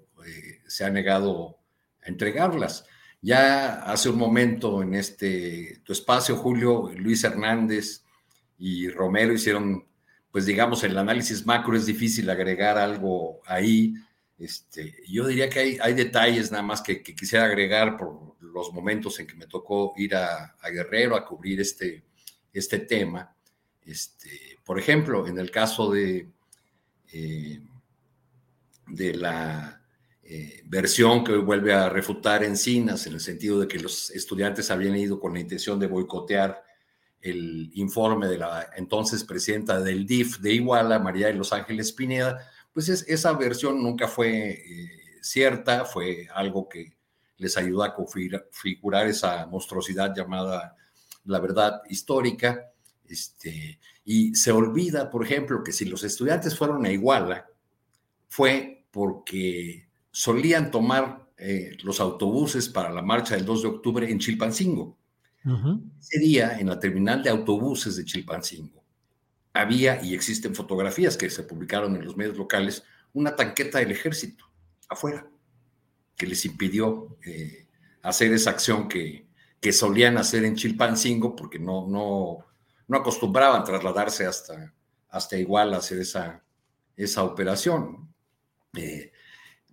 se 0.66 0.84
ha 0.84 0.90
negado 0.90 1.60
a 2.02 2.10
entregarlas. 2.10 2.86
Ya 3.22 3.84
hace 3.84 4.10
un 4.10 4.18
momento 4.18 4.82
en 4.82 4.96
este 4.96 5.82
tu 5.84 5.94
espacio, 5.94 6.36
Julio, 6.36 6.92
Luis 6.96 7.24
Hernández 7.24 8.04
y 8.58 8.90
Romero 8.90 9.34
hicieron, 9.34 9.86
pues 10.32 10.46
digamos, 10.46 10.84
el 10.84 10.98
análisis 10.98 11.46
macro 11.46 11.76
es 11.76 11.86
difícil 11.86 12.30
agregar 12.30 12.78
algo 12.78 13.42
ahí, 13.46 13.94
este, 14.38 14.96
yo 15.08 15.28
diría 15.28 15.50
que 15.50 15.80
hay, 15.82 15.94
detalles 15.94 16.52
nada 16.52 16.64
más 16.64 16.82
que, 16.82 17.02
quisiera 17.02 17.46
agregar 17.46 17.98
por 17.98 18.36
los 18.42 18.74
momentos 18.74 19.20
en 19.20 19.28
que 19.28 19.36
me 19.36 19.48
tocó 19.48 19.94
ir 19.98 20.16
a, 20.16 20.56
Guerrero 20.70 21.16
a 21.16 21.26
cubrir 21.26 21.62
este, 21.62 22.04
este 22.52 22.80
tema. 22.80 23.34
Este, 23.86 24.60
por 24.64 24.78
ejemplo, 24.78 25.28
en 25.28 25.38
el 25.38 25.52
caso 25.52 25.92
de, 25.92 26.28
eh, 27.14 27.62
de 28.88 29.14
la 29.14 29.82
eh, 30.24 30.64
versión 30.66 31.24
que 31.24 31.38
vuelve 31.38 31.74
a 31.74 31.88
refutar 31.88 32.44
Encinas, 32.44 33.08
en 33.08 33.14
el 33.14 33.22
sentido 33.22 33.60
de 33.60 33.68
que 33.68 33.80
los 33.80 34.10
estudiantes 34.10 34.70
habían 34.70 34.98
ido 34.98 35.20
con 35.20 35.34
la 35.34 35.40
intención 35.40 35.80
de 35.80 35.88
boicotear 35.88 36.62
el 37.26 37.72
informe 37.74 38.28
de 38.28 38.38
la 38.38 38.70
entonces 38.76 39.24
presidenta 39.24 39.82
del 39.82 40.06
DIF 40.06 40.38
de 40.38 40.54
Iguala, 40.54 41.00
María 41.00 41.28
de 41.28 41.34
Los 41.34 41.52
Ángeles 41.54 41.92
Pineda, 41.92 42.40
pues 42.72 42.88
esa 42.90 43.34
versión 43.34 43.82
nunca 43.82 44.08
fue 44.08 44.52
eh, 44.52 44.92
cierta, 45.22 45.86
fue 45.86 46.28
algo 46.34 46.70
que 46.70 46.94
les 47.38 47.58
ayudó 47.58 47.84
a 47.84 47.96
configurar 47.96 49.08
esa 49.08 49.48
monstruosidad 49.48 50.14
llamada 50.16 50.76
la 51.26 51.40
verdad 51.40 51.82
histórica. 51.90 52.72
Este, 53.08 53.80
y 54.04 54.36
se 54.36 54.52
olvida, 54.52 55.10
por 55.10 55.26
ejemplo, 55.26 55.64
que 55.64 55.72
si 55.72 55.86
los 55.86 56.04
estudiantes 56.04 56.56
fueron 56.56 56.86
a 56.86 56.92
Iguala, 56.92 57.48
fue 58.28 58.86
porque 58.92 59.88
solían 60.12 60.70
tomar 60.70 61.28
eh, 61.38 61.76
los 61.84 62.00
autobuses 62.00 62.70
para 62.70 62.92
la 62.92 63.02
marcha 63.02 63.36
del 63.36 63.46
2 63.46 63.62
de 63.64 63.68
octubre 63.68 64.12
en 64.12 64.20
Chilpancingo. 64.20 64.96
Ese 66.00 66.20
día, 66.20 66.58
en 66.60 66.68
la 66.68 66.80
terminal 66.80 67.22
de 67.22 67.30
autobuses 67.30 67.96
de 67.96 68.06
Chilpancingo, 68.06 68.84
había 69.54 70.04
y 70.04 70.16
existen 70.16 70.56
fotografías 70.56 71.16
que 71.18 71.30
se 71.30 71.44
publicaron 71.44 71.96
en 71.96 72.04
los 72.04 72.18
medios 72.18 72.38
locales, 72.38 72.84
una 73.14 73.36
tanqueta 73.36 73.80
del 73.80 73.92
ejército 73.92 74.46
afuera, 74.90 75.28
que 76.18 76.28
les 76.28 76.44
impidió 76.46 77.18
eh, 77.26 77.68
hacer 78.02 78.34
esa 78.34 78.50
acción 78.50 78.88
que, 78.88 79.28
que, 79.62 79.72
solían 79.72 80.18
hacer 80.18 80.44
en 80.46 80.56
Chilpancingo, 80.56 81.36
porque 81.36 81.60
no, 81.60 81.88
no, 81.88 82.46
no 82.88 82.98
acostumbraban 82.98 83.64
trasladarse 83.64 84.26
hasta, 84.26 84.74
hasta 85.10 85.38
igual 85.38 85.74
a 85.74 85.78
hacer 85.78 86.00
esa, 86.00 86.44
esa 86.98 87.24
operación. 87.24 88.14
Eh, 88.74 89.12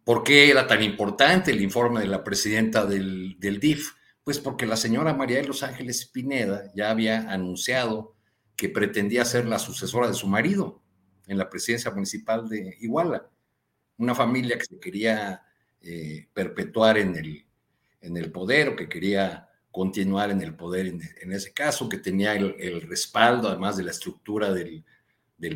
¿Por 0.05 0.23
qué 0.23 0.51
era 0.51 0.67
tan 0.67 0.83
importante 0.83 1.51
el 1.51 1.63
informe 1.63 2.01
de 2.01 2.09
la 2.09 2.23
presidenta 2.23 2.85
del, 2.85 3.37
del 3.39 3.59
DIF? 3.59 3.93
Pues 4.25 4.39
porque 4.39 4.67
la 4.67 4.77
señora 4.77 5.15
María 5.15 5.39
de 5.39 5.49
los 5.49 5.63
Ángeles 5.63 6.07
Pineda 6.07 6.71
ya 6.75 6.91
había 6.91 7.31
anunciado 7.33 8.15
que 8.55 8.69
pretendía 8.69 9.25
ser 9.25 9.47
la 9.47 9.59
sucesora 9.59 10.07
de 10.07 10.15
su 10.15 10.29
marido 10.29 10.81
en 11.27 11.39
la 11.39 11.51
presidencia 11.51 11.91
municipal 11.91 12.49
de 12.49 12.77
Iguala. 12.81 13.29
Una 13.97 14.15
familia 14.15 14.57
que 14.59 14.65
se 14.65 14.79
quería 14.79 15.43
eh, 15.81 16.29
perpetuar 16.33 16.99
en 16.99 17.17
el, 17.17 17.45
en 18.01 18.17
el 18.17 18.31
poder 18.31 18.69
o 18.69 18.77
que 18.77 18.89
quería 18.89 19.49
continuar 19.73 20.31
en 20.31 20.43
el 20.43 20.55
poder 20.55 20.87
en, 20.87 21.33
ese 21.33 21.53
caso, 21.53 21.89
que 21.89 21.99
tenía 21.99 22.35
el, 22.35 22.83
respaldo 22.83 23.49
además 23.49 23.77
de 23.77 23.85
la 23.85 23.91
estructura 23.91 24.53
del, 24.53 24.85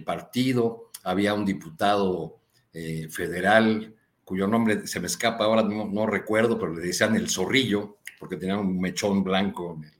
partido. 0.05 0.90
Había 1.05 1.34
un 1.34 1.44
diputado 1.44 2.40
eh, 2.72 3.09
federal 3.09 3.94
cuyo 4.24 4.48
nombre 4.48 4.88
se 4.88 4.98
me 4.98 5.06
escapa 5.06 5.44
ahora, 5.44 5.62
no, 5.62 5.86
no, 5.86 6.06
recuerdo, 6.06 6.59
pero 6.59 6.74
le 6.74 6.82
decían 6.82 7.14
el 7.14 7.30
zorrillo, 7.30 7.98
porque 8.18 8.36
tenía 8.36 8.56
un 8.56 8.80
mechón 8.80 9.22
blanco 9.22 9.74
en 9.76 9.84
el, 9.84 9.97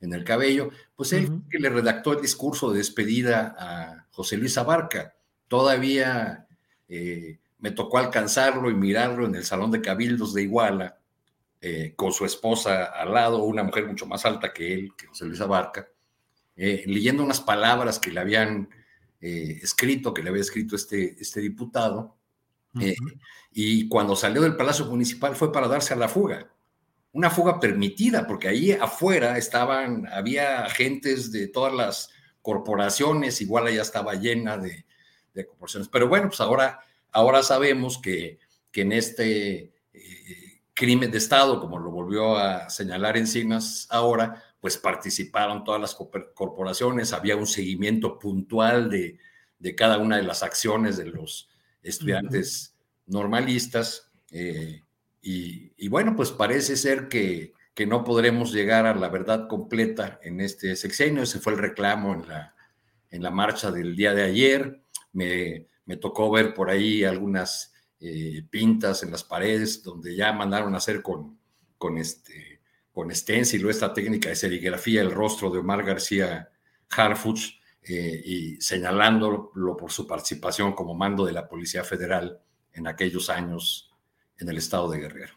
en 0.00 0.12
el 0.12 0.24
cabello, 0.24 0.70
pues 0.94 1.12
él 1.12 1.42
que 1.50 1.58
le 1.58 1.70
redactó 1.70 2.12
el 2.12 2.20
discurso 2.20 2.70
de 2.70 2.78
despedida 2.78 3.56
a 3.58 4.06
José 4.10 4.36
Luis 4.36 4.56
Abarca. 4.58 5.14
Todavía 5.48 6.46
eh, 6.88 7.38
me 7.58 7.70
tocó 7.70 7.98
alcanzarlo 7.98 8.70
y 8.70 8.74
mirarlo 8.74 9.26
en 9.26 9.34
el 9.34 9.44
Salón 9.44 9.70
de 9.70 9.80
Cabildos 9.80 10.34
de 10.34 10.42
Iguala, 10.42 10.98
eh, 11.60 11.94
con 11.96 12.12
su 12.12 12.24
esposa 12.24 12.84
al 12.84 13.14
lado, 13.14 13.42
una 13.42 13.62
mujer 13.62 13.86
mucho 13.86 14.06
más 14.06 14.24
alta 14.26 14.52
que 14.52 14.74
él, 14.74 14.92
que 14.96 15.06
José 15.06 15.24
Luis 15.24 15.40
Abarca, 15.40 15.88
eh, 16.54 16.84
leyendo 16.86 17.24
unas 17.24 17.40
palabras 17.40 17.98
que 17.98 18.10
le 18.10 18.20
habían 18.20 18.68
escrito, 19.18 20.14
que 20.14 20.22
le 20.22 20.28
había 20.28 20.42
escrito 20.42 20.76
este, 20.76 21.16
este 21.20 21.40
diputado. 21.40 22.16
y 23.50 23.88
cuando 23.88 24.14
salió 24.14 24.40
del 24.42 24.54
Palacio 24.54 24.84
Municipal 24.84 25.34
fue 25.34 25.50
para 25.50 25.66
darse 25.66 25.94
a 25.94 25.96
la 25.96 26.06
fuga 26.06 26.48
una 27.16 27.30
fuga 27.30 27.58
permitida, 27.58 28.26
porque 28.26 28.48
ahí 28.48 28.72
afuera 28.72 29.38
estaban, 29.38 30.06
había 30.12 30.66
agentes 30.66 31.32
de 31.32 31.48
todas 31.48 31.72
las 31.72 32.10
corporaciones, 32.42 33.40
igual 33.40 33.72
ya 33.72 33.80
estaba 33.80 34.12
llena 34.16 34.58
de, 34.58 34.84
corporaciones. 35.46 35.88
Pero 35.88 36.08
bueno, 36.08 36.28
pues 36.28 36.42
ahora, 36.42 36.78
ahora 37.10 37.42
sabemos 37.42 37.96
que, 37.96 38.38
que 38.70 38.82
en 38.82 38.92
este 38.92 39.72
eh, 39.94 40.60
crimen 40.74 41.10
de 41.10 41.16
Estado, 41.16 41.58
como 41.58 41.78
lo 41.78 41.90
volvió 41.90 42.36
a 42.36 42.68
señalar 42.68 43.16
Encinas 43.16 43.86
ahora, 43.88 44.42
pues 44.60 44.76
participaron 44.76 45.64
todas 45.64 45.80
las 45.80 45.94
corporaciones, 45.94 47.14
había 47.14 47.36
un 47.36 47.46
seguimiento 47.46 48.18
puntual 48.18 48.90
de, 48.90 49.18
de 49.58 49.74
cada 49.74 49.96
una 49.96 50.18
de 50.18 50.22
las 50.22 50.42
acciones 50.42 50.98
de 50.98 51.06
los 51.06 51.48
estudiantes 51.82 52.76
normalistas. 53.06 54.10
Eh, 54.30 54.82
y, 55.28 55.88
bueno, 55.88 56.14
pues 56.14 56.30
parece 56.30 56.76
ser 56.76 57.08
que, 57.08 57.52
que, 57.74 57.84
no 57.84 58.04
podremos 58.04 58.52
llegar 58.52 58.86
a 58.86 58.94
la 58.94 59.08
verdad 59.08 59.48
completa 59.48 60.20
en 60.22 60.40
este 60.40 60.76
sexenio. 60.76 61.24
Ese 61.24 61.40
fue 61.40 61.54
el 61.54 61.58
reclamo 61.58 62.14
en 62.14 62.28
la, 62.28 62.54
en 63.10 63.24
la 63.24 63.32
marcha 63.32 63.72
del 63.72 63.96
día 63.96 64.14
de 64.14 64.22
ayer. 64.22 64.82
Me, 65.12 65.66
me 65.84 65.96
tocó 65.96 66.30
ver 66.30 66.54
por 66.54 66.70
ahí 66.70 67.02
algunas 67.02 67.74
eh, 67.98 68.44
pintas 68.48 69.02
en 69.02 69.10
las 69.10 69.24
paredes 69.24 69.82
donde 69.82 70.14
ya 70.14 70.32
mandaron 70.32 70.74
a 70.74 70.78
hacer 70.78 71.02
con, 71.02 71.36
con, 71.76 71.98
este, 71.98 72.60
con 72.92 73.12
stencil 73.12 73.66
o 73.66 73.70
esta 73.70 73.92
técnica 73.92 74.28
de 74.28 74.36
serigrafía 74.36 75.00
el 75.00 75.10
rostro 75.10 75.50
de 75.50 75.58
Omar 75.58 75.82
García 75.82 76.50
Harfuch 76.90 77.58
eh, 77.82 78.22
y 78.24 78.60
señalándolo 78.60 79.50
por 79.76 79.90
su 79.90 80.06
participación 80.06 80.72
como 80.74 80.94
mando 80.94 81.24
de 81.24 81.32
la 81.32 81.48
Policía 81.48 81.82
Federal 81.82 82.38
en 82.72 82.86
aquellos 82.86 83.28
años 83.28 83.95
en 84.38 84.48
el 84.48 84.58
estado 84.58 84.90
de 84.90 84.98
Guerrero. 84.98 85.34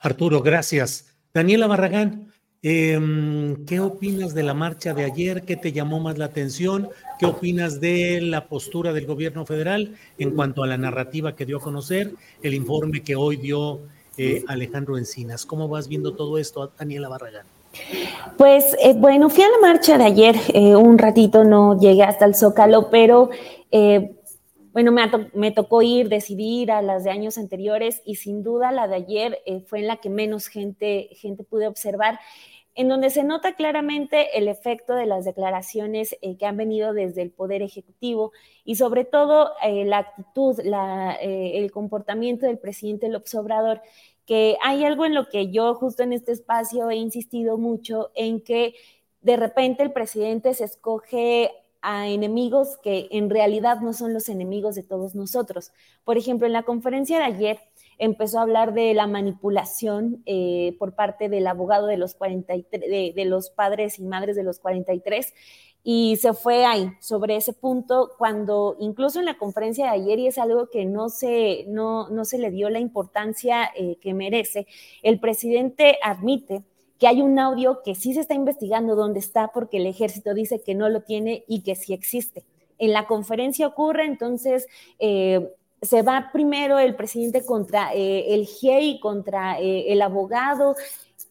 Arturo, 0.00 0.42
gracias. 0.42 1.14
Daniela 1.32 1.66
Barragán, 1.66 2.32
em, 2.62 3.64
¿qué 3.66 3.80
opinas 3.80 4.34
de 4.34 4.42
la 4.42 4.54
marcha 4.54 4.94
de 4.94 5.04
ayer? 5.04 5.42
¿Qué 5.42 5.56
te 5.56 5.72
llamó 5.72 6.00
más 6.00 6.18
la 6.18 6.26
atención? 6.26 6.88
¿Qué 7.18 7.26
opinas 7.26 7.80
de 7.80 8.20
la 8.20 8.48
postura 8.48 8.92
del 8.92 9.06
gobierno 9.06 9.46
federal 9.46 9.94
en 10.18 10.32
cuanto 10.32 10.62
a 10.62 10.66
la 10.66 10.76
narrativa 10.76 11.36
que 11.36 11.46
dio 11.46 11.58
a 11.58 11.60
conocer, 11.60 12.12
el 12.42 12.54
informe 12.54 13.02
que 13.02 13.14
hoy 13.14 13.36
dio 13.36 13.80
eh, 14.16 14.42
Alejandro 14.48 14.98
Encinas? 14.98 15.46
¿Cómo 15.46 15.68
vas 15.68 15.86
viendo 15.86 16.14
todo 16.14 16.38
esto, 16.38 16.72
Daniela 16.78 17.08
Barragán? 17.08 17.46
Pues 18.36 18.76
eh, 18.82 18.94
bueno, 18.96 19.30
fui 19.30 19.44
a 19.44 19.48
la 19.48 19.58
marcha 19.60 19.96
de 19.96 20.04
ayer, 20.04 20.36
eh, 20.48 20.74
un 20.74 20.98
ratito 20.98 21.44
no 21.44 21.78
llegué 21.78 22.02
hasta 22.02 22.24
el 22.24 22.34
Zócalo, 22.34 22.90
pero 22.90 23.30
bueno, 24.72 24.92
me, 25.34 25.50
tocó 25.50 25.82
ir, 25.82 26.08
decidir 26.08 26.70
a 26.70 26.80
las 26.82 27.02
de 27.04 27.10
años 27.10 27.38
anteriores 27.38 28.02
y 28.04 28.16
sin 28.16 28.42
duda 28.42 28.70
la 28.70 28.86
de 28.86 28.96
ayer 28.96 29.38
eh, 29.44 29.60
fue 29.60 29.80
en 29.80 29.88
la 29.88 29.96
que 29.96 30.10
menos 30.10 30.46
gente, 30.46 31.08
gente 31.12 31.42
pude 31.42 31.66
observar, 31.66 32.20
en 32.76 32.88
donde 32.88 33.10
se 33.10 33.24
nota 33.24 33.56
claramente 33.56 34.38
el 34.38 34.46
efecto 34.46 34.94
de 34.94 35.06
las 35.06 35.24
declaraciones 35.24 36.16
eh, 36.22 36.36
que 36.36 36.46
han 36.46 36.56
venido 36.56 36.92
desde 36.92 37.22
el 37.22 37.30
Poder 37.30 37.62
Ejecutivo 37.62 38.32
y 38.64 38.76
sobre 38.76 39.04
todo 39.04 39.52
eh, 39.64 39.84
la 39.84 39.98
actitud, 39.98 40.60
el 40.60 41.70
comportamiento 41.72 42.46
del 42.46 42.58
presidente 42.58 43.08
López 43.08 43.34
Obrador, 43.34 43.82
que 44.24 44.56
hay 44.62 44.84
algo 44.84 45.04
en 45.04 45.14
lo 45.14 45.28
que 45.28 45.50
yo 45.50 45.74
justo 45.74 46.04
en 46.04 46.12
este 46.12 46.30
espacio 46.30 46.90
he 46.90 46.96
insistido 46.96 47.58
mucho, 47.58 48.12
en 48.14 48.40
que 48.40 48.74
de 49.20 49.36
repente 49.36 49.82
el 49.82 49.92
presidente 49.92 50.54
se 50.54 50.64
escoge 50.64 51.50
a 51.82 52.08
enemigos 52.08 52.78
que 52.82 53.08
en 53.10 53.30
realidad 53.30 53.80
no 53.80 53.92
son 53.92 54.12
los 54.12 54.28
enemigos 54.28 54.74
de 54.74 54.82
todos 54.82 55.14
nosotros. 55.14 55.72
Por 56.04 56.18
ejemplo, 56.18 56.46
en 56.46 56.52
la 56.52 56.62
conferencia 56.62 57.18
de 57.18 57.24
ayer 57.24 57.60
empezó 57.98 58.38
a 58.38 58.42
hablar 58.42 58.72
de 58.72 58.94
la 58.94 59.06
manipulación 59.06 60.22
eh, 60.26 60.76
por 60.78 60.94
parte 60.94 61.28
del 61.28 61.46
abogado 61.46 61.86
de 61.86 61.96
los, 61.96 62.14
43, 62.14 62.80
de, 62.80 63.12
de 63.14 63.24
los 63.24 63.50
padres 63.50 63.98
y 63.98 64.04
madres 64.04 64.36
de 64.36 64.42
los 64.42 64.58
43 64.58 65.34
y 65.82 66.16
se 66.16 66.34
fue 66.34 66.64
ahí 66.66 66.92
sobre 67.00 67.36
ese 67.36 67.52
punto 67.52 68.12
cuando 68.18 68.76
incluso 68.80 69.18
en 69.18 69.24
la 69.24 69.38
conferencia 69.38 69.86
de 69.86 69.92
ayer 69.92 70.18
y 70.18 70.26
es 70.26 70.38
algo 70.38 70.68
que 70.68 70.84
no 70.84 71.08
se, 71.08 71.64
no, 71.68 72.10
no 72.10 72.24
se 72.24 72.38
le 72.38 72.50
dio 72.50 72.68
la 72.68 72.80
importancia 72.80 73.70
eh, 73.74 73.96
que 74.00 74.12
merece, 74.12 74.66
el 75.02 75.20
presidente 75.20 75.98
admite 76.02 76.64
que 77.00 77.08
hay 77.08 77.22
un 77.22 77.38
audio 77.38 77.82
que 77.82 77.94
sí 77.96 78.14
se 78.14 78.20
está 78.20 78.34
investigando 78.34 78.94
dónde 78.94 79.18
está 79.18 79.48
porque 79.48 79.78
el 79.78 79.86
ejército 79.86 80.34
dice 80.34 80.60
que 80.60 80.74
no 80.74 80.88
lo 80.88 81.00
tiene 81.00 81.44
y 81.48 81.62
que 81.62 81.74
sí 81.74 81.94
existe. 81.94 82.44
En 82.78 82.92
la 82.92 83.06
conferencia 83.06 83.66
ocurre, 83.66 84.04
entonces 84.04 84.66
eh, 84.98 85.50
se 85.80 86.02
va 86.02 86.30
primero 86.30 86.78
el 86.78 86.94
presidente 86.94 87.44
contra 87.44 87.94
eh, 87.94 88.34
el 88.34 88.46
GIEI, 88.46 89.00
contra 89.00 89.58
el 89.58 90.00
abogado, 90.02 90.76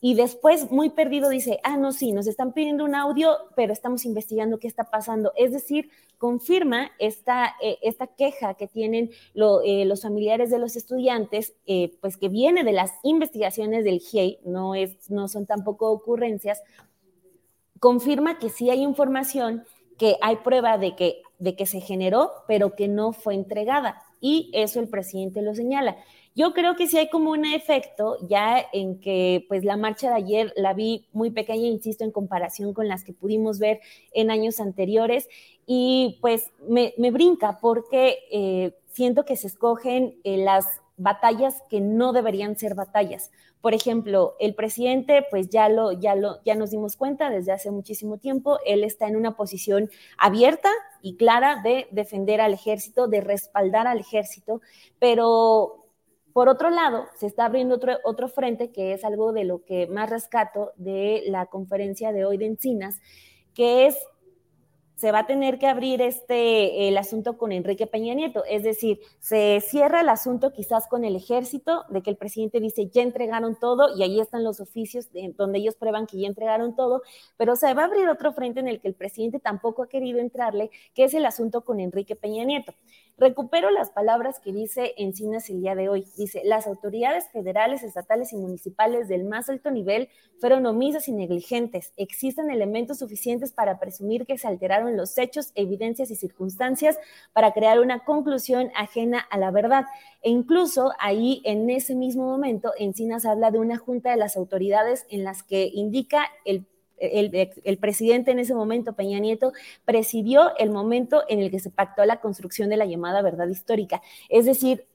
y 0.01 0.13
después, 0.13 0.71
muy 0.71 0.89
perdido, 0.89 1.29
dice, 1.29 1.59
ah, 1.63 1.75
no, 1.75 1.91
sí, 1.91 2.13
nos 2.13 2.25
están 2.27 2.53
pidiendo 2.53 2.85
un 2.85 2.95
audio, 2.95 3.35
pero 3.55 3.73
estamos 3.73 4.05
investigando 4.05 4.57
qué 4.57 4.67
está 4.67 4.85
pasando. 4.85 5.33
Es 5.35 5.51
decir, 5.51 5.89
confirma 6.17 6.91
esta, 6.99 7.55
eh, 7.61 7.79
esta 7.81 8.07
queja 8.07 8.53
que 8.53 8.67
tienen 8.67 9.11
eh, 9.35 9.85
los 9.85 10.01
familiares 10.01 10.51
de 10.51 10.59
los 10.59 10.77
estudiantes, 10.77 11.53
eh, 11.65 11.97
pues 11.99 12.15
que 12.15 12.29
viene 12.29 12.63
de 12.63 12.71
las 12.71 12.93
investigaciones 13.03 13.83
del 13.83 13.99
GIEI, 13.99 14.39
no, 14.45 14.73
es, 14.73 15.09
no 15.09 15.27
son 15.27 15.45
tampoco 15.45 15.91
ocurrencias, 15.91 16.63
confirma 17.79 18.39
que 18.39 18.49
sí 18.49 18.69
hay 18.69 18.81
información, 18.81 19.65
que 19.97 20.15
hay 20.21 20.37
prueba 20.37 20.77
de 20.77 20.95
que, 20.95 21.21
de 21.39 21.57
que 21.57 21.65
se 21.65 21.81
generó, 21.81 22.31
pero 22.47 22.73
que 22.73 22.87
no 22.87 23.11
fue 23.11 23.33
entregada. 23.33 24.01
Y 24.21 24.49
eso 24.53 24.79
el 24.79 24.87
presidente 24.87 25.41
lo 25.41 25.53
señala. 25.53 25.97
Yo 26.39 26.53
creo 26.53 26.77
que 26.77 26.87
sí 26.87 26.97
hay 26.97 27.09
como 27.09 27.31
un 27.31 27.43
efecto 27.43 28.15
ya 28.25 28.65
en 28.71 29.01
que 29.01 29.43
pues 29.49 29.65
la 29.65 29.75
marcha 29.75 30.07
de 30.07 30.15
ayer 30.15 30.53
la 30.55 30.73
vi 30.73 31.05
muy 31.11 31.31
pequeña, 31.31 31.67
insisto, 31.67 32.05
en 32.05 32.11
comparación 32.11 32.73
con 32.73 32.87
las 32.87 33.03
que 33.03 33.11
pudimos 33.11 33.59
ver 33.59 33.81
en 34.13 34.31
años 34.31 34.61
anteriores 34.61 35.27
y 35.65 36.17
pues 36.21 36.49
me, 36.65 36.93
brinca 37.11 37.59
porque 37.59 38.19
eh, 38.31 38.73
siento 38.87 39.25
que 39.25 39.35
se 39.35 39.47
escogen 39.47 40.15
eh, 40.23 40.37
las 40.37 40.65
batallas 40.95 41.61
que 41.69 41.81
no 41.81 42.13
deberían 42.13 42.57
ser 42.57 42.73
batallas. 42.73 43.31
Por 43.59 43.73
ejemplo, 43.73 44.37
el 44.39 44.55
presidente, 44.55 45.25
pues 45.29 45.49
ya 45.49 45.67
lo, 45.67 45.91
ya 45.91 46.15
lo, 46.15 46.41
ya 46.45 46.55
nos 46.55 46.71
dimos 46.71 46.95
cuenta 46.95 47.29
desde 47.29 47.51
hace 47.51 47.69
muchísimo 47.69 48.17
tiempo, 48.17 48.59
él 48.65 48.85
está 48.85 49.09
en 49.09 49.17
una 49.17 49.35
posición 49.35 49.89
abierta 50.17 50.69
y 51.01 51.17
clara 51.17 51.61
de 51.61 51.89
defender 51.91 52.39
al 52.39 52.53
ejército, 52.53 53.09
de 53.09 53.19
respaldar 53.19 53.87
al 53.87 53.99
ejército, 53.99 54.61
pero 54.99 55.78
por 56.33 56.49
otro 56.49 56.69
lado, 56.69 57.07
se 57.15 57.27
está 57.27 57.45
abriendo 57.45 57.75
otro, 57.75 57.97
otro 58.03 58.27
frente, 58.27 58.71
que 58.71 58.93
es 58.93 59.03
algo 59.03 59.33
de 59.33 59.43
lo 59.43 59.63
que 59.65 59.87
más 59.87 60.09
rescato 60.09 60.73
de 60.77 61.23
la 61.27 61.47
conferencia 61.47 62.11
de 62.11 62.25
hoy 62.25 62.37
de 62.37 62.45
Encinas, 62.45 63.01
que 63.53 63.87
es 63.87 63.97
se 64.99 65.13
va 65.13 65.19
a 65.19 65.25
tener 65.25 65.59
que 65.59 65.67
abrir 65.67 66.01
este, 66.01 66.89
el 66.89 66.97
asunto 66.97 67.37
con 67.37 67.53
Enrique 67.53 67.87
Peña 67.87 68.13
Nieto. 68.13 68.43
Es 68.43 68.63
decir, 68.63 68.99
se 69.19 69.61
cierra 69.61 70.01
el 70.01 70.09
asunto 70.09 70.51
quizás 70.51 70.87
con 70.87 71.05
el 71.05 71.15
ejército, 71.15 71.85
de 71.87 72.01
que 72.01 72.09
el 72.09 72.17
presidente 72.17 72.59
dice 72.59 72.89
ya 72.89 73.01
entregaron 73.01 73.57
todo 73.57 73.95
y 73.95 74.03
ahí 74.03 74.19
están 74.19 74.43
los 74.43 74.59
oficios 74.59 75.07
donde 75.37 75.59
ellos 75.59 75.75
prueban 75.75 76.05
que 76.05 76.19
ya 76.19 76.27
entregaron 76.27 76.75
todo, 76.75 77.01
pero 77.37 77.55
se 77.55 77.73
va 77.73 77.83
a 77.83 77.85
abrir 77.85 78.09
otro 78.09 78.33
frente 78.33 78.59
en 78.59 78.67
el 78.67 78.81
que 78.81 78.89
el 78.89 78.93
presidente 78.93 79.39
tampoco 79.39 79.83
ha 79.83 79.87
querido 79.87 80.19
entrarle, 80.19 80.69
que 80.93 81.05
es 81.05 81.13
el 81.13 81.25
asunto 81.25 81.63
con 81.63 81.79
Enrique 81.79 82.17
Peña 82.17 82.43
Nieto. 82.43 82.73
Recupero 83.17 83.69
las 83.69 83.91
palabras 83.91 84.39
que 84.39 84.53
dice 84.53 84.93
Encinas 84.97 85.49
el 85.49 85.61
día 85.61 85.75
de 85.75 85.89
hoy. 85.89 86.05
Dice, 86.17 86.41
las 86.45 86.67
autoridades 86.67 87.27
federales, 87.31 87.83
estatales 87.83 88.31
y 88.31 88.37
municipales 88.37 89.09
del 89.09 89.25
más 89.25 89.49
alto 89.49 89.71
nivel 89.71 90.07
fueron 90.39 90.65
omisas 90.65 91.09
y 91.09 91.11
negligentes. 91.11 91.91
Existen 91.97 92.49
elementos 92.49 92.99
suficientes 92.99 93.51
para 93.51 93.77
presumir 93.77 94.25
que 94.25 94.37
se 94.37 94.47
alteraron 94.47 94.88
los 94.97 95.17
hechos, 95.17 95.51
evidencias 95.55 96.11
y 96.11 96.15
circunstancias 96.15 96.97
para 97.33 97.51
crear 97.51 97.79
una 97.79 98.03
conclusión 98.05 98.71
ajena 98.75 99.19
a 99.29 99.37
la 99.37 99.51
verdad. 99.51 99.85
E 100.21 100.29
incluso 100.29 100.91
ahí, 100.99 101.41
en 101.45 101.69
ese 101.69 101.95
mismo 101.95 102.25
momento, 102.25 102.73
Encinas 102.77 103.25
habla 103.25 103.51
de 103.51 103.59
una 103.59 103.77
junta 103.77 104.11
de 104.11 104.17
las 104.17 104.37
autoridades 104.37 105.05
en 105.09 105.23
las 105.23 105.43
que 105.43 105.69
indica 105.73 106.27
el 106.45 106.65
el, 107.01 107.77
presidente 107.77 108.31
en 108.31 108.39
ese 108.39 108.53
momento, 108.53 108.93
Peña 108.93 109.19
Nieto, 109.19 109.53
presidió 109.85 110.55
el 110.57 110.69
momento 110.69 111.23
en 111.27 111.39
el 111.39 111.49
que 111.49 111.59
se 111.59 111.69
pactó 111.69 112.05
la 112.05 112.19
construcción 112.19 112.69
de 112.69 112.77
la 112.77 112.85
llamada 112.85 113.21
verdad 113.21 113.47
histórica. 113.47 114.01
Es 114.27 114.45
decir, 114.45 114.85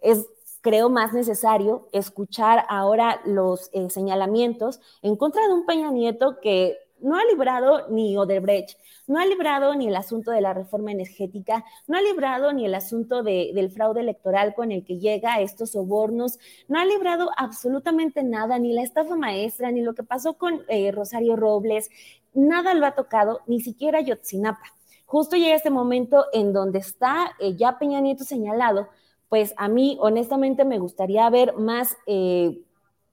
es 0.00 0.26
creo 0.62 0.90
más 0.90 1.12
necesario 1.12 1.88
escuchar 1.92 2.64
ahora 2.68 3.20
los 3.24 3.70
eh, 3.72 3.88
señalamientos 3.88 4.80
en 5.02 5.16
contra 5.16 5.46
de 5.46 5.54
un 5.54 5.64
Peña 5.64 5.90
Nieto 5.90 6.38
que 6.40 6.76
no 7.02 7.16
ha 7.16 7.24
librado 7.24 7.88
ni 7.88 8.16
Odebrecht, 8.16 8.78
no 9.06 9.18
ha 9.18 9.26
librado 9.26 9.74
ni 9.74 9.88
el 9.88 9.96
asunto 9.96 10.30
de 10.30 10.40
la 10.40 10.54
reforma 10.54 10.92
energética, 10.92 11.64
no 11.86 11.96
ha 11.96 12.02
librado 12.02 12.52
ni 12.52 12.66
el 12.66 12.74
asunto 12.74 13.22
del 13.22 13.70
fraude 13.70 14.00
electoral 14.00 14.54
con 14.54 14.72
el 14.72 14.84
que 14.84 14.98
llega 14.98 15.34
a 15.34 15.40
estos 15.40 15.72
sobornos, 15.72 16.38
no 16.68 16.78
ha 16.78 16.84
librado 16.84 17.30
absolutamente 17.36 18.22
nada, 18.22 18.58
ni 18.58 18.72
la 18.72 18.82
estafa 18.82 19.16
maestra, 19.16 19.70
ni 19.70 19.80
lo 19.80 19.94
que 19.94 20.02
pasó 20.02 20.34
con 20.34 20.62
eh, 20.68 20.92
Rosario 20.92 21.36
Robles, 21.36 21.90
nada 22.34 22.74
lo 22.74 22.86
ha 22.86 22.94
tocado, 22.94 23.40
ni 23.46 23.60
siquiera 23.60 24.00
Yotzinapa. 24.00 24.74
Justo 25.06 25.36
llega 25.36 25.56
este 25.56 25.70
momento 25.70 26.26
en 26.32 26.52
donde 26.52 26.78
está 26.78 27.32
eh, 27.40 27.56
ya 27.56 27.78
Peña 27.78 28.00
Nieto 28.00 28.24
señalado, 28.24 28.88
pues 29.28 29.54
a 29.56 29.68
mí 29.68 29.96
honestamente 30.00 30.64
me 30.64 30.78
gustaría 30.78 31.28
ver 31.30 31.54
más... 31.54 31.96
Eh, 32.06 32.62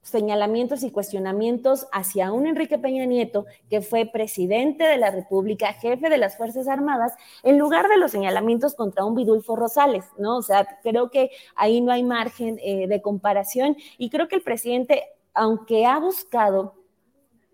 señalamientos 0.07 0.83
y 0.83 0.91
cuestionamientos 0.91 1.87
hacia 1.91 2.31
un 2.31 2.47
Enrique 2.47 2.77
Peña 2.77 3.05
Nieto, 3.05 3.45
que 3.69 3.81
fue 3.81 4.05
presidente 4.05 4.83
de 4.83 4.97
la 4.97 5.11
República, 5.11 5.73
jefe 5.73 6.09
de 6.09 6.17
las 6.17 6.37
Fuerzas 6.37 6.67
Armadas, 6.67 7.13
en 7.43 7.57
lugar 7.57 7.89
de 7.89 7.97
los 7.97 8.11
señalamientos 8.11 8.75
contra 8.75 9.05
un 9.05 9.15
Vidulfo 9.15 9.55
Rosales, 9.55 10.05
¿no? 10.17 10.37
O 10.37 10.41
sea, 10.41 10.79
creo 10.81 11.09
que 11.09 11.31
ahí 11.55 11.81
no 11.81 11.91
hay 11.91 12.03
margen 12.03 12.59
eh, 12.63 12.87
de 12.87 13.01
comparación 13.01 13.75
y 13.97 14.09
creo 14.09 14.27
que 14.27 14.35
el 14.35 14.43
presidente, 14.43 15.03
aunque 15.33 15.85
ha 15.85 15.99
buscado 15.99 16.75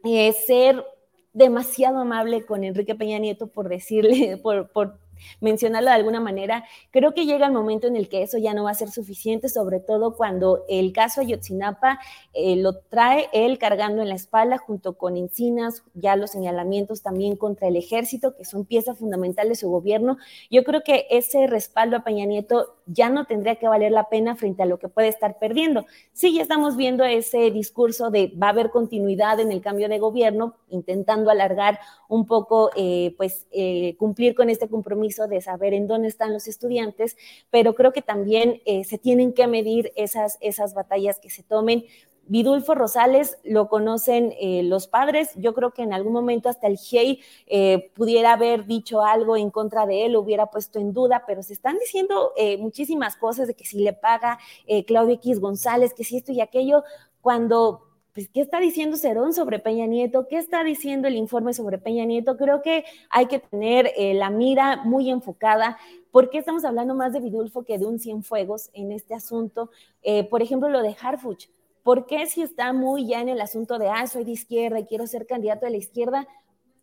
eh, 0.03 0.34
ser 0.34 0.85
demasiado 1.34 1.99
amable 1.99 2.45
con 2.45 2.63
Enrique 2.63 2.95
Peña 2.95 3.17
Nieto, 3.17 3.47
por 3.47 3.67
decirle, 3.67 4.38
por, 4.43 4.69
por 4.71 5.02
mencionarlo 5.41 5.89
de 5.89 5.95
alguna 5.95 6.19
manera, 6.19 6.65
creo 6.91 7.13
que 7.13 7.25
llega 7.25 7.47
el 7.47 7.53
momento 7.53 7.87
en 7.87 7.95
el 7.95 8.09
que 8.09 8.23
eso 8.23 8.37
ya 8.37 8.53
no 8.53 8.63
va 8.63 8.71
a 8.71 8.75
ser 8.75 8.89
suficiente, 8.89 9.49
sobre 9.49 9.79
todo 9.79 10.15
cuando 10.15 10.65
el 10.67 10.93
caso 10.93 11.21
Ayotzinapa 11.21 11.99
eh, 12.33 12.55
lo 12.55 12.77
trae 12.79 13.29
él 13.33 13.57
cargando 13.57 14.01
en 14.01 14.09
la 14.09 14.15
espalda 14.15 14.57
junto 14.57 14.97
con 14.97 15.17
Encinas, 15.17 15.83
ya 15.93 16.15
los 16.15 16.31
señalamientos 16.31 17.01
también 17.01 17.35
contra 17.35 17.67
el 17.67 17.75
ejército, 17.75 18.35
que 18.35 18.45
son 18.45 18.65
piezas 18.65 18.97
fundamentales 18.97 19.49
de 19.49 19.61
su 19.61 19.69
gobierno. 19.69 20.17
Yo 20.49 20.63
creo 20.63 20.81
que 20.83 21.07
ese 21.09 21.47
respaldo 21.47 21.97
a 21.97 22.03
Peña 22.03 22.25
Nieto 22.25 22.75
ya 22.85 23.09
no 23.09 23.25
tendría 23.25 23.55
que 23.55 23.67
valer 23.67 23.91
la 23.91 24.09
pena 24.09 24.35
frente 24.35 24.63
a 24.63 24.65
lo 24.65 24.79
que 24.79 24.89
puede 24.89 25.07
estar 25.07 25.39
perdiendo. 25.39 25.85
Sí, 26.11 26.33
ya 26.33 26.41
estamos 26.41 26.75
viendo 26.75 27.03
ese 27.03 27.51
discurso 27.51 28.09
de 28.09 28.33
va 28.41 28.47
a 28.47 28.49
haber 28.49 28.69
continuidad 28.69 29.39
en 29.39 29.51
el 29.51 29.61
cambio 29.61 29.87
de 29.87 29.99
gobierno, 29.99 30.55
intentando 30.69 31.29
alargar 31.29 31.79
un 32.09 32.25
poco, 32.25 32.71
eh, 32.75 33.13
pues, 33.17 33.47
eh, 33.51 33.95
cumplir 33.97 34.35
con 34.35 34.49
este 34.49 34.67
compromiso 34.67 35.12
de 35.27 35.41
saber 35.41 35.73
en 35.73 35.88
dónde 35.88 36.07
están 36.07 36.34
los 36.34 36.48
estudiantes, 36.48 37.18
pero 37.49 37.76
creo 37.76 37.94
que 37.94 38.02
también 38.02 38.61
eh, 38.65 38.84
se 38.84 38.98
tienen 38.98 39.34
que 39.34 39.48
medir 39.48 39.91
esas, 39.95 40.38
esas 40.41 40.73
batallas 40.73 41.19
que 41.19 41.30
se 41.30 41.44
tomen. 41.44 41.85
Vidulfo 42.26 42.73
Rosales 42.73 43.38
lo 43.44 43.68
conocen 43.68 44.34
eh, 44.40 44.64
los 44.64 44.88
padres. 44.88 45.31
Yo 45.35 45.53
creo 45.53 45.72
que 45.72 45.84
en 45.84 45.94
algún 45.94 46.14
momento 46.14 46.48
hasta 46.48 46.68
el 46.68 46.77
GEI 46.77 47.22
eh, 47.48 47.91
pudiera 47.95 48.34
haber 48.34 48.65
dicho 48.65 49.02
algo 49.02 49.35
en 49.35 49.49
contra 49.49 49.85
de 49.85 50.06
él, 50.06 50.14
lo 50.14 50.22
hubiera 50.22 50.48
puesto 50.48 50.80
en 50.80 50.94
duda, 50.94 51.26
pero 51.27 51.44
se 51.44 51.53
están 51.53 51.77
diciendo 51.80 52.34
muchísimas 52.60 53.18
cosas 53.18 53.48
de 53.48 53.56
que 53.56 53.65
si 53.65 53.80
le 53.80 53.94
paga 53.94 54.40
Claudio 54.88 55.15
X 55.15 55.40
González, 55.40 55.94
que 55.94 56.06
si 56.06 56.18
esto 56.18 56.31
y 56.31 56.40
aquello, 56.40 56.84
cuando 57.22 57.92
pues, 58.14 58.30
¿qué 58.30 58.41
está 58.41 58.60
diciendo 58.60 58.95
Cerón 58.98 59.34
sobre 59.34 59.57
Peña 59.57 59.88
Nieto? 59.88 60.27
¿Qué 60.27 60.38
está 60.38 60.64
diciendo 60.64 61.07
el 61.07 61.15
informe 61.15 61.53
sobre 61.53 61.80
Peña 61.80 62.06
Nieto? 62.06 62.38
Creo 62.38 62.61
que 62.61 62.85
hay 63.10 63.26
que 63.26 63.40
tener 63.40 63.91
eh, 63.98 64.14
la 64.14 64.30
mira 64.30 64.84
muy 64.84 65.10
enfocada. 65.10 65.77
¿Por 66.11 66.30
qué 66.30 66.38
estamos 66.38 66.64
hablando 66.64 66.94
más 66.94 67.11
de 67.14 67.22
Vidulfo 67.22 67.64
que 67.64 67.80
de 67.80 67.88
un 67.88 67.99
Cienfuegos 67.99 68.69
en 68.73 68.91
este 68.91 69.15
asunto? 69.15 69.72
Eh, 70.03 70.26
por 70.26 70.44
ejemplo, 70.44 70.69
lo 70.69 70.84
de 70.84 70.95
Harfuch. 71.02 71.49
¿Por 71.81 72.06
qué 72.06 72.27
si 72.27 72.44
está 72.44 72.72
muy 72.72 73.07
ya 73.07 73.19
en 73.19 73.30
el 73.30 73.41
asunto 73.41 73.80
de, 73.80 73.90
ah, 73.90 74.06
soy 74.06 74.23
de 74.23 74.31
izquierda 74.31 74.80
y 74.80 74.85
quiero 74.85 75.07
ser 75.07 75.26
candidato 75.26 75.65
de 75.65 75.72
la 75.72 75.77
izquierda? 75.77 76.27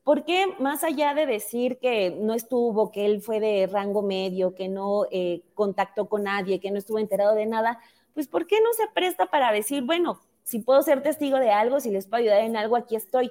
¿Por 0.03 0.25
qué 0.25 0.47
más 0.59 0.83
allá 0.83 1.15
de 1.15 1.27
decir 1.27 1.79
que 1.79 2.11
no 2.11 2.35
estuvo, 2.35 2.91
que 2.91 3.07
él 3.07 3.23
fue 3.23 3.39
de 3.39 3.69
rango 3.69 4.03
medio, 4.03 4.55
que 4.55 4.69
no 4.69 5.05
eh, 5.13 5.43
contactó 5.55 6.09
con 6.09 6.25
nadie, 6.25 6.59
que 6.59 6.73
no 6.73 6.79
estuvo 6.79 6.99
enterado 6.99 7.37
de 7.37 7.47
nada, 7.47 7.79
pues 8.15 8.27
¿por 8.27 8.47
qué 8.49 8.61
no 8.61 8.73
se 8.73 8.89
presta 8.93 9.27
para 9.27 9.53
decir, 9.53 9.85
bueno, 9.85 10.21
si 10.45 10.61
puedo 10.61 10.83
ser 10.83 11.03
testigo 11.03 11.39
de 11.39 11.51
algo, 11.51 11.81
si 11.81 11.91
les 11.91 12.07
puedo 12.07 12.23
ayudar 12.23 12.41
en 12.41 12.57
algo, 12.57 12.77
aquí 12.77 12.97
estoy? 12.97 13.31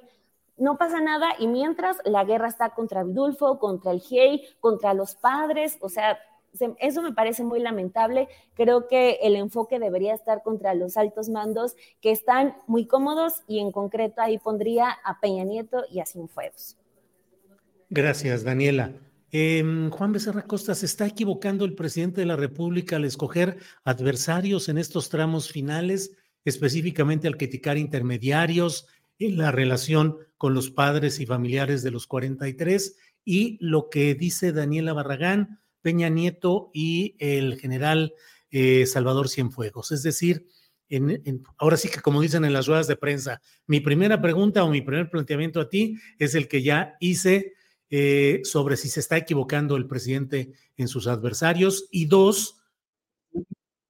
No 0.56 0.76
pasa 0.76 1.00
nada 1.00 1.30
y 1.38 1.46
mientras 1.46 1.96
la 2.04 2.24
guerra 2.24 2.48
está 2.48 2.70
contra 2.70 3.02
Vidulfo, 3.02 3.58
contra 3.58 3.92
el 3.92 4.00
GEI, 4.00 4.44
contra 4.60 4.92
los 4.94 5.14
padres, 5.14 5.78
o 5.80 5.88
sea, 5.88 6.18
eso 6.78 7.02
me 7.02 7.12
parece 7.12 7.44
muy 7.44 7.60
lamentable. 7.60 8.28
Creo 8.54 8.88
que 8.88 9.18
el 9.22 9.36
enfoque 9.36 9.78
debería 9.78 10.14
estar 10.14 10.42
contra 10.42 10.74
los 10.74 10.96
altos 10.96 11.28
mandos 11.28 11.76
que 12.00 12.10
están 12.10 12.56
muy 12.66 12.86
cómodos 12.86 13.42
y 13.46 13.60
en 13.60 13.72
concreto 13.72 14.20
ahí 14.20 14.38
pondría 14.38 14.90
a 15.04 15.20
Peña 15.20 15.44
Nieto 15.44 15.84
y 15.90 16.00
a 16.00 16.06
Cienfuegos. 16.06 16.76
Gracias, 17.88 18.44
Daniela. 18.44 18.92
Em, 19.32 19.90
Juan 19.90 20.12
Becerra 20.12 20.42
Costa, 20.42 20.74
¿se 20.74 20.86
está 20.86 21.06
equivocando 21.06 21.64
el 21.64 21.74
presidente 21.74 22.20
de 22.20 22.26
la 22.26 22.36
República 22.36 22.96
al 22.96 23.04
escoger 23.04 23.58
adversarios 23.84 24.68
en 24.68 24.78
estos 24.78 25.08
tramos 25.08 25.50
finales, 25.50 26.16
específicamente 26.50 27.26
al 27.26 27.36
criticar 27.36 27.78
intermediarios 27.78 28.86
en 29.18 29.38
la 29.38 29.50
relación 29.50 30.18
con 30.36 30.54
los 30.54 30.70
padres 30.70 31.18
y 31.20 31.26
familiares 31.26 31.82
de 31.82 31.90
los 31.90 32.06
43? 32.06 32.96
Y 33.24 33.58
lo 33.60 33.88
que 33.88 34.14
dice 34.14 34.52
Daniela 34.52 34.92
Barragán, 34.92 35.60
Peña 35.82 36.08
Nieto 36.08 36.70
y 36.74 37.16
el 37.18 37.58
general 37.58 38.14
eh, 38.50 38.86
Salvador 38.86 39.28
Cienfuegos. 39.28 39.92
Es 39.92 40.02
decir, 40.02 40.46
ahora 41.58 41.76
sí 41.76 41.88
que 41.88 42.00
como 42.00 42.20
dicen 42.20 42.44
en 42.44 42.52
las 42.52 42.66
ruedas 42.66 42.88
de 42.88 42.96
prensa, 42.96 43.40
mi 43.66 43.80
primera 43.80 44.20
pregunta 44.20 44.64
o 44.64 44.70
mi 44.70 44.80
primer 44.80 45.08
planteamiento 45.08 45.60
a 45.60 45.68
ti 45.68 45.96
es 46.18 46.34
el 46.34 46.48
que 46.48 46.62
ya 46.62 46.96
hice 47.00 47.54
eh, 47.90 48.40
sobre 48.44 48.76
si 48.76 48.88
se 48.88 49.00
está 49.00 49.16
equivocando 49.16 49.76
el 49.76 49.86
presidente 49.86 50.52
en 50.76 50.88
sus 50.88 51.06
adversarios 51.06 51.88
y 51.90 52.06
dos, 52.06 52.59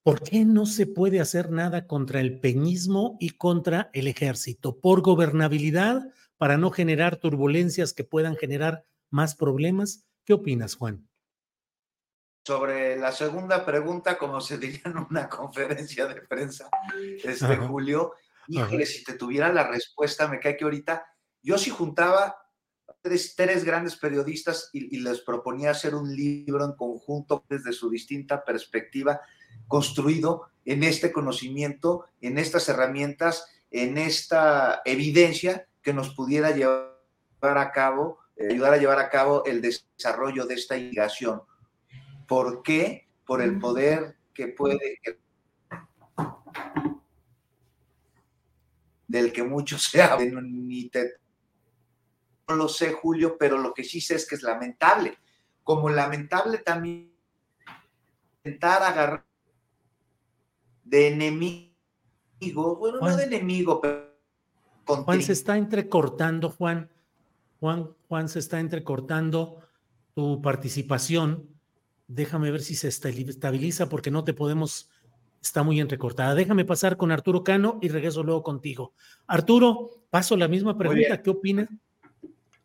¿por 0.02 0.22
qué 0.22 0.44
no 0.44 0.66
se 0.66 0.86
puede 0.86 1.20
hacer 1.20 1.50
nada 1.50 1.86
contra 1.86 2.20
el 2.20 2.40
peñismo 2.40 3.16
y 3.20 3.30
contra 3.30 3.90
el 3.92 4.06
ejército? 4.06 4.80
¿Por 4.80 5.02
gobernabilidad 5.02 6.12
para 6.38 6.56
no 6.56 6.70
generar 6.70 7.16
turbulencias 7.16 7.92
que 7.92 8.04
puedan 8.04 8.36
generar 8.36 8.84
más 9.10 9.34
problemas? 9.34 10.06
¿Qué 10.24 10.32
opinas, 10.32 10.74
Juan? 10.74 11.06
Sobre 12.46 12.96
la 12.96 13.12
segunda 13.12 13.66
pregunta, 13.66 14.16
como 14.16 14.40
se 14.40 14.56
diría 14.58 14.80
en 14.86 14.96
una 14.98 15.28
conferencia 15.28 16.06
de 16.06 16.22
prensa, 16.22 16.70
este 17.22 17.56
Julio, 17.56 18.14
híjole, 18.48 18.86
si 18.86 19.04
te 19.04 19.14
tuviera 19.14 19.52
la 19.52 19.68
respuesta, 19.68 20.26
me 20.28 20.40
cae 20.40 20.56
que 20.56 20.64
ahorita 20.64 21.04
yo 21.42 21.58
sí 21.58 21.70
juntaba 21.70 22.36
tres, 23.02 23.34
tres 23.36 23.64
grandes 23.64 23.96
periodistas 23.96 24.70
y, 24.72 24.96
y, 24.96 25.00
les 25.00 25.20
proponía 25.20 25.70
hacer 25.70 25.94
un 25.94 26.14
libro 26.14 26.64
en 26.64 26.72
conjunto 26.72 27.44
desde 27.48 27.72
su 27.72 27.88
distinta 27.88 28.44
perspectiva, 28.44 29.20
construido 29.68 30.48
en 30.64 30.82
este 30.82 31.12
conocimiento, 31.12 32.06
en 32.20 32.38
estas 32.38 32.68
herramientas, 32.68 33.46
en 33.70 33.98
esta 33.98 34.82
evidencia 34.84 35.66
que 35.82 35.94
nos 35.94 36.14
pudiera 36.14 36.50
llevar 36.50 36.90
a 37.42 37.72
cabo, 37.72 38.18
eh, 38.36 38.48
ayudar 38.50 38.74
a 38.74 38.76
llevar 38.76 38.98
a 38.98 39.08
cabo 39.08 39.44
el 39.44 39.62
desarrollo 39.62 40.46
de 40.46 40.54
esta 40.54 40.76
investigación. 40.76 41.42
¿Por 42.26 42.62
qué? 42.62 43.08
Por 43.24 43.42
el 43.42 43.58
poder 43.58 44.16
que 44.34 44.48
puede, 44.48 44.98
del 49.06 49.32
que 49.32 49.42
muchos 49.42 49.84
se 49.84 50.00
ni 50.42 50.88
te, 50.88 51.14
no 52.48 52.56
lo 52.56 52.68
sé, 52.68 52.92
Julio, 52.92 53.36
pero 53.38 53.58
lo 53.58 53.72
que 53.72 53.84
sí 53.84 54.00
sé 54.00 54.16
es 54.16 54.26
que 54.26 54.34
es 54.34 54.42
lamentable. 54.42 55.18
Como 55.62 55.88
lamentable 55.88 56.58
también 56.58 57.12
intentar 58.44 58.82
agarrar 58.82 59.24
de 60.90 61.08
enemigo, 61.08 62.76
bueno, 62.76 62.98
no 63.00 63.16
de 63.16 63.24
enemigo, 63.24 63.80
pero... 63.80 64.10
Juan 64.84 65.22
se 65.22 65.32
está 65.32 65.56
entrecortando, 65.56 66.50
Juan. 66.50 66.90
Juan, 67.60 67.90
Juan 68.08 68.28
se 68.28 68.40
está 68.40 68.58
entrecortando 68.58 69.60
tu 70.14 70.42
participación 70.42 71.50
Déjame 72.12 72.50
ver 72.50 72.60
si 72.60 72.74
se 72.74 72.88
estabiliza 72.88 73.88
porque 73.88 74.10
no 74.10 74.24
te 74.24 74.34
podemos, 74.34 74.90
está 75.40 75.62
muy 75.62 75.78
entrecortada. 75.78 76.34
Déjame 76.34 76.64
pasar 76.64 76.96
con 76.96 77.12
Arturo 77.12 77.44
Cano 77.44 77.78
y 77.80 77.88
regreso 77.88 78.24
luego 78.24 78.42
contigo. 78.42 78.94
Arturo, 79.28 79.90
paso 80.10 80.36
la 80.36 80.48
misma 80.48 80.76
pregunta. 80.76 81.22
¿Qué 81.22 81.30
opinas? 81.30 81.68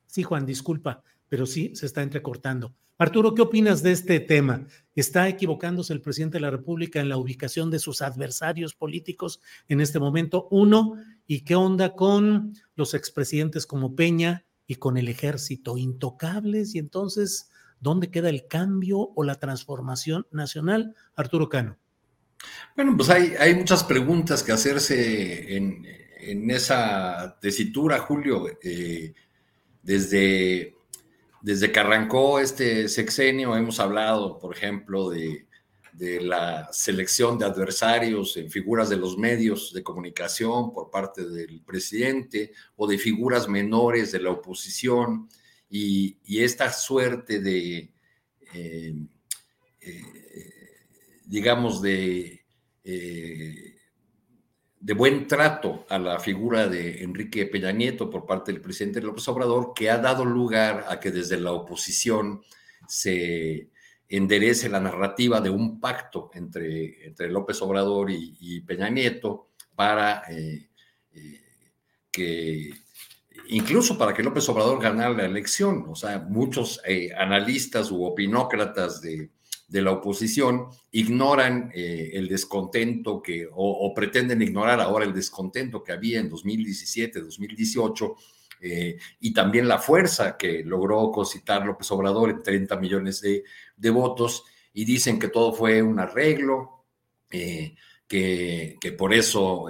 Sí, 0.08 0.24
Juan, 0.24 0.48
disculpa, 0.48 1.04
pero 1.30 1.46
sí 1.46 1.72
se 1.76 1.86
está 1.86 2.02
entrecortando. 2.02 2.76
Arturo, 2.98 3.36
¿qué 3.36 3.42
opinas 3.42 3.84
de 3.84 3.92
este 3.92 4.20
tema? 4.22 4.68
¿Está 4.96 5.28
equivocándose 5.28 5.92
el 5.92 6.02
presidente 6.02 6.38
de 6.38 6.42
la 6.42 6.52
República 6.52 7.02
en 7.02 7.10
la 7.10 7.18
ubicación 7.18 7.70
de 7.70 7.80
sus 7.80 8.02
adversarios 8.02 8.74
políticos 8.74 9.42
en 9.68 9.82
este 9.82 10.00
momento? 10.00 10.48
Uno, 10.50 10.96
¿y 11.28 11.42
qué 11.42 11.56
onda 11.56 11.94
con 11.94 12.54
los 12.76 12.94
expresidentes 12.94 13.66
como 13.66 13.96
Peña 13.96 14.46
y 14.66 14.76
con 14.76 14.98
el 14.98 15.10
ejército? 15.10 15.78
Intocables 15.78 16.74
y 16.76 16.80
entonces 16.80 17.50
¿Dónde 17.80 18.10
queda 18.10 18.30
el 18.30 18.48
cambio 18.48 19.12
o 19.16 19.24
la 19.24 19.36
transformación 19.36 20.26
nacional? 20.32 20.96
Arturo 21.16 21.50
Cano. 21.50 21.78
Bueno, 22.76 22.96
pues 22.98 23.10
hay, 23.10 23.56
muchas 23.56 23.84
preguntas 23.84 24.44
que 24.44 24.52
hacerse 24.52 25.56
en, 25.56 25.86
esa 26.50 27.38
tesitura, 27.40 28.00
Julio. 28.00 28.48
Eh, 28.64 29.14
desde, 29.84 30.75
desde 31.46 31.72
que 31.72 31.80
arrancó 31.80 32.40
este 32.40 32.90
sexenio 32.90 33.56
hemos 33.56 33.80
hablado, 33.80 34.40
por 34.40 34.58
ejemplo, 34.58 35.12
de, 35.12 35.46
la 35.94 36.68
selección 36.74 37.38
de 37.38 37.46
adversarios 37.46 38.36
en 38.36 38.50
figuras 38.50 38.90
de 38.90 38.98
los 38.98 39.16
medios 39.16 39.72
de 39.72 39.84
comunicación 39.84 40.74
por 40.74 40.90
parte 40.90 41.24
del 41.24 41.62
presidente 41.62 42.52
o 42.76 42.88
de 42.88 42.98
figuras 42.98 43.48
menores 43.48 44.12
de 44.12 44.22
la 44.22 44.32
oposición 44.32 45.30
y, 45.70 46.18
esta 46.28 46.74
suerte 46.74 47.40
de, 47.40 47.94
eh, 48.56 48.96
eh, 49.82 50.02
digamos, 51.26 51.80
de, 51.80 52.44
eh, 52.84 53.75
de 54.86 54.94
buen 54.94 55.28
trato 55.28 55.84
a 55.90 55.98
la 55.98 56.20
figura 56.20 56.68
de 56.68 57.02
Enrique 57.02 57.48
Peña 57.48 57.72
Nieto 57.72 58.08
por 58.08 58.24
parte 58.24 58.52
del 58.52 58.62
presidente 58.62 59.02
López 59.02 59.28
Obrador, 59.28 59.74
que 59.74 59.90
ha 59.90 59.98
dado 59.98 60.24
lugar 60.24 60.86
a 60.88 61.00
que 61.00 61.10
desde 61.10 61.40
la 61.40 61.54
oposición 61.54 62.44
se 62.88 63.72
enderece 64.08 64.70
la 64.70 64.80
narrativa 64.80 65.42
de 65.42 65.50
un 65.50 65.80
pacto 65.80 66.30
entre, 66.36 67.04
entre 67.04 67.32
López 67.32 67.60
Obrador 67.64 68.12
y, 68.12 68.62
Peña 68.62 68.88
Nieto 68.92 69.48
para 69.74 70.22
que 72.12 72.70
incluso 73.48 73.98
para 73.98 74.14
que 74.14 74.22
López 74.22 74.48
Obrador 74.50 74.80
ganara 74.80 75.16
la 75.16 75.26
elección. 75.26 75.86
O 75.90 75.96
sea, 75.96 76.20
muchos 76.20 76.80
eh, 76.86 77.10
analistas 77.18 77.90
u 77.90 78.04
opinócratas 78.04 79.02
de, 79.02 79.32
la 79.70 79.92
oposición 79.92 80.68
ignoran 80.92 81.72
eh, 81.74 82.12
el 82.14 82.28
descontento 82.28 83.22
que, 83.22 83.48
o, 83.52 83.94
pretenden 83.94 84.42
ignorar 84.42 84.80
ahora 84.80 85.06
el 85.06 85.14
descontento 85.14 85.84
que 85.84 85.92
había 85.92 86.20
en 86.20 86.30
2017, 86.30 87.22
2018, 87.22 88.16
eh, 88.62 88.98
y 89.20 89.34
también 89.34 89.68
la 89.68 89.80
fuerza 89.80 90.38
que 90.38 90.64
logró 90.64 91.12
concitar 91.12 91.66
López 91.66 91.92
Obrador 91.92 92.30
en 92.30 92.44
30 92.44 92.78
millones 92.78 93.22
de, 93.22 93.90
votos, 93.90 94.44
y 94.74 94.86
dicen 94.86 95.20
que 95.20 95.30
todo 95.30 95.54
fue 95.54 95.82
un 95.82 96.00
arreglo, 96.00 96.86
que, 97.28 97.76
que, 98.08 98.96
por 98.98 99.14
eso 99.14 99.66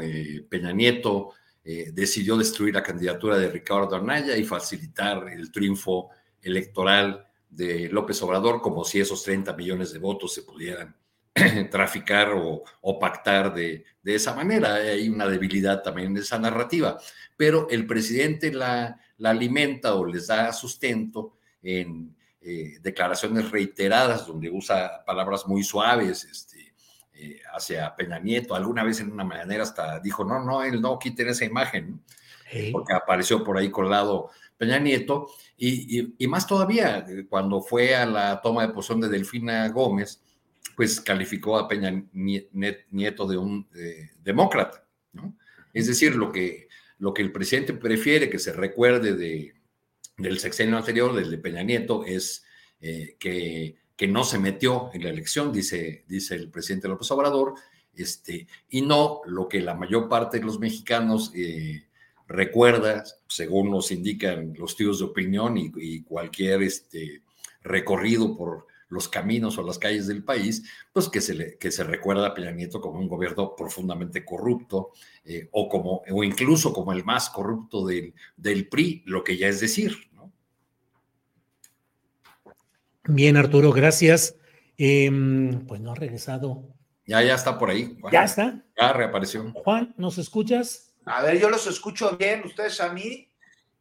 Peña 0.49 0.71
Nieto 0.71 1.33
eh, 1.67 1.89
decidió 1.91 2.37
destruir 2.37 2.75
la 2.75 2.83
candidatura 2.83 3.39
de 3.39 3.49
Ricardo 3.49 3.95
Anaya 3.95 4.37
y 4.37 4.43
facilitar 4.43 5.27
el 5.29 5.51
triunfo 5.51 6.11
electoral 6.39 7.25
de 7.55 7.89
López 7.89 8.21
Obrador, 8.21 8.61
como 8.61 8.83
si 8.83 8.99
esos 8.99 9.23
30 9.23 9.53
millones 9.53 9.93
de 9.93 9.99
votos 9.99 10.33
se 10.33 10.43
pudieran 10.43 10.95
traficar 11.71 12.33
o, 12.33 12.99
pactar 12.99 13.53
de, 13.53 13.85
esa 14.03 14.33
manera. 14.33 14.75
Hay 14.75 15.09
una 15.09 15.27
debilidad 15.27 15.81
también 15.81 16.11
en 16.11 16.17
esa 16.17 16.37
narrativa, 16.37 16.97
pero 17.37 17.67
el 17.69 17.87
presidente 17.87 18.51
la, 18.53 18.99
alimenta 19.23 19.95
o 19.95 20.05
les 20.05 20.27
da 20.27 20.51
sustento 20.51 21.37
en 21.61 22.15
eh, 22.41 22.77
declaraciones 22.81 23.49
reiteradas 23.49 24.27
donde 24.27 24.49
usa 24.49 25.03
palabras 25.05 25.47
muy 25.47 25.63
suaves, 25.63 26.25
este, 26.25 26.73
eh, 27.13 27.39
hacia 27.53 27.95
Peña 27.95 28.19
Nieto. 28.19 28.55
Alguna 28.55 28.83
vez 28.83 28.99
en 28.99 29.11
una 29.11 29.23
manera 29.23 29.63
hasta 29.63 29.99
dijo, 29.99 30.23
no, 30.25 30.43
no, 30.43 30.63
él 30.63 30.81
no 30.81 30.99
quiten 30.99 31.29
esa 31.29 31.45
imagen, 31.45 32.03
porque 32.71 32.93
apareció 32.93 33.43
por 33.43 33.57
ahí 33.57 33.71
colado 33.71 34.29
Peña 34.57 34.79
Nieto. 34.79 35.27
Y, 35.57 36.27
más 36.27 36.47
todavía, 36.47 37.05
cuando 37.29 37.61
fue 37.61 37.95
a 37.95 38.05
la 38.05 38.41
toma 38.41 38.65
de 38.65 38.73
posición 38.73 39.01
de 39.01 39.09
Delfina 39.09 39.67
Gómez, 39.69 40.21
pues 40.75 40.99
calificó 40.99 41.57
a 41.57 41.67
Peña 41.67 42.03
Nieto 42.13 43.27
de 43.27 43.37
un 43.37 43.67
demócrata. 44.23 44.85
Es 45.73 45.87
decir, 45.87 46.15
lo 46.15 46.31
que, 46.31 46.67
lo 46.99 47.13
que 47.13 47.21
el 47.21 47.31
presidente 47.31 47.73
prefiere 47.73 48.29
que 48.29 48.39
se 48.39 48.53
recuerde 48.53 49.13
de, 49.15 49.55
del 50.17 50.39
sexenio 50.39 50.77
anterior, 50.77 51.15
del 51.15 51.31
de 51.31 51.37
Peña 51.37 51.63
Nieto, 51.63 52.05
es 52.05 52.45
eh, 52.81 53.15
que 53.19 53.77
que 53.95 54.07
no 54.07 54.23
se 54.23 54.39
metió 54.39 54.89
en 54.93 55.03
la 55.03 55.09
elección, 55.09 55.53
dice, 55.53 56.03
dice 56.07 56.35
el 56.35 56.49
presidente 56.49 56.87
López 56.87 57.09
Obrador, 57.11 57.55
este, 57.93 58.47
y 58.69 58.81
no 58.81 59.21
lo 59.25 59.47
que 59.47 59.61
la 59.61 59.73
mayor 59.73 60.09
parte 60.09 60.39
de 60.39 60.45
los 60.45 60.59
mexicanos 60.59 61.31
eh, 61.33 61.87
recuerda, 62.27 63.03
según 63.27 63.71
nos 63.71 63.91
indican 63.91 64.53
los 64.57 64.75
tíos 64.75 64.99
de 64.99 65.05
opinión 65.05 65.57
y, 65.57 66.01
cualquier 66.03 66.63
este, 66.63 67.21
recorrido 67.61 68.35
por 68.35 68.67
los 68.89 69.09
caminos 69.09 69.57
o 69.57 69.63
las 69.63 69.79
calles 69.79 70.07
del 70.07 70.23
país, 70.23 70.63
pues 70.93 71.09
que 71.09 71.21
se, 71.21 71.33
le, 71.33 71.57
que 71.57 71.71
se 71.71 71.83
recuerda 71.83 72.27
a 72.27 72.33
Peña 72.33 72.51
Nieto 72.51 72.79
como 72.79 72.99
un 72.99 73.07
gobierno 73.07 73.55
profundamente 73.55 74.23
corrupto 74.23 74.91
eh, 75.25 75.49
o, 75.51 75.67
como, 75.67 76.03
o 76.09 76.23
incluso 76.23 76.71
como 76.71 76.93
el 76.93 77.03
más 77.03 77.29
corrupto 77.29 77.85
del, 77.85 78.13
del 78.37 78.67
PRI, 78.67 79.03
lo 79.05 79.23
que 79.23 79.37
ya 79.37 79.47
es 79.47 79.59
decir. 79.59 79.97
¿no? 80.13 80.31
Bien, 83.07 83.37
Arturo, 83.37 83.71
gracias. 83.71 84.37
Em, 84.77 85.65
pues 85.65 85.81
no 85.81 85.91
ha 85.91 85.95
regresado. 85.95 86.75
Ya, 87.07 87.21
ya 87.21 87.35
está 87.35 87.57
por 87.57 87.69
ahí. 87.69 87.97
¿Ya 88.11 88.23
está? 88.23 88.63
Ya 88.79 88.93
reapareció. 88.93 89.51
Juan, 89.53 89.93
¿nos 89.97 90.17
escuchas? 90.17 90.94
A 91.05 91.21
ver, 91.21 91.39
yo 91.39 91.49
los 91.49 91.67
escucho 91.67 92.17
bien, 92.17 92.43
¿ustedes 92.45 92.81
a 92.81 92.91
mí? 92.91 93.31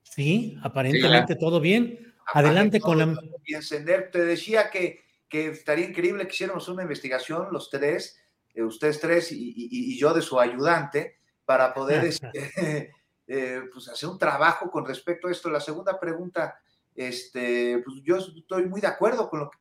Sí, 0.03 0.59
aparentemente 0.63 1.37
todo 1.37 1.61
bien. 1.61 2.15
Adelante 2.27 2.81
con 2.81 2.99
la... 2.99 3.19
Y 3.45 3.55
encender. 3.55 4.11
Te 4.11 4.25
decía 4.25 4.71
que, 4.71 5.05
que 5.29 5.49
estaría 5.49 5.87
increíble 5.87 6.27
que 6.27 6.35
hiciéramos 6.35 6.69
una 6.69 6.83
investigación, 6.83 7.49
los 7.51 7.71
tres, 7.71 8.21
eh, 8.55 8.63
ustedes 8.63 9.01
tres 9.01 9.33
y, 9.33 9.99
yo 9.99 10.13
de 10.13 10.23
su 10.23 10.39
ayudante, 10.39 11.19
para 11.45 11.73
poder 11.73 12.05
este, 12.05 12.93
eh, 13.27 13.63
pues 13.73 13.89
hacer 13.89 14.09
un 14.09 14.19
trabajo 14.19 14.71
con 14.71 14.87
respecto 14.87 15.29
a 15.29 15.33
esto. 15.33 15.51
La 15.51 15.61
segunda 15.61 15.99
pregunta, 15.99 16.59
este, 16.95 17.83
pues 17.85 18.03
yo 18.03 18.19
estoy 18.19 18.67
muy 18.67 18.81
de 18.81 18.89
acuerdo 18.89 19.29
con 19.29 19.41
lo 19.41 19.51
que 19.51 19.59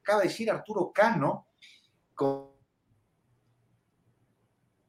acaba 0.00 0.22
de 0.22 0.28
decir 0.28 0.50
Arturo 0.50 0.92
Cano. 0.92 1.48
Con, 2.14 2.52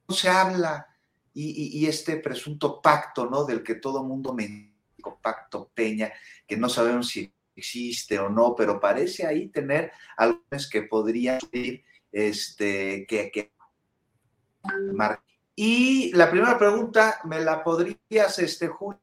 se 0.10 0.30
habla 0.30 0.95
y, 1.38 1.86
este 1.86 2.18
presunto 2.18 2.82
pacto, 2.82 3.30
¿no? 3.30 3.44
Del 3.44 3.62
que 3.62 3.76
todo 3.76 4.04
mundo 4.04 4.34
me 4.34 4.74
pacto 5.22 5.70
Peña, 5.74 6.12
que 6.48 6.58
no 6.58 6.70
sabemos 6.70 7.10
si 7.10 7.32
existe 7.56 8.18
o 8.18 8.30
no, 8.30 8.56
pero 8.56 8.80
parece 8.80 9.28
ahí 9.28 9.50
tener 9.50 9.92
algunos 10.18 10.70
que 10.70 10.84
podrían 10.84 11.40
ir, 11.52 11.84
este, 12.12 13.06
que, 13.06 13.30
que 13.32 13.52
y 15.56 16.12
la 16.14 16.30
primera 16.30 16.58
pregunta, 16.58 17.20
¿me 17.26 17.40
la 17.40 17.64
podrías, 17.64 18.40
este, 18.40 18.68
Julio? 18.68 19.00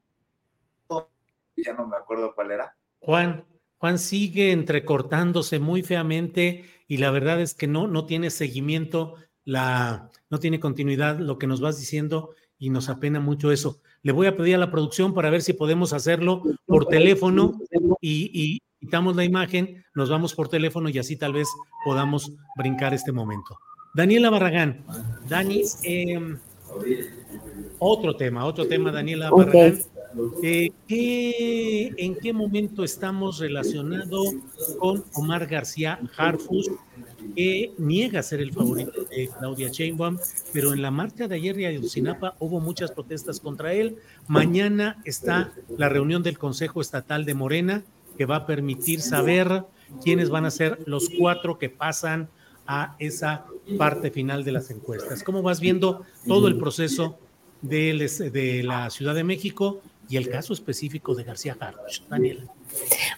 Ya 1.56 1.72
no 1.74 1.86
me 1.86 1.96
acuerdo 1.96 2.34
cuál 2.34 2.50
era. 2.50 2.76
Juan, 3.00 3.44
Juan 3.78 3.98
sigue 3.98 4.52
entrecortándose 4.52 5.58
muy 5.58 5.82
feamente 5.82 6.64
y 6.88 6.98
la 6.98 7.10
verdad 7.10 7.40
es 7.40 7.54
que 7.54 7.68
no, 7.68 7.86
no 7.86 8.06
tiene 8.06 8.30
seguimiento 8.30 9.14
la, 9.44 10.10
no 10.30 10.38
tiene 10.38 10.60
continuidad 10.60 11.18
lo 11.18 11.38
que 11.38 11.46
nos 11.46 11.60
vas 11.60 11.78
diciendo 11.78 12.30
y 12.58 12.70
nos 12.70 12.88
apena 12.88 13.20
mucho 13.20 13.50
eso. 13.50 13.80
Le 14.02 14.12
voy 14.12 14.26
a 14.26 14.36
pedir 14.36 14.54
a 14.54 14.58
la 14.58 14.70
producción 14.70 15.14
para 15.14 15.30
ver 15.30 15.42
si 15.42 15.52
podemos 15.52 15.92
hacerlo 15.92 16.42
por 16.66 16.86
teléfono 16.86 17.58
y, 18.00 18.60
quitamos 18.78 19.14
la 19.14 19.24
imagen, 19.24 19.84
nos 19.94 20.10
vamos 20.10 20.34
por 20.34 20.48
teléfono 20.48 20.88
y 20.88 20.98
así 20.98 21.16
tal 21.16 21.32
vez 21.32 21.48
podamos 21.84 22.32
brincar 22.56 22.94
este 22.94 23.12
momento. 23.12 23.58
Daniela 23.94 24.30
Barragán, 24.30 24.84
Dani, 25.28 25.62
em, 25.84 26.38
otro 27.78 28.16
tema, 28.16 28.44
otro 28.44 28.66
tema, 28.66 28.90
Daniela 28.90 29.30
Barragán. 29.30 29.78
Eh, 30.42 30.70
¿En 31.96 32.14
qué 32.16 32.32
momento 32.32 32.84
estamos 32.84 33.38
relacionados 33.38 34.34
con 34.78 35.04
Omar 35.14 35.46
García 35.46 35.98
Harfus 36.16 36.70
que 37.34 37.72
niega 37.78 38.22
ser 38.22 38.40
el 38.40 38.52
favorito 38.52 39.04
de 39.04 39.30
Claudia 39.38 39.68
Sheinbaum, 39.68 40.18
pero 40.52 40.72
en 40.72 40.82
la 40.82 40.90
marcha 40.90 41.28
de 41.28 41.34
ayer 41.34 41.56
de 41.56 41.66
Ayotzinapa 41.66 42.36
hubo 42.38 42.60
muchas 42.60 42.90
protestas 42.90 43.40
contra 43.40 43.72
él. 43.72 43.96
Mañana 44.28 45.00
está 45.04 45.52
la 45.76 45.88
reunión 45.88 46.22
del 46.22 46.38
Consejo 46.38 46.80
Estatal 46.80 47.24
de 47.24 47.34
Morena, 47.34 47.82
que 48.16 48.26
va 48.26 48.36
a 48.36 48.46
permitir 48.46 49.00
saber 49.00 49.64
quiénes 50.02 50.30
van 50.30 50.44
a 50.44 50.50
ser 50.50 50.78
los 50.86 51.08
cuatro 51.18 51.58
que 51.58 51.68
pasan 51.68 52.28
a 52.66 52.96
esa 52.98 53.46
parte 53.78 54.10
final 54.10 54.44
de 54.44 54.52
las 54.52 54.70
encuestas. 54.70 55.22
¿Cómo 55.22 55.42
vas 55.42 55.60
viendo 55.60 56.04
todo 56.26 56.48
el 56.48 56.56
proceso 56.56 57.18
de, 57.60 58.62
la 58.64 58.90
Ciudad 58.90 59.14
de 59.14 59.24
México 59.24 59.80
y 60.08 60.16
el 60.16 60.28
caso 60.28 60.52
específico 60.52 61.14
de 61.14 61.24
García 61.24 61.56
Carlos? 61.58 62.04
Daniela. 62.08 62.44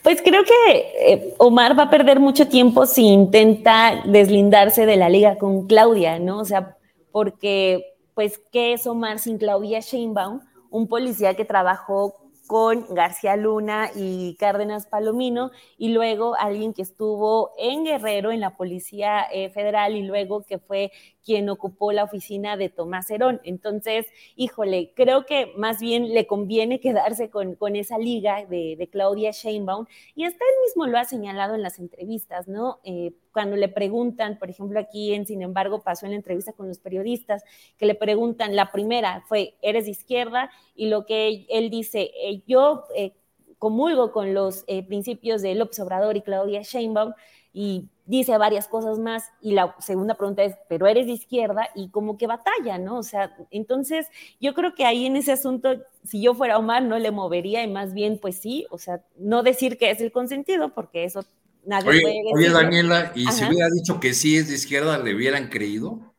Pues 0.03 0.21
creo 0.23 0.43
que 0.45 1.13
eh, 1.13 1.35
Omar 1.39 1.79
va 1.79 1.85
a 1.85 1.91
perder 1.91 2.21
mucho 2.21 2.49
tiempo 2.49 2.87
si 2.87 3.07
intenta 3.07 4.03
deslindarse 4.05 4.87
de 4.87 4.97
la 4.97 5.09
liga 5.09 5.37
con 5.39 5.67
Claudia, 5.67 6.19
¿no? 6.19 6.41
O 6.41 6.45
sea, 6.45 6.77
porque, 7.11 7.95
pues, 8.15 8.41
¿qué 8.53 8.73
es 8.73 8.87
Omar 8.87 9.19
sin 9.19 9.39
Claudia 9.39 9.81
Sheinbaum? 9.81 10.41
Un 10.71 10.89
policía 10.89 11.35
que 11.35 11.45
trabajó 11.45 12.15
con 12.47 12.95
García 12.95 13.37
Luna 13.37 13.91
y 13.95 14.37
Cárdenas 14.37 14.87
Palomino, 14.87 15.51
y 15.79 15.89
luego 15.89 16.35
alguien 16.37 16.75
que 16.75 16.83
estuvo 16.83 17.53
en 17.59 17.85
Guerrero, 17.85 18.33
en 18.33 18.41
la 18.41 18.57
Policía 18.57 19.25
eh, 19.33 19.51
Federal, 19.51 19.97
y 19.97 20.03
luego 20.03 20.43
que 20.45 20.59
fue 20.59 20.93
quien 21.25 21.49
ocupó 21.49 21.93
la 21.93 22.05
oficina 22.05 22.57
de 22.57 22.69
Tomás 22.69 23.11
Herón. 23.11 23.41
Entonces, 23.45 24.07
híjole, 24.37 24.93
creo 24.95 25.25
que 25.25 25.53
más 25.57 25.81
bien 25.81 26.13
le 26.13 26.27
conviene 26.27 26.81
quedarse 26.81 27.31
con, 27.31 27.55
con 27.55 27.77
esa 27.77 27.99
liga 27.99 28.45
de, 28.47 28.89
Claudia 28.93 29.31
Sheinbaum, 29.31 29.87
y 30.15 30.25
hasta 30.25 30.45
él 30.45 30.65
mismo 30.67 30.87
lo 30.87 30.99
ha 30.99 31.05
señalado 31.05 31.55
en 31.55 31.63
las 31.63 31.79
entrevistas, 31.79 32.47
¿no? 32.49 32.81
Eh, 32.85 33.13
cuando 33.35 33.57
le 33.57 33.69
preguntan, 33.69 34.39
por 34.39 34.49
ejemplo, 34.49 34.81
aquí 34.81 35.13
en 35.13 35.27
Sin 35.27 35.43
embargo 35.43 35.83
pasó 35.83 36.07
en 36.07 36.13
la 36.13 36.17
entrevista 36.17 36.55
con 36.55 36.69
los 36.69 36.79
periodistas, 36.79 37.45
que 37.77 37.85
le 37.85 37.95
preguntan, 37.95 38.57
la 38.57 38.73
primera 38.73 39.23
fue, 39.29 39.57
¿eres 39.61 39.85
de 39.85 39.91
izquierda? 39.91 40.51
Y 40.75 40.89
lo 40.89 41.05
que 41.05 41.45
él 41.51 41.69
dice, 41.69 42.13
eh, 42.17 42.43
yo 42.47 42.85
eh, 42.97 43.13
comulgo 43.59 44.13
con 44.13 44.33
los 44.33 44.65
principios 44.89 45.43
de 45.43 45.55
López 45.55 45.79
Obrador 45.81 46.17
y 46.17 46.23
Claudia 46.23 46.63
Sheinbaum, 46.63 47.13
y 47.55 47.89
dice 48.05 48.37
varias 48.37 48.67
cosas 48.67 48.99
más 48.99 49.31
y 49.41 49.53
la 49.53 49.77
segunda 49.79 50.15
pregunta 50.15 50.43
es, 50.43 50.57
pero 50.69 50.89
eres 50.89 51.07
de 51.07 51.13
izquierda 51.13 51.69
y 51.75 51.89
como 51.89 52.19
que 52.19 52.27
batalla, 52.27 52.79
¿no? 52.79 52.99
O 52.99 53.03
sea, 53.05 53.35
entonces 53.51 54.09
yo 54.41 54.55
creo 54.55 54.75
que 54.75 54.85
ahí 54.85 55.07
en 55.07 55.17
ese 55.17 55.33
asunto, 55.33 55.77
si 56.03 56.21
yo 56.21 56.35
fuera 56.35 56.59
Omar, 56.59 56.83
no 56.83 56.99
le 56.99 57.13
movería 57.13 57.63
y 57.63 57.69
más 57.69 57.95
bien, 57.95 58.19
pues 58.19 58.39
sí, 58.39 58.67
o 58.71 58.79
sea, 58.79 59.03
no 59.17 59.45
decir 59.45 59.79
que 59.79 59.91
es 59.91 60.01
el 60.01 60.11
consentido, 60.11 60.75
porque 60.75 61.05
eso 61.05 61.25
nadie 61.67 61.91
oye, 61.91 62.01
puede 62.03 62.15
decir. 62.15 62.35
Oye, 62.35 62.51
Daniela, 62.51 63.13
¿y 63.15 63.27
si 63.27 63.45
hubiera 63.45 63.69
dicho 63.71 64.01
que 64.01 64.15
sí 64.15 64.37
es 64.37 64.49
de 64.49 64.55
izquierda, 64.55 64.99
le 64.99 65.15
hubieran 65.15 65.49
creído? 65.49 66.15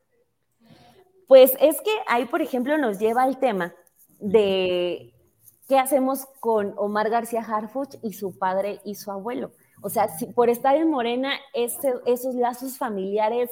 Pues 1.28 1.54
es 1.60 1.82
que 1.82 1.92
ahí, 2.08 2.26
por 2.26 2.42
ejemplo, 2.42 2.78
nos 2.78 3.00
lleva 3.00 3.24
al 3.24 3.40
tema 3.40 3.74
de 4.20 5.14
qué 5.68 5.80
hacemos 5.80 6.26
con 6.40 6.74
Omar 6.78 7.10
García 7.10 7.42
Harfuch 7.42 7.96
y 8.04 8.14
su 8.14 8.38
padre 8.38 8.80
y 8.86 8.96
su 8.96 9.12
abuelo. 9.12 9.52
O 9.82 9.90
sea, 9.90 10.08
si 10.08 10.28
por 10.28 10.50
estar 10.50 10.76
en 10.76 10.90
Morena, 10.90 11.34
esos 11.54 12.36
lazos 12.36 12.78
familiares 12.78 13.50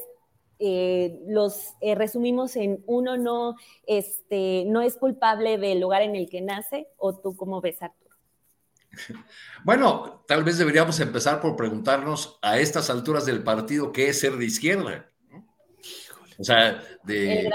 eh, 0.59 1.19
los 1.27 1.73
eh, 1.81 1.95
resumimos 1.95 2.55
en 2.55 2.83
uno 2.85 3.17
no, 3.17 3.55
este, 3.85 4.63
no 4.67 4.81
es 4.81 4.95
culpable 4.95 5.57
del 5.57 5.81
lugar 5.81 6.03
en 6.03 6.15
el 6.15 6.29
que 6.29 6.41
nace, 6.41 6.87
o 6.97 7.13
tú 7.13 7.35
cómo 7.35 7.59
ves, 7.59 7.81
Arturo. 7.81 8.02
Bueno, 9.63 10.25
tal 10.27 10.43
vez 10.43 10.57
deberíamos 10.57 10.99
empezar 10.99 11.39
por 11.39 11.55
preguntarnos 11.55 12.37
a 12.41 12.59
estas 12.59 12.89
alturas 12.89 13.25
del 13.25 13.43
partido 13.43 13.93
qué 13.93 14.09
es 14.09 14.19
ser 14.19 14.35
de 14.37 14.45
izquierda. 14.45 15.09
O 16.37 16.43
sea, 16.43 16.83
de, 17.03 17.49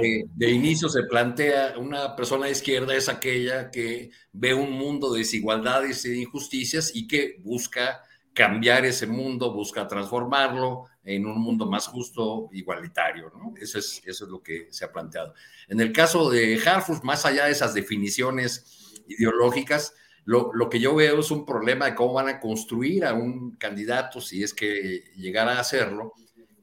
de, 0.00 0.24
de, 0.34 0.50
inicio 0.50 0.88
se 0.88 1.02
plantea 1.02 1.74
una 1.76 2.14
persona 2.14 2.46
de 2.46 2.52
izquierda 2.52 2.94
es 2.94 3.08
aquella 3.08 3.70
que 3.70 4.10
ve 4.32 4.54
un 4.54 4.72
mundo 4.72 5.12
de 5.12 5.18
desigualdades 5.18 6.04
e 6.04 6.16
injusticias 6.16 6.92
y 6.94 7.08
que 7.08 7.36
busca 7.40 8.02
cambiar 8.32 8.84
ese 8.84 9.06
mundo, 9.06 9.52
busca 9.52 9.88
transformarlo 9.88 10.86
en 11.02 11.26
un 11.26 11.40
mundo 11.40 11.66
más 11.66 11.88
justo, 11.88 12.48
igualitario, 12.52 13.32
¿no? 13.34 13.54
Eso 13.60 13.78
es, 13.78 14.00
eso 14.04 14.24
es 14.24 14.30
lo 14.30 14.42
que 14.42 14.68
se 14.70 14.84
ha 14.84 14.92
planteado. 14.92 15.34
En 15.68 15.80
el 15.80 15.92
caso 15.92 16.30
de 16.30 16.60
Harfus, 16.64 17.02
más 17.02 17.26
allá 17.26 17.46
de 17.46 17.52
esas 17.52 17.74
definiciones 17.74 18.94
ideológicas, 19.08 19.94
lo, 20.24 20.50
lo, 20.52 20.68
que 20.68 20.80
yo 20.80 20.94
veo 20.94 21.20
es 21.20 21.30
un 21.30 21.44
problema 21.44 21.86
de 21.86 21.94
cómo 21.94 22.14
van 22.14 22.28
a 22.28 22.40
construir 22.40 23.04
a 23.04 23.14
un 23.14 23.52
candidato, 23.52 24.20
si 24.20 24.42
es 24.42 24.54
que 24.54 25.12
llegara 25.16 25.52
a 25.52 25.60
hacerlo, 25.60 26.14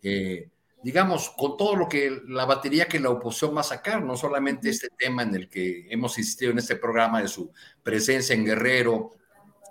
eh, 0.04 0.50
digamos, 0.84 1.32
con 1.32 1.58
todo 1.58 1.76
lo 1.76 1.90
que 1.90 2.22
la 2.28 2.46
batería 2.46 2.88
que 2.88 3.00
la 3.00 3.10
oposición 3.10 3.56
va 3.56 3.62
a 3.62 3.64
sacar, 3.64 4.04
no 4.04 4.16
solamente 4.16 4.70
este 4.70 4.90
tema 4.98 5.24
en 5.24 5.36
el 5.36 5.50
que 5.50 5.88
hemos 5.90 6.18
insistido 6.18 6.52
en 6.52 6.60
este 6.60 6.76
programa 6.76 7.22
de 7.22 7.28
su 7.28 7.52
presencia 7.84 8.36
en 8.36 8.46
Guerrero, 8.46 9.16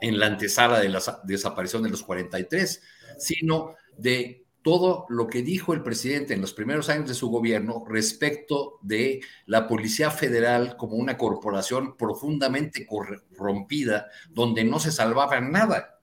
en 0.01 0.19
la 0.19 0.27
antesala 0.27 0.81
de 0.81 0.89
la 0.89 1.01
desaparición 1.25 1.83
de 1.83 1.91
los 1.91 2.03
43, 2.03 2.83
sino 3.19 3.75
de 3.97 4.46
todo 4.67 5.07
lo 5.11 5.29
que 5.29 5.43
dijo 5.43 5.75
el 5.75 5.85
presidente 5.85 6.35
en 6.35 6.41
los 6.41 6.53
primeros 6.53 6.89
años 6.89 7.07
de 7.07 7.15
su 7.15 7.29
gobierno 7.29 7.85
respecto 7.89 8.81
de 8.83 9.21
la 9.45 9.69
Policía 9.69 10.11
Federal 10.11 10.77
como 10.77 10.97
una 10.97 11.17
corporación 11.17 11.97
profundamente 11.97 12.85
corrompida, 12.85 14.09
donde 14.29 14.65
no 14.65 14.81
se 14.81 14.91
salvaba 14.91 15.41
nada. 15.41 16.01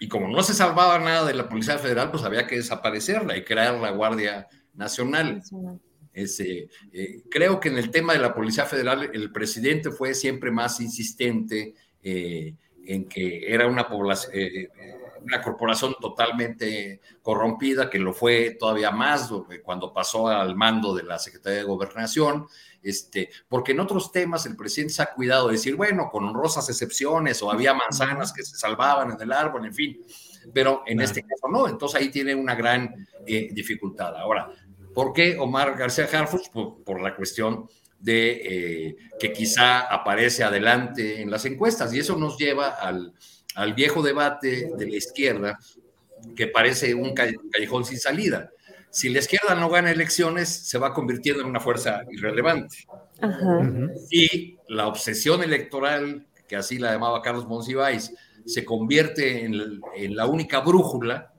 Y 0.00 0.08
como 0.08 0.28
no 0.28 0.42
se 0.42 0.54
salvaba 0.54 0.98
nada 0.98 1.26
de 1.26 1.34
la 1.34 1.46
Policía 1.46 1.76
Federal, 1.76 2.10
pues 2.10 2.22
había 2.22 2.46
que 2.46 2.56
desaparecerla 2.56 3.36
y 3.36 3.44
crear 3.44 3.74
la 3.74 3.90
Guardia 3.90 4.48
nacional. 4.72 5.42
Ese, 6.14 6.70
eh, 6.90 7.22
creo 7.30 7.60
que 7.60 7.68
en 7.68 7.76
el 7.76 7.90
tema 7.90 8.14
de 8.14 8.20
la 8.20 8.34
Policía 8.34 8.64
Federal 8.64 9.10
el 9.12 9.30
presidente 9.30 9.90
fue 9.90 10.14
siempre 10.14 10.50
más 10.50 10.80
insistente 10.80 11.74
eh, 12.02 12.54
en 12.86 13.04
que 13.10 13.52
era 13.52 13.66
una 13.66 13.86
población, 13.86 14.32
eh, 14.34 14.70
una 15.24 15.42
corporación 15.42 15.96
totalmente 16.00 17.00
corrompida, 17.22 17.88
que 17.88 17.98
lo 17.98 18.12
fue 18.12 18.56
todavía 18.58 18.90
más 18.90 19.30
cuando 19.62 19.92
pasó 19.92 20.28
al 20.28 20.54
mando 20.54 20.94
de 20.94 21.02
la 21.02 21.18
Secretaría 21.18 21.60
de 21.60 21.64
Gobernación, 21.64 22.46
este, 22.82 23.30
porque 23.48 23.72
en 23.72 23.80
otros 23.80 24.12
temas 24.12 24.44
el 24.44 24.56
presidente 24.56 24.92
se 24.92 25.02
ha 25.02 25.14
cuidado 25.14 25.48
de 25.48 25.54
decir, 25.54 25.74
bueno, 25.74 26.10
con 26.10 26.24
honrosas 26.24 26.68
excepciones, 26.68 27.42
o 27.42 27.50
había 27.50 27.72
manzanas 27.72 28.32
que 28.32 28.44
se 28.44 28.56
salvaban 28.56 29.12
en 29.12 29.20
el 29.20 29.32
árbol, 29.32 29.64
en 29.64 29.74
fin, 29.74 30.02
pero 30.52 30.82
en 30.86 31.00
este 31.00 31.22
caso 31.22 31.48
no, 31.50 31.66
entonces 31.66 32.00
ahí 32.00 32.10
tiene 32.10 32.34
una 32.34 32.54
gran 32.54 33.06
eh, 33.26 33.48
dificultad. 33.52 34.14
Ahora, 34.16 34.50
¿por 34.92 35.14
qué 35.14 35.38
Omar 35.38 35.76
García 35.76 36.06
Harfuch? 36.12 36.50
Por, 36.50 37.00
la 37.00 37.16
cuestión 37.16 37.68
de 37.98 38.88
eh, 38.88 38.96
que 39.18 39.32
quizá 39.32 39.80
aparece 39.80 40.44
adelante 40.44 41.22
en 41.22 41.30
las 41.30 41.46
encuestas, 41.46 41.94
y 41.94 42.00
eso 42.00 42.16
nos 42.16 42.36
lleva 42.36 42.68
al 42.68 43.14
al 43.54 43.74
viejo 43.74 44.02
debate 44.02 44.70
de 44.76 44.86
la 44.86 44.96
izquierda, 44.96 45.58
que 46.36 46.48
parece 46.48 46.94
un 46.94 47.14
callejón 47.14 47.84
sin 47.84 47.98
salida. 47.98 48.50
Si 48.90 49.08
la 49.08 49.18
izquierda 49.18 49.54
no 49.56 49.68
gana 49.68 49.90
elecciones, 49.90 50.48
se 50.48 50.78
va 50.78 50.94
convirtiendo 50.94 51.42
en 51.42 51.48
una 51.48 51.60
fuerza 51.60 52.02
irrelevante. 52.10 52.86
Y 54.10 54.56
la 54.68 54.86
obsesión 54.86 55.42
electoral, 55.42 56.26
que 56.46 56.56
así 56.56 56.78
la 56.78 56.92
llamaba 56.92 57.22
Carlos 57.22 57.46
Monsiváis, 57.46 58.14
se 58.46 58.64
convierte 58.64 59.44
en, 59.44 60.14
la 60.14 60.26
única 60.26 60.60
brújula, 60.60 61.32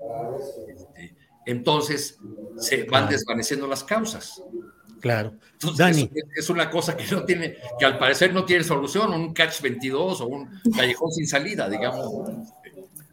este, 0.68 1.16
entonces 1.46 2.18
se 2.58 2.84
van 2.84 3.08
desvaneciendo 3.08 3.68
las 3.68 3.84
causas. 3.84 4.42
Claro. 5.02 5.34
Dani. 5.78 6.10
Es, 6.36 6.50
una 6.50 6.70
cosa 6.70 6.96
que 6.96 7.06
no 7.12 7.24
tiene, 7.24 7.58
que 7.80 7.86
al 7.86 7.98
parecer 7.98 8.34
no 8.34 8.46
tiene 8.46 8.64
solución, 8.64 9.14
un 9.14 9.34
catch 9.34 9.62
22 9.62 10.22
o 10.22 10.28
un 10.28 10.62
callejón 10.76 11.12
sin 11.12 11.28
salida, 11.28 11.70
digamos. 11.70 12.12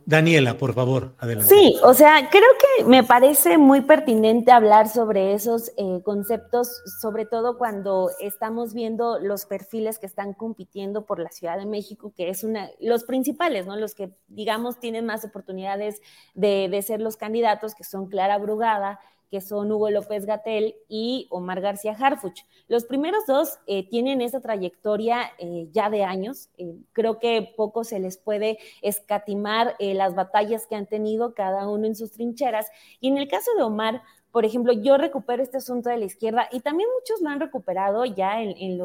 Daniela, 0.04 0.58
por 0.58 0.74
favor, 0.74 1.14
adelante. 1.18 1.54
Sí, 1.54 1.76
o 1.82 1.94
sea, 1.94 2.28
creo 2.28 2.48
que 2.58 2.84
me 2.84 3.04
parece 3.04 3.56
muy 3.56 3.82
pertinente 3.82 4.50
hablar 4.50 4.88
sobre 4.88 5.32
esos 5.32 5.70
eh, 5.76 6.00
conceptos, 6.04 6.82
sobre 7.00 7.24
todo 7.24 7.56
cuando 7.56 8.10
estamos 8.20 8.74
viendo 8.74 9.20
los 9.20 9.46
perfiles 9.46 9.98
que 9.98 10.06
están 10.06 10.34
compitiendo 10.34 11.06
por 11.06 11.20
la 11.20 11.30
Ciudad 11.30 11.56
de 11.56 11.66
México, 11.66 12.12
que 12.16 12.30
es 12.30 12.42
una, 12.42 12.68
los 12.80 13.04
principales, 13.04 13.66
¿no? 13.66 13.76
Los 13.76 13.94
que, 13.94 14.10
digamos, 14.26 14.80
tienen 14.80 15.06
más 15.06 15.24
oportunidades 15.24 16.00
de, 16.34 16.68
de 16.68 16.82
ser 16.82 17.00
los 17.00 17.16
candidatos, 17.16 17.74
que 17.74 17.84
son 17.84 18.08
Clara 18.08 18.38
Brugada, 18.38 18.98
que 19.32 19.40
son 19.40 19.72
Hugo 19.72 19.88
López 19.88 20.26
Gatel 20.26 20.76
y 20.90 21.26
Omar 21.30 21.62
García 21.62 21.96
Harfuch. 21.98 22.44
Los 22.68 22.84
primeros 22.84 23.24
dos 23.26 23.58
eh, 23.66 23.88
tienen 23.88 24.20
esa 24.20 24.42
trayectoria 24.42 25.22
eh, 25.38 25.68
ya 25.72 25.88
de 25.88 26.04
años. 26.04 26.50
Eh, 26.58 26.76
creo 26.92 27.18
que 27.18 27.54
poco 27.56 27.82
se 27.82 27.98
les 27.98 28.18
puede 28.18 28.58
escatimar 28.82 29.74
las 29.78 30.14
batallas 30.14 30.66
que 30.66 30.76
han 30.76 30.84
tenido 30.84 31.32
cada 31.32 31.66
uno 31.66 31.86
en 31.86 31.96
sus 31.96 32.12
trincheras. 32.12 32.70
Y 33.00 33.08
en 33.08 33.16
el 33.16 33.26
caso 33.26 33.50
de 33.56 33.62
Omar, 33.62 34.02
por 34.32 34.44
ejemplo, 34.44 34.74
yo 34.74 34.98
recupero 34.98 35.42
este 35.42 35.56
asunto 35.56 35.88
de 35.88 35.96
la 35.96 36.04
izquierda 36.04 36.46
y 36.52 36.60
también 36.60 36.90
muchos 37.00 37.22
lo 37.22 37.30
han 37.30 37.40
recuperado 37.40 38.04
ya 38.04 38.42
en, 38.42 38.76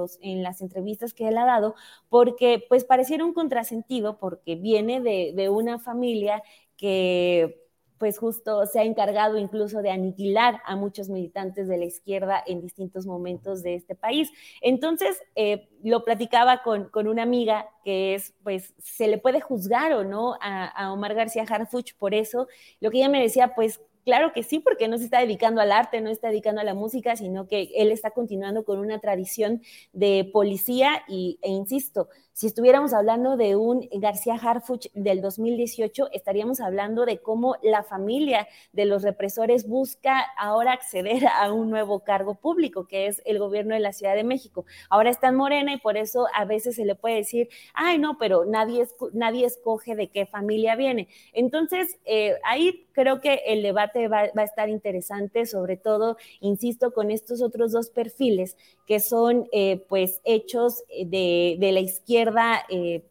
las 0.43 0.61
entrevistas 0.61 1.13
que 1.13 1.27
él 1.27 1.37
ha 1.37 1.45
dado, 1.45 1.75
porque 2.07 2.65
pues 2.69 2.85
pareciera 2.85 3.25
un 3.25 3.33
contrasentido, 3.33 4.17
porque 4.17 4.55
viene 4.55 5.01
de 5.01 5.49
una 5.49 5.77
familia 5.77 6.41
que 6.77 7.66
pues 7.97 8.17
justo 8.17 8.65
se 8.65 8.79
ha 8.79 8.83
encargado 8.83 9.37
incluso 9.37 9.81
de 9.81 9.91
aniquilar 9.91 10.61
a 10.65 10.75
muchos 10.75 11.09
militantes 11.09 11.67
de 11.67 11.77
la 11.77 11.85
izquierda 11.85 12.43
en 12.45 12.61
distintos 12.61 13.05
momentos 13.05 13.63
de 13.63 13.75
este 13.75 13.95
país. 13.95 14.31
Entonces, 14.61 15.21
eh, 15.35 15.69
lo 15.83 16.03
platicaba 16.03 16.63
con, 16.63 16.89
una 17.07 17.23
amiga 17.23 17.69
que 17.83 18.15
es, 18.15 18.33
pues, 18.43 18.73
se 18.79 19.07
le 19.07 19.17
puede 19.17 19.39
juzgar 19.39 19.93
o 19.93 20.03
no 20.03 20.35
a, 20.41 20.91
Omar 20.91 21.13
García 21.13 21.45
Harfuch 21.47 21.93
por 21.97 22.13
eso. 22.13 22.47
Lo 22.79 22.91
que 22.91 22.97
ella 22.97 23.09
me 23.09 23.21
decía, 23.21 23.53
pues, 23.55 23.81
Claro 24.03 24.31
que 24.31 24.41
sí, 24.41 24.59
porque 24.59 24.87
no 24.87 24.97
se 24.97 25.03
está 25.03 25.19
dedicando 25.19 25.59
al 25.59 25.69
arte, 25.69 25.99
no 25.99 26.09
está 26.09 26.29
dedicando 26.29 26.61
a 26.61 26.63
la 26.63 26.73
música, 26.73 27.17
sino 27.17 27.45
que 27.49 27.71
él 27.75 27.91
está 27.91 28.11
continuando 28.11 28.63
con 28.63 28.79
una 28.79 28.99
tradición 28.99 29.61
de 29.91 30.29
policía 30.31 31.03
y, 31.09 31.39
e 31.41 31.49
insisto, 31.49 32.07
si 32.38 32.45
estuviéramos 32.45 32.93
hablando 32.93 33.35
de 33.35 33.55
un 33.55 33.89
García 33.93 34.35
Harfuch 34.35 34.91
del 34.93 35.22
2018, 35.22 36.09
estaríamos 36.11 36.59
hablando 36.59 37.03
de 37.03 37.18
cómo 37.18 37.55
la 37.64 37.81
familia 37.81 38.47
de 38.73 38.85
los 38.85 39.01
represores 39.01 39.68
busca 39.68 40.23
ahora 40.38 40.73
acceder 40.73 41.26
a 41.41 41.51
un 41.51 41.72
nuevo 41.72 42.01
cargo 42.01 42.35
público, 42.35 42.88
que 42.88 43.07
es 43.07 43.23
el 43.26 43.39
gobierno 43.39 43.73
de 43.73 43.80
la 43.80 43.91
Ciudad 43.91 44.14
de 44.14 44.23
México. 44.23 44.68
Ahora 44.91 45.09
está 45.09 45.30
en 45.30 45.35
Morena 45.35 45.73
y 45.73 45.80
por 45.80 45.97
eso 45.97 46.27
a 46.31 46.45
veces 46.45 46.76
se 46.76 46.85
le 46.85 46.93
puede 46.93 47.15
decir, 47.15 47.49
ay, 47.73 47.97
no, 47.97 48.19
pero 48.19 48.45
nadie, 48.45 48.88
nadie 49.14 49.47
escoge 49.47 49.95
de 49.95 50.09
qué 50.09 50.27
familia 50.27 50.76
viene. 50.76 51.07
Entonces, 51.34 51.97
eh, 52.05 52.35
ahí 52.43 52.85
creo 52.91 53.19
que 53.19 53.41
el 53.47 53.64
debate 53.64 54.09
va, 54.09 54.26
va, 54.38 54.43
a 54.43 54.45
estar 54.45 54.69
interesante, 54.69 55.47
sobre 55.47 55.76
todo, 55.76 56.18
insisto, 56.41 56.93
con 56.93 57.09
estos 57.09 57.41
otros 57.41 57.72
dos 57.72 57.89
perfiles 57.89 58.57
que 58.88 58.99
son 58.99 59.47
eh, 59.51 59.85
pues 59.89 60.22
hechos 60.23 60.84
de, 60.89 61.57
de 61.59 61.72
la 61.73 61.81
izquierda 61.81 62.64
eh, 62.69 63.03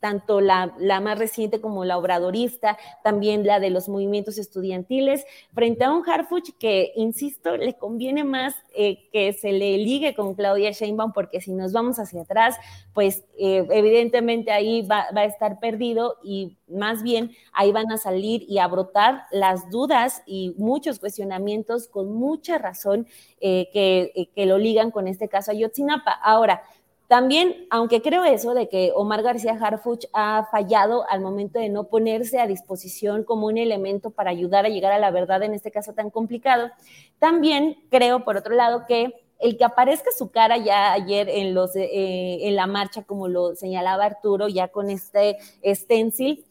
tanto 0.00 0.40
la, 0.40 0.72
más 1.00 1.18
reciente 1.18 1.60
como 1.60 1.84
la 1.84 1.98
obradorista, 1.98 2.76
también 3.02 3.46
la 3.46 3.60
de 3.60 3.70
los 3.70 3.88
movimientos 3.88 4.38
estudiantiles, 4.38 5.24
frente 5.54 5.84
a 5.84 5.92
un 5.92 6.08
Harfuch 6.08 6.50
que, 6.58 6.92
insisto, 6.96 7.56
le 7.56 7.74
conviene 7.74 8.24
más 8.24 8.54
eh, 8.74 9.08
que 9.12 9.32
se 9.32 9.52
le 9.52 9.78
ligue 9.78 10.14
con 10.14 10.34
Claudia 10.34 10.72
Sheinbaum, 10.72 11.12
porque 11.12 11.40
si 11.40 11.52
nos 11.52 11.72
vamos 11.72 11.98
hacia 11.98 12.22
atrás, 12.22 12.56
pues 12.94 13.24
eh, 13.38 13.66
evidentemente 13.70 14.50
ahí 14.50 14.82
va, 14.82 15.06
a 15.14 15.24
estar 15.24 15.60
perdido 15.60 16.16
y 16.22 16.56
más 16.68 17.02
bien 17.02 17.32
ahí 17.52 17.70
van 17.70 17.90
a 17.92 17.96
salir 17.96 18.44
y 18.48 18.58
a 18.58 18.66
brotar 18.66 19.22
las 19.30 19.70
dudas 19.70 20.22
y 20.26 20.54
muchos 20.58 20.98
cuestionamientos 20.98 21.86
con 21.86 22.12
mucha 22.12 22.58
razón 22.58 23.06
eh, 23.40 23.68
que, 23.72 24.30
que 24.34 24.46
lo 24.46 24.58
ligan 24.58 24.90
con 24.90 25.06
este 25.06 25.28
caso 25.28 25.50
a 25.50 25.54
Yotzinapa. 25.54 26.12
Ahora, 26.12 26.62
también, 27.12 27.66
aunque 27.68 28.00
creo 28.00 28.24
eso 28.24 28.54
de 28.54 28.70
que 28.70 28.90
Omar 28.94 29.22
García 29.22 29.58
Harfuch 29.60 30.06
ha 30.14 30.48
fallado 30.50 31.04
al 31.10 31.20
momento 31.20 31.58
de 31.58 31.68
no 31.68 31.84
ponerse 31.84 32.40
a 32.40 32.46
disposición 32.46 33.22
como 33.22 33.48
un 33.48 33.58
elemento 33.58 34.12
para 34.12 34.30
ayudar 34.30 34.64
a 34.64 34.70
llegar 34.70 34.92
a 34.92 34.98
la 34.98 35.10
verdad 35.10 35.42
en 35.42 35.52
este 35.52 35.70
caso 35.70 35.92
tan 35.92 36.08
complicado, 36.08 36.70
también 37.18 37.76
creo, 37.90 38.24
por 38.24 38.38
otro 38.38 38.54
lado, 38.54 38.86
que 38.88 39.12
el 39.40 39.58
que 39.58 39.64
aparezca 39.64 40.10
su 40.10 40.30
cara 40.30 40.56
ya 40.56 40.94
ayer 40.94 41.28
en, 41.28 41.52
los, 41.52 41.76
eh, 41.76 42.48
en 42.48 42.56
la 42.56 42.66
marcha, 42.66 43.02
como 43.02 43.28
lo 43.28 43.56
señalaba 43.56 44.06
Arturo, 44.06 44.48
ya 44.48 44.68
con 44.68 44.88
este 44.88 45.36
stencil, 45.66 46.46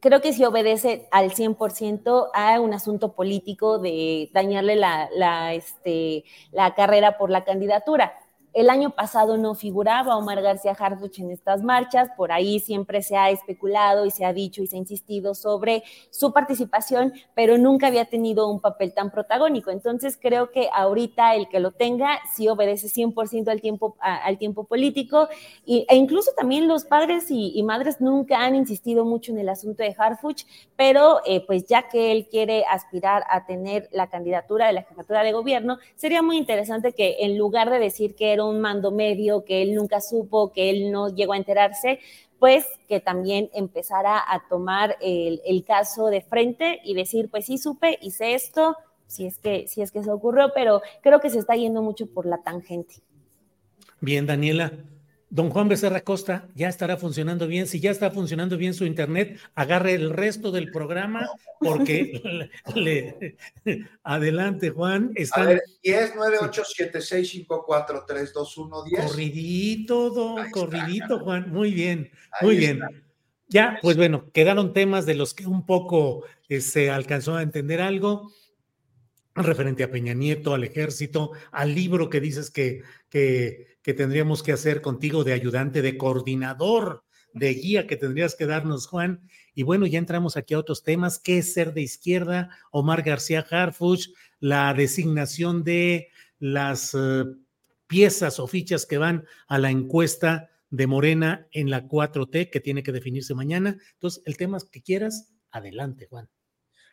creo 0.00 0.20
que 0.20 0.34
sí 0.34 0.44
obedece 0.44 1.08
al 1.10 1.30
100% 1.30 2.30
a 2.34 2.60
un 2.60 2.74
asunto 2.74 3.12
político 3.12 3.78
de 3.78 4.28
dañarle 4.34 4.76
la, 4.76 5.54
este, 5.54 6.24
la 6.52 6.74
carrera 6.74 7.16
por 7.16 7.30
la 7.30 7.44
candidatura. 7.44 8.12
El 8.52 8.68
año 8.68 8.90
pasado 8.90 9.36
no 9.36 9.54
figuraba 9.54 10.16
Omar 10.16 10.42
García 10.42 10.76
Harfuch 10.76 11.20
en 11.20 11.30
estas 11.30 11.62
marchas, 11.62 12.10
por 12.16 12.32
ahí 12.32 12.58
siempre 12.58 13.00
se 13.00 13.16
ha 13.16 13.30
especulado 13.30 14.06
y 14.06 14.10
se 14.10 14.24
ha 14.24 14.32
dicho 14.32 14.60
y 14.60 14.66
se 14.66 14.74
ha 14.74 14.80
insistido 14.80 15.36
sobre 15.36 15.84
su 16.10 16.32
participación, 16.32 17.12
pero 17.34 17.58
nunca 17.58 17.86
había 17.86 18.06
tenido 18.06 18.48
un 18.48 18.60
papel 18.60 18.92
tan 18.92 19.12
protagónico. 19.12 19.70
Entonces 19.70 20.18
creo 20.20 20.50
que 20.50 20.68
ahorita 20.74 21.36
el 21.36 21.48
que 21.48 21.60
lo 21.60 21.70
tenga 21.70 22.18
sí 22.34 22.48
obedece 22.48 22.88
100% 22.88 23.48
al 23.48 23.60
tiempo, 23.60 23.96
al 24.00 24.36
tiempo 24.36 24.64
político 24.64 25.28
y, 25.64 25.86
e 25.88 25.94
incluso 25.94 26.32
también 26.36 26.66
los 26.66 26.84
padres 26.84 27.26
y, 27.30 27.60
madres 27.62 28.00
nunca 28.00 28.40
han 28.44 28.56
insistido 28.56 29.04
mucho 29.04 29.30
en 29.30 29.38
el 29.38 29.48
asunto 29.48 29.84
de 29.84 29.94
Harfuch, 29.96 30.44
pero 30.76 31.20
eh, 31.24 31.44
pues 31.46 31.66
ya 31.66 31.88
que 31.88 32.10
él 32.10 32.26
quiere 32.28 32.64
aspirar 32.64 33.22
a 33.30 33.46
tener 33.46 33.88
la 33.92 34.08
candidatura 34.08 34.66
de 34.66 34.72
la 34.72 34.82
jefatura 34.82 35.22
de 35.22 35.30
gobierno, 35.30 35.78
sería 35.94 36.20
muy 36.20 36.36
interesante 36.36 36.94
que 36.94 37.18
en 37.20 37.38
lugar 37.38 37.70
de 37.70 37.78
decir 37.78 38.16
que 38.16 38.32
era 38.32 38.39
un 38.46 38.60
mando 38.60 38.90
medio 38.90 39.44
que 39.44 39.62
él 39.62 39.74
nunca 39.74 40.00
supo, 40.00 40.52
que 40.52 40.70
él 40.70 40.90
no 40.90 41.08
llegó 41.08 41.32
a 41.32 41.36
enterarse, 41.36 42.00
pues 42.38 42.64
que 42.88 43.00
también 43.00 43.50
empezara 43.52 44.18
a 44.18 44.42
tomar 44.48 44.96
el, 45.00 45.64
caso 45.66 46.06
de 46.06 46.22
frente 46.22 46.80
y 46.84 46.94
decir, 46.94 47.30
pues 47.30 47.46
sí 47.46 47.58
supe, 47.58 47.98
hice 48.00 48.34
esto, 48.34 48.76
si 49.06 49.26
es 49.26 49.38
que, 49.38 49.68
si 49.68 49.82
es 49.82 49.92
que 49.92 50.02
se 50.02 50.10
ocurrió, 50.10 50.52
pero 50.54 50.80
creo 51.02 51.20
que 51.20 51.30
se 51.30 51.38
está 51.38 51.54
yendo 51.54 51.82
mucho 51.82 52.06
por 52.06 52.26
la 52.26 52.38
tangente. 52.38 52.94
Bien, 54.00 54.26
Daniela, 54.26 54.72
Don 55.30 55.48
Juan 55.48 55.68
Becerra 55.68 56.00
Costa, 56.00 56.48
ya 56.56 56.68
estará 56.68 56.96
funcionando 56.96 57.46
bien. 57.46 57.68
Si 57.68 57.78
ya 57.78 57.92
está 57.92 58.10
funcionando 58.10 58.56
bien 58.56 58.74
su 58.74 58.84
internet, 58.84 59.38
agarre 59.54 59.94
el 59.94 60.10
resto 60.10 60.50
del 60.50 60.72
programa 60.72 61.30
porque 61.60 62.20
le, 62.74 63.36
adelante, 64.02 64.70
Juan. 64.70 65.14
A 65.34 65.44
ver, 65.44 65.62
10 65.84 66.14
10. 68.84 69.06
Corridito, 69.06 70.10
don, 70.10 70.50
corridito, 70.50 71.20
Juan. 71.20 71.48
Muy 71.52 71.72
bien, 71.74 72.10
muy 72.42 72.56
bien. 72.56 72.80
Ya, 73.46 73.78
pues 73.82 73.96
bueno, 73.96 74.30
quedaron 74.32 74.72
temas 74.72 75.06
de 75.06 75.14
los 75.14 75.34
que 75.34 75.46
un 75.46 75.64
poco 75.64 76.24
se 76.48 76.56
este, 76.56 76.90
alcanzó 76.90 77.36
a 77.36 77.42
entender 77.42 77.80
algo. 77.80 78.32
referente 79.36 79.84
a 79.84 79.90
Peña 79.90 80.12
Nieto, 80.12 80.54
al 80.54 80.64
ejército, 80.64 81.30
al 81.52 81.72
libro 81.72 82.10
que 82.10 82.20
dices 82.20 82.50
que, 82.50 82.82
que, 83.08 83.69
que 83.82 83.94
tendríamos 83.94 84.42
que 84.42 84.52
hacer 84.52 84.80
contigo 84.80 85.24
de 85.24 85.32
ayudante, 85.32 85.82
de 85.82 85.96
coordinador, 85.96 87.04
de 87.32 87.54
guía 87.54 87.86
que 87.86 87.96
tendrías 87.96 88.34
que 88.34 88.46
darnos, 88.46 88.86
Juan. 88.86 89.28
Y 89.54 89.62
bueno, 89.62 89.86
ya 89.86 89.98
entramos 89.98 90.36
aquí 90.36 90.54
a 90.54 90.58
otros 90.58 90.82
temas. 90.82 91.18
¿Qué 91.18 91.38
es 91.38 91.52
ser 91.52 91.72
de 91.74 91.82
izquierda? 91.82 92.50
Omar 92.70 93.02
García 93.02 93.46
Harfuch, 93.48 94.08
la 94.38 94.72
designación 94.74 95.64
de 95.64 96.08
las 96.38 96.94
eh, 96.94 97.24
piezas 97.86 98.38
o 98.38 98.46
fichas 98.46 98.86
que 98.86 98.98
van 98.98 99.26
a 99.48 99.58
la 99.58 99.70
encuesta 99.70 100.50
de 100.70 100.86
Morena 100.86 101.48
en 101.50 101.70
la 101.70 101.86
4T 101.86 102.50
que 102.50 102.60
tiene 102.60 102.82
que 102.82 102.92
definirse 102.92 103.34
mañana. 103.34 103.76
Entonces, 103.94 104.22
el 104.26 104.36
tema 104.36 104.58
que 104.70 104.82
quieras, 104.82 105.32
adelante, 105.50 106.06
Juan. 106.08 106.28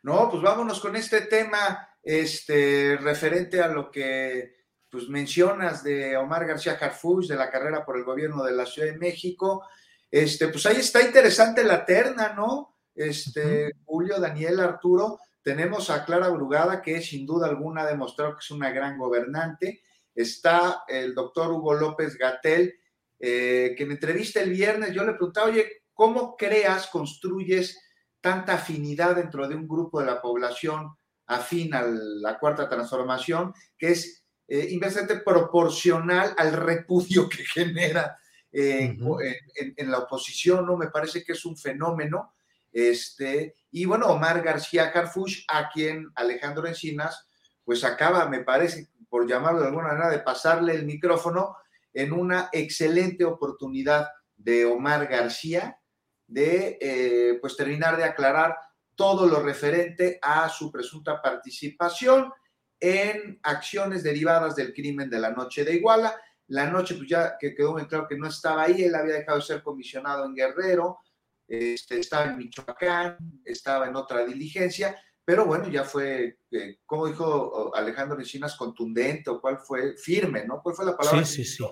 No, 0.04 0.30
pues 0.30 0.42
vámonos 0.42 0.80
con 0.80 0.96
este 0.96 1.22
tema 1.22 1.88
este, 2.02 2.98
referente 2.98 3.62
a 3.62 3.68
lo 3.68 3.92
que 3.92 4.57
pues, 4.90 5.10
mencionas 5.10 5.84
de 5.84 6.18
Omar 6.18 6.46
García 6.46 6.78
Harfuch, 6.80 7.28
de 7.28 7.36
la 7.36 7.50
carrera 7.50 7.86
por 7.86 7.98
el 7.98 8.04
gobierno 8.04 8.44
de 8.44 8.54
la 8.54 8.66
Ciudad 8.66 8.92
de 8.92 8.98
México. 8.98 9.68
Este, 10.10 10.48
pues 10.48 10.66
ahí 10.66 10.78
está 10.78 11.02
interesante 11.02 11.64
la 11.64 11.86
terna, 11.86 12.34
¿no? 12.34 12.78
Este, 12.96 13.72
Julio, 13.86 14.20
Daniel, 14.20 14.60
Arturo. 14.60 15.20
Tenemos 15.42 15.90
a 15.90 16.04
Clara 16.04 16.30
Brugada, 16.30 16.82
que 16.82 17.02
sin 17.02 17.26
duda 17.26 17.48
alguna 17.48 17.84
ha 17.84 17.88
demostrado 17.88 18.34
que 18.34 18.40
es 18.40 18.52
una 18.52 18.72
gran 18.72 18.98
gobernante. 18.98 19.82
Está 20.14 20.84
el 20.88 21.14
doctor 21.14 21.52
Hugo 21.52 21.74
López 21.74 22.18
Gatel, 22.18 22.74
eh, 23.20 23.76
que 23.78 23.84
en 23.84 23.92
entrevista 23.92 24.42
el 24.42 24.50
viernes 24.50 24.94
yo 24.94 25.04
le 25.04 25.14
preguntaba, 25.14 25.48
oye, 25.48 25.84
¿cómo 25.94 26.36
creas, 26.36 26.88
construyes 26.88 27.80
tanta 28.22 28.56
afinidad 28.56 29.16
dentro 29.16 29.48
de 29.48 29.56
un 29.56 29.68
grupo 29.68 30.00
de 30.00 30.08
la 30.08 30.22
población 30.22 30.96
afín 31.28 31.74
a 31.74 31.84
la 31.84 32.40
cuarta 32.40 32.68
transformación, 32.70 33.54
que 33.78 33.92
es 33.92 34.17
eh, 34.48 34.68
inversamente 34.70 35.18
proporcional 35.18 36.34
al 36.38 36.54
repudio 36.54 37.28
que 37.28 37.44
genera 37.54 38.18
en, 38.52 39.92
la 39.92 40.00
oposición, 40.00 40.66
¿no? 40.66 40.78
Me 40.78 40.88
parece 40.88 41.24
que 41.24 41.34
es 41.34 41.46
un 41.46 41.58
fenómeno. 41.58 42.34
Este, 42.72 43.56
y 43.72 43.86
bueno, 43.86 44.08
Omar 44.08 44.42
García 44.42 44.92
Carfush, 44.92 45.44
a 45.48 45.70
quien 45.70 46.10
Alejandro 46.16 46.68
Encinas, 46.68 47.28
pues 47.64 47.84
acaba, 47.84 48.28
me 48.30 48.44
parece, 48.44 48.88
por 49.10 49.28
llamarlo 49.28 49.60
de 49.60 49.68
alguna 49.68 49.90
manera, 49.90 50.10
de 50.10 50.20
pasarle 50.20 50.74
el 50.74 50.86
micrófono 50.86 51.58
en 51.94 52.14
una 52.14 52.50
excelente 52.52 53.26
oportunidad 53.26 54.08
de 54.36 54.66
Omar 54.66 55.08
García 55.08 55.80
de 56.28 56.78
eh, 56.82 57.38
pues 57.42 57.56
terminar 57.56 57.98
de 57.98 58.04
aclarar 58.04 58.58
todo 58.96 59.28
lo 59.28 59.42
referente 59.42 60.20
a 60.22 60.50
su 60.50 60.72
presunta 60.72 61.22
participación 61.22 62.32
en 62.80 63.40
acciones 63.44 64.04
derivadas 64.04 64.56
del 64.56 64.74
crimen 64.74 65.10
de 65.10 65.20
la 65.20 65.32
noche 65.32 65.64
de 65.64 65.76
Iguala. 65.76 66.16
La 66.48 66.70
noche, 66.70 66.96
pues 66.96 67.10
ya 67.10 67.38
que 67.38 67.54
quedó 67.54 67.74
muy 67.74 67.88
claro 67.88 68.08
que 68.08 68.18
no 68.18 68.28
estaba 68.28 68.64
ahí, 68.64 68.84
él 68.84 68.96
había 68.96 69.16
dejado 69.16 69.40
de 69.40 69.46
ser 69.46 69.64
comisionado 69.64 70.26
en 70.26 70.36
Guerrero, 70.36 71.00
este, 71.48 72.00
estaba 72.00 72.26
en 72.26 72.38
Michoacán, 72.38 73.18
estaba 73.44 73.88
en 73.88 73.96
otra 73.96 74.26
diligencia, 74.26 74.98
pero 75.26 75.46
bueno, 75.46 75.68
ya 75.68 75.84
fue, 75.84 76.40
eh, 76.52 76.80
como 76.86 77.08
dijo 77.08 77.76
Alejandro 77.76 78.18
Encinas, 78.18 78.56
contundente 78.56 79.30
o 79.30 79.42
cuál 79.42 79.60
fue, 79.60 79.98
firme, 79.98 80.46
¿no? 80.46 80.62
¿Cuál 80.62 80.76
fue 80.76 80.86
la 80.86 80.96
palabra? 80.96 81.26
Sí, 81.26 81.44
sí, 81.44 81.58
sí. 81.58 81.66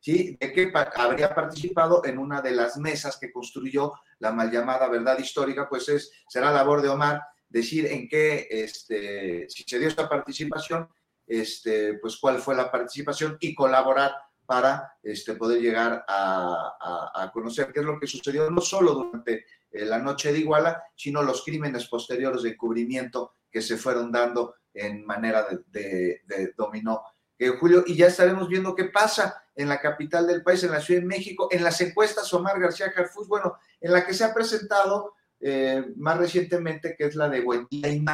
¿sí? 0.00 0.36
de 0.40 0.52
que 0.52 0.72
habría 0.96 1.34
participado 1.34 2.04
en 2.04 2.18
una 2.18 2.40
de 2.40 2.52
las 2.52 2.76
mesas 2.76 3.16
que 3.18 3.32
construyó 3.32 3.92
la 4.18 4.32
mal 4.32 4.50
llamada 4.50 4.88
verdad 4.88 5.18
histórica, 5.18 5.68
pues 5.68 5.88
es, 5.88 6.10
será 6.28 6.50
labor 6.50 6.82
de 6.82 6.88
Omar 6.88 7.22
decir 7.48 7.86
en 7.86 8.08
qué, 8.08 8.46
este, 8.50 9.48
si 9.48 9.64
se 9.64 9.78
dio 9.78 9.88
esta 9.88 10.08
participación, 10.08 10.88
este, 11.26 11.94
pues 11.94 12.16
cuál 12.16 12.38
fue 12.38 12.54
la 12.54 12.70
participación 12.70 13.36
y 13.40 13.54
colaborar 13.54 14.12
para 14.46 14.94
este, 15.02 15.34
poder 15.34 15.60
llegar 15.60 16.04
a, 16.08 17.12
a, 17.14 17.30
conocer 17.30 17.70
qué 17.70 17.80
es 17.80 17.86
lo 17.86 18.00
que 18.00 18.06
sucedió 18.06 18.50
no 18.50 18.62
solo 18.62 18.94
durante 18.94 19.44
eh, 19.70 19.84
la 19.84 19.98
noche 19.98 20.32
de 20.32 20.38
Iguala, 20.38 20.82
sino 20.96 21.22
los 21.22 21.44
crímenes 21.44 21.86
posteriores 21.86 22.42
de 22.42 22.50
encubrimiento 22.50 23.34
que 23.50 23.60
se 23.60 23.76
fueron 23.76 24.10
dando 24.10 24.54
en 24.72 25.04
manera 25.04 25.46
de, 25.66 26.22
de, 26.24 26.54
dominó. 26.56 27.02
Eh, 27.38 27.48
Julio, 27.60 27.84
y 27.86 27.96
ya 27.96 28.06
estaremos 28.06 28.48
viendo 28.48 28.74
qué 28.74 28.84
pasa 28.84 29.44
en 29.54 29.68
la 29.68 29.80
capital 29.80 30.26
del 30.26 30.42
país, 30.42 30.64
en 30.64 30.70
la 30.70 30.80
Ciudad 30.80 31.02
de 31.02 31.06
México, 31.06 31.48
en 31.50 31.62
las 31.62 31.78
encuestas 31.82 32.32
Omar 32.32 32.58
García 32.58 32.90
Carfus, 32.90 33.28
bueno, 33.28 33.58
en 33.80 33.92
la 33.92 34.06
que 34.06 34.14
se 34.14 34.24
ha 34.24 34.32
presentado 34.32 35.14
eh, 35.40 35.84
más 35.96 36.18
recientemente, 36.18 36.94
que 36.96 37.04
es 37.04 37.14
la 37.14 37.28
de 37.28 37.42
Buendía 37.42 37.88
y 37.88 38.04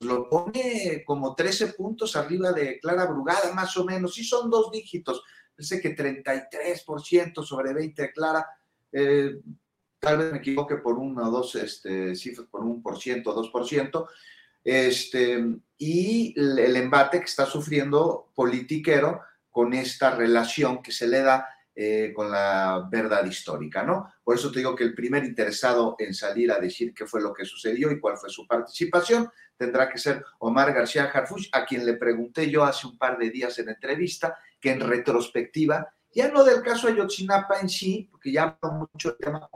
lo 0.00 0.28
pone 0.28 1.04
como 1.06 1.34
13 1.34 1.68
puntos 1.74 2.16
arriba 2.16 2.52
de 2.52 2.80
Clara 2.80 3.06
Brugada, 3.06 3.52
más 3.54 3.76
o 3.76 3.84
menos, 3.84 4.14
sí 4.14 4.24
son 4.24 4.50
dos 4.50 4.70
dígitos, 4.72 5.22
parece 5.54 5.80
que 5.80 5.96
33% 5.96 7.44
sobre 7.44 7.72
20 7.72 8.02
de 8.02 8.12
Clara, 8.12 8.46
eh, 8.90 9.36
tal 10.00 10.18
vez 10.18 10.32
me 10.32 10.38
equivoque 10.38 10.76
por 10.76 10.98
uno 10.98 11.28
o 11.28 11.30
dos 11.30 11.54
este, 11.54 12.16
cifras, 12.16 12.48
por 12.48 12.62
un 12.62 12.82
por 12.82 13.00
ciento, 13.00 13.32
dos 13.32 13.50
por 13.50 13.66
ciento, 13.66 14.08
este, 14.64 15.44
y 15.78 16.34
el 16.36 16.76
embate 16.76 17.18
que 17.18 17.26
está 17.26 17.46
sufriendo 17.46 18.30
politiquero 18.34 19.20
con 19.50 19.74
esta 19.74 20.14
relación 20.16 20.82
que 20.82 20.92
se 20.92 21.06
le 21.06 21.20
da 21.22 21.46
eh, 21.74 22.12
con 22.14 22.30
la 22.30 22.86
verdad 22.90 23.24
histórica, 23.24 23.82
¿no? 23.82 24.12
Por 24.22 24.36
eso 24.36 24.52
te 24.52 24.58
digo 24.58 24.76
que 24.76 24.84
el 24.84 24.94
primer 24.94 25.24
interesado 25.24 25.96
en 25.98 26.12
salir 26.12 26.52
a 26.52 26.58
decir 26.58 26.92
qué 26.92 27.06
fue 27.06 27.22
lo 27.22 27.32
que 27.32 27.46
sucedió 27.46 27.90
y 27.90 27.98
cuál 27.98 28.18
fue 28.18 28.28
su 28.28 28.46
participación 28.46 29.30
tendrá 29.56 29.88
que 29.88 29.98
ser 29.98 30.24
Omar 30.40 30.74
García 30.74 31.04
Harfuch, 31.04 31.48
a 31.52 31.64
quien 31.64 31.86
le 31.86 31.94
pregunté 31.94 32.50
yo 32.50 32.64
hace 32.64 32.86
un 32.86 32.98
par 32.98 33.16
de 33.16 33.30
días 33.30 33.58
en 33.58 33.70
entrevista, 33.70 34.36
que 34.60 34.70
en 34.72 34.80
retrospectiva, 34.80 35.88
ya 36.14 36.28
no 36.28 36.44
del 36.44 36.62
caso 36.62 36.88
Ayotzinapa 36.88 37.60
en 37.60 37.68
sí, 37.68 38.08
porque 38.10 38.32
ya 38.32 38.58
mucho 38.62 39.16
tema, 39.16 39.48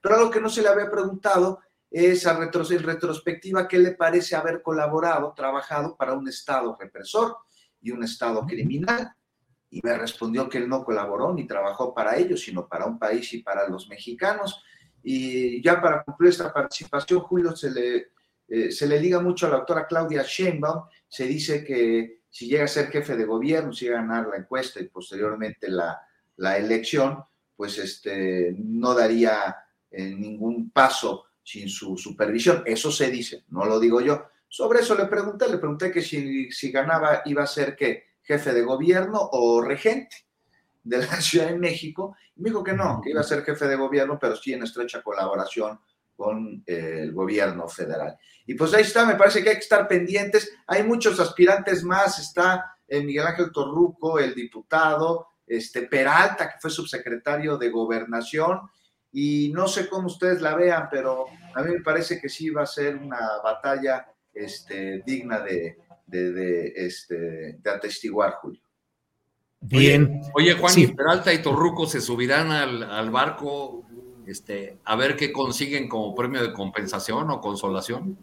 pero 0.00 0.16
algo 0.16 0.30
que 0.30 0.40
no 0.40 0.48
se 0.48 0.62
le 0.62 0.68
había 0.68 0.90
preguntado 0.90 1.60
esa 1.88 2.36
en 2.42 2.82
retrospectiva, 2.82 3.68
¿qué 3.68 3.78
le 3.78 3.92
parece 3.92 4.34
haber 4.34 4.62
colaborado, 4.62 5.34
trabajado 5.36 5.94
para 5.96 6.14
un 6.14 6.26
Estado 6.26 6.76
represor 6.80 7.36
y 7.80 7.90
un 7.90 8.02
Estado 8.02 8.46
criminal? 8.46 9.14
Y 9.72 9.80
me 9.82 9.96
respondió 9.96 10.48
que 10.48 10.58
él 10.58 10.68
no 10.68 10.84
colaboró 10.84 11.32
ni 11.32 11.46
trabajó 11.46 11.94
para 11.94 12.16
ellos, 12.16 12.42
sino 12.42 12.68
para 12.68 12.84
un 12.84 12.98
país 12.98 13.32
y 13.32 13.42
para 13.42 13.66
los 13.68 13.88
mexicanos. 13.88 14.62
Y 15.02 15.62
ya 15.62 15.80
para 15.80 16.04
cumplir 16.04 16.30
esta 16.30 16.52
participación, 16.52 17.20
Julio, 17.20 17.56
se 17.56 17.70
le, 17.70 18.08
eh, 18.48 18.70
se 18.70 18.86
le 18.86 19.00
liga 19.00 19.18
mucho 19.18 19.46
a 19.46 19.50
la 19.50 19.56
doctora 19.56 19.86
Claudia 19.86 20.22
Sheinbaum. 20.22 20.84
Se 21.08 21.24
dice 21.24 21.64
que 21.64 22.20
si 22.28 22.48
llega 22.48 22.64
a 22.64 22.68
ser 22.68 22.88
jefe 22.88 23.16
de 23.16 23.24
gobierno, 23.24 23.72
si 23.72 23.86
llega 23.86 23.98
a 23.98 24.02
ganar 24.02 24.28
la 24.28 24.36
encuesta 24.36 24.78
y 24.78 24.88
posteriormente 24.88 25.70
la, 25.70 25.98
la 26.36 26.58
elección, 26.58 27.24
pues 27.56 27.78
este, 27.78 28.54
no 28.58 28.94
daría 28.94 29.56
eh, 29.90 30.14
ningún 30.14 30.70
paso 30.70 31.24
sin 31.42 31.70
su 31.70 31.96
supervisión. 31.96 32.62
Eso 32.66 32.92
se 32.92 33.10
dice, 33.10 33.44
no 33.48 33.64
lo 33.64 33.80
digo 33.80 34.02
yo. 34.02 34.26
Sobre 34.48 34.80
eso 34.80 34.94
le 34.94 35.06
pregunté, 35.06 35.48
le 35.48 35.56
pregunté 35.56 35.90
que 35.90 36.02
si, 36.02 36.50
si 36.52 36.70
ganaba 36.70 37.22
iba 37.24 37.42
a 37.42 37.46
ser 37.46 37.74
que 37.74 38.11
jefe 38.22 38.52
de 38.52 38.62
gobierno 38.62 39.28
o 39.32 39.60
regente 39.60 40.16
de 40.82 40.98
la 40.98 41.06
Ciudad 41.20 41.48
de 41.48 41.58
México. 41.58 42.16
Me 42.36 42.50
dijo 42.50 42.62
que 42.62 42.72
no, 42.72 43.00
que 43.02 43.10
iba 43.10 43.20
a 43.20 43.24
ser 43.24 43.44
jefe 43.44 43.66
de 43.66 43.76
gobierno, 43.76 44.18
pero 44.20 44.36
sí 44.36 44.52
en 44.52 44.62
estrecha 44.62 45.02
colaboración 45.02 45.80
con 46.16 46.62
eh, 46.66 47.00
el 47.00 47.12
gobierno 47.12 47.68
federal. 47.68 48.16
Y 48.46 48.54
pues 48.54 48.74
ahí 48.74 48.82
está, 48.82 49.06
me 49.06 49.16
parece 49.16 49.42
que 49.42 49.50
hay 49.50 49.56
que 49.56 49.62
estar 49.62 49.88
pendientes. 49.88 50.52
Hay 50.66 50.82
muchos 50.82 51.18
aspirantes 51.20 51.82
más, 51.84 52.18
está 52.18 52.76
eh, 52.86 53.02
Miguel 53.02 53.26
Ángel 53.26 53.50
Torruco, 53.52 54.18
el 54.18 54.34
diputado, 54.34 55.28
este 55.46 55.82
Peralta, 55.82 56.48
que 56.50 56.60
fue 56.60 56.70
subsecretario 56.70 57.56
de 57.56 57.70
gobernación, 57.70 58.60
y 59.12 59.50
no 59.52 59.68
sé 59.68 59.88
cómo 59.88 60.06
ustedes 60.06 60.40
la 60.40 60.54
vean, 60.54 60.88
pero 60.90 61.26
a 61.54 61.62
mí 61.62 61.74
me 61.74 61.80
parece 61.80 62.18
que 62.18 62.28
sí 62.28 62.48
va 62.48 62.62
a 62.62 62.66
ser 62.66 62.96
una 62.96 63.40
batalla 63.44 64.06
este, 64.32 65.02
digna 65.04 65.40
de, 65.40 65.76
de, 66.06 66.72
este, 66.76 67.58
de 67.58 67.70
atestiguar, 67.70 68.34
Julio. 68.40 68.60
Bien. 69.60 70.20
Oye, 70.34 70.54
Juan, 70.54 70.74
Peralta 70.96 71.32
y 71.32 71.40
Torruco 71.40 71.86
se 71.86 72.00
subirán 72.00 72.50
al, 72.50 73.10
barco 73.10 73.84
este, 74.26 74.78
a 74.84 74.96
ver 74.96 75.16
qué 75.16 75.32
consiguen 75.32 75.88
como 75.88 76.14
premio 76.14 76.42
de 76.42 76.52
compensación 76.52 77.30
o 77.30 77.40
consolación. 77.40 78.18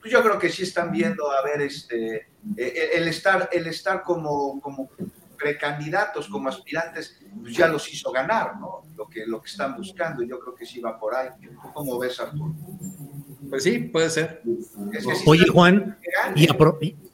Pues 0.00 0.12
yo 0.12 0.22
creo 0.22 0.38
que 0.38 0.50
sí 0.50 0.62
están 0.62 0.92
viendo, 0.92 1.30
a 1.30 1.42
ver, 1.42 1.62
este, 1.62 2.16
eh, 2.16 2.26
eh, 2.56 2.90
el, 2.94 3.08
estar, 3.08 3.48
el 3.52 3.66
estar 3.66 4.02
como, 4.02 4.60
como 4.60 4.88
precandidatos, 5.36 6.28
como 6.28 6.48
aspirantes, 6.48 7.18
pues 7.40 7.56
ya 7.56 7.66
los 7.66 7.92
hizo 7.92 8.12
ganar, 8.12 8.60
¿no? 8.60 8.82
Lo 8.94 9.08
que, 9.08 9.26
lo 9.26 9.40
que 9.40 9.50
están 9.50 9.76
buscando, 9.76 10.22
yo 10.22 10.38
creo 10.38 10.54
que 10.54 10.66
sí 10.66 10.80
va 10.80 10.98
por 10.98 11.14
ahí. 11.14 11.28
¿Cómo 11.72 11.98
ves, 11.98 12.20
Arturo? 12.20 12.54
Pues 13.54 13.62
sí, 13.62 13.78
puede 13.78 14.10
ser. 14.10 14.42
Oye, 15.26 15.46
Juan, 15.46 15.96
y, 16.34 16.48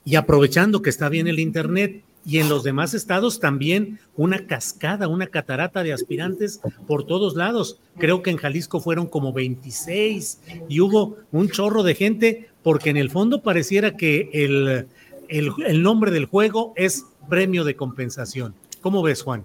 y, 0.06 0.16
aprovechando 0.16 0.80
que 0.80 0.88
está 0.88 1.10
bien 1.10 1.28
el 1.28 1.38
Internet, 1.38 2.02
y 2.24 2.38
en 2.38 2.48
los 2.48 2.62
demás 2.62 2.94
estados 2.94 3.40
también 3.40 4.00
una 4.16 4.46
cascada, 4.46 5.06
una 5.06 5.26
catarata 5.26 5.82
de 5.82 5.92
aspirantes 5.92 6.58
por 6.86 7.06
todos 7.06 7.36
lados. 7.36 7.78
Creo 7.98 8.22
que 8.22 8.30
en 8.30 8.38
Jalisco 8.38 8.80
fueron 8.80 9.06
como 9.06 9.34
26 9.34 10.40
y 10.66 10.80
hubo 10.80 11.18
un 11.30 11.50
chorro 11.50 11.82
de 11.82 11.94
gente 11.94 12.48
porque 12.62 12.88
en 12.88 12.96
el 12.96 13.10
fondo 13.10 13.42
pareciera 13.42 13.98
que 13.98 14.30
el, 14.32 14.88
el, 15.28 15.82
nombre 15.82 16.10
del 16.10 16.24
juego 16.24 16.72
es 16.74 17.04
premio 17.28 17.64
de 17.64 17.76
compensación. 17.76 18.54
¿Cómo 18.80 19.02
ves, 19.02 19.20
Juan? 19.20 19.44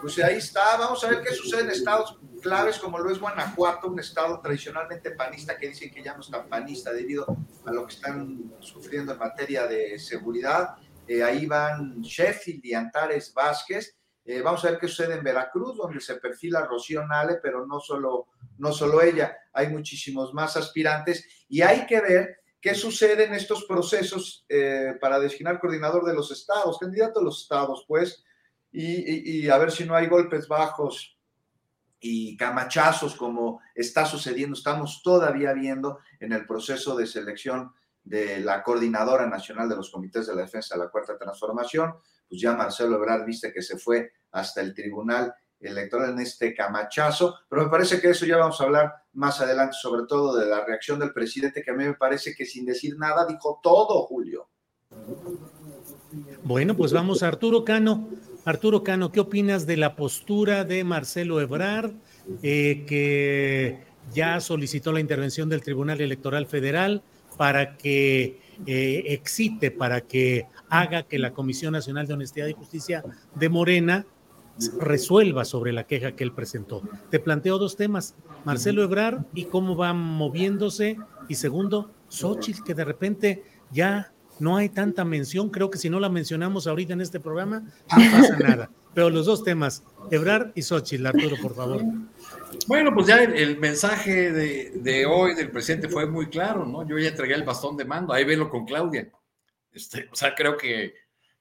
Pues 0.00 0.16
ahí 0.20 0.36
está, 0.36 0.76
vamos 0.78 1.02
a 1.02 1.08
ver 1.08 1.22
qué 1.26 1.34
sucede 1.34 1.62
en 1.62 1.70
estados 1.70 2.16
claves 2.46 2.78
como 2.78 3.00
lo 3.00 3.10
es 3.10 3.18
Guanajuato, 3.18 3.88
un 3.88 3.98
estado 3.98 4.40
tradicionalmente 4.40 5.10
panista 5.10 5.58
que 5.58 5.68
dicen 5.68 5.90
que 5.90 6.00
ya 6.00 6.14
no 6.14 6.20
está 6.20 6.46
panista 6.46 6.92
debido 6.92 7.26
a 7.64 7.72
lo 7.72 7.84
que 7.84 7.94
están 7.94 8.54
sufriendo 8.60 9.12
en 9.12 9.18
materia 9.18 9.66
de 9.66 9.98
seguridad 9.98 10.76
eh, 11.08 11.24
ahí 11.24 11.46
van 11.46 12.00
Sheffield 12.00 12.64
y 12.64 12.72
Antares 12.74 13.34
Vázquez. 13.34 13.96
Eh, 14.24 14.40
vamos 14.42 14.64
a 14.64 14.70
ver 14.70 14.78
qué 14.78 14.86
sucede 14.86 15.14
en 15.14 15.24
Veracruz, 15.24 15.76
donde 15.76 16.00
se 16.00 16.16
perfila 16.16 16.66
Rocío 16.66 17.04
Nale, 17.04 17.38
pero 17.42 17.66
no 17.66 17.80
solo, 17.80 18.28
no 18.58 18.72
solo 18.72 19.02
ella, 19.02 19.36
hay 19.52 19.68
muchísimos 19.68 20.32
más 20.32 20.56
aspirantes 20.56 21.24
y 21.48 21.62
hay 21.62 21.84
que 21.86 22.00
ver 22.00 22.38
qué 22.60 22.76
sucede 22.76 23.24
en 23.24 23.34
estos 23.34 23.64
procesos 23.64 24.44
eh, 24.48 24.94
para 25.00 25.18
designar 25.18 25.58
coordinador 25.58 26.04
de 26.04 26.14
los 26.14 26.30
estados, 26.30 26.78
candidato 26.78 27.18
a 27.18 27.24
los 27.24 27.42
estados, 27.42 27.84
pues, 27.88 28.24
y, 28.72 29.48
a 29.48 29.56
ver 29.58 29.72
si 29.72 29.84
no 29.84 29.96
hay 29.96 30.06
golpes 30.06 30.46
bajos 30.48 31.15
y 32.00 32.36
camachazos 32.36 33.16
como 33.16 33.60
está 33.74 34.04
sucediendo, 34.04 34.56
estamos 34.56 35.02
todavía 35.02 35.52
viendo 35.52 35.98
en 36.20 36.32
el 36.32 36.46
proceso 36.46 36.96
de 36.96 37.06
selección 37.06 37.72
de 38.04 38.40
la 38.40 38.62
Coordinadora 38.62 39.26
Nacional 39.26 39.68
de 39.68 39.76
los 39.76 39.90
Comités 39.90 40.26
de 40.26 40.34
la 40.34 40.42
Defensa 40.42 40.76
de 40.76 40.84
la 40.84 40.90
Cuarta 40.90 41.18
Transformación, 41.18 41.94
pues 42.28 42.40
ya 42.40 42.52
Marcelo 42.52 42.96
Ebrard 42.96 43.24
viste 43.24 43.52
que 43.52 43.62
se 43.62 43.78
fue 43.78 44.12
hasta 44.32 44.60
el 44.60 44.74
Tribunal 44.74 45.34
Electoral 45.58 46.10
en 46.10 46.20
este 46.20 46.54
camachazo, 46.54 47.34
pero 47.48 47.64
me 47.64 47.70
parece 47.70 48.00
que 48.00 48.10
eso 48.10 48.26
ya 48.26 48.36
vamos 48.36 48.60
a 48.60 48.64
hablar 48.64 48.92
más 49.14 49.40
adelante, 49.40 49.74
sobre 49.80 50.06
todo 50.06 50.36
de 50.36 50.46
la 50.46 50.64
reacción 50.64 50.98
del 50.98 51.12
presidente, 51.12 51.62
que 51.62 51.70
a 51.70 51.74
mí 51.74 51.84
me 51.84 51.94
parece 51.94 52.34
que 52.34 52.44
sin 52.44 52.66
decir 52.66 52.96
nada 52.98 53.26
dijo 53.26 53.58
todo, 53.62 54.02
Julio. 54.02 54.48
Bueno, 56.44 56.76
pues 56.76 56.92
vamos 56.92 57.22
Arturo 57.22 57.64
Cano. 57.64 58.08
Arturo 58.46 58.82
Cano, 58.82 59.12
¿qué 59.12 59.20
opinas 59.20 59.66
de 59.66 59.76
la 59.76 59.96
postura 59.96 60.64
de 60.64 60.82
Marcelo 60.84 61.40
Ebrard, 61.40 61.92
eh, 62.42 62.84
que 62.86 63.80
ya 64.14 64.40
solicitó 64.40 64.92
la 64.92 65.00
intervención 65.00 65.50
del 65.50 65.60
Tribunal 65.60 66.00
Electoral 66.00 66.46
Federal? 66.46 67.02
para 67.36 67.76
que 67.76 68.40
eh, 68.66 69.04
excite, 69.08 69.70
para 69.70 70.00
que 70.00 70.46
haga 70.68 71.02
que 71.04 71.18
la 71.18 71.32
Comisión 71.32 71.72
Nacional 71.72 72.06
de 72.06 72.14
Honestidad 72.14 72.46
y 72.46 72.54
Justicia 72.54 73.04
de 73.34 73.48
Morena 73.48 74.06
resuelva 74.78 75.44
sobre 75.44 75.72
la 75.72 75.84
queja 75.84 76.12
que 76.12 76.24
él 76.24 76.32
presentó. 76.32 76.82
Te 77.10 77.20
planteo 77.20 77.58
dos 77.58 77.76
temas, 77.76 78.14
Marcelo 78.44 78.82
Ebrar 78.82 79.26
y 79.34 79.44
cómo 79.44 79.76
va 79.76 79.92
moviéndose, 79.92 80.96
y 81.28 81.34
segundo, 81.34 81.90
Xochitl, 82.08 82.64
que 82.64 82.74
de 82.74 82.84
repente 82.84 83.44
ya 83.70 84.12
no 84.38 84.56
hay 84.56 84.68
tanta 84.68 85.04
mención, 85.04 85.50
creo 85.50 85.70
que 85.70 85.78
si 85.78 85.90
no 85.90 86.00
la 86.00 86.08
mencionamos 86.08 86.66
ahorita 86.66 86.92
en 86.92 87.00
este 87.00 87.20
programa, 87.20 87.60
no 87.96 88.10
pasa 88.10 88.36
nada. 88.38 88.70
Pero 88.94 89.10
los 89.10 89.26
dos 89.26 89.44
temas, 89.44 89.82
Ebrar 90.10 90.52
y 90.54 90.62
Xochitl, 90.62 91.06
Arturo, 91.06 91.36
por 91.42 91.54
favor. 91.54 91.82
Bueno, 92.66 92.94
pues 92.94 93.06
ya 93.06 93.22
el, 93.22 93.58
mensaje 93.58 94.32
de, 94.32 95.06
hoy 95.06 95.34
del 95.34 95.50
presidente 95.50 95.88
fue 95.88 96.06
muy 96.06 96.28
claro, 96.28 96.64
¿no? 96.64 96.86
Yo 96.88 96.98
ya 96.98 97.10
entregué 97.10 97.34
el 97.34 97.44
bastón 97.44 97.76
de 97.76 97.84
mando, 97.84 98.12
ahí 98.12 98.24
velo 98.24 98.48
con 98.48 98.64
Claudia. 98.64 99.10
Este, 99.70 100.08
o 100.10 100.16
sea, 100.16 100.34
creo 100.34 100.56
que, 100.56 100.94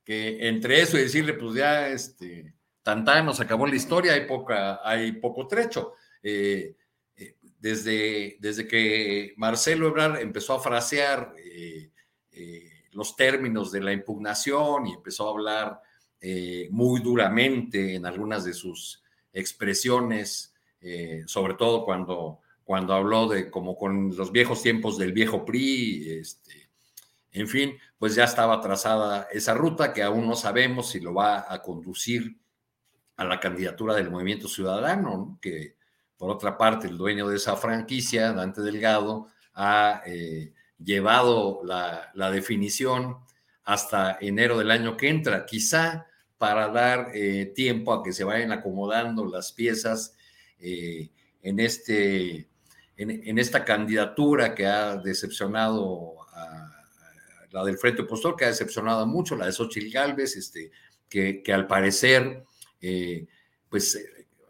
que 0.03 0.49
entre 0.49 0.81
eso 0.81 0.97
y 0.97 1.03
decirle, 1.03 1.33
pues 1.33 1.55
ya, 1.55 1.87
este, 1.87 2.53
tantán, 2.83 3.25
nos 3.25 3.39
acabó 3.39 3.65
la 3.65 3.75
historia, 3.75 4.13
hay, 4.13 4.27
poca, 4.27 4.81
hay 4.83 5.13
poco 5.13 5.47
trecho. 5.47 5.93
Eh, 6.21 6.75
eh, 7.15 7.35
desde, 7.59 8.35
desde 8.39 8.67
que 8.67 9.33
Marcelo 9.37 9.87
Ebrard 9.87 10.19
empezó 10.19 10.55
a 10.55 10.59
frasear 10.59 11.33
eh, 11.37 11.89
los 12.95 13.15
términos 13.15 13.71
de 13.71 13.81
la 13.81 13.93
impugnación 13.93 14.87
y 14.87 14.93
empezó 14.93 15.27
a 15.27 15.31
hablar 15.31 15.81
muy 16.71 17.01
duramente 17.01 17.93
en 17.93 18.07
algunas 18.07 18.43
de 18.45 18.53
sus 18.53 19.03
expresiones 19.31 20.55
eh, 20.87 21.23
sobre 21.25 21.55
todo 21.55 21.83
cuando, 21.83 22.41
cuando 22.63 22.93
habló 22.93 23.27
de 23.27 23.49
como 23.49 23.75
con 23.75 24.15
los 24.15 24.31
viejos 24.31 24.61
tiempos 24.61 24.99
del 24.99 25.13
viejo 25.13 25.43
PRI, 25.43 26.19
este, 26.19 26.69
en 27.31 27.47
fin, 27.47 27.75
pues 27.97 28.13
ya 28.13 28.25
estaba 28.25 28.61
trazada 28.61 29.27
esa 29.31 29.55
ruta 29.55 29.91
que 29.91 30.03
aún 30.03 30.27
no 30.27 30.35
sabemos 30.35 30.91
si 30.91 30.99
lo 30.99 31.11
va 31.15 31.51
a 31.51 31.63
conducir 31.63 32.37
a 33.17 33.23
la 33.23 33.39
candidatura 33.39 33.95
del 33.95 34.11
Movimiento 34.11 34.47
Ciudadano, 34.47 35.39
que 35.41 35.75
por 36.17 36.29
otra 36.29 36.55
parte 36.55 36.85
el 36.85 36.99
dueño 36.99 37.27
de 37.29 37.37
esa 37.37 37.55
franquicia, 37.55 38.31
Dante 38.31 38.61
Delgado, 38.61 39.29
ha 39.55 40.03
eh, 40.05 40.53
llevado 40.83 41.61
la, 41.63 42.31
definición 42.31 43.17
hasta 43.63 44.17
enero 44.21 44.57
del 44.57 44.71
año 44.71 44.97
que 44.97 45.09
entra, 45.09 45.45
quizá 45.45 46.07
para 46.37 46.67
dar 46.67 47.11
eh, 47.13 47.51
tiempo 47.55 47.93
a 47.93 48.03
que 48.03 48.13
se 48.13 48.23
vayan 48.23 48.51
acomodando 48.51 49.25
las 49.25 49.51
piezas 49.51 50.15
eh, 50.59 51.09
en, 51.41 51.59
este, 51.59 52.49
en, 52.97 53.39
esta 53.39 53.63
candidatura 53.63 54.53
que 54.53 54.65
ha 54.65 54.97
decepcionado 54.97 56.15
a, 56.33 56.71
la 57.51 57.63
del 57.63 57.77
Frente 57.77 58.01
Opositor, 58.01 58.35
que 58.35 58.45
ha 58.45 58.49
decepcionado 58.49 59.07
mucho, 59.07 59.35
la 59.35 59.45
de 59.45 59.53
Xochitl 59.53 59.91
Galvez, 59.91 60.35
este, 60.35 60.71
que, 61.07 61.41
que 61.41 61.53
al 61.53 61.67
parecer, 61.67 62.43
eh, 62.81 63.25
pues 63.69 63.97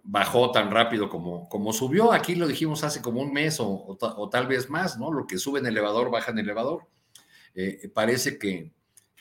bajó 0.06 0.52
tan 0.52 0.72
rápido 0.72 1.10
como, 1.10 1.49
como 1.49 1.73
subió. 1.73 2.14
Aquí 2.14 2.36
lo 2.36 2.48
dijimos 2.48 2.84
hace 2.84 3.02
como 3.02 3.22
un 3.22 3.34
mes 3.34 3.57
o, 3.60 3.98
tal 4.32 4.48
vez 4.48 4.69
más, 4.69 4.98
¿no? 4.98 5.11
Lo 5.11 5.27
que 5.27 5.38
sube 5.38 5.60
en 5.60 5.65
elevador, 5.65 6.10
baja 6.10 6.32
en 6.32 6.40
elevador. 6.40 6.88
Eh, 7.53 7.90
parece 7.94 8.38
que, 8.38 8.72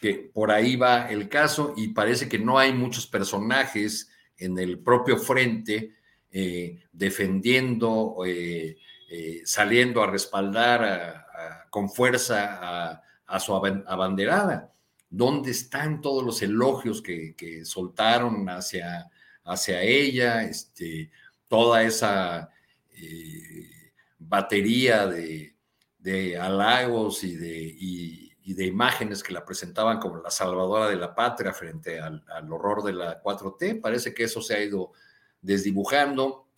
que 0.01 0.31
por 0.33 0.51
ahí 0.51 0.77
va 0.77 1.09
el 1.11 1.29
caso 1.29 1.75
y 1.77 1.89
parece 1.89 2.29
que 2.29 2.39
no 2.39 2.59
hay 2.59 2.73
muchos 2.73 3.07
personajes 3.07 4.11
en 4.37 4.59
el 4.59 4.79
propio 4.79 5.17
frente 5.19 5.95
eh, 6.37 6.83
defendiendo, 6.93 8.17
eh, 8.27 8.77
eh, 9.09 9.43
saliendo 9.45 10.03
a 10.03 10.11
respaldar 10.11 11.27
con 11.71 11.89
fuerza 11.89 12.99
a, 13.25 13.41
su 13.41 13.55
abanderada. 13.55 14.73
¿Dónde 15.09 15.53
están 15.53 16.01
todos 16.01 16.25
los 16.25 16.43
elogios 16.43 17.01
que, 17.03 17.63
soltaron 17.65 18.49
hacia, 18.49 19.09
hacia 19.45 19.83
ella? 19.83 20.43
Este, 20.45 21.11
toda 21.49 21.83
esa 21.83 22.51
batería 24.19 25.07
de, 25.07 25.55
halagos 26.39 27.25
y 27.25 27.37
de, 27.37 28.35
de 28.45 28.67
imágenes 28.67 29.23
que 29.23 29.33
la 29.33 29.45
presentaban 29.45 29.99
como 29.99 30.19
la 30.19 30.31
salvadora 30.31 30.89
de 30.89 30.97
la 30.97 31.15
patria 31.15 31.53
frente 31.53 32.01
al, 32.01 32.25
al, 32.29 32.53
horror 32.53 32.83
de 32.83 32.93
la 32.93 33.23
4T. 33.23 33.81
Parece 33.81 34.13
que 34.15 34.25
eso 34.25 34.41
se 34.41 34.55
ha 34.55 34.63
ido 34.63 34.93
desdibujando. 35.41 36.49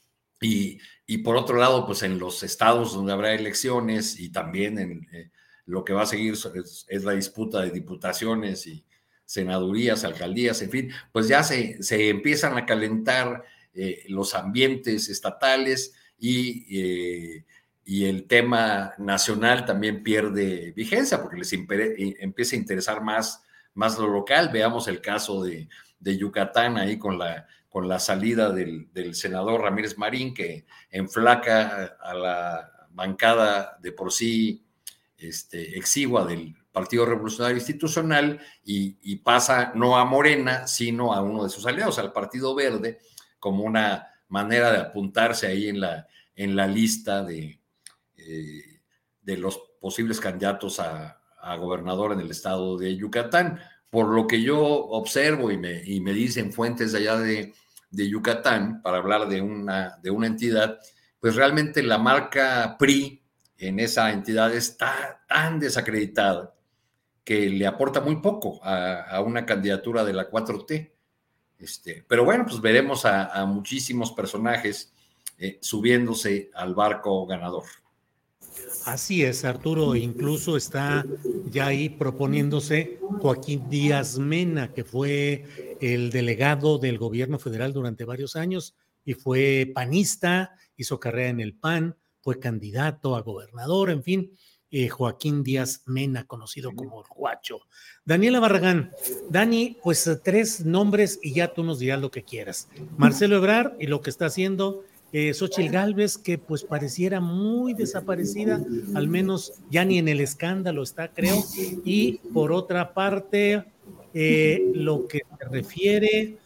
Y, 0.41 0.79
y, 1.07 1.19
por 1.19 1.37
otro 1.37 1.57
lado, 1.57 1.87
pues 1.87 2.03
en 2.03 2.19
los 2.19 2.43
estados 2.43 2.95
donde 2.95 3.13
habrá 3.13 3.35
elecciones 3.35 4.19
y 4.21 4.31
también 4.31 4.79
en 4.79 5.09
eh, 5.13 5.31
lo 5.67 5.85
que 5.85 5.93
va 5.93 6.03
a 6.03 6.07
seguir 6.07 6.35
es, 6.35 7.05
la 7.05 7.13
disputa 7.13 7.61
de 7.61 7.71
diputaciones 7.71 8.67
y 8.67 8.86
senadurías, 9.27 10.05
alcaldías, 10.05 10.63
en 10.63 10.71
fin, 10.71 10.91
pues 11.13 11.29
ya 11.29 11.43
se, 11.43 11.83
se 11.83 12.09
empiezan 12.09 12.57
a 12.57 12.65
calentar 12.65 13.45
eh, 13.75 14.05
los 14.09 14.35
ambientes 14.35 15.11
estatales 15.11 15.95
y, 16.19 16.81
eh, 16.81 17.45
y, 17.85 18.07
el 18.07 18.27
tema 18.27 18.95
nacional 18.97 19.67
también 19.67 20.03
pierde 20.03 20.73
vigencia 20.75 21.21
porque 21.21 21.37
les 21.37 21.53
empieza 21.53 22.57
a 22.57 22.59
interesar 22.59 23.03
más, 23.03 23.43
más 23.75 23.99
lo 23.99 24.09
local. 24.09 24.49
Veamos 24.51 24.89
el 24.89 25.03
caso 25.03 25.45
de, 25.45 25.69
de 26.01 26.17
Yucatán 26.17 26.79
ahí 26.79 26.99
con 26.99 27.19
la 27.19 27.47
con 27.77 27.89
la 27.89 27.99
salida 27.99 28.53
del, 28.53 28.89
senador 29.15 29.61
Ramírez 29.61 29.99
Marín, 29.99 30.33
que 30.33 30.65
enflaca 30.91 31.99
a 32.01 32.15
la 32.15 32.89
bancada 32.89 33.77
de 33.83 33.93
por 33.93 34.15
sí 34.15 34.65
este, 35.19 35.77
exigua 35.77 36.25
del 36.25 36.57
Partido 36.77 37.07
Revolucionario 37.07 37.57
Institucional 37.57 38.39
y, 38.63 39.17
pasa 39.17 39.73
no 39.75 39.97
a 39.97 40.05
Morena, 40.05 40.67
sino 40.67 41.15
a 41.15 41.23
uno 41.23 41.43
de 41.43 41.49
sus 41.49 41.65
aliados, 41.65 41.99
al 41.99 42.13
Partido 42.13 42.55
Verde, 42.55 42.99
como 43.39 43.65
una 43.65 44.07
manera 44.29 44.71
de 44.71 44.81
apuntarse 44.81 45.47
ahí 45.47 45.71
en 45.71 45.81
la, 45.81 46.07
en 46.35 46.55
la 46.55 46.67
lista 46.67 47.25
de, 47.25 47.63
eh, 48.19 48.83
de 49.23 49.37
los 49.39 49.59
posibles 49.81 50.21
candidatos 50.21 50.79
a, 50.79 51.19
a, 51.41 51.57
gobernador 51.57 52.13
en 52.13 52.21
el 52.21 52.31
estado 52.31 52.77
de 52.77 52.95
Yucatán. 52.95 53.59
Por 53.89 54.09
lo 54.09 54.27
que 54.27 54.43
yo 54.43 54.61
observo 54.61 55.51
y 55.51 55.57
me, 55.57 55.83
y 55.83 56.01
me 56.01 56.13
dicen 56.13 56.53
fuentes 56.53 56.93
de 56.93 56.99
allá 56.99 57.17
de, 57.17 57.55
de 57.89 58.09
Yucatán, 58.11 58.83
para 58.83 58.99
hablar 58.99 59.31
de 59.31 59.41
una, 59.41 59.97
de 60.03 60.11
una 60.11 60.27
entidad, 60.27 60.79
pues 61.21 61.37
realmente 61.37 61.83
la 61.83 61.97
marca 61.97 62.77
PRI 62.79 63.23
en 63.57 63.81
esa 63.81 64.13
entidad 64.13 64.55
está 64.55 65.25
tan 65.27 65.59
desacreditada 65.59 66.53
que 67.27 67.51
le 67.51 67.67
aporta 67.67 68.01
muy 68.01 68.17
poco 68.21 68.61
a, 68.63 69.21
una 69.21 69.45
candidatura 69.45 70.05
de 70.05 70.13
la 70.13 70.31
4T. 70.31 70.93
Este, 71.59 72.05
pero 72.07 72.25
bueno, 72.25 72.45
pues 72.47 72.61
veremos 72.61 73.05
a, 73.05 73.45
muchísimos 73.47 74.13
personajes 74.13 74.93
eh, 75.37 75.59
subiéndose 75.61 76.53
al 76.55 76.77
barco 76.77 77.27
ganador. 77.27 77.65
Así 78.85 79.25
es, 79.25 79.45
Arturo, 79.45 79.97
incluso 79.97 80.57
está 80.57 81.05
ya 81.51 81.67
ahí 81.67 81.89
proponiéndose 81.89 83.01
Joaquín 83.21 83.69
Díaz 83.69 84.21
Mena, 84.21 84.73
que 84.73 84.85
fue 84.85 85.77
el 85.81 86.11
delegado 86.11 86.79
del 86.79 86.97
gobierno 86.97 87.41
federal 87.41 87.73
durante 87.73 88.05
varios 88.05 88.37
años 88.37 88.77
y 89.05 89.15
fue 89.15 89.73
panista, 89.75 90.55
hizo 90.77 91.01
carrera 91.01 91.31
en 91.31 91.41
el 91.41 91.55
PAN, 91.55 91.97
fue 92.21 92.39
candidato 92.39 93.17
a 93.17 93.23
gobernador, 93.23 93.91
en 93.91 94.05
fin, 94.05 94.31
eh, 94.71 94.89
Joaquín 94.89 95.43
Díaz 95.43 95.83
Mena, 95.87 96.27
conocido 96.27 96.73
como 96.75 97.05
Guacho. 97.15 97.61
Daniela 98.05 98.41
Barragán, 98.41 98.91
Dani, 99.31 99.79
pues 99.83 100.11
tres 100.25 100.65
nombres 100.65 101.19
y 101.23 101.35
ya 101.35 101.55
tú 101.55 101.63
nos 101.63 101.79
dirás 101.79 102.01
lo 102.01 102.11
que 102.11 102.25
quieras. 102.25 102.69
Marcelo 102.97 103.37
Ebrar 103.37 103.77
y 103.79 103.87
lo 103.87 104.01
que 104.01 104.11
está 104.11 104.27
haciendo 104.27 104.85
eh, 105.13 105.33
Xochitl 105.33 105.71
Galvez, 105.71 106.19
que 106.19 106.37
pues 106.37 106.65
pareciera 106.65 107.21
muy 107.21 107.75
desaparecida, 107.75 108.61
al 108.95 109.09
menos 109.09 109.55
ya 109.71 109.85
ni 109.85 109.99
en 109.99 110.09
el 110.09 110.21
escándalo 110.21 110.83
está, 110.83 111.09
creo. 111.09 111.43
Y 111.85 112.19
por 112.35 112.53
otra 112.53 112.93
parte, 112.93 113.65
eh, 114.13 114.73
lo 114.75 115.07
que 115.07 115.21
se 115.39 115.49
refiere 115.49 116.39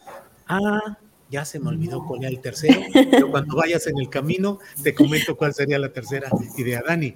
a, 0.47 0.97
ya 1.29 1.43
se 1.43 1.59
me 1.59 1.69
olvidó 1.69 2.05
cuál 2.05 2.21
era 2.21 2.29
el 2.29 2.39
tercero, 2.39 2.81
pero 2.93 3.31
cuando 3.31 3.55
vayas 3.55 3.87
en 3.87 3.97
el 3.97 4.09
camino 4.09 4.59
te 4.83 4.93
comento 4.93 5.35
cuál 5.35 5.53
sería 5.53 5.79
la 5.79 5.91
tercera 5.91 6.29
idea. 6.57 6.83
Dani. 6.87 7.15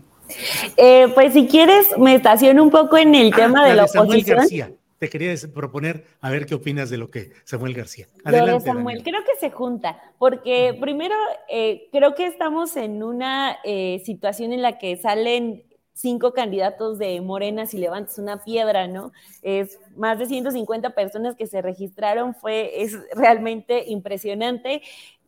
Eh, 0.77 1.07
pues 1.13 1.33
si 1.33 1.47
quieres, 1.47 1.97
me 1.97 2.15
estaciono 2.15 2.63
un 2.63 2.71
poco 2.71 2.97
en 2.97 3.15
el 3.15 3.31
ah, 3.33 3.35
tema 3.35 3.67
de 3.67 3.75
la, 3.75 3.85
oposición. 3.85 4.77
Te 4.97 5.09
quería 5.09 5.33
proponer 5.53 6.05
a 6.21 6.29
ver 6.29 6.45
qué 6.45 6.55
opinas 6.55 6.89
de 6.89 6.97
lo 6.97 7.11
que 7.11 7.31
Samuel 7.43 7.73
García. 7.73 8.07
Adelante, 8.23 8.65
Samuel, 8.65 9.03
creo 9.03 9.21
que 9.23 9.35
se 9.39 9.51
junta, 9.51 10.01
porque 10.17 10.75
primero 10.79 11.15
eh, 11.49 11.89
creo 11.91 12.15
que 12.15 12.25
estamos 12.27 12.77
en 12.77 13.03
una 13.03 13.57
eh, 13.65 14.01
situación 14.05 14.53
en 14.53 14.61
la 14.61 14.77
que 14.77 14.95
salen 14.95 15.63
cinco 15.95 16.33
candidatos 16.33 16.97
de 16.99 17.19
Morena 17.21 17.65
si 17.65 17.77
levantas 17.77 18.19
una 18.19 18.43
piedra, 18.43 18.87
¿no? 18.87 19.11
Es 19.41 19.79
más 19.95 20.19
de 20.19 20.27
150 20.27 20.91
personas 20.91 21.35
que 21.35 21.47
se 21.47 21.61
registraron, 21.61 22.35
fue, 22.35 22.81
es 22.81 22.97
realmente 23.15 23.85
impresionante 23.87 24.81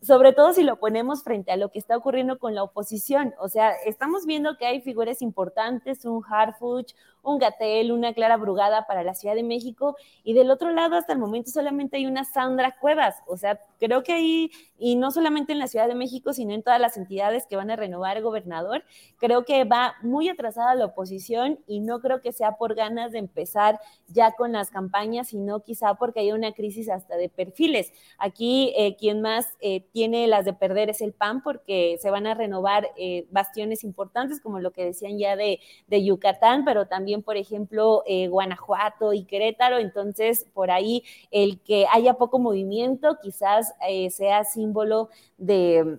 sobre 0.08 0.32
todo 0.32 0.54
si 0.54 0.64
lo 0.64 0.80
ponemos 0.80 1.22
frente 1.22 1.52
a 1.52 1.58
lo 1.58 1.70
que 1.70 1.80
está 1.80 1.98
ocurriendo 1.98 2.40
con 2.40 2.56
la 2.56 2.64
oposición. 2.64 3.34
O 3.42 3.50
sea, 3.50 3.74
estamos 3.86 4.26
viendo 4.26 4.56
que 4.56 4.66
hay 4.66 4.80
figuras 4.80 5.22
importantes, 5.22 6.06
un 6.06 6.24
Harfuch, 6.26 6.94
un 7.24 7.40
Gatel, 7.40 7.92
una 7.92 8.14
Clara 8.14 8.38
Brugada 8.38 8.88
para 8.88 9.04
la 9.04 9.14
Ciudad 9.14 9.36
de 9.36 9.44
México, 9.44 9.98
y 10.24 10.34
del 10.34 10.50
otro 10.50 10.72
lado 10.72 10.96
hasta 10.96 11.12
el 11.12 11.20
momento 11.20 11.52
solamente 11.52 11.98
hay 11.98 12.06
una 12.06 12.24
Sandra 12.24 12.78
Cuevas. 12.80 13.18
O 13.28 13.36
sea, 13.36 13.60
creo 13.82 14.02
que 14.02 14.14
ahí, 14.14 14.50
y 14.80 14.96
no 14.96 15.12
solamente 15.12 15.52
en 15.52 15.60
la 15.60 15.68
Ciudad 15.68 15.90
de 15.90 15.96
México, 15.96 16.32
sino 16.32 16.54
en 16.54 16.64
todas 16.64 16.80
las 16.80 16.96
entidades 16.96 17.46
que 17.46 17.58
van 17.58 17.70
a 17.70 17.76
renovar 17.76 18.22
gobernador, 18.22 18.86
creo 19.18 19.44
que 19.44 19.66
va 19.66 19.96
muy 20.04 20.30
atrasada 20.30 20.74
la 20.76 20.86
oposición 20.86 21.60
y 21.68 21.82
no 21.82 22.00
creo 22.00 22.22
que 22.22 22.32
sea 22.32 22.54
por 22.54 22.76
ganas 22.76 23.12
de 23.12 23.20
empezar 23.20 23.78
ya 24.08 24.32
con 24.32 24.54
las 24.54 24.72
campañas, 24.72 25.28
sino 25.28 25.60
quizá 25.64 25.96
porque 25.96 26.22
hay 26.22 26.32
una 26.32 26.54
crisis 26.54 26.90
hasta 26.90 27.18
de 27.18 27.28
perfiles. 27.28 27.92
Aquí 28.18 28.74
eh, 28.78 28.96
quien 28.96 29.22
más... 29.22 29.50
Eh, 29.60 29.84
tiene 29.98 30.28
las 30.28 30.46
de 30.46 30.54
perder 30.54 30.92
es 30.92 31.02
el 31.02 31.12
PAN 31.12 31.42
porque 31.42 31.98
se 32.00 32.12
van 32.12 32.28
a 32.28 32.36
renovar 32.36 32.92
eh, 32.98 33.26
bastiones 33.32 33.84
importantes 33.84 34.40
como 34.40 34.60
lo 34.60 34.70
que 34.70 34.86
decían 34.86 35.18
ya 35.18 35.36
de, 35.36 35.60
Yucatán, 35.90 36.66
pero 36.66 36.86
también, 36.86 37.24
por 37.24 37.36
ejemplo, 37.36 38.04
eh, 38.06 38.28
Guanajuato 38.28 39.14
y 39.14 39.24
Querétaro. 39.24 39.80
Entonces, 39.80 40.46
por 40.54 40.70
ahí 40.70 41.04
el 41.32 41.60
que 41.62 41.88
haya 41.92 42.14
poco 42.14 42.38
movimiento 42.38 43.18
quizás 43.24 43.74
eh, 43.90 44.12
sea 44.12 44.44
símbolo 44.44 45.10
de 45.40 45.98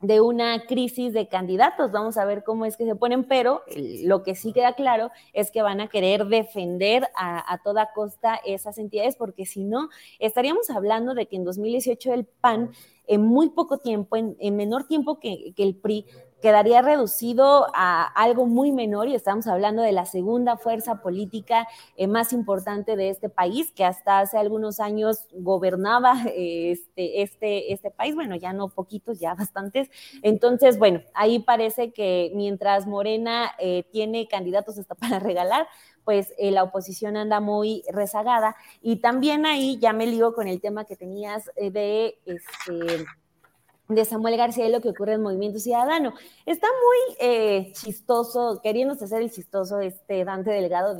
de 0.00 0.20
una 0.20 0.64
crisis 0.66 1.12
de 1.12 1.28
candidatos. 1.28 1.92
Vamos 1.92 2.16
a 2.16 2.24
ver 2.24 2.42
cómo 2.42 2.64
es 2.64 2.76
que 2.76 2.86
se 2.86 2.94
ponen, 2.94 3.24
pero 3.24 3.62
lo 4.04 4.22
que 4.22 4.34
sí 4.34 4.52
queda 4.52 4.72
claro 4.74 5.10
es 5.32 5.50
que 5.50 5.62
van 5.62 5.80
a 5.80 5.88
querer 5.88 6.26
defender 6.26 7.08
a, 7.14 7.58
toda 7.62 7.92
costa 7.92 8.40
esas 8.44 8.78
entidades, 8.78 9.16
porque 9.16 9.44
si 9.44 9.64
no, 9.64 9.90
estaríamos 10.18 10.70
hablando 10.70 11.14
de 11.14 11.26
que 11.26 11.36
en 11.36 11.44
2018 11.44 12.14
el 12.14 12.24
PAN 12.24 12.70
en 13.10 13.22
muy 13.22 13.48
poco 13.48 13.78
tiempo, 13.78 14.16
en, 14.16 14.56
menor 14.56 14.86
tiempo 14.86 15.18
que, 15.18 15.52
el 15.56 15.74
PRI, 15.74 16.06
quedaría 16.40 16.80
reducido 16.80 17.66
a 17.74 18.04
algo 18.04 18.46
muy 18.46 18.70
menor 18.70 19.08
y 19.08 19.16
estamos 19.16 19.48
hablando 19.48 19.82
de 19.82 19.90
la 19.90 20.06
segunda 20.06 20.56
fuerza 20.56 21.02
política 21.02 21.66
eh, 21.96 22.06
más 22.06 22.32
importante 22.32 22.94
de 22.94 23.10
este 23.10 23.28
país, 23.28 23.72
que 23.72 23.84
hasta 23.84 24.20
hace 24.20 24.38
algunos 24.38 24.78
años 24.78 25.26
gobernaba 25.32 26.22
eh, 26.26 26.70
este, 26.70 27.22
este, 27.22 27.72
este 27.72 27.90
país, 27.90 28.14
bueno, 28.14 28.36
ya 28.36 28.52
no 28.52 28.68
poquitos, 28.68 29.18
ya 29.18 29.34
bastantes. 29.34 29.90
Entonces, 30.22 30.78
bueno, 30.78 31.00
ahí 31.12 31.40
parece 31.40 31.92
que 31.92 32.30
mientras 32.36 32.86
Morena 32.86 33.50
eh, 33.58 33.84
tiene 33.90 34.28
candidatos 34.28 34.78
hasta 34.78 34.94
para 34.94 35.18
regalar, 35.18 35.66
pues 36.04 36.32
eh, 36.38 36.50
la 36.50 36.62
oposición 36.62 37.16
anda 37.16 37.40
muy 37.40 37.82
rezagada. 37.92 38.56
Y 38.82 38.96
también 38.96 39.46
ahí 39.46 39.78
ya 39.78 39.92
me 39.92 40.06
ligo 40.06 40.34
con 40.34 40.48
el 40.48 40.60
tema 40.60 40.84
que 40.84 40.96
tenías 40.96 41.50
eh, 41.56 41.70
de 41.70 42.18
este 42.24 43.04
de 43.90 44.04
Samuel 44.04 44.36
García 44.36 44.66
y 44.66 44.72
lo 44.72 44.80
que 44.80 44.90
ocurre 44.90 45.14
en 45.14 45.22
Movimiento 45.22 45.58
Ciudadano. 45.58 46.14
Está 46.46 46.66
muy 46.66 47.16
eh, 47.20 47.72
chistoso, 47.74 48.60
queriéndose 48.62 49.04
hacer 49.04 49.22
el 49.22 49.30
chistoso 49.30 49.80
este 49.80 50.24
Dante 50.24 50.50
Delgado, 50.50 50.96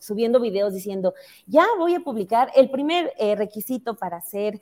subiendo 0.00 0.40
videos 0.40 0.74
diciendo, 0.74 1.14
ya 1.46 1.66
voy 1.78 1.94
a 1.94 2.00
publicar 2.00 2.50
el 2.54 2.70
primer 2.70 3.12
requisito 3.36 3.94
para 3.94 4.18
hacer, 4.18 4.60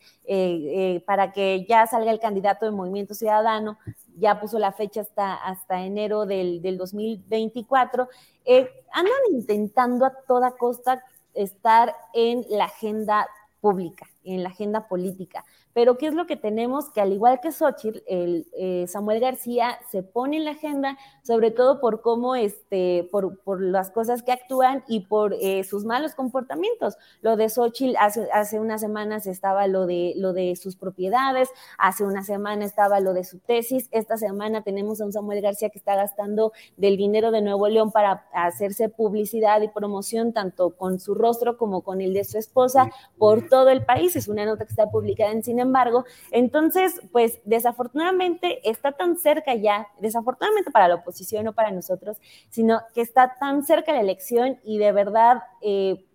para 1.07 1.33
que 1.33 1.65
ya 1.69 1.87
salga 1.87 2.11
el 2.11 2.21
candidato 2.21 2.67
de 2.67 2.73
Movimiento 2.73 3.15
Ciudadano, 3.15 3.79
ya 4.17 4.41
puso 4.41 4.59
la 4.59 4.73
fecha 4.73 5.01
hasta, 5.01 5.35
hasta 5.35 5.83
enero 5.83 6.27
del, 6.27 6.61
del 6.63 6.77
2024, 6.79 8.09
eh, 8.45 8.69
andan 8.93 9.15
intentando 9.31 10.05
a 10.05 10.15
toda 10.27 10.53
costa 10.53 11.03
estar 11.35 11.95
en 12.13 12.45
la 12.51 12.65
agenda 12.65 13.29
pública, 13.61 14.07
en 14.25 14.43
la 14.43 14.51
agenda 14.51 14.89
política. 14.89 15.45
Pero 15.75 15.97
¿qué 15.99 16.07
es 16.07 16.15
lo 16.15 16.27
que 16.27 16.37
tenemos? 16.37 16.91
Que 16.91 17.01
al 17.01 17.13
igual 17.13 17.41
que 17.41 17.53
Xochitl, 17.53 18.03
el, 18.07 18.47
eh, 18.53 18.87
Samuel 18.89 19.21
García 19.21 19.79
se 19.91 20.03
pone 20.03 20.37
en 20.37 20.45
la 20.45 20.53
agenda, 20.53 20.99
sobre 21.23 21.51
todo 21.51 21.81
por 21.81 22.03
cómo, 22.03 22.37
este, 22.37 23.09
por, 23.11 23.39
por 23.41 23.63
las 23.63 23.91
cosas 23.91 24.23
que 24.23 24.33
actúan 24.33 24.85
y 24.87 25.01
por 25.01 25.35
eh, 25.41 25.65
sus 25.65 25.85
malos 25.85 26.15
comportamientos. 26.15 26.97
Lo 27.21 27.37
de 27.37 27.49
Xochitl, 27.49 27.97
hace, 27.99 28.29
hace 28.33 28.61
unas 28.61 28.81
semanas 28.81 29.27
estaba 29.27 29.67
lo 29.67 29.87
de, 29.87 30.13
lo 30.17 30.33
de 30.33 30.57
sus 30.57 30.77
propiedades, 30.77 31.49
hace 31.79 32.05
una 32.05 32.23
semana 32.23 32.65
estaba 32.65 33.01
lo 33.01 33.15
de 33.15 33.25
su 33.25 33.39
tesis, 33.39 33.89
esta 33.91 34.17
semana 34.17 34.63
tenemos 34.63 35.01
a 35.01 35.07
un 35.07 35.13
Samuel 35.13 35.41
García 35.41 35.71
que 35.71 35.79
está 35.79 35.97
gastando 35.97 36.53
del 36.77 36.97
dinero 36.97 37.31
de 37.31 37.41
Nuevo 37.41 37.69
León 37.69 37.93
para 37.93 38.27
hacerse 38.35 38.89
publicidad 38.89 39.63
y 39.63 39.69
promoción, 39.69 40.33
tanto 40.33 40.77
con 40.77 41.01
su 41.01 41.15
rostro 41.15 41.57
como 41.57 41.83
con 41.83 42.01
el 42.01 42.13
de 42.13 42.25
su 42.25 42.39
esposa, 42.39 42.91
por 43.19 43.49
todo 43.49 43.71
el 43.71 43.85
país. 43.85 44.17
Es 44.17 44.29
una 44.29 44.45
nota 44.45 44.65
que 44.65 44.73
está 44.73 44.91
publicada 44.91 45.33
en 45.33 45.43
Cine 45.43 45.62
embargo, 45.63 46.05
entonces, 46.31 47.01
pues 47.11 47.41
desafortunadamente 47.45 48.69
está 48.69 48.93
tan 48.93 49.17
cerca 49.17 49.55
ya, 49.55 49.89
desafortunadamente 50.01 50.71
para 50.71 50.89
la 50.89 50.97
oposición, 50.97 51.45
no 51.45 51.55
para 51.55 51.71
nosotros, 51.71 52.19
sino 52.51 52.81
que 52.95 53.01
está 53.01 53.37
tan 53.41 53.65
cerca 53.65 53.93
la 53.93 54.01
elección 54.01 54.59
y 54.65 54.79
de 54.79 54.93
verdad... 54.93 55.43
Eh, 55.63 56.07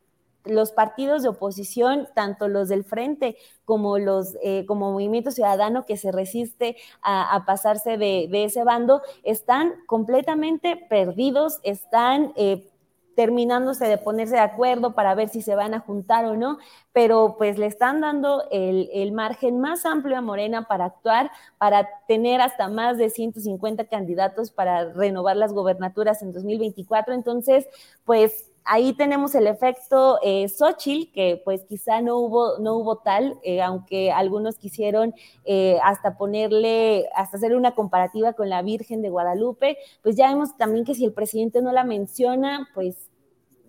los 0.49 0.71
partidos 0.71 1.23
de 1.23 1.29
oposición, 1.29 2.07
tanto 2.15 2.47
los 2.47 2.69
del 2.69 2.83
frente 2.83 3.37
como 3.65 3.97
los 3.97 4.37
eh, 4.41 4.65
como 4.65 4.91
Movimiento 4.91 5.31
Ciudadano 5.31 5.85
que 5.85 5.97
se 5.97 6.11
resiste 6.11 6.77
a, 7.01 7.43
pasarse 7.45 7.97
de, 7.97 8.29
ese 8.31 8.63
bando, 8.63 9.01
están 9.23 9.73
completamente 9.85 10.75
perdidos, 10.89 11.59
están 11.63 12.33
eh, 12.35 12.69
terminándose 13.17 13.87
de 13.87 13.97
ponerse 13.97 14.35
de 14.35 14.41
acuerdo 14.41 14.93
para 14.93 15.15
ver 15.15 15.29
si 15.29 15.41
se 15.41 15.55
van 15.55 15.73
a 15.73 15.79
juntar 15.79 16.25
o 16.25 16.37
no, 16.37 16.59
pero 16.93 17.33
pues 17.35 17.57
le 17.57 17.65
están 17.65 17.99
dando 17.99 18.43
el, 18.51 19.11
margen 19.11 19.59
más 19.59 19.87
amplio 19.87 20.19
a 20.19 20.21
Morena 20.21 20.67
para 20.67 20.85
actuar, 20.85 21.31
para 21.57 21.89
tener 22.07 22.41
hasta 22.41 22.69
más 22.69 22.99
de 22.99 23.09
150 23.09 23.85
candidatos 23.85 24.51
para 24.51 24.93
renovar 24.93 25.35
las 25.35 25.51
gobernaturas 25.51 26.21
en 26.21 26.31
2024. 26.31 27.15
Entonces, 27.15 27.65
pues 28.05 28.51
ahí 28.67 28.93
tenemos 28.93 29.33
el 29.35 29.47
efecto 29.47 30.19
eh, 30.23 30.47
Xochitl, 30.49 31.11
que 31.13 31.41
pues 31.43 31.63
quizá 31.63 32.01
no 32.01 32.17
hubo, 32.17 32.59
no 32.59 32.75
hubo 32.75 32.97
tal, 32.97 33.39
eh, 33.43 33.61
aunque 33.61 34.11
algunos 34.11 34.57
quisieron 34.57 35.13
eh, 35.45 35.79
hasta 35.83 36.17
ponerle, 36.17 37.07
hasta 37.15 37.37
hacer 37.37 37.55
una 37.55 37.73
comparativa 37.73 38.33
con 38.33 38.49
la 38.49 38.61
Virgen 38.61 39.01
de 39.01 39.09
Guadalupe, 39.09 39.77
pues 40.03 40.15
ya 40.15 40.29
vemos 40.29 40.55
también 40.57 40.85
que 40.85 40.95
si 40.95 41.05
el 41.05 41.13
presidente 41.13 41.61
no 41.61 41.71
la 41.71 41.83
menciona, 41.83 42.67
pues 42.73 43.09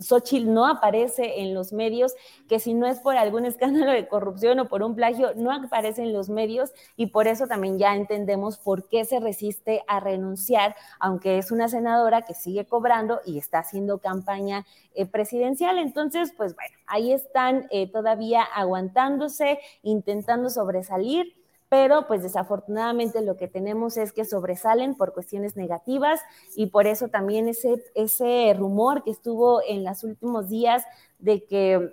Xochitl 0.00 0.52
no 0.52 0.66
aparece 0.66 1.40
en 1.40 1.54
los 1.54 1.72
medios, 1.72 2.14
que 2.48 2.60
si 2.60 2.74
no 2.74 2.86
es 2.86 3.00
por 3.00 3.16
algún 3.16 3.44
escándalo 3.46 3.92
de 3.92 4.08
corrupción 4.08 4.58
o 4.60 4.68
por 4.68 4.82
un 4.82 4.94
plagio, 4.94 5.32
no 5.36 5.52
aparece 5.52 6.02
en 6.02 6.12
los 6.12 6.28
medios 6.28 6.72
y 6.96 7.06
por 7.06 7.28
eso 7.28 7.46
también 7.46 7.78
ya 7.78 7.94
entendemos 7.94 8.58
por 8.58 8.88
qué 8.88 9.04
se 9.04 9.20
resiste 9.20 9.82
a 9.86 10.00
renunciar, 10.00 10.76
aunque 11.00 11.38
es 11.38 11.50
una 11.50 11.68
senadora 11.68 12.22
que 12.22 12.34
sigue 12.34 12.66
cobrando 12.66 13.20
y 13.24 13.38
está 13.38 13.60
haciendo 13.60 13.98
campaña 13.98 14.66
eh, 14.94 15.06
presidencial. 15.06 15.78
Entonces, 15.78 16.32
pues 16.36 16.54
bueno, 16.54 16.76
ahí 16.86 17.12
están 17.12 17.66
eh, 17.70 17.90
todavía 17.90 18.42
aguantándose, 18.42 19.58
intentando 19.82 20.50
sobresalir 20.50 21.34
pero 21.68 22.06
pues 22.06 22.22
desafortunadamente 22.22 23.22
lo 23.22 23.36
que 23.36 23.48
tenemos 23.48 23.96
es 23.96 24.12
que 24.12 24.24
sobresalen 24.24 24.94
por 24.94 25.12
cuestiones 25.12 25.56
negativas 25.56 26.20
y 26.56 26.66
por 26.66 26.86
eso 26.86 27.08
también 27.08 27.48
ese, 27.48 27.84
ese 27.94 28.54
rumor 28.56 29.04
que 29.04 29.10
estuvo 29.10 29.60
en 29.66 29.84
los 29.84 30.04
últimos 30.04 30.48
días 30.48 30.84
de 31.18 31.44
que 31.44 31.92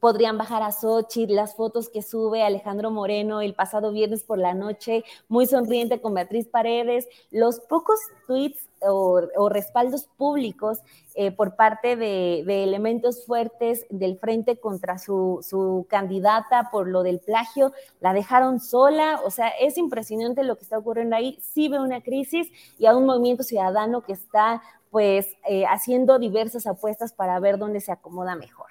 podrían 0.00 0.38
bajar 0.38 0.62
a 0.62 0.72
Sochi, 0.72 1.26
las 1.26 1.54
fotos 1.54 1.88
que 1.88 2.02
sube 2.02 2.42
Alejandro 2.42 2.90
Moreno 2.90 3.40
el 3.40 3.54
pasado 3.54 3.92
viernes 3.92 4.22
por 4.22 4.38
la 4.38 4.54
noche, 4.54 5.04
muy 5.28 5.46
sonriente 5.46 6.00
con 6.00 6.14
Beatriz 6.14 6.48
Paredes, 6.48 7.08
los 7.30 7.60
pocos 7.60 7.98
tweets 8.26 8.68
o, 8.82 9.48
respaldos 9.48 10.06
públicos 10.16 10.78
eh, 11.14 11.30
por 11.30 11.56
parte 11.56 11.96
de, 11.96 12.40
elementos 12.62 13.24
fuertes 13.24 13.86
del 13.90 14.18
frente 14.18 14.60
contra 14.60 14.98
su, 14.98 15.40
su, 15.42 15.86
candidata 15.88 16.68
por 16.70 16.86
lo 16.86 17.02
del 17.02 17.20
plagio, 17.20 17.72
la 18.00 18.12
dejaron 18.12 18.60
sola, 18.60 19.20
o 19.24 19.30
sea, 19.30 19.48
es 19.48 19.78
impresionante 19.78 20.44
lo 20.44 20.56
que 20.56 20.64
está 20.64 20.78
ocurriendo 20.78 21.16
ahí, 21.16 21.38
sí 21.42 21.68
ve 21.68 21.80
una 21.80 22.02
crisis 22.02 22.50
y 22.78 22.86
a 22.86 22.96
un 22.96 23.06
movimiento 23.06 23.42
ciudadano 23.42 24.02
que 24.02 24.12
está 24.12 24.62
pues 24.90 25.36
eh, 25.48 25.64
haciendo 25.66 26.18
diversas 26.18 26.66
apuestas 26.66 27.12
para 27.12 27.38
ver 27.40 27.58
dónde 27.58 27.80
se 27.80 27.92
acomoda 27.92 28.34
mejor. 28.34 28.68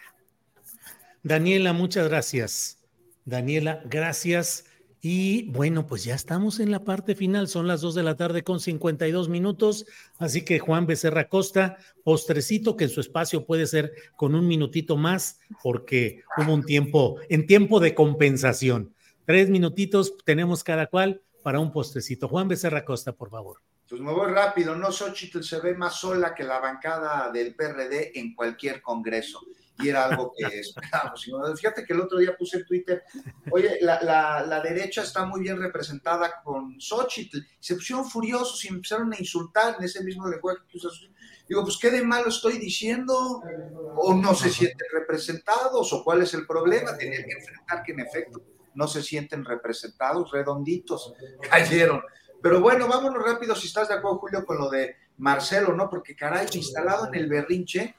Daniela, 1.25 1.73
muchas 1.73 2.07
gracias. 2.07 2.77
Daniela, 3.25 3.81
gracias. 3.85 4.65
Y 5.01 5.49
bueno, 5.49 5.87
pues 5.87 6.03
ya 6.03 6.13
estamos 6.13 6.59
en 6.59 6.69
la 6.69 6.83
parte 6.83 7.15
final, 7.15 7.47
son 7.47 7.65
las 7.65 7.81
2 7.81 7.95
de 7.95 8.03
la 8.03 8.15
tarde 8.15 8.43
con 8.43 8.59
52 8.59 9.27
minutos, 9.27 9.87
así 10.19 10.45
que 10.45 10.59
Juan 10.59 10.85
Becerra 10.85 11.27
Costa, 11.27 11.77
postrecito 12.03 12.77
que 12.77 12.83
en 12.83 12.89
su 12.91 13.01
espacio 13.01 13.43
puede 13.43 13.65
ser 13.65 13.91
con 14.15 14.35
un 14.35 14.47
minutito 14.47 14.97
más, 14.97 15.39
porque 15.63 16.21
hubo 16.37 16.53
un 16.53 16.63
tiempo, 16.63 17.15
en 17.27 17.47
tiempo 17.47 17.79
de 17.79 17.95
compensación. 17.95 18.93
Tres 19.25 19.49
minutitos 19.49 20.17
tenemos 20.25 20.63
cada 20.63 20.85
cual 20.85 21.23
para 21.41 21.59
un 21.59 21.71
postrecito. 21.71 22.27
Juan 22.27 22.47
Becerra 22.47 22.85
Costa, 22.85 23.13
por 23.13 23.31
favor. 23.31 23.57
Pues 23.89 23.99
me 23.99 24.13
voy 24.13 24.31
rápido, 24.31 24.75
no 24.75 24.91
Xochitl 24.91 25.41
se 25.41 25.59
ve 25.59 25.73
más 25.73 25.95
sola 25.99 26.35
que 26.35 26.43
la 26.43 26.59
bancada 26.59 27.31
del 27.31 27.55
PRD 27.55 28.11
en 28.19 28.35
cualquier 28.35 28.83
congreso 28.83 29.41
y 29.79 29.89
era 29.89 30.05
algo 30.05 30.33
que 30.35 30.59
esperábamos. 30.59 31.25
Fíjate 31.55 31.85
que 31.85 31.93
el 31.93 32.01
otro 32.01 32.17
día 32.17 32.35
puse 32.37 32.57
en 32.57 32.65
Twitter, 32.65 33.03
oye, 33.51 33.77
la, 33.81 34.01
la, 34.01 34.61
derecha 34.61 35.01
está 35.03 35.25
muy 35.25 35.41
bien 35.41 35.59
representada 35.59 36.41
con 36.43 36.79
Xochitl. 36.79 37.39
Se 37.59 37.75
pusieron 37.75 38.09
furiosos 38.09 38.63
y 38.65 38.69
empezaron 38.69 39.11
a 39.13 39.19
insultar 39.19 39.75
en 39.77 39.85
ese 39.85 40.03
mismo 40.03 40.27
lenguaje 40.27 40.59
que 40.69 40.77
usas. 40.77 40.93
Digo, 41.47 41.63
pues 41.63 41.77
qué 41.77 41.91
de 41.91 42.03
malo 42.03 42.29
estoy 42.29 42.57
diciendo, 42.57 43.41
o 43.97 44.13
no 44.13 44.33
se 44.33 44.49
sienten 44.49 44.87
representados, 44.93 45.91
o 45.93 46.03
cuál 46.03 46.21
es 46.21 46.33
el 46.33 46.47
problema. 46.47 46.97
Tener 46.97 47.25
que 47.25 47.33
enfrentar 47.33 47.83
que 47.83 47.91
en 47.91 47.99
efecto 47.99 48.41
no 48.75 48.87
se 48.87 49.03
sienten 49.03 49.43
representados, 49.43 50.31
redonditos, 50.31 51.13
cayeron. 51.49 52.01
Pero 52.41 52.61
bueno, 52.61 52.87
vámonos 52.87 53.23
rápido 53.23 53.55
si 53.55 53.67
estás 53.67 53.89
de 53.89 53.95
acuerdo, 53.95 54.19
Julio, 54.19 54.45
con 54.45 54.57
lo 54.57 54.69
de 54.69 54.95
Marcelo, 55.17 55.73
¿no? 55.73 55.89
Porque 55.89 56.15
caray, 56.15 56.47
instalado 56.53 57.07
en 57.07 57.15
el 57.15 57.27
berrinche, 57.27 57.95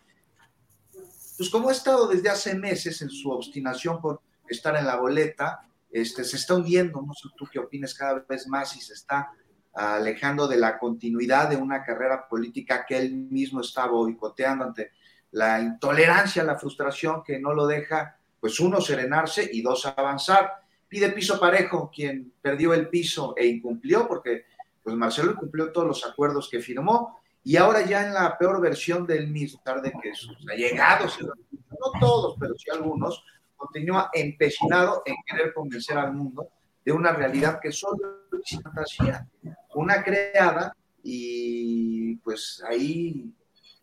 pues 1.37 1.51
como 1.51 1.69
ha 1.69 1.73
estado 1.73 2.09
desde 2.09 2.29
hace 2.29 2.55
meses 2.55 3.03
en 3.03 3.11
su 3.11 3.31
obstinación 3.31 4.01
por 4.01 4.21
estar 4.49 4.77
en 4.77 4.87
la 4.87 4.97
boleta, 4.97 5.61
este, 5.91 6.25
se 6.25 6.37
está 6.37 6.55
hundiendo, 6.55 7.03
no 7.03 7.13
sé 7.15 7.29
tú 7.37 7.47
qué 7.51 7.59
opinas 7.59 7.95
cada 7.95 8.25
vez 8.29 8.47
más 8.49 8.77
y 8.77 8.81
se 8.81 8.95
está 8.95 9.31
alejando 9.75 10.49
de 10.49 10.57
la 10.57 10.79
continuidad 10.79 11.51
de 11.51 11.57
una 11.57 11.85
carrera 11.85 12.27
política 12.29 12.87
que 12.87 12.97
él 12.97 13.15
mismo 13.15 13.61
está 13.61 13.87
boicoteando 13.87 14.65
ante 14.65 14.93
la 15.33 15.61
intolerancia, 15.61 16.43
la 16.43 16.59
frustración 16.59 17.23
que 17.23 17.39
no 17.39 17.53
lo 17.53 17.67
deja, 17.67 18.17
pues 18.41 18.59
uno, 18.59 18.81
serenarse 18.81 19.49
y 19.53 19.61
dos, 19.61 19.85
avanzar. 19.85 20.63
Pide 20.89 21.11
piso 21.11 21.39
parejo 21.39 21.91
quien 21.95 22.33
perdió 22.41 22.73
el 22.73 22.89
piso 22.89 23.35
e 23.37 23.47
incumplió, 23.47 24.09
porque 24.09 24.47
pues 24.83 24.97
Marcelo 24.97 25.33
incumplió 25.33 25.73
todos 25.73 25.87
los 25.87 26.07
acuerdos 26.07 26.49
que 26.49 26.61
firmó, 26.61 27.21
y 27.47 27.57
ahora 27.57 27.87
ya 27.87 28.05
en 28.05 28.13
la 28.13 28.37
peor 28.37 28.61
versión 28.61 29.07
del 29.07 29.29
mismo, 29.29 29.63
tarde 29.65 29.93
que 30.03 30.13
sus 30.17 30.37
allegados, 30.51 31.17
no 31.23 32.01
todos, 32.01 32.37
pero 32.41 32.59
sí 32.59 32.69
algunos, 32.73 33.25
continúa 33.55 34.11
empecinado 34.13 35.05
en 35.07 35.15
querer 35.25 35.55
convencer 35.55 35.97
al 35.97 36.13
mundo 36.13 36.49
de 36.85 36.91
una 36.91 37.13
realidad 37.13 37.61
que 37.63 37.71
solo 37.71 38.27
es 38.33 38.61
fantasía, 38.61 39.29
una 39.77 40.03
creada 40.03 40.77
y 41.05 42.17
pues 42.17 42.65
ahí 42.69 43.33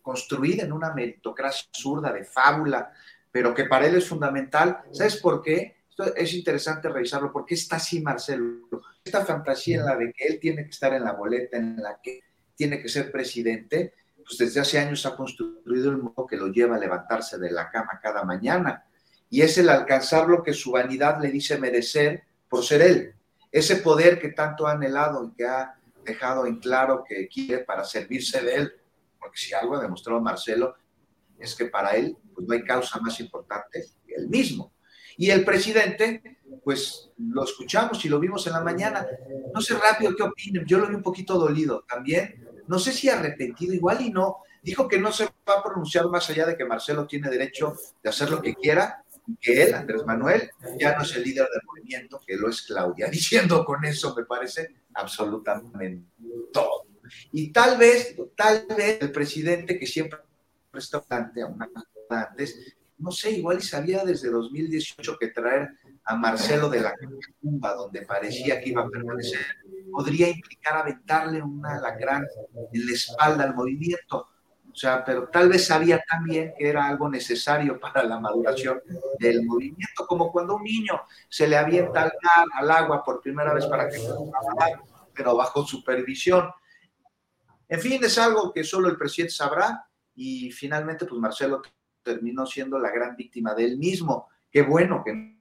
construida 0.02 0.64
en 0.64 0.73
una 0.73 0.94
meritocracia 0.94 1.65
absurda 1.69 2.11
de 2.11 2.26
fábula, 2.26 2.91
pero 3.31 3.53
que 3.53 3.64
para 3.64 3.88
él 3.88 3.95
es 3.95 4.10
fundamental. 4.10 4.80
¿Sabes 4.91 5.15
por 5.15 5.41
qué? 5.41 5.85
Esto 5.90 6.14
es 6.14 6.34
interesante 6.34 6.90
revisarlo, 6.90 7.31
porque 7.31 7.53
está 7.53 7.77
así 7.77 8.02
Marcelo. 8.02 8.81
Esta 9.06 9.23
fantasía 9.23 9.80
en 9.80 9.85
la 9.85 9.95
de 9.95 10.11
que 10.11 10.26
él 10.26 10.40
tiene 10.41 10.65
que 10.65 10.72
estar 10.72 10.94
en 10.94 11.06
la 11.06 11.14
boleta, 11.14 11.56
en 11.56 11.77
la 11.81 12.02
que 12.03 12.32
tiene 12.55 12.81
que 12.81 12.89
ser 12.89 13.11
presidente, 13.11 13.93
pues 14.23 14.38
desde 14.38 14.61
hace 14.61 14.80
años 14.80 15.05
ha 15.05 15.15
construido 15.15 15.91
el 15.91 15.97
modo 15.97 16.25
que 16.25 16.38
lo 16.38 16.47
lleva 16.47 16.75
a 16.75 16.80
levantarse 16.80 17.38
de 17.38 17.51
la 17.51 17.69
cama 17.69 17.99
cada 18.01 18.23
mañana. 18.23 18.85
Y 19.30 19.41
es 19.41 19.57
el 19.57 19.69
alcanzar 19.69 20.27
lo 20.27 20.43
que 20.43 20.53
su 20.53 20.71
vanidad 20.71 21.19
le 21.21 21.30
dice 21.30 21.57
merecer 21.57 22.23
por 22.47 22.63
ser 22.63 22.81
él. 22.81 23.15
Ese 23.51 23.77
poder 23.77 24.19
que 24.19 24.30
tanto 24.30 24.67
ha 24.67 24.73
anhelado 24.73 25.25
y 25.25 25.35
que 25.35 25.45
ha 25.45 25.75
dejado 26.05 26.45
en 26.45 26.57
claro 26.57 27.03
que 27.07 27.27
quiere 27.27 27.63
para 27.63 27.84
servirse 27.84 28.41
de 28.41 28.55
él. 28.55 28.73
Porque 29.19 29.38
si 29.38 29.53
algo 29.53 29.75
ha 29.75 29.81
demostrado 29.81 30.21
Marcelo 30.21 30.75
es 31.39 31.55
que 31.55 31.65
para 31.65 31.95
él 31.95 32.15
pues 32.34 32.47
no 32.47 32.53
hay 32.53 32.63
causa 32.63 32.99
más 32.99 33.19
importante 33.19 33.85
que 34.05 34.15
él 34.15 34.30
mismo. 34.30 34.73
Y 35.17 35.30
el 35.30 35.45
presidente, 35.45 36.39
pues 36.63 37.11
lo 37.17 37.43
escuchamos 37.43 38.03
y 38.05 38.09
lo 38.09 38.19
vimos 38.19 38.47
en 38.47 38.53
la 38.53 38.61
mañana. 38.61 39.05
No 39.53 39.61
sé 39.61 39.75
rápido 39.75 40.15
qué 40.15 40.23
opinen, 40.23 40.65
yo 40.65 40.80
lo 40.80 40.88
vi 40.88 40.95
un 40.95 41.03
poquito 41.03 41.38
dolido 41.38 41.85
también 41.88 42.43
no 42.73 42.79
sé 42.79 42.91
si 42.91 43.07
arrepentido, 43.07 43.71
igual 43.71 44.01
y 44.01 44.09
no, 44.09 44.37
dijo 44.63 44.87
que 44.87 44.97
no 44.97 45.11
se 45.11 45.25
va 45.25 45.59
a 45.59 45.63
pronunciar 45.63 46.07
más 46.09 46.27
allá 46.31 46.47
de 46.47 46.57
que 46.57 46.65
Marcelo 46.65 47.05
tiene 47.05 47.29
derecho 47.29 47.75
de 48.01 48.09
hacer 48.09 48.31
lo 48.31 48.41
que 48.41 48.55
quiera, 48.55 49.05
que 49.39 49.61
él, 49.61 49.75
Andrés 49.75 50.03
Manuel, 50.07 50.49
ya 50.79 50.95
no 50.97 51.03
es 51.03 51.15
el 51.15 51.23
líder 51.23 51.47
del 51.53 51.61
movimiento, 51.67 52.19
que 52.25 52.35
lo 52.35 52.49
es 52.49 52.63
Claudia, 52.63 53.07
diciendo 53.11 53.63
con 53.63 53.85
eso, 53.85 54.15
me 54.15 54.25
parece, 54.25 54.73
absolutamente 54.95 56.07
todo. 56.51 56.87
Y 57.31 57.51
tal 57.51 57.77
vez, 57.77 58.15
tal 58.35 58.65
vez 58.75 58.97
el 59.01 59.11
presidente 59.11 59.77
que 59.77 59.85
siempre 59.85 60.17
está 60.73 60.97
a 60.97 61.45
una 61.45 61.69
antes, 62.09 62.75
no 62.97 63.11
sé, 63.11 63.33
igual 63.33 63.59
y 63.59 63.61
sabía 63.61 64.03
desde 64.03 64.31
2018 64.31 65.15
que 65.19 65.27
traer 65.27 65.69
a 66.05 66.15
Marcelo 66.15 66.69
de 66.69 66.81
la 66.81 66.93
tumba, 67.41 67.73
donde 67.73 68.01
parecía 68.01 68.59
que 68.59 68.69
iba 68.69 68.84
a 68.84 68.89
permanecer, 68.89 69.39
podría 69.91 70.30
implicar 70.30 70.77
aventarle 70.77 71.41
una 71.41 71.80
lacrán 71.80 72.25
en 72.73 72.85
la 72.85 72.91
espalda 72.91 73.43
al 73.43 73.55
movimiento. 73.55 74.27
O 74.71 74.75
sea, 74.75 75.05
pero 75.05 75.30
tal 75.30 75.49
vez 75.49 75.67
sabía 75.67 76.03
también 76.09 76.53
que 76.57 76.67
era 76.67 76.88
algo 76.88 77.07
necesario 77.07 77.80
para 77.80 78.03
la 78.03 78.19
maduración 78.19 78.81
del 79.19 79.45
movimiento, 79.45 80.07
como 80.07 80.31
cuando 80.31 80.55
un 80.55 80.63
niño 80.63 81.01
se 81.30 81.47
le 81.47 81.57
avienta 81.57 82.03
al, 82.03 82.11
al 82.53 82.71
agua 82.71 83.03
por 83.03 83.21
primera 83.21 83.53
vez 83.53 83.67
para 83.67 83.88
que 83.88 83.99
pero 85.13 85.35
bajo 85.35 85.63
supervisión. 85.63 86.49
En 87.69 87.80
fin, 87.80 88.03
es 88.03 88.17
algo 88.17 88.51
que 88.51 88.63
solo 88.63 88.89
el 88.89 88.97
presidente 88.97 89.34
sabrá 89.35 89.88
y 90.15 90.51
finalmente 90.51 91.05
pues 91.05 91.21
Marcelo 91.21 91.61
terminó 92.01 92.45
siendo 92.45 92.80
la 92.80 92.91
gran 92.91 93.15
víctima 93.15 93.53
de 93.53 93.65
él 93.65 93.77
mismo. 93.77 94.27
Qué 94.51 94.63
bueno 94.63 95.03
que 95.05 95.38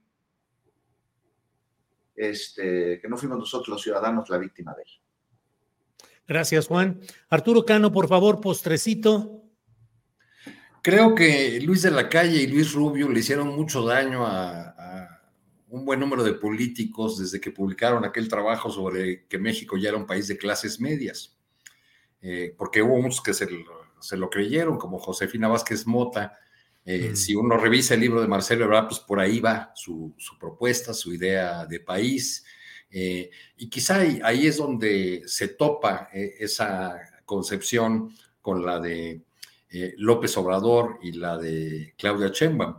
este, 2.15 2.99
que 3.01 3.07
no 3.07 3.17
fuimos 3.17 3.37
nosotros 3.37 3.69
los 3.69 3.81
ciudadanos 3.81 4.29
la 4.29 4.37
víctima 4.37 4.73
de 4.73 4.83
él. 4.83 4.89
Gracias, 6.27 6.67
Juan. 6.67 7.01
Arturo 7.29 7.65
Cano, 7.65 7.91
por 7.91 8.07
favor, 8.07 8.39
postrecito. 8.39 9.43
Creo 10.81 11.15
que 11.15 11.59
Luis 11.61 11.81
de 11.81 11.91
la 11.91 12.09
Calle 12.09 12.41
y 12.41 12.47
Luis 12.47 12.73
Rubio 12.73 13.09
le 13.09 13.19
hicieron 13.19 13.55
mucho 13.55 13.85
daño 13.85 14.25
a, 14.25 15.21
un 15.69 15.85
buen 15.85 15.99
número 15.99 16.23
de 16.23 16.33
políticos 16.33 17.17
desde 17.17 17.41
que 17.41 17.49
publicaron 17.49 18.05
aquel 18.05 18.29
trabajo 18.29 18.69
sobre 18.69 19.25
que 19.25 19.39
México 19.39 19.75
ya 19.75 19.89
era 19.89 19.97
un 19.97 20.05
país 20.05 20.27
de 20.27 20.37
clases 20.37 20.79
medias, 20.79 21.35
eh, 22.21 22.53
porque 22.55 22.83
hubo 22.83 23.01
muchos 23.01 23.21
que 23.21 23.33
se, 23.33 23.47
se, 23.99 24.17
lo 24.17 24.29
creyeron, 24.29 24.77
como 24.77 24.99
Josefina 24.99 25.47
Vázquez 25.47 25.87
Mota, 25.87 26.37
eh, 26.85 27.11
mm. 27.11 27.15
Si 27.15 27.35
uno 27.35 27.57
revisa 27.57 27.93
el 27.93 28.01
libro 28.01 28.21
de 28.21 28.27
Marcelo 28.27 28.65
Ebrard, 28.65 28.87
pues 28.87 28.99
por 28.99 29.19
ahí 29.19 29.39
va 29.39 29.71
su, 29.75 30.13
propuesta, 30.39 30.93
su 30.93 31.13
idea 31.13 31.65
de 31.65 31.79
país. 31.79 32.45
Eh, 32.89 33.29
y 33.57 33.69
quizá 33.69 33.99
ahí, 33.99 34.47
es 34.47 34.57
donde 34.57 35.23
se 35.25 35.49
topa 35.49 36.09
eh, 36.13 36.35
esa 36.39 36.99
concepción 37.25 38.13
con 38.41 38.65
la 38.65 38.79
de 38.79 39.21
López 39.97 40.37
Obrador 40.37 40.99
y 41.01 41.13
la 41.13 41.35
de 41.35 41.95
Claudia 41.97 42.27
Sheinbaum, 42.31 42.75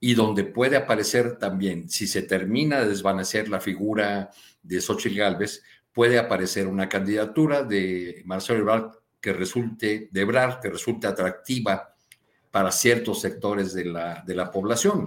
y 0.00 0.14
donde 0.14 0.42
puede 0.42 0.76
aparecer 0.76 1.38
también, 1.38 1.88
si 1.88 2.08
se 2.08 2.22
termina 2.22 2.80
de 2.80 2.88
desvanecer 2.88 3.48
la 3.48 3.60
figura 3.60 4.30
de 4.60 4.80
Xochitl 4.80 5.18
Gálvez, 5.18 5.62
puede 5.92 6.18
aparecer 6.18 6.66
una 6.66 6.88
candidatura 6.88 7.62
de 7.62 8.22
Marcelo 8.24 8.58
Ebrard 8.58 8.90
que 9.20 9.32
resulte, 9.32 10.08
de 10.10 10.20
Ebrard, 10.20 10.58
que 10.60 10.70
resulte 10.70 11.06
atractiva 11.06 11.91
para 12.52 12.70
ciertos 12.70 13.20
sectores 13.20 13.72
de 13.72 13.86
la, 13.86 14.22
de 14.24 14.34
la 14.36 14.50
población. 14.52 15.06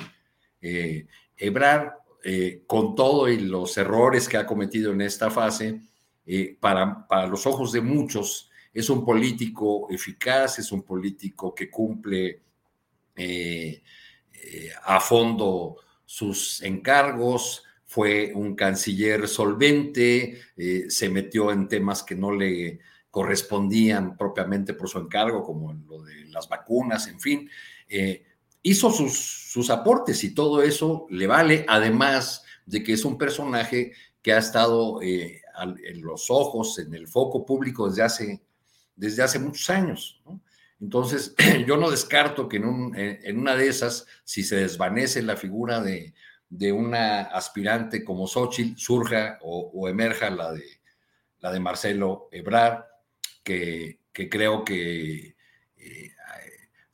Eh, 0.60 1.08
Ebrard, 1.38 1.94
eh, 2.24 2.64
con 2.66 2.96
todo 2.96 3.30
y 3.30 3.38
los 3.40 3.78
errores 3.78 4.28
que 4.28 4.38
ha 4.38 4.48
cometido 4.48 4.92
en 4.92 5.02
esta 5.02 5.30
fase, 5.30 5.80
eh, 6.26 6.58
para, 6.60 7.08
para 7.08 7.28
los 7.28 7.46
ojos 7.46 7.72
de 7.72 7.82
muchos, 7.82 8.50
es 8.74 8.90
un 8.90 9.06
político 9.06 9.88
eficaz, 9.92 10.58
es 10.58 10.72
un 10.72 10.82
político 10.82 11.54
que 11.54 11.70
cumple 11.70 12.42
eh, 13.16 13.80
a 14.86 15.00
fondo 15.00 15.78
sus 16.04 16.64
encargos, 16.64 17.64
fue 17.86 18.32
un 18.34 18.56
canciller 18.56 19.28
solvente, 19.28 20.42
se 20.90 21.10
metió 21.10 21.52
en 21.52 21.68
temas 21.68 22.04
que 22.04 22.16
no 22.16 22.32
le 22.32 22.80
correspondían 23.16 24.18
propiamente 24.18 24.74
por 24.74 24.90
su 24.90 25.00
encargo, 25.00 25.42
como 25.42 25.72
lo 25.72 26.04
de 26.04 26.26
las 26.26 26.50
vacunas, 26.50 27.08
en 27.08 27.22
fin 27.22 27.50
hizo 28.66 28.92
sus, 28.92 29.14
sus 29.52 29.70
aportes 29.70 30.24
y 30.24 30.34
todo 30.34 30.64
eso 30.64 31.06
le 31.12 31.28
vale, 31.28 31.66
además 31.70 32.44
de 32.66 32.84
que 32.84 32.94
es 32.94 33.06
un 33.06 33.16
personaje 33.16 33.94
que 34.24 34.34
ha 34.34 34.40
estado 34.40 35.04
eh, 35.04 35.44
en 35.84 36.02
los 36.02 36.32
ojos, 36.32 36.80
en 36.80 36.96
el 36.96 37.08
foco 37.08 37.46
público 37.46 37.88
desde 37.88 38.02
hace, 38.02 38.42
desde 38.96 39.22
hace 39.22 39.38
muchos 39.38 39.70
años. 39.70 40.20
Entonces, 40.82 41.36
yo 41.68 41.78
no 41.78 41.92
descarto 41.92 42.50
que 42.50 42.58
en, 42.58 43.38
una 43.38 43.56
de 43.56 43.68
esas, 43.68 44.08
si 44.24 44.44
se 44.44 44.56
desvanece 44.56 45.22
la 45.22 45.38
figura 45.38 45.80
de, 45.80 46.16
una 46.72 47.22
aspirante 47.22 48.04
como 48.04 48.26
Xochitl, 48.26 48.80
surja 48.80 49.38
o, 49.44 49.88
emerja 49.88 50.32
la 50.32 50.54
de, 50.54 50.66
la 51.38 51.52
de 51.52 51.60
Marcelo 51.60 52.30
Ebrard, 52.32 52.84
que, 53.46 54.00
creo 54.12 54.66
que 54.66 55.36
eh, 55.78 56.12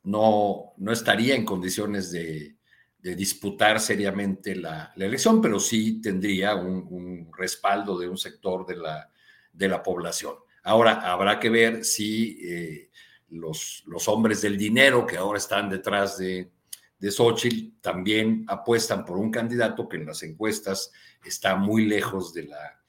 no, 0.03 0.73
no 0.77 0.91
estaría 0.91 1.35
en 1.35 1.45
condiciones 1.45 2.11
de, 2.11 2.57
disputar 2.99 3.79
seriamente 3.79 4.55
la, 4.55 4.93
elección, 4.95 5.41
pero 5.41 5.59
sí 5.59 5.99
tendría 6.01 6.53
un, 6.53 7.31
respaldo 7.35 7.97
de 7.97 8.07
un 8.07 8.17
sector 8.17 8.63
de 8.67 8.75
la, 8.75 9.09
de 9.51 9.67
la, 9.67 9.81
población. 9.81 10.35
Ahora, 10.61 11.11
habrá 11.11 11.39
que 11.39 11.49
ver 11.49 11.83
si 11.83 12.37
eh, 12.43 12.91
los, 13.29 13.81
los, 13.87 14.07
hombres 14.07 14.43
del 14.43 14.55
dinero 14.55 15.07
que 15.07 15.17
ahora 15.17 15.39
están 15.39 15.67
detrás 15.67 16.19
de, 16.19 16.51
de 16.99 17.09
Xochitl 17.09 17.81
también 17.81 18.45
apuestan 18.47 19.03
por 19.03 19.17
un 19.17 19.31
candidato 19.31 19.89
que 19.89 19.97
en 19.97 20.05
las 20.05 20.21
encuestas 20.21 20.91
está 21.25 21.55
muy 21.55 21.85
lejos 21.87 22.31
de 22.35 22.43
la, 22.43 22.79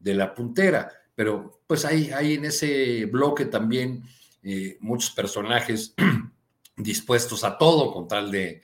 de 0.00 0.14
la 0.14 0.34
puntera. 0.34 0.90
Pero 1.14 1.61
pues 1.72 1.86
hay, 1.86 2.10
hay 2.10 2.34
en 2.34 2.44
ese 2.44 3.06
bloque 3.06 3.46
también 3.46 4.02
eh, 4.42 4.76
muchos 4.80 5.10
personajes 5.12 5.94
dispuestos 6.76 7.44
a 7.44 7.56
todo 7.56 7.94
con 7.94 8.06
tal 8.06 8.30
de, 8.30 8.60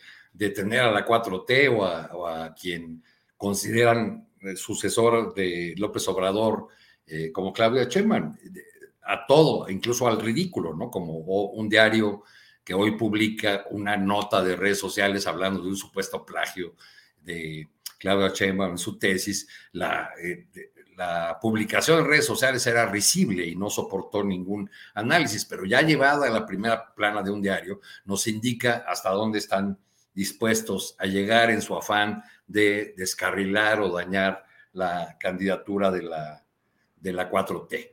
tener 0.55 0.81
a 0.81 0.91
la 0.93 1.07
4T 1.07 1.75
o 2.13 2.27
a, 2.27 2.55
quien 2.55 3.03
consideran 3.35 4.29
sucesor 4.57 5.33
de 5.33 5.73
López 5.79 6.07
Obrador 6.07 6.69
eh, 7.07 7.33
como 7.33 7.51
Claudia 7.51 7.85
Sheinbaum, 7.85 8.37
a 9.05 9.25
todo, 9.27 9.71
incluso 9.71 10.07
al 10.07 10.21
ridículo, 10.21 10.75
¿no? 10.75 10.91
Como 10.91 11.15
un 11.15 11.67
diario 11.67 12.25
que 12.63 12.75
hoy 12.75 12.91
publica 12.91 13.65
una 13.71 13.97
nota 13.97 14.45
de 14.45 14.55
redes 14.55 14.81
sociales 14.81 15.27
hablando 15.27 15.63
de 15.63 15.69
un 15.69 15.77
supuesto 15.79 16.27
plagio 16.27 16.75
de 17.23 17.71
Claudia 17.99 18.35
Sheinbaum 18.35 18.73
en 18.73 18.79
su 18.79 18.99
tesis, 18.99 19.49
la, 19.73 20.11
eh, 20.23 20.47
la 20.99 21.39
publicación 21.41 22.01
en 22.01 22.07
redes 22.07 22.27
sociales 22.27 22.67
era 22.67 22.85
risible 22.87 23.47
y 23.47 23.55
no 23.55 23.71
soportó 23.71 24.25
ningún 24.25 24.69
análisis, 24.95 25.45
pero 25.45 25.65
ya 25.65 25.81
llevada 25.81 26.27
a 26.27 26.31
la 26.31 26.45
primera 26.45 26.93
plana 26.93 27.23
de 27.23 27.31
un 27.31 27.41
diario, 27.41 27.81
nos 28.05 28.27
indica 28.27 28.85
hasta 28.89 29.11
dónde 29.11 29.39
están 29.39 29.79
dispuestos 30.13 30.97
a 30.99 31.07
llegar 31.07 31.51
en 31.51 31.63
su 31.63 31.77
afán 31.77 32.25
de 32.49 32.95
descarrilar 32.97 33.81
o 33.81 33.93
dañar 33.93 34.45
la 34.73 35.17
candidatura 35.21 35.93
de 35.93 36.03
la, 36.03 36.45
de 36.97 37.13
la 37.13 37.31
4T. 37.31 37.93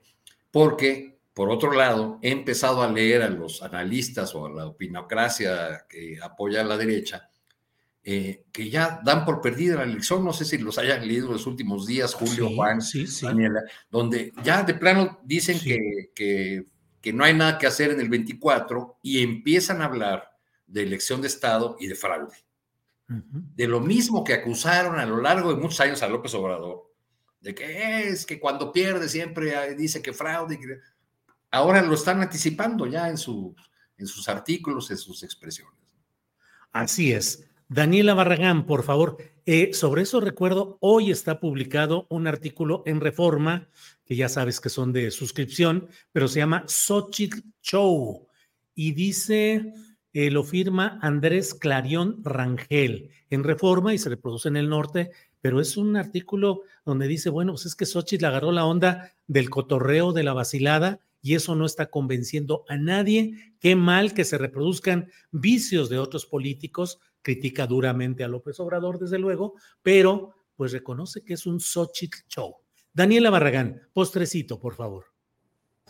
Porque, 0.49 1.19
por 1.31 1.51
otro 1.51 1.73
lado, 1.73 2.17
he 2.23 2.31
empezado 2.31 2.81
a 2.81 2.91
leer 2.91 3.21
a 3.21 3.29
los 3.29 3.61
analistas 3.61 4.33
o 4.33 4.47
a 4.47 4.49
la 4.49 4.65
opinocracia 4.65 5.85
que 5.87 6.17
apoya 6.19 6.61
a 6.61 6.63
la 6.63 6.75
derecha, 6.75 7.29
eh, 8.07 8.45
que 8.51 8.69
ya 8.69 9.01
dan 9.03 9.25
por 9.25 9.41
perdida 9.41 9.77
la 9.77 9.83
elección. 9.83 10.23
No 10.23 10.31
sé 10.31 10.45
si 10.45 10.59
los 10.59 10.77
hayan 10.77 11.07
leído 11.07 11.31
los 11.31 11.47
últimos 11.47 11.87
días, 11.87 12.13
Julio, 12.13 12.51
Juan, 12.53 12.79
Daniela, 13.19 13.63
donde 13.89 14.31
ya 14.43 14.61
de 14.61 14.75
plano 14.75 15.19
dicen 15.23 15.59
que, 15.59 16.11
que, 17.01 17.13
no 17.13 17.23
hay 17.23 17.33
nada 17.33 17.57
que 17.57 17.65
hacer 17.65 17.89
en 17.89 17.99
el 17.99 18.09
24 18.09 18.99
y 19.01 19.23
empiezan 19.23 19.81
a 19.81 19.85
hablar 19.85 20.29
de 20.67 20.83
elección 20.83 21.19
de 21.19 21.27
Estado 21.27 21.77
y 21.79 21.87
de 21.87 21.95
fraude. 21.95 22.35
De 23.07 23.67
lo 23.67 23.79
mismo 23.79 24.23
que 24.23 24.33
acusaron 24.33 24.99
a 24.99 25.05
lo 25.07 25.19
largo 25.19 25.51
de 25.51 25.59
muchos 25.59 25.79
años 25.79 26.03
a 26.03 26.07
López 26.07 26.35
Obrador, 26.35 26.93
de 27.41 27.55
que 27.55 28.09
es 28.09 28.27
que 28.27 28.39
cuando 28.39 28.71
pierde 28.71 29.09
siempre 29.09 29.73
dice 29.73 30.03
que 30.03 30.13
fraude. 30.13 30.59
Ahora 31.49 31.81
lo 31.81 31.95
están 31.95 32.21
anticipando 32.21 32.85
ya 32.85 33.09
en, 33.09 33.17
su, 33.17 33.55
en 33.97 34.05
sus 34.05 34.29
artículos, 34.29 34.91
en 34.91 34.97
sus 34.97 35.23
expresiones. 35.23 35.73
Así 36.71 37.11
es. 37.11 37.47
Daniela 37.67 38.13
Barragán, 38.13 38.67
por 38.67 38.83
favor. 38.83 39.17
Eh, 39.47 39.73
sobre 39.73 40.03
eso 40.03 40.19
recuerdo, 40.19 40.77
hoy 40.81 41.09
está 41.09 41.39
publicado 41.39 42.05
un 42.09 42.27
artículo 42.27 42.83
en 42.85 43.01
Reforma, 43.01 43.69
que 44.05 44.15
ya 44.15 44.29
sabes 44.29 44.61
que 44.61 44.69
son 44.69 44.93
de 44.93 45.09
suscripción, 45.09 45.87
pero 46.11 46.27
se 46.27 46.39
llama 46.39 46.63
Xochitl 46.67 47.39
Show. 47.63 48.27
Y 48.75 48.91
dice, 48.91 49.73
eh, 50.13 50.29
lo 50.29 50.43
firma 50.43 50.99
Andrés 51.01 51.55
Clarión 51.55 52.21
Rangel 52.23 53.09
en 53.31 53.43
Reforma 53.43 53.95
y 53.95 53.97
se 53.97 54.09
reproduce 54.09 54.47
en 54.47 54.57
el 54.57 54.69
norte, 54.69 55.09
pero 55.41 55.59
es 55.59 55.75
un 55.75 55.95
artículo 55.95 56.61
donde 56.85 57.07
dice, 57.07 57.31
bueno, 57.31 57.53
pues 57.53 57.65
es 57.65 57.75
que 57.75 57.87
Xochitl 57.87 58.25
agarró 58.25 58.51
la 58.51 58.65
onda 58.65 59.11
del 59.27 59.49
cotorreo, 59.49 60.13
de 60.13 60.23
la 60.23 60.33
vacilada, 60.33 60.99
y 61.21 61.33
eso 61.33 61.55
no 61.55 61.65
está 61.65 61.87
convenciendo 61.87 62.63
a 62.69 62.77
nadie. 62.77 63.55
Qué 63.59 63.75
mal 63.75 64.13
que 64.13 64.23
se 64.23 64.37
reproduzcan 64.37 65.09
vicios 65.31 65.89
de 65.89 65.97
otros 65.97 66.27
políticos 66.27 66.99
critica 67.25 67.65
duramente 67.65 68.23
a 68.23 68.27
López 68.27 68.59
Obrador, 68.59 68.99
desde 68.99 69.17
luego, 69.17 69.55
pero 69.81 70.35
pues 70.55 70.71
reconoce 70.71 71.23
que 71.25 71.33
es 71.33 71.47
un 71.47 71.59
Xochitl 71.59 72.19
show. 72.29 72.57
Daniela 72.93 73.31
Barragán, 73.31 73.81
postrecito, 73.93 74.59
por 74.59 74.75
favor. 74.75 75.05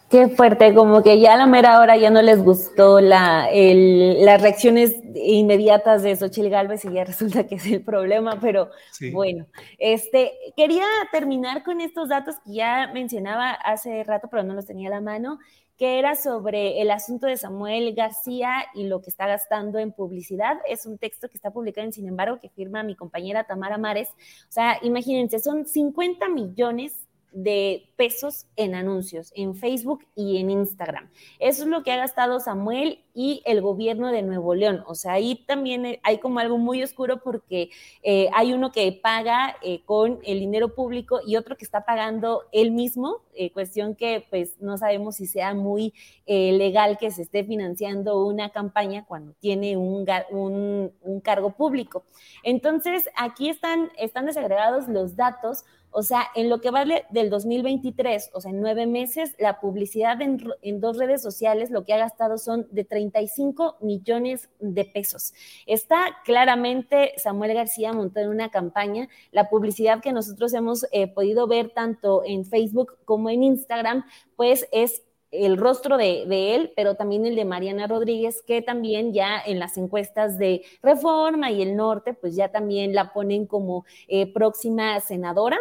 Qué 0.09 0.29
fuerte, 0.29 0.73
como 0.73 1.03
que 1.03 1.19
ya 1.19 1.33
a 1.33 1.37
la 1.37 1.45
mera 1.45 1.79
hora 1.79 1.97
ya 1.97 2.09
no 2.09 2.21
les 2.21 2.41
gustó 2.41 3.01
la, 3.01 3.49
las 3.51 4.41
reacciones 4.41 4.95
inmediatas 5.15 6.03
de 6.03 6.15
Xochitl 6.15 6.49
Galvez 6.49 6.85
y 6.85 6.93
ya 6.93 7.03
resulta 7.03 7.45
que 7.45 7.55
es 7.55 7.65
el 7.65 7.83
problema, 7.83 8.39
pero 8.39 8.69
bueno, 9.11 9.47
este, 9.77 10.31
quería 10.55 10.85
terminar 11.11 11.63
con 11.63 11.81
estos 11.81 12.07
datos 12.07 12.35
que 12.45 12.53
ya 12.53 12.91
mencionaba 12.93 13.51
hace 13.51 14.03
rato, 14.05 14.29
pero 14.31 14.43
no 14.43 14.53
los 14.53 14.65
tenía 14.65 14.87
a 14.87 14.91
la 14.91 15.01
mano 15.01 15.39
que 15.77 15.99
era 15.99 16.15
sobre 16.15 16.81
el 16.81 16.91
asunto 16.91 17.27
de 17.27 17.37
Samuel 17.37 17.93
García 17.93 18.65
y 18.73 18.85
lo 18.85 19.01
que 19.01 19.09
está 19.09 19.27
gastando 19.27 19.79
en 19.79 19.91
publicidad. 19.91 20.57
Es 20.67 20.85
un 20.85 20.97
texto 20.97 21.27
que 21.29 21.37
está 21.37 21.51
publicado 21.51 21.85
en 21.85 21.93
Sin 21.93 22.07
embargo, 22.07 22.39
que 22.39 22.49
firma 22.49 22.83
mi 22.83 22.95
compañera 22.95 23.43
Tamara 23.43 23.77
Mares. 23.77 24.09
O 24.09 24.51
sea, 24.51 24.79
imagínense, 24.81 25.39
son 25.39 25.65
50 25.65 26.29
millones 26.29 27.04
de 27.35 27.89
pesos 27.97 28.47
en 28.55 28.75
anuncios 28.75 29.31
en 29.35 29.55
Facebook 29.55 30.05
y 30.15 30.37
en 30.37 30.49
Instagram. 30.49 31.09
Eso 31.37 31.63
es 31.63 31.67
lo 31.67 31.83
que 31.83 31.91
ha 31.91 31.97
gastado 31.97 32.39
Samuel 32.39 33.03
y 33.13 33.41
el 33.45 33.61
gobierno 33.61 34.09
de 34.09 34.21
Nuevo 34.21 34.55
León. 34.55 34.83
O 34.87 34.95
sea, 34.95 35.13
ahí 35.13 35.43
también 35.45 35.99
hay 36.03 36.19
como 36.19 36.39
algo 36.39 36.57
muy 36.57 36.81
oscuro 36.81 37.21
porque 37.21 37.71
eh, 38.03 38.29
hay 38.33 38.53
uno 38.53 38.71
que 38.71 38.89
paga 38.93 39.57
eh, 39.61 39.83
con 39.83 40.19
el 40.23 40.39
dinero 40.39 40.75
público 40.75 41.19
y 41.25 41.35
otro 41.35 41.57
que 41.57 41.65
está 41.65 41.83
pagando 41.83 42.43
él 42.53 42.71
mismo, 42.71 43.17
eh, 43.33 43.51
cuestión 43.51 43.95
que 43.95 44.25
pues 44.29 44.55
no 44.61 44.77
sabemos 44.77 45.17
si 45.17 45.27
sea 45.27 45.53
muy 45.53 45.93
legal 46.25 46.97
que 46.97 47.11
se 47.11 47.21
esté 47.21 47.43
financiando 47.43 48.25
una 48.25 48.49
campaña 48.49 49.05
cuando 49.05 49.33
tiene 49.33 49.77
un, 49.77 50.05
un, 50.31 50.91
un 51.01 51.19
cargo 51.19 51.51
público. 51.51 52.03
Entonces, 52.43 53.09
aquí 53.15 53.49
están, 53.49 53.91
están 53.97 54.25
desagregados 54.25 54.87
los 54.87 55.15
datos 55.15 55.65
o 55.97 56.03
sea, 56.03 56.27
en 56.35 56.49
lo 56.49 56.59
que 56.59 56.71
vale 56.71 57.05
del 57.09 57.29
2023, 57.29 58.31
o 58.33 58.41
sea, 58.41 58.51
en 58.51 58.59
nueve 58.59 58.85
meses, 58.85 59.33
la 59.39 59.61
publicidad 59.61 60.21
en, 60.21 60.81
dos 60.81 60.97
redes 60.97 61.21
sociales 61.21 61.71
lo 61.71 61.85
que 61.85 61.93
ha 61.93 61.97
gastado 61.97 62.37
son 62.37 62.67
de 62.69 62.83
35 62.83 63.77
millones 63.79 64.49
de 64.59 64.83
pesos. 64.83 65.33
Está 65.65 66.17
claramente 66.25 67.13
Samuel 67.15 67.53
García 67.53 67.93
montado 67.93 68.25
en 68.25 68.33
una 68.33 68.49
campaña. 68.49 69.07
La 69.31 69.47
publicidad 69.47 70.01
que 70.01 70.11
nosotros 70.11 70.53
hemos 70.53 70.85
eh, 70.91 71.07
podido 71.07 71.47
ver 71.47 71.69
tanto 71.69 72.23
en 72.25 72.43
Facebook 72.43 72.97
como 73.05 73.29
en 73.29 73.43
Instagram, 73.43 74.03
pues 74.35 74.67
es 74.73 75.01
el 75.31 75.55
rostro 75.55 75.95
de, 75.95 76.25
de, 76.27 76.55
él, 76.55 76.73
pero 76.75 76.95
también 76.95 77.25
el 77.25 77.37
de 77.37 77.45
Mariana 77.45 77.87
Rodríguez, 77.87 78.43
que 78.45 78.61
también 78.61 79.13
ya 79.13 79.39
en 79.45 79.59
las 79.59 79.77
encuestas 79.77 80.37
de 80.37 80.63
Reforma 80.83 81.51
y 81.51 81.61
el 81.61 81.77
Norte, 81.77 82.13
pues 82.13 82.35
ya 82.35 82.51
también 82.51 82.93
la 82.93 83.13
ponen 83.13 83.45
como 83.45 83.85
eh, 84.09 84.31
próxima 84.33 84.99
senadora. 84.99 85.57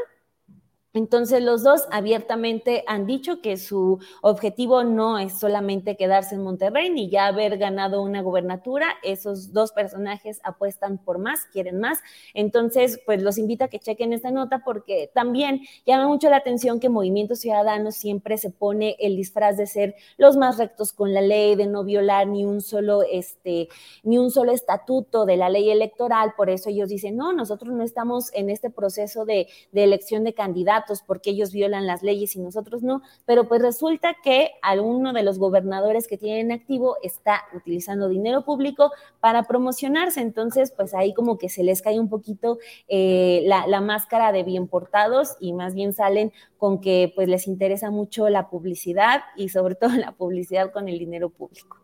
Entonces 0.95 1.43
los 1.43 1.65
dos 1.65 1.89
abiertamente 1.91 2.85
han 2.87 3.05
dicho 3.05 3.41
que 3.41 3.57
su 3.57 3.99
objetivo 4.23 4.85
no 4.85 5.19
es 5.19 5.41
solamente 5.41 5.97
quedarse 5.97 6.37
en 6.37 6.45
Monterrey 6.45 6.89
ni 6.89 7.11
ya 7.11 7.27
haber 7.27 7.59
ganado 7.59 8.01
una 8.01 8.23
gubernatura. 8.23 8.87
Esos 9.03 9.53
dos 9.53 9.73
personajes 9.73 10.41
apuestan 10.45 10.99
por 10.99 11.19
más, 11.19 11.47
quieren 11.47 11.81
más. 11.81 11.99
Entonces, 12.33 13.01
pues 13.05 13.21
los 13.23 13.39
invito 13.39 13.65
a 13.65 13.69
que 13.69 13.81
chequen 13.81 14.13
esta 14.13 14.31
nota 14.31 14.63
porque 14.65 15.11
también 15.13 15.63
llama 15.85 16.07
mucho 16.07 16.31
la 16.31 16.37
atención 16.37 16.79
que 16.79 16.89
Movimiento 16.89 17.35
Ciudadano 17.35 17.91
siempre 17.91 18.39
se 18.39 18.51
pone 18.51 18.95
el 19.01 19.17
disfraz 19.17 19.57
de 19.57 19.67
ser 19.67 19.97
los 20.17 20.37
más 20.37 20.59
rectos 20.59 20.93
con 20.93 21.13
la 21.13 21.23
ley, 21.23 21.57
de 21.57 21.67
no 21.67 21.83
violar 21.83 22.29
ni 22.29 22.45
un 22.45 22.61
solo, 22.61 23.03
este, 23.03 23.69
ni 24.05 24.17
un 24.19 24.31
solo 24.31 24.53
estatuto 24.53 25.27
de 25.27 25.39
la 25.39 25.49
ley 25.49 25.71
electoral. 25.71 26.35
Por 26.37 26.51
eso 26.51 26.71
ellos 26.71 26.89
dicen, 26.89 27.17
no, 27.17 27.33
nosotros 27.33 27.75
no 27.75 27.83
estamos 27.83 28.33
en 28.33 28.49
este 28.49 28.71
proceso 28.71 29.25
de, 29.25 29.49
de 29.73 29.83
elección 29.83 30.23
de 30.23 30.35
candidatos 30.35 30.84
porque 31.07 31.31
ellos 31.31 31.53
violan 31.53 31.87
las 31.87 32.03
leyes 32.03 32.37
y 32.37 32.41
nosotros 32.41 32.83
no, 32.83 33.03
pero 33.25 33.49
pues 33.49 33.63
resulta 33.63 34.17
que 34.23 34.51
alguno 34.63 35.13
de 35.13 35.23
los 35.23 35.39
gobernadores 35.39 36.07
que 36.09 36.19
tienen 36.19 36.53
activo 36.53 36.97
está 37.03 37.43
utilizando 37.55 38.09
dinero 38.09 38.45
público 38.45 38.93
para 39.21 39.45
promocionarse, 39.45 40.21
entonces 40.21 40.73
pues 40.77 40.95
ahí 40.95 41.15
como 41.15 41.39
que 41.39 41.49
se 41.49 41.65
les 41.65 41.83
cae 41.83 41.99
un 41.99 42.09
poquito 42.09 42.59
eh, 42.89 43.43
la, 43.47 43.67
la 43.67 43.81
máscara 43.81 44.33
de 44.33 44.43
bien 44.43 44.69
portados 44.69 45.37
y 45.41 45.53
más 45.53 45.75
bien 45.75 45.93
salen 45.93 46.33
con 46.57 46.81
que 46.81 47.13
pues 47.15 47.29
les 47.29 47.47
interesa 47.47 47.91
mucho 47.91 48.29
la 48.29 48.49
publicidad 48.49 49.23
y 49.37 49.49
sobre 49.49 49.75
todo 49.75 49.91
la 49.97 50.13
publicidad 50.13 50.73
con 50.73 50.89
el 50.89 50.99
dinero 50.99 51.31
público. 51.31 51.79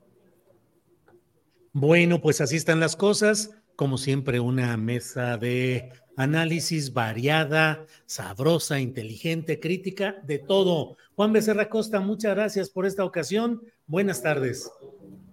Bueno, 1.73 2.21
pues 2.21 2.41
así 2.41 2.57
están 2.57 2.81
las 2.81 2.97
cosas. 2.97 3.51
Como 3.77 3.97
siempre, 3.97 4.41
una 4.41 4.77
mesa 4.77 5.39
de 5.39 5.93
análisis 6.21 6.93
variada, 6.93 7.87
sabrosa, 8.07 8.79
inteligente, 8.79 9.59
crítica, 9.59 10.17
de 10.23 10.39
todo. 10.39 10.97
Juan 11.17 11.33
Becerra 11.33 11.69
Costa, 11.69 12.01
muchas 12.01 12.35
gracias 12.35 12.69
por 12.69 12.85
esta 12.87 13.05
ocasión. 13.05 13.63
Buenas 13.87 14.23
tardes. 14.23 14.71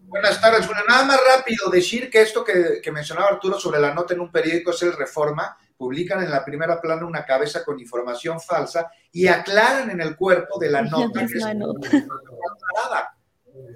Buenas 0.03 0.39
tardes, 0.39 0.65
Bueno, 0.65 0.83
Nada 0.87 1.03
más 1.03 1.19
rápido 1.35 1.69
decir 1.69 2.09
que 2.09 2.21
esto 2.21 2.43
que, 2.43 2.79
que, 2.81 2.91
mencionaba 2.93 3.27
Arturo 3.27 3.59
sobre 3.59 3.81
la 3.81 3.93
nota 3.93 4.13
en 4.13 4.21
un 4.21 4.31
periódico 4.31 4.71
es 4.71 4.81
el 4.83 4.93
Reforma. 4.93 5.57
Publican 5.75 6.23
en 6.23 6.31
la 6.31 6.45
primera 6.45 6.79
plana 6.79 7.05
una 7.05 7.25
cabeza 7.25 7.63
con 7.65 7.79
información 7.79 8.39
falsa 8.39 8.89
y 9.11 9.27
aclaran 9.27 9.89
en 9.89 9.99
el 9.99 10.15
cuerpo 10.15 10.57
de 10.57 10.69
la 10.69 10.81
nota 10.81 11.19
que 11.19 11.25
es 11.25 11.43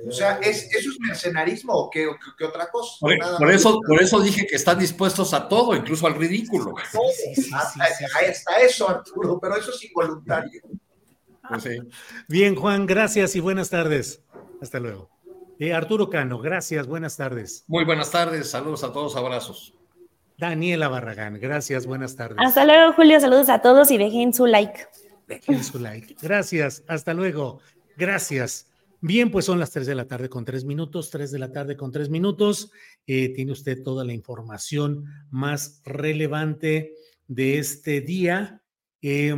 o 0.08 0.12
sea, 0.12 0.40
¿es, 0.42 0.74
¿eso 0.74 0.90
es 0.90 1.00
mercenarismo 1.00 1.74
o 1.74 1.90
qué, 1.90 2.10
qué 2.38 2.46
otra 2.46 2.70
cosa? 2.70 2.96
Por, 3.00 3.52
eso, 3.52 3.80
por 3.86 4.02
eso 4.02 4.20
dije 4.20 4.48
que 4.48 4.56
están 4.56 4.80
dispuestos 4.80 5.34
a 5.34 5.48
todo, 5.48 5.76
incluso 5.76 6.08
al 6.08 6.16
ridículo. 6.16 6.74
Ahí 8.20 8.26
está 8.28 8.58
eso, 8.58 8.90
Arturo, 8.90 9.40
pero 9.40 9.56
eso 9.58 9.72
es 9.72 9.84
involuntario. 9.84 10.62
Pues 11.48 11.68
Bien, 12.28 12.56
Juan, 12.56 12.86
gracias 12.86 13.36
y 13.36 13.40
buenas 13.40 13.70
tardes. 13.70 14.24
Hasta 14.62 14.80
luego. 14.80 15.10
Eh, 15.60 15.74
Arturo 15.74 16.10
Cano, 16.10 16.40
gracias, 16.40 16.88
buenas 16.88 17.18
tardes. 17.18 17.64
Muy 17.68 17.86
buenas 17.86 18.10
tardes, 18.10 18.50
saludos 18.50 18.84
a 18.84 18.92
todos, 18.92 19.16
abrazos. 19.16 19.76
Daniela 20.38 20.88
Barragán, 20.88 21.40
gracias, 21.40 21.86
buenas 21.86 22.16
tardes. 22.16 22.38
Hasta 22.40 22.66
luego, 22.66 22.94
Julio, 22.94 23.20
saludos 23.20 23.50
a 23.50 23.62
todos 23.62 23.92
y 23.92 23.98
dejen 24.00 24.34
su 24.34 24.48
like. 24.48 24.88
Dejen 25.28 25.64
su 25.64 25.78
like. 25.78 26.16
Gracias, 26.20 26.84
hasta 26.88 27.14
luego. 27.14 27.60
Gracias. 27.96 28.71
Bien, 29.04 29.32
pues 29.32 29.46
son 29.46 29.58
las 29.58 29.72
3 29.72 29.88
de 29.88 29.96
la 29.96 30.08
tarde 30.08 30.30
con 30.30 30.46
3 30.46 30.64
minutos, 30.64 31.10
3 31.10 31.32
de 31.32 31.40
la 31.40 31.52
tarde 31.52 31.76
con 31.76 31.92
3 31.92 32.12
minutos. 32.12 32.70
Eh, 33.08 33.30
tiene 33.34 33.52
usted 33.52 33.82
toda 33.82 34.06
la 34.06 34.14
información 34.14 35.06
más 35.32 35.82
relevante 35.84 36.94
de 37.28 37.58
este 37.58 38.02
día. 38.02 38.62
Eh, 39.02 39.34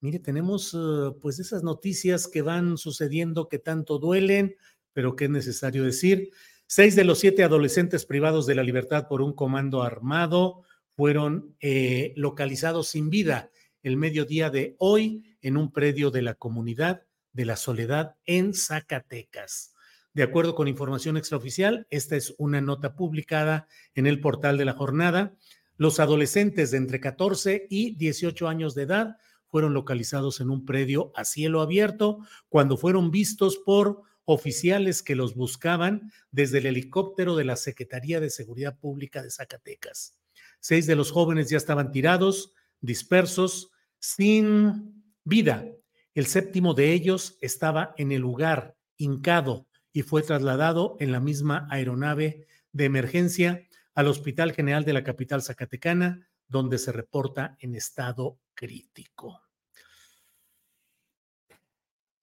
mire, 0.00 0.18
tenemos 0.18 0.74
uh, 0.74 1.16
pues 1.20 1.38
esas 1.38 1.62
noticias 1.62 2.26
que 2.26 2.42
van 2.42 2.78
sucediendo 2.78 3.48
que 3.48 3.60
tanto 3.60 4.00
duelen, 4.00 4.56
pero 4.92 5.14
que 5.14 5.26
es 5.26 5.30
necesario 5.30 5.84
decir. 5.84 6.30
Seis 6.66 6.96
de 6.96 7.04
los 7.04 7.20
siete 7.20 7.44
adolescentes 7.44 8.04
privados 8.06 8.46
de 8.46 8.56
la 8.56 8.64
libertad 8.64 9.06
por 9.06 9.22
un 9.22 9.34
comando 9.34 9.84
armado 9.84 10.62
fueron 10.96 11.54
eh, 11.60 12.12
localizados 12.16 12.88
sin 12.88 13.08
vida 13.08 13.52
el 13.84 13.96
mediodía 13.96 14.50
de 14.50 14.74
hoy 14.78 15.22
en 15.42 15.56
un 15.56 15.70
predio 15.70 16.10
de 16.10 16.22
la 16.22 16.34
comunidad 16.34 17.02
de 17.32 17.44
la 17.44 17.56
Soledad 17.56 18.16
en 18.26 18.54
Zacatecas. 18.54 19.74
De 20.14 20.22
acuerdo 20.22 20.54
con 20.54 20.68
información 20.68 21.16
extraoficial, 21.16 21.86
esta 21.90 22.16
es 22.16 22.34
una 22.36 22.60
nota 22.60 22.94
publicada 22.94 23.66
en 23.94 24.06
el 24.06 24.20
portal 24.20 24.58
de 24.58 24.66
la 24.66 24.74
jornada. 24.74 25.34
Los 25.76 26.00
adolescentes 26.00 26.70
de 26.70 26.76
entre 26.76 27.00
14 27.00 27.66
y 27.70 27.96
18 27.96 28.46
años 28.46 28.74
de 28.74 28.82
edad 28.82 29.16
fueron 29.48 29.72
localizados 29.72 30.40
en 30.40 30.50
un 30.50 30.66
predio 30.66 31.12
a 31.14 31.24
cielo 31.24 31.62
abierto 31.62 32.18
cuando 32.48 32.76
fueron 32.76 33.10
vistos 33.10 33.56
por 33.56 34.02
oficiales 34.24 35.02
que 35.02 35.16
los 35.16 35.34
buscaban 35.34 36.12
desde 36.30 36.58
el 36.58 36.66
helicóptero 36.66 37.34
de 37.34 37.44
la 37.44 37.56
Secretaría 37.56 38.20
de 38.20 38.30
Seguridad 38.30 38.78
Pública 38.78 39.22
de 39.22 39.30
Zacatecas. 39.30 40.18
Seis 40.60 40.86
de 40.86 40.94
los 40.94 41.10
jóvenes 41.10 41.48
ya 41.48 41.56
estaban 41.56 41.90
tirados, 41.90 42.52
dispersos, 42.80 43.70
sin 43.98 45.04
vida 45.24 45.66
el 46.14 46.26
séptimo 46.26 46.74
de 46.74 46.92
ellos 46.92 47.38
estaba 47.40 47.94
en 47.96 48.12
el 48.12 48.20
lugar, 48.20 48.76
hincado, 48.96 49.66
y 49.92 50.02
fue 50.02 50.22
trasladado 50.22 50.96
en 51.00 51.12
la 51.12 51.20
misma 51.20 51.66
aeronave 51.70 52.46
de 52.72 52.84
emergencia 52.84 53.66
al 53.94 54.08
Hospital 54.08 54.52
General 54.52 54.84
de 54.84 54.92
la 54.92 55.04
capital 55.04 55.42
zacatecana, 55.42 56.28
donde 56.48 56.78
se 56.78 56.92
reporta 56.92 57.56
en 57.60 57.74
estado 57.74 58.38
crítico. 58.54 59.42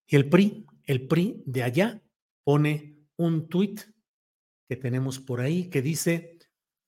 Y 0.08 0.16
el 0.16 0.30
PRI, 0.30 0.66
el 0.86 1.08
PRI 1.08 1.44
de 1.46 1.64
allá, 1.64 2.02
pone 2.44 3.06
un 3.16 3.48
tuit 3.48 3.82
que 4.68 4.76
tenemos 4.76 5.20
por 5.20 5.42
ahí 5.42 5.70
que 5.70 5.82
dice, 5.82 6.40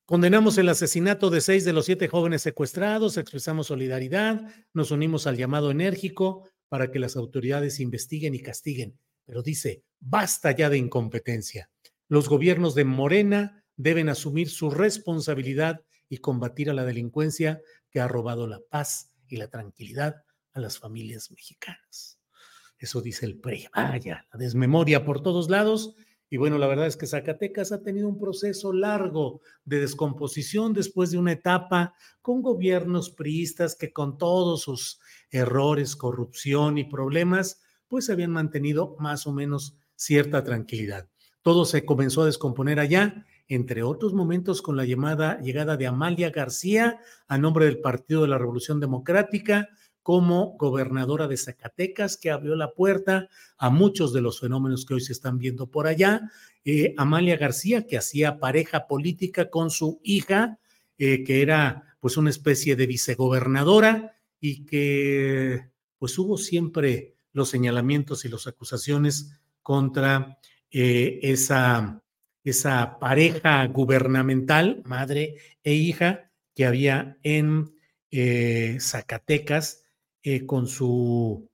condenamos 0.06 0.57
el 0.57 0.69
asesinato 0.69 1.30
de 1.30 1.41
seis 1.41 1.64
de 1.64 1.73
los 1.73 1.86
siete 1.86 2.07
jóvenes 2.07 2.41
secuestrados, 2.41 3.18
expresamos 3.18 3.68
solidaridad, 3.68 4.52
nos 4.73 4.90
unimos 4.90 5.28
al 5.28 5.38
llamado 5.38 5.69
enérgico 5.69 6.49
para 6.72 6.89
que 6.89 6.99
las 6.99 7.18
autoridades 7.18 7.81
investiguen 7.81 8.34
y 8.34 8.39
castiguen. 8.39 8.98
Pero 9.26 9.43
dice, 9.43 9.84
basta 9.99 10.56
ya 10.56 10.69
de 10.69 10.77
incompetencia. 10.77 11.69
Los 12.07 12.30
gobiernos 12.30 12.76
de 12.76 12.85
Morena 12.85 13.65
deben 13.76 14.07
asumir 14.07 14.49
su 14.49 14.69
responsabilidad 14.69 15.81
y 16.07 16.19
combatir 16.19 16.69
a 16.69 16.73
la 16.73 16.85
delincuencia 16.85 17.61
que 17.89 17.99
ha 17.99 18.07
robado 18.07 18.48
la 18.48 18.61
paz 18.61 19.11
y 19.27 19.35
la 19.35 19.49
tranquilidad 19.49 20.23
a 20.53 20.61
las 20.61 20.80
familias 20.80 21.30
mexicanas. 21.30 22.22
Eso 22.80 23.02
dice 23.02 23.26
el 23.26 23.38
PRI. 23.38 23.68
Vaya, 23.76 24.26
la 24.31 24.39
desmemoria 24.39 25.03
por 25.03 25.22
todos 25.22 25.49
lados. 25.49 25.93
Y 26.30 26.38
bueno, 26.38 26.57
la 26.57 26.68
verdad 26.68 26.88
es 26.88 26.95
que 26.95 27.06
Zacatecas 27.06 27.73
ha 27.73 27.84
tenido 27.84 28.07
un 28.07 28.18
proceso 28.18 28.72
largo 28.72 29.41
de 29.65 29.81
descomposición 29.81 30.72
después 30.72 31.11
de 31.11 31.18
una 31.18 31.34
etapa 31.34 31.95
con 32.22 32.41
gobiernos 32.41 33.10
priistas 33.10 33.76
que 33.76 33.91
con 33.91 34.18
todos 34.18 34.61
sus 34.61 35.02
errores, 35.32 35.95
corrupción 35.95 36.78
y 36.78 36.84
problemas, 36.84 37.62
pues 37.88 38.10
habían 38.10 38.32
mantenido 38.32 38.95
más 38.99 39.26
o 39.28 39.34
menos 39.34 39.76
cierta 39.95 40.44
tranquilidad. 40.44 41.08
Todo 41.41 41.66
se 41.66 41.86
comenzó 41.86 42.22
a 42.22 42.28
descomponer 42.28 42.80
allá, 42.80 43.26
entre 43.48 43.84
otros 43.84 44.14
momentos 44.14 44.62
con 44.62 44.78
la 44.78 44.86
llamada 44.86 45.40
llegada 45.41 45.76
de 45.76 45.88
Amalia 45.88 46.30
García 46.30 46.99
a 47.28 47.38
nombre 47.38 47.66
del 47.66 47.80
Partido 47.80 48.22
de 48.22 48.28
la 48.28 48.38
Revolución 48.38 48.80
Democrática 48.80 49.70
como 50.03 50.56
gobernadora 50.58 51.28
de 51.28 51.38
Zacatecas, 51.38 52.18
que 52.18 52.32
abrió 52.32 52.56
la 52.56 52.72
puerta 52.72 53.30
a 53.58 53.70
muchos 53.70 54.14
de 54.14 54.22
los 54.22 54.40
fenómenos 54.40 54.86
que 54.86 54.95
hoy 54.95 55.02
se 55.02 55.14
están 55.14 55.38
viendo 55.38 55.68
por 55.68 55.88
allá. 55.88 56.22
Eh, 56.66 56.94
Amalia 56.98 57.38
García, 57.38 57.86
que 57.86 57.98
hacía 57.98 58.40
pareja 58.40 58.88
política 58.88 59.49
con 59.49 59.70
su 59.70 59.99
hija, 60.03 60.60
eh, 60.98 61.24
que 61.24 61.41
era 61.41 61.98
pues 61.99 62.18
una 62.18 62.32
especie 62.32 62.76
de 62.76 62.88
vicegobernadora, 62.88 64.16
y 64.41 64.65
que 64.65 65.69
pues 65.97 66.18
hubo 66.18 66.35
siempre 66.38 67.15
los 67.31 67.49
señalamientos 67.49 68.26
y 68.26 68.30
las 68.30 68.47
acusaciones 68.47 69.39
contra 69.61 70.39
eh, 70.72 71.19
esa, 71.22 72.03
esa 72.43 72.97
pareja 72.99 73.65
gubernamental, 73.68 74.81
madre 74.84 75.38
e 75.63 75.76
hija, 75.76 76.31
que 76.55 76.65
había 76.65 77.18
en 77.23 77.73
eh, 78.09 78.77
Zacatecas 78.81 79.84
eh, 80.23 80.45
con 80.45 80.68
su 80.68 81.47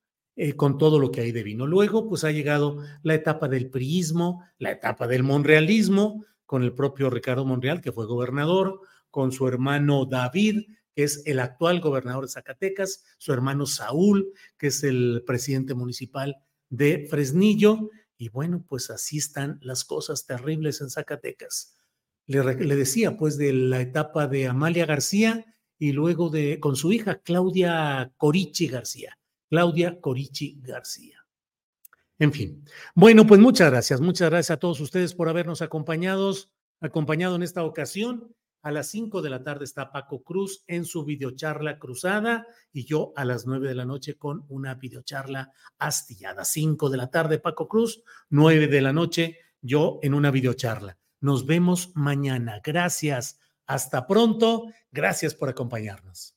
con 0.55 0.77
todo 0.77 0.99
lo 0.99 1.09
que 1.09 1.21
hay 1.21 1.31
de 1.31 1.41
vino. 1.41 1.65
Luego, 1.65 2.07
pues 2.07 2.23
ha 2.23 2.29
llegado 2.29 2.83
la 3.01 3.15
etapa 3.15 3.47
del 3.47 3.71
priismo, 3.71 4.43
la 4.59 4.69
etapa 4.69 5.07
del 5.07 5.23
monrealismo, 5.23 6.23
con 6.45 6.61
el 6.61 6.73
propio 6.73 7.09
Ricardo 7.09 7.43
Monreal, 7.43 7.81
que 7.81 7.91
fue 7.91 8.05
gobernador, 8.05 8.81
con 9.09 9.31
su 9.31 9.47
hermano 9.47 10.05
David, 10.05 10.61
que 10.97 11.03
es 11.03 11.21
el 11.27 11.39
actual 11.39 11.79
gobernador 11.79 12.23
de 12.23 12.31
Zacatecas, 12.31 13.03
su 13.19 13.31
hermano 13.31 13.67
Saúl, 13.67 14.33
que 14.57 14.67
es 14.67 14.83
el 14.83 15.23
presidente 15.27 15.75
municipal 15.75 16.37
de 16.69 17.05
Fresnillo. 17.07 17.91
Y 18.17 18.29
bueno, 18.29 18.65
pues 18.67 18.89
así 18.89 19.19
están 19.19 19.59
las 19.61 19.85
cosas 19.85 20.25
terribles 20.25 20.81
en 20.81 20.89
Zacatecas. 20.89 21.77
Le, 22.25 22.41
decía 22.75 23.15
pues 23.15 23.37
de 23.37 23.53
la 23.53 23.79
etapa 23.79 24.25
de 24.27 24.47
Amalia 24.47 24.87
García 24.87 25.45
y 25.77 25.91
luego 25.91 26.31
de 26.31 26.59
con 26.59 26.75
su 26.75 26.91
hija 26.91 27.19
Claudia 27.19 28.11
Corichi 28.17 28.67
García. 28.67 29.19
Claudia 29.51 30.01
Corichi 30.01 30.59
García. 30.63 31.23
En 32.17 32.33
fin. 32.33 32.65
Bueno, 32.95 33.27
pues 33.27 33.39
muchas 33.39 33.69
gracias. 33.69 34.01
Muchas 34.01 34.31
gracias 34.31 34.55
a 34.55 34.59
todos 34.59 34.79
ustedes 34.79 35.13
por 35.13 35.29
habernos 35.29 35.61
acompañados, 35.61 36.49
acompañado 36.81 37.35
en 37.35 37.43
esta 37.43 37.63
ocasión. 37.63 38.33
A 38.67 38.71
las 38.71 38.89
5 38.89 39.21
de 39.21 39.29
la 39.29 39.43
tarde 39.43 39.63
está 39.63 39.93
Paco 39.93 40.23
Cruz 40.23 40.65
en 40.67 40.83
su 40.83 41.05
videocharla 41.05 41.79
cruzada 41.79 42.45
y 42.73 42.83
yo 42.83 43.13
a 43.15 43.23
las 43.23 43.47
9 43.47 43.65
de 43.65 43.75
la 43.75 43.85
noche 43.85 44.17
con 44.17 44.43
una 44.49 44.75
videocharla 44.75 45.53
astillada. 45.77 46.43
5 46.43 46.89
de 46.89 46.97
la 46.97 47.09
tarde 47.09 47.39
Paco 47.39 47.69
Cruz, 47.69 48.03
9 48.29 48.67
de 48.67 48.81
la 48.81 48.91
noche 48.91 49.37
yo 49.61 49.99
en 50.01 50.13
una 50.13 50.31
videocharla. 50.31 50.97
Nos 51.21 51.45
vemos 51.45 51.91
mañana. 51.95 52.59
Gracias. 52.61 53.39
Hasta 53.67 54.05
pronto. 54.05 54.65
Gracias 54.91 55.33
por 55.33 55.47
acompañarnos. 55.47 56.36